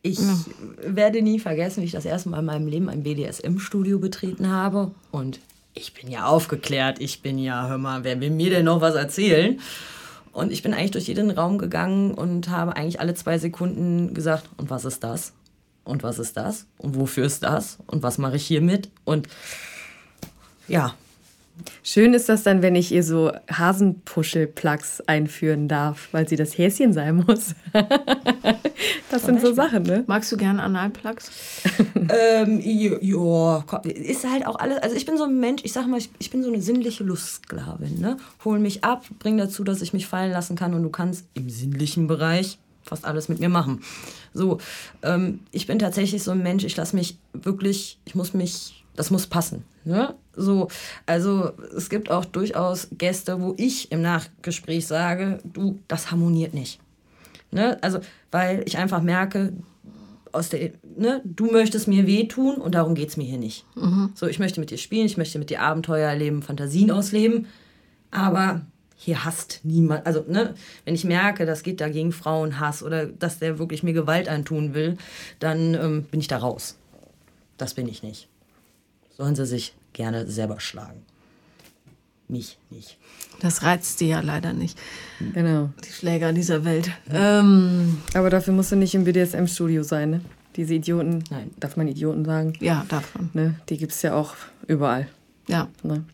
Ich 0.00 0.18
ja. 0.18 0.38
werde 0.82 1.20
nie 1.20 1.38
vergessen, 1.38 1.82
wie 1.82 1.86
ich 1.86 1.92
das 1.92 2.06
erste 2.06 2.30
Mal 2.30 2.38
in 2.38 2.46
meinem 2.46 2.66
Leben 2.66 2.88
ein 2.88 3.02
BDSM-Studio 3.02 3.98
betreten 3.98 4.48
habe. 4.48 4.92
Und 5.10 5.38
ich 5.74 5.92
bin 5.92 6.10
ja 6.10 6.24
aufgeklärt, 6.24 6.98
ich 6.98 7.20
bin 7.20 7.38
ja, 7.38 7.68
hör 7.68 7.78
mal, 7.78 8.02
wer 8.04 8.20
will 8.20 8.30
mir 8.30 8.48
denn 8.48 8.64
noch 8.64 8.80
was 8.80 8.94
erzählen? 8.94 9.60
Und 10.32 10.50
ich 10.50 10.62
bin 10.62 10.72
eigentlich 10.72 10.92
durch 10.92 11.08
jeden 11.08 11.30
Raum 11.30 11.58
gegangen 11.58 12.14
und 12.14 12.48
habe 12.48 12.74
eigentlich 12.74 13.00
alle 13.00 13.14
zwei 13.14 13.38
Sekunden 13.38 14.14
gesagt, 14.14 14.48
und 14.56 14.70
was 14.70 14.86
ist 14.86 15.04
das? 15.04 15.34
Und 15.84 16.02
was 16.02 16.18
ist 16.18 16.38
das? 16.38 16.66
Und 16.78 16.98
wofür 16.98 17.26
ist 17.26 17.42
das? 17.42 17.78
Und 17.86 18.02
was 18.02 18.16
mache 18.16 18.36
ich 18.36 18.46
hiermit? 18.46 18.88
Und 19.04 19.28
ja. 20.68 20.94
Schön 21.84 22.14
ist 22.14 22.28
das 22.28 22.42
dann, 22.42 22.62
wenn 22.62 22.74
ich 22.74 22.90
ihr 22.90 23.04
so 23.04 23.30
Hasenpuschel-Plugs 23.48 25.02
einführen 25.02 25.68
darf, 25.68 26.08
weil 26.10 26.28
sie 26.28 26.34
das 26.34 26.58
Häschen 26.58 26.92
sein 26.92 27.24
muss. 27.26 27.54
das 29.10 29.22
sind 29.22 29.40
so 29.40 29.54
Sachen, 29.54 29.84
ne? 29.84 30.02
Magst 30.08 30.32
du 30.32 30.36
gern 30.36 30.58
Analplugs? 30.58 31.30
ähm, 31.94 32.60
ja, 32.60 33.64
ist 33.84 34.28
halt 34.28 34.46
auch 34.48 34.56
alles. 34.56 34.78
Also 34.78 34.96
ich 34.96 35.06
bin 35.06 35.16
so 35.16 35.24
ein 35.24 35.38
Mensch, 35.38 35.62
ich 35.64 35.72
sag 35.72 35.86
mal, 35.86 35.98
ich, 35.98 36.10
ich 36.18 36.30
bin 36.30 36.42
so 36.42 36.48
eine 36.48 36.60
sinnliche 36.60 37.04
Lustsklavin. 37.04 38.00
Ne? 38.00 38.16
Hol 38.44 38.58
mich 38.58 38.82
ab, 38.82 39.04
bring 39.20 39.38
dazu, 39.38 39.62
dass 39.62 39.80
ich 39.80 39.92
mich 39.92 40.08
fallen 40.08 40.32
lassen 40.32 40.56
kann 40.56 40.74
und 40.74 40.82
du 40.82 40.90
kannst 40.90 41.24
im 41.34 41.48
sinnlichen 41.48 42.08
Bereich 42.08 42.58
fast 42.84 43.04
alles 43.04 43.28
mit 43.28 43.40
mir 43.40 43.48
machen. 43.48 43.82
So, 44.32 44.58
ähm, 45.02 45.40
ich 45.52 45.66
bin 45.66 45.78
tatsächlich 45.78 46.22
so 46.22 46.32
ein 46.32 46.42
Mensch, 46.42 46.64
ich 46.64 46.76
lasse 46.76 46.96
mich 46.96 47.18
wirklich, 47.32 47.98
ich 48.04 48.14
muss 48.14 48.34
mich, 48.34 48.83
das 48.96 49.10
muss 49.10 49.26
passen. 49.26 49.64
Ne? 49.84 50.14
So, 50.34 50.68
also 51.06 51.52
es 51.76 51.90
gibt 51.90 52.10
auch 52.10 52.24
durchaus 52.24 52.88
Gäste, 52.96 53.40
wo 53.40 53.54
ich 53.56 53.92
im 53.92 54.02
Nachgespräch 54.02 54.86
sage, 54.86 55.38
du, 55.44 55.78
das 55.88 56.10
harmoniert 56.10 56.54
nicht. 56.54 56.80
Ne? 57.50 57.78
Also, 57.82 58.00
weil 58.30 58.62
ich 58.66 58.78
einfach 58.78 59.02
merke, 59.02 59.52
aus 60.32 60.48
der, 60.48 60.72
ne, 60.96 61.22
du 61.24 61.46
möchtest 61.46 61.86
mir 61.86 62.06
wehtun 62.06 62.56
und 62.56 62.74
darum 62.74 62.94
geht 62.94 63.10
es 63.10 63.16
mir 63.16 63.24
hier 63.24 63.38
nicht. 63.38 63.64
Mhm. 63.76 64.10
So, 64.14 64.26
ich 64.26 64.40
möchte 64.40 64.58
mit 64.58 64.70
dir 64.70 64.78
spielen, 64.78 65.06
ich 65.06 65.16
möchte 65.16 65.38
mit 65.38 65.50
dir 65.50 65.60
Abenteuer 65.60 66.08
erleben, 66.08 66.42
Fantasien 66.42 66.90
ausleben, 66.90 67.46
aber 68.10 68.62
hier 68.96 69.24
hasst 69.24 69.60
niemand. 69.62 70.06
Also, 70.06 70.24
ne, 70.26 70.54
wenn 70.84 70.94
ich 70.94 71.04
merke, 71.04 71.46
das 71.46 71.62
geht 71.62 71.80
da 71.80 71.88
gegen 71.88 72.10
Frauenhass 72.10 72.82
oder 72.82 73.06
dass 73.06 73.38
der 73.38 73.60
wirklich 73.60 73.84
mir 73.84 73.92
Gewalt 73.92 74.28
antun 74.28 74.74
will, 74.74 74.96
dann 75.38 75.74
ähm, 75.74 76.02
bin 76.10 76.18
ich 76.18 76.28
da 76.28 76.38
raus. 76.38 76.76
Das 77.56 77.74
bin 77.74 77.86
ich 77.86 78.02
nicht 78.02 78.28
sollen 79.16 79.34
sie 79.34 79.46
sich 79.46 79.74
gerne 79.92 80.26
selber 80.26 80.60
schlagen. 80.60 81.02
Mich 82.28 82.58
nicht. 82.70 82.96
Das 83.40 83.62
reizt 83.62 84.00
die 84.00 84.08
ja 84.08 84.20
leider 84.20 84.52
nicht. 84.52 84.78
Genau. 85.34 85.70
Die 85.84 85.92
Schläger 85.92 86.32
dieser 86.32 86.64
Welt. 86.64 86.90
Ähm, 87.12 87.98
Aber 88.14 88.30
dafür 88.30 88.54
musst 88.54 88.72
du 88.72 88.76
nicht 88.76 88.94
im 88.94 89.04
BDSM-Studio 89.04 89.82
sein, 89.82 90.10
ne? 90.10 90.20
Diese 90.56 90.74
Idioten, 90.74 91.24
Nein. 91.30 91.50
darf 91.58 91.76
man 91.76 91.88
Idioten 91.88 92.24
sagen? 92.24 92.52
Ja, 92.60 92.86
darf 92.88 93.14
man. 93.16 93.30
Ne? 93.34 93.54
Die 93.68 93.76
gibt 93.76 93.92
es 93.92 94.02
ja 94.02 94.14
auch 94.14 94.34
überall. 94.68 95.08
Ja. 95.48 95.68
Ne? 95.82 96.04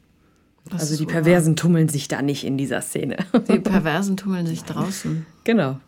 Also 0.70 0.96
die 0.96 1.06
Perversen 1.06 1.56
tummeln 1.56 1.88
sich 1.88 2.08
da 2.08 2.22
nicht 2.22 2.44
in 2.44 2.56
dieser 2.56 2.80
Szene. 2.80 3.16
Die 3.48 3.58
Perversen 3.58 4.16
tummeln 4.16 4.46
sich 4.46 4.62
draußen. 4.64 5.26
Genau. 5.44 5.80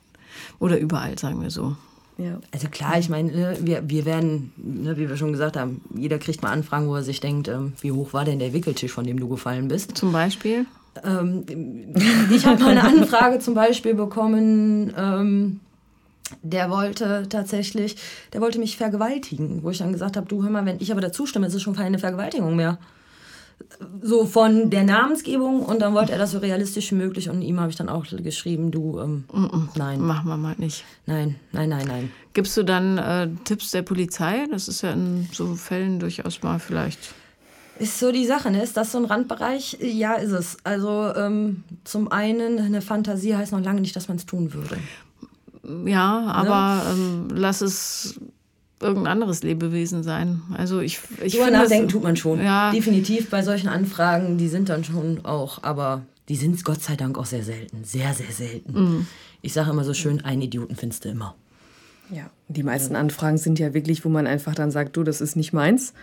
Oder 0.59 0.79
überall, 0.79 1.19
sagen 1.19 1.43
wir 1.43 1.51
so. 1.51 1.77
Ja. 2.19 2.39
Also 2.53 2.69
klar, 2.69 2.99
ich 2.99 3.09
meine, 3.09 3.33
ne, 3.33 3.57
wir, 3.61 3.89
wir 3.89 4.05
werden, 4.05 4.53
ne, 4.57 4.97
wie 4.97 5.09
wir 5.09 5.17
schon 5.17 5.33
gesagt 5.33 5.57
haben, 5.57 5.81
jeder 5.95 6.19
kriegt 6.19 6.43
mal 6.43 6.51
Anfragen, 6.51 6.89
wo 6.89 6.95
er 6.95 7.03
sich 7.03 7.21
denkt, 7.21 7.49
ähm, 7.49 7.73
wie 7.81 7.93
hoch 7.93 8.13
war 8.13 8.25
denn 8.25 8.39
der 8.39 8.53
Wickeltisch, 8.53 8.93
von 8.93 9.05
dem 9.05 9.19
du 9.19 9.29
gefallen 9.29 9.69
bist? 9.69 9.97
Zum 9.97 10.13
Beispiel? 10.13 10.67
Ähm, 11.05 11.45
ich 12.31 12.45
habe 12.47 12.63
mal 12.63 12.71
eine 12.71 12.85
Anfrage 12.85 13.39
zum 13.39 13.55
Beispiel 13.55 13.95
bekommen, 13.95 14.93
ähm, 14.97 15.61
der 16.43 16.71
wollte 16.71 17.27
tatsächlich, 17.29 17.97
der 18.33 18.41
wollte 18.41 18.59
mich 18.59 18.77
vergewaltigen, 18.77 19.63
wo 19.63 19.71
ich 19.71 19.79
dann 19.79 19.93
gesagt 19.93 20.17
habe, 20.17 20.27
du 20.27 20.43
hör 20.43 20.51
mal, 20.51 20.65
wenn 20.65 20.81
ich 20.81 20.93
aber 20.93 21.01
dazu 21.01 21.27
stimme, 21.27 21.47
ist 21.47 21.55
es 21.55 21.63
schon 21.63 21.77
keine 21.77 21.99
Vergewaltigung 21.99 22.57
mehr. 22.57 22.79
So 24.01 24.27
von 24.27 24.71
der 24.71 24.85
Namensgebung 24.85 25.63
und 25.65 25.81
dann 25.81 25.95
wollte 25.95 26.13
er 26.13 26.19
das 26.19 26.33
so 26.33 26.39
realistisch 26.39 26.91
wie 26.93 26.97
möglich 26.97 27.29
und 27.29 27.43
ihm 27.43 27.61
habe 27.61 27.71
ich 27.71 27.77
dann 27.77 27.89
auch 27.89 28.07
geschrieben, 28.09 28.71
du, 28.71 29.01
ähm, 29.01 29.25
mm 29.33 29.45
-mm, 29.45 29.69
nein. 29.77 30.01
Machen 30.01 30.29
wir 30.29 30.37
mal 30.37 30.55
nicht. 30.59 30.85
Nein, 31.07 31.37
nein, 31.53 31.69
nein, 31.69 31.87
nein. 31.87 32.11
Gibst 32.33 32.57
du 32.57 32.63
dann 32.63 32.99
äh, 32.99 33.29
Tipps 33.45 33.71
der 33.71 33.83
Polizei? 33.83 34.47
Das 34.51 34.69
ist 34.69 34.83
ja 34.83 34.93
in 34.93 35.29
so 35.33 35.55
Fällen 35.55 36.01
durchaus 36.01 36.43
mal 36.43 36.59
vielleicht. 36.59 37.15
Ist 37.79 37.99
so 37.99 38.13
die 38.13 38.27
Sache, 38.27 38.51
ne? 38.51 38.63
Ist 38.63 38.77
das 38.77 38.93
so 38.93 38.99
ein 38.99 39.05
Randbereich? 39.05 39.79
Ja, 39.81 40.15
ist 40.15 40.33
es. 40.33 40.57
Also 40.63 41.13
ähm, 41.17 41.65
zum 41.85 42.13
einen, 42.13 42.59
eine 42.59 42.83
Fantasie 42.83 43.35
heißt 43.35 43.53
noch 43.53 43.61
lange 43.61 43.81
nicht, 43.81 43.97
dass 43.97 44.09
man 44.09 44.19
es 44.19 44.27
tun 44.27 44.53
würde. 44.53 44.77
Ja, 45.89 46.27
aber 46.27 46.83
ne? 46.85 46.91
ähm, 46.91 47.29
lass 47.31 47.61
es 47.61 48.21
irgendein 48.83 49.13
anderes 49.13 49.43
Lebewesen 49.43 50.03
sein. 50.03 50.43
Also 50.57 50.81
ich, 50.81 51.01
ich 51.23 51.35
Drüber 51.35 51.51
nachdenken 51.51 51.89
tut 51.89 52.03
man 52.03 52.17
schon. 52.17 52.43
Ja. 52.43 52.71
Definitiv 52.73 53.31
bei 53.31 53.43
solchen 53.43 53.69
Anfragen, 53.69 54.39
die 54.39 54.49
sind 54.49 54.69
dann 54.69 54.85
schon 54.85 55.25
auch, 55.25 55.63
aber 55.63 56.03
die 56.29 56.37
sind 56.37 56.65
Gott 56.65 56.83
sei 56.83 56.97
Dank 56.97 57.19
auch 57.19 57.27
sehr 57.27 57.43
selten. 57.43 57.85
Sehr, 57.85 58.13
sehr 58.15 58.31
selten. 58.31 58.73
Mhm. 58.73 59.07
Ich 59.43 59.53
sage 59.53 59.71
immer 59.71 59.85
so 59.85 59.95
schön, 59.95 60.25
einen 60.25 60.43
Idioten 60.43 60.77
findest 60.77 61.05
du 61.05 61.11
immer. 61.11 61.35
Ja, 62.11 62.31
die 62.49 62.63
meisten 62.63 62.95
Anfragen 62.95 63.39
sind 63.39 63.59
ja 63.59 63.75
wirklich, 63.75 64.05
wo 64.05 64.09
man 64.09 64.27
einfach 64.27 64.55
dann 64.55 64.71
sagt, 64.71 64.97
du, 64.97 65.03
das 65.03 65.21
ist 65.21 65.35
nicht 65.35 65.53
meins. 65.53 65.95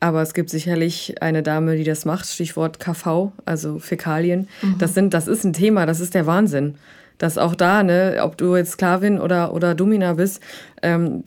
Aber 0.00 0.20
es 0.20 0.34
gibt 0.34 0.50
sicherlich 0.50 1.22
eine 1.22 1.42
Dame, 1.42 1.76
die 1.76 1.84
das 1.84 2.04
macht, 2.04 2.26
Stichwort 2.26 2.78
KV, 2.78 3.32
also 3.44 3.78
Fäkalien. 3.78 4.48
Mhm. 4.60 4.78
Das, 4.78 4.94
sind, 4.94 5.14
das 5.14 5.28
ist 5.28 5.44
ein 5.44 5.52
Thema, 5.52 5.86
das 5.86 6.00
ist 6.00 6.14
der 6.14 6.26
Wahnsinn. 6.26 6.74
Dass 7.18 7.38
auch 7.38 7.54
da, 7.54 7.82
ne, 7.82 8.18
ob 8.22 8.36
du 8.36 8.56
jetzt 8.56 8.72
Sklavin 8.72 9.20
oder, 9.20 9.54
oder 9.54 9.74
Domina 9.74 10.14
bist, 10.14 10.42
ähm, 10.82 11.22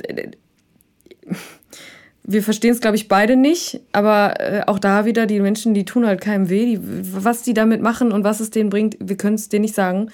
wir 2.23 2.43
verstehen 2.43 2.73
es, 2.73 2.81
glaube 2.81 2.97
ich, 2.97 3.07
beide 3.07 3.37
nicht, 3.37 3.79
aber 3.93 4.39
äh, 4.39 4.61
auch 4.67 4.79
da 4.79 5.05
wieder, 5.05 5.25
die 5.25 5.39
Menschen, 5.39 5.73
die 5.73 5.85
tun 5.85 6.05
halt 6.05 6.19
keinem 6.19 6.49
weh. 6.49 6.75
Die, 6.75 6.79
was 6.81 7.41
die 7.41 7.53
damit 7.53 7.81
machen 7.81 8.11
und 8.11 8.25
was 8.25 8.41
es 8.41 8.49
denen 8.49 8.69
bringt, 8.69 8.97
wir 8.99 9.15
können 9.15 9.35
es 9.35 9.47
denen 9.47 9.61
nicht 9.61 9.75
sagen. 9.75 10.09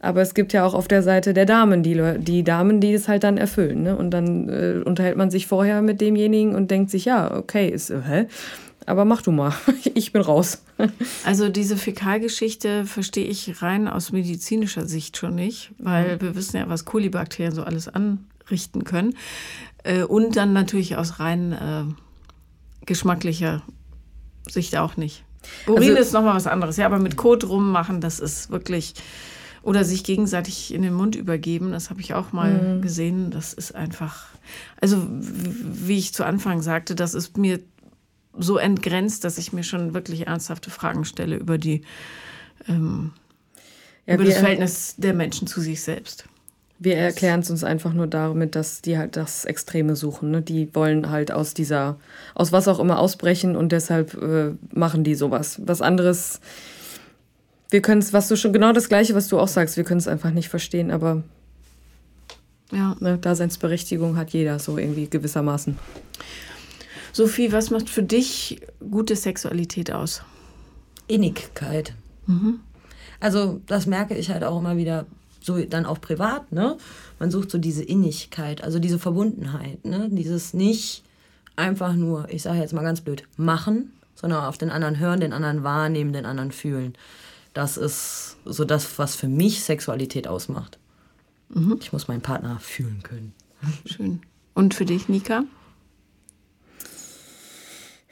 Aber 0.00 0.22
es 0.22 0.32
gibt 0.32 0.52
ja 0.52 0.64
auch 0.64 0.74
auf 0.74 0.88
der 0.88 1.02
Seite 1.02 1.34
der 1.34 1.44
Damen 1.44 1.82
die, 1.82 2.00
die 2.18 2.42
Damen, 2.42 2.80
die 2.80 2.94
es 2.94 3.08
halt 3.08 3.24
dann 3.24 3.36
erfüllen. 3.36 3.82
Ne? 3.82 3.96
Und 3.96 4.12
dann 4.12 4.48
äh, 4.48 4.82
unterhält 4.82 5.16
man 5.16 5.30
sich 5.30 5.46
vorher 5.46 5.82
mit 5.82 6.00
demjenigen 6.00 6.54
und 6.54 6.70
denkt 6.70 6.90
sich, 6.90 7.04
ja, 7.04 7.36
okay, 7.36 7.68
ist, 7.68 7.90
äh, 7.90 8.00
hä? 8.06 8.26
Aber 8.86 9.04
mach 9.04 9.20
du 9.20 9.32
mal, 9.32 9.52
ich 9.94 10.12
bin 10.12 10.22
raus. 10.22 10.62
Also 11.26 11.48
diese 11.48 11.76
Fäkalgeschichte 11.76 12.84
verstehe 12.86 13.26
ich 13.26 13.60
rein 13.60 13.88
aus 13.88 14.12
medizinischer 14.12 14.86
Sicht 14.86 15.16
schon 15.16 15.34
nicht, 15.34 15.72
weil 15.78 16.16
mhm. 16.16 16.20
wir 16.22 16.36
wissen 16.36 16.56
ja, 16.56 16.68
was 16.68 16.84
Kolibakterien 16.84 17.52
so 17.52 17.64
alles 17.64 17.88
anrichten 18.48 18.84
können. 18.84 19.14
Äh, 19.84 20.02
und 20.02 20.36
dann 20.36 20.52
natürlich 20.52 20.96
aus 20.96 21.20
rein 21.20 21.52
äh, 21.52 21.84
geschmacklicher 22.86 23.62
Sicht 24.48 24.76
auch 24.76 24.96
nicht. 24.96 25.24
Urin 25.66 25.90
also, 25.90 26.00
ist 26.00 26.12
nochmal 26.12 26.34
was 26.34 26.46
anderes. 26.46 26.76
Ja, 26.76 26.86
aber 26.86 26.98
mit 26.98 27.16
Kot 27.16 27.44
rummachen, 27.44 28.00
das 28.00 28.20
ist 28.20 28.50
wirklich. 28.50 28.94
Oder 29.62 29.84
sich 29.84 30.04
gegenseitig 30.04 30.72
in 30.72 30.82
den 30.82 30.94
Mund 30.94 31.16
übergeben, 31.16 31.72
das 31.72 31.90
habe 31.90 32.00
ich 32.00 32.14
auch 32.14 32.32
mal 32.32 32.76
mhm. 32.76 32.82
gesehen. 32.82 33.30
Das 33.30 33.52
ist 33.52 33.74
einfach. 33.74 34.28
Also, 34.80 35.04
wie 35.08 35.98
ich 35.98 36.14
zu 36.14 36.24
Anfang 36.24 36.62
sagte, 36.62 36.94
das 36.94 37.12
ist 37.14 37.36
mir 37.36 37.60
so 38.36 38.56
entgrenzt, 38.56 39.24
dass 39.24 39.36
ich 39.36 39.52
mir 39.52 39.64
schon 39.64 39.94
wirklich 39.94 40.26
ernsthafte 40.26 40.70
Fragen 40.70 41.04
stelle 41.04 41.36
über 41.36 41.58
die. 41.58 41.82
Ähm, 42.66 43.12
ja, 44.06 44.14
über 44.14 44.24
das 44.24 44.38
Verhältnis 44.38 44.94
der 44.96 45.12
Menschen 45.12 45.46
zu 45.46 45.60
sich 45.60 45.82
selbst. 45.82 46.24
Wir 46.80 46.96
erklären 46.96 47.40
es 47.40 47.50
uns 47.50 47.64
einfach 47.64 47.92
nur 47.92 48.06
damit, 48.06 48.54
dass 48.54 48.82
die 48.82 48.98
halt 48.98 49.16
das 49.16 49.44
Extreme 49.44 49.96
suchen. 49.96 50.30
Ne? 50.30 50.42
Die 50.42 50.72
wollen 50.74 51.10
halt 51.10 51.32
aus 51.32 51.52
dieser, 51.52 51.98
aus 52.34 52.52
was 52.52 52.68
auch 52.68 52.78
immer 52.78 53.00
ausbrechen 53.00 53.56
und 53.56 53.72
deshalb 53.72 54.14
äh, 54.14 54.52
machen 54.72 55.02
die 55.02 55.16
sowas. 55.16 55.60
Was 55.64 55.82
anderes, 55.82 56.40
wir 57.70 57.82
können 57.82 58.00
es, 58.00 58.12
was 58.12 58.28
du 58.28 58.36
schon, 58.36 58.52
genau 58.52 58.72
das 58.72 58.88
Gleiche, 58.88 59.14
was 59.14 59.28
du 59.28 59.40
auch 59.40 59.48
sagst, 59.48 59.76
wir 59.76 59.84
können 59.84 59.98
es 59.98 60.08
einfach 60.08 60.30
nicht 60.30 60.48
verstehen, 60.48 60.90
aber 60.92 61.24
ja. 62.70 62.96
ne, 63.00 63.18
Daseinsberechtigung 63.18 64.16
hat 64.16 64.30
jeder 64.30 64.58
so 64.58 64.78
irgendwie 64.78 65.08
gewissermaßen. 65.08 65.76
Sophie, 67.12 67.50
was 67.52 67.70
macht 67.70 67.90
für 67.90 68.02
dich 68.02 68.60
gute 68.90 69.16
Sexualität 69.16 69.90
aus? 69.90 70.22
Innigkeit. 71.08 71.94
Mhm. 72.26 72.60
Also 73.20 73.60
das 73.66 73.86
merke 73.86 74.14
ich 74.14 74.30
halt 74.30 74.44
auch 74.44 74.58
immer 74.58 74.76
wieder 74.76 75.06
so 75.48 75.58
dann 75.64 75.84
auch 75.84 76.00
privat, 76.00 76.52
ne? 76.52 76.76
Man 77.18 77.32
sucht 77.32 77.50
so 77.50 77.58
diese 77.58 77.82
Innigkeit, 77.82 78.62
also 78.62 78.78
diese 78.78 79.00
Verbundenheit, 79.00 79.84
ne? 79.84 80.08
Dieses 80.12 80.54
nicht 80.54 81.02
einfach 81.56 81.94
nur, 81.94 82.28
ich 82.30 82.42
sage 82.42 82.60
jetzt 82.60 82.72
mal 82.72 82.84
ganz 82.84 83.00
blöd, 83.00 83.24
machen, 83.36 83.92
sondern 84.14 84.44
auf 84.44 84.58
den 84.58 84.70
anderen 84.70 85.00
hören, 85.00 85.18
den 85.18 85.32
anderen 85.32 85.64
wahrnehmen, 85.64 86.12
den 86.12 86.26
anderen 86.26 86.52
fühlen. 86.52 86.94
Das 87.52 87.76
ist 87.76 88.36
so 88.44 88.64
das, 88.64 88.98
was 88.98 89.16
für 89.16 89.28
mich 89.28 89.64
Sexualität 89.64 90.28
ausmacht. 90.28 90.78
Mhm. 91.48 91.78
Ich 91.80 91.92
muss 91.92 92.06
meinen 92.06 92.20
Partner 92.20 92.58
fühlen 92.60 93.02
können. 93.02 93.32
Schön. 93.84 94.20
Und 94.54 94.74
für 94.74 94.84
dich, 94.84 95.08
Nika? 95.08 95.44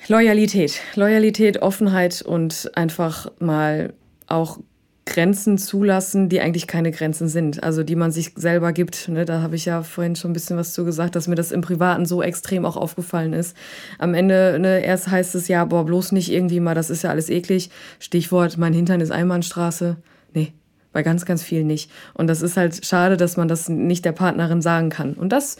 Loyalität. 0.08 0.80
Loyalität, 0.94 1.62
Offenheit 1.62 2.22
und 2.22 2.70
einfach 2.76 3.30
mal 3.38 3.94
auch 4.26 4.58
Grenzen 5.06 5.56
zulassen, 5.56 6.28
die 6.28 6.40
eigentlich 6.40 6.66
keine 6.66 6.90
Grenzen 6.90 7.28
sind, 7.28 7.62
also 7.62 7.84
die 7.84 7.94
man 7.94 8.10
sich 8.10 8.32
selber 8.34 8.72
gibt. 8.72 9.08
Ne? 9.08 9.24
Da 9.24 9.40
habe 9.40 9.54
ich 9.54 9.64
ja 9.64 9.84
vorhin 9.84 10.16
schon 10.16 10.32
ein 10.32 10.34
bisschen 10.34 10.56
was 10.56 10.72
zu 10.72 10.84
gesagt, 10.84 11.14
dass 11.14 11.28
mir 11.28 11.36
das 11.36 11.52
im 11.52 11.60
Privaten 11.60 12.06
so 12.06 12.22
extrem 12.22 12.66
auch 12.66 12.76
aufgefallen 12.76 13.32
ist. 13.32 13.56
Am 13.98 14.14
Ende, 14.14 14.58
ne, 14.58 14.80
erst 14.80 15.08
heißt 15.08 15.36
es 15.36 15.46
ja, 15.46 15.64
boah, 15.64 15.86
bloß 15.86 16.10
nicht 16.10 16.30
irgendwie 16.30 16.58
mal, 16.58 16.74
das 16.74 16.90
ist 16.90 17.02
ja 17.02 17.10
alles 17.10 17.30
eklig. 17.30 17.70
Stichwort, 18.00 18.58
mein 18.58 18.72
Hintern 18.72 19.00
ist 19.00 19.12
Einbahnstraße. 19.12 19.96
Nee, 20.34 20.52
bei 20.92 21.04
ganz, 21.04 21.24
ganz 21.24 21.44
vielen 21.44 21.68
nicht. 21.68 21.88
Und 22.14 22.26
das 22.26 22.42
ist 22.42 22.56
halt 22.56 22.84
schade, 22.84 23.16
dass 23.16 23.36
man 23.36 23.46
das 23.46 23.68
nicht 23.68 24.04
der 24.04 24.12
Partnerin 24.12 24.60
sagen 24.60 24.90
kann. 24.90 25.14
Und 25.14 25.30
das 25.30 25.56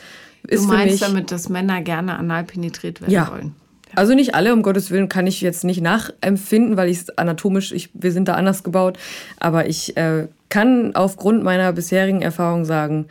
ist 0.49 0.64
du 0.64 0.68
meinst 0.68 1.03
damit, 1.03 1.30
dass 1.30 1.49
Männer 1.49 1.82
gerne 1.82 2.18
anal 2.18 2.42
penetriert 2.42 3.01
werden 3.01 3.12
ja. 3.12 3.30
wollen? 3.30 3.55
Also 3.97 4.14
nicht 4.14 4.34
alle, 4.34 4.53
um 4.53 4.62
Gottes 4.62 4.90
Willen, 4.90 5.09
kann 5.09 5.26
ich 5.26 5.40
jetzt 5.40 5.64
nicht 5.64 5.80
nachempfinden, 5.80 6.76
weil 6.76 6.88
ich 6.88 6.99
es 6.99 7.18
anatomisch, 7.18 7.72
ich, 7.72 7.90
wir 7.94 8.12
sind 8.12 8.28
da 8.28 8.34
anders 8.34 8.62
gebaut. 8.62 8.99
Aber 9.40 9.68
ich 9.68 9.97
äh, 9.97 10.28
kann 10.51 10.94
aufgrund 10.94 11.42
meiner 11.42 11.72
bisherigen 11.72 12.22
Erfahrung 12.22 12.64
sagen, 12.64 13.07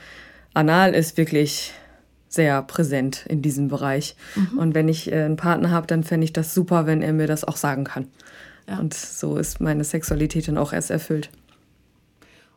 Anal 0.54 0.94
ist 0.94 1.18
wirklich 1.18 1.74
sehr 2.30 2.62
präsent 2.62 3.26
in 3.28 3.42
diesem 3.42 3.68
Bereich. 3.68 4.16
Mhm. 4.36 4.60
Und 4.60 4.76
wenn 4.76 4.88
ich 4.88 5.12
äh, 5.12 5.24
einen 5.24 5.38
Partner 5.38 5.72
habe, 5.72 5.88
dann 5.88 6.04
fände 6.04 6.26
ich 6.26 6.34
das 6.34 6.54
super, 6.54 6.86
wenn 6.86 7.02
er 7.02 7.14
mir 7.14 7.28
das 7.28 7.44
auch 7.44 7.58
sagen 7.58 7.84
kann. 7.84 8.08
Ja. 8.70 8.78
Und 8.80 8.94
so 8.94 9.38
ist 9.38 9.62
meine 9.62 9.84
Sexualität 9.84 10.48
dann 10.48 10.58
auch 10.58 10.72
erst 10.72 10.92
erfüllt. 10.92 11.30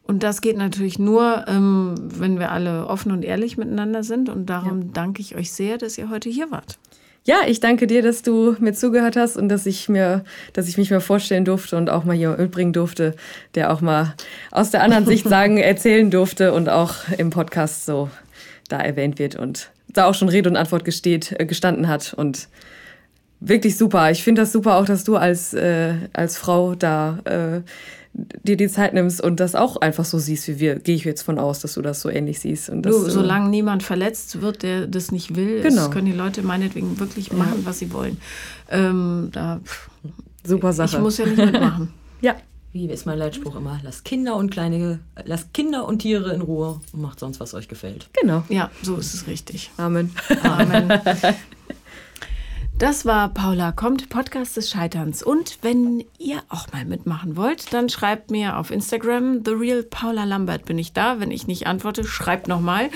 Und 0.03 0.23
das 0.23 0.41
geht 0.41 0.57
natürlich 0.57 0.99
nur, 0.99 1.45
ähm, 1.49 1.95
wenn 1.99 2.39
wir 2.39 2.51
alle 2.51 2.87
offen 2.87 3.13
und 3.13 3.25
ehrlich 3.25 3.57
miteinander 3.57 4.03
sind. 4.03 4.29
Und 4.29 4.47
darum 4.47 4.83
ja. 4.83 4.89
danke 4.93 5.21
ich 5.23 5.37
euch 5.37 5.53
sehr, 5.53 5.79
dass 5.79 5.99
ihr 5.99 6.11
heute 6.11 6.29
hier 6.29 6.51
wart. 6.51 6.79
Ja, 7.29 7.41
ich 7.47 7.61
danke 7.61 7.87
dir, 7.87 8.01
dass 8.01 8.23
du 8.23 8.57
mir 8.59 8.73
zugehört 8.73 9.15
hast 9.15 9.37
und 9.37 9.51
dass 9.51 9.67
ich 9.67 9.91
mir, 9.91 10.25
dass 10.55 10.67
ich 10.67 10.79
mich 10.79 10.91
mal 10.91 11.01
vorstellen 11.01 11.45
durfte 11.45 11.77
und 11.77 11.91
auch 11.91 12.05
mal 12.05 12.15
jemand 12.15 12.39
mitbringen 12.39 12.73
durfte, 12.73 13.15
der 13.55 13.71
auch 13.71 13.83
mal 13.83 14.15
aus 14.51 14.71
der 14.71 14.83
anderen 14.83 15.05
Sicht 15.05 15.29
sagen, 15.29 15.59
erzählen 15.59 16.11
durfte 16.11 16.55
und 16.55 16.71
auch 16.71 16.95
im 17.19 17.29
Podcast 17.29 17.85
so 17.85 18.09
da 18.71 18.81
erwähnt 18.81 19.19
wird 19.19 19.37
und 19.37 19.71
da 19.89 20.07
auch 20.07 20.15
schon 20.15 20.31
Rede 20.31 20.49
und 20.49 20.57
Antwort 20.57 20.87
gesteht, 20.87 21.39
äh, 21.39 21.45
gestanden 21.45 21.87
hat 21.87 22.15
und 22.15 22.49
wirklich 23.41 23.77
super. 23.77 24.11
Ich 24.11 24.25
finde 24.25 24.41
das 24.41 24.51
super 24.51 24.79
auch, 24.79 24.87
dass 24.87 25.05
du 25.05 25.17
als, 25.17 25.53
äh, 25.53 25.97
als 26.15 26.39
Frau 26.39 26.77
da 26.77 27.19
äh, 27.27 27.61
dir 28.43 28.57
die 28.57 28.69
Zeit 28.69 28.95
nimmst 28.95 29.21
und 29.21 29.41
das 29.41 29.55
auch 29.55 29.77
einfach 29.77 30.05
so 30.05 30.19
siehst 30.19 30.49
wie 30.49 30.61
wir, 30.61 30.77
gehe 30.77 30.97
ich 30.97 31.05
jetzt 31.05 31.23
von 31.23 31.39
aus, 31.39 31.61
dass 31.61 31.75
du 31.75 31.83
das 31.83 32.01
so 32.01 32.09
ähnlich 32.09 32.41
siehst. 32.41 32.69
Und 32.69 32.83
das, 32.83 32.95
du, 32.95 33.11
solange 33.11 33.49
niemand 33.49 33.83
verletzt 33.83 34.41
wird, 34.41 34.63
der 34.63 34.87
das 34.87 35.13
nicht 35.13 35.37
will, 35.37 35.63
genau. 35.63 35.91
können 35.91 36.07
die 36.07 36.13
Leute 36.13 36.43
meinetwegen 36.43 36.99
wirklich 36.99 37.33
machen, 37.33 37.61
ja. 37.61 37.67
was 37.67 37.79
sie 37.79 37.93
wollen. 37.93 38.19
Ähm, 38.71 39.29
da, 39.33 39.61
Super 40.45 40.73
Sache. 40.73 40.97
Ich 40.97 41.03
muss 41.03 41.19
ja 41.19 41.27
nicht 41.27 41.37
mitmachen. 41.37 41.93
ja. 42.21 42.37
Wie 42.73 42.87
ist 42.87 43.07
mein 43.07 43.19
Leitspruch 43.19 43.57
immer? 43.57 43.81
Lasst 43.83 44.05
Kinder 44.05 44.37
und 44.37 44.51
kleine, 44.51 45.01
lasst 45.25 45.55
Kinder 45.55 45.87
und 45.87 46.01
Tiere 46.01 46.35
in 46.35 46.43
Ruhe 46.43 46.81
und 46.93 47.01
macht 47.01 47.19
sonst, 47.19 47.41
was 47.41 47.55
euch 47.55 47.69
gefällt. 47.69 48.11
Genau. 48.21 48.45
Ja, 48.49 48.71
so 48.83 48.97
ist 48.97 49.15
es 49.15 49.27
richtig. 49.27 49.71
Amen. 49.79 50.11
Amen. 50.43 50.89
Das 52.79 53.05
war 53.05 53.29
Paula 53.31 53.73
kommt, 53.73 54.09
Podcast 54.09 54.57
des 54.57 54.71
Scheiterns. 54.71 55.25
Und 55.25 55.59
wenn 55.63 56.05
ihr 56.17 56.41
auch 56.49 56.73
mal 56.73 56.85
mitmachen 56.85 57.37
wollt, 57.37 57.73
dann 57.73 57.89
schreibt 57.89 58.31
mir 58.31 58.57
auf 58.57 58.71
Instagram, 58.71 59.45
The 59.45 59.51
Real 59.51 59.83
Paula 59.83 60.23
Lambert 60.23 60.65
bin 60.65 60.79
ich 60.79 60.93
da. 60.93 61.19
Wenn 61.19 61.33
ich 61.33 61.49
nicht 61.49 61.67
antworte, 61.67 62.05
schreibt 62.05 62.47
nochmal. 62.47 62.91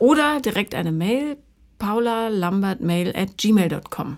Oder 0.00 0.40
direkt 0.40 0.74
eine 0.74 0.90
Mail, 0.90 1.36
paulalambertmail 1.78 3.14
at 3.16 3.38
gmail.com. 3.38 4.16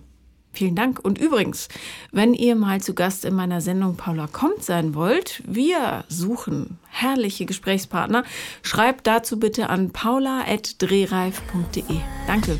Vielen 0.55 0.77
Dank. 0.77 0.99
Und 1.03 1.19
übrigens, 1.19 1.69
wenn 2.11 2.33
ihr 2.33 2.57
mal 2.57 2.81
zu 2.81 2.95
Gast 2.95 3.27
in 3.27 3.35
meiner 3.35 3.61
Sendung 3.61 3.97
Paula 3.97 4.27
kommt 4.27 4.65
sein 4.65 4.95
wollt, 4.95 5.43
wir 5.47 6.05
suchen 6.09 6.79
herrliche 6.89 7.45
Gesprächspartner. 7.45 8.25
Schreibt 8.63 9.07
dazu 9.07 9.39
bitte 9.39 9.69
an 9.69 9.91
paula.drehreif.de. 9.91 12.01
Danke. 12.27 12.59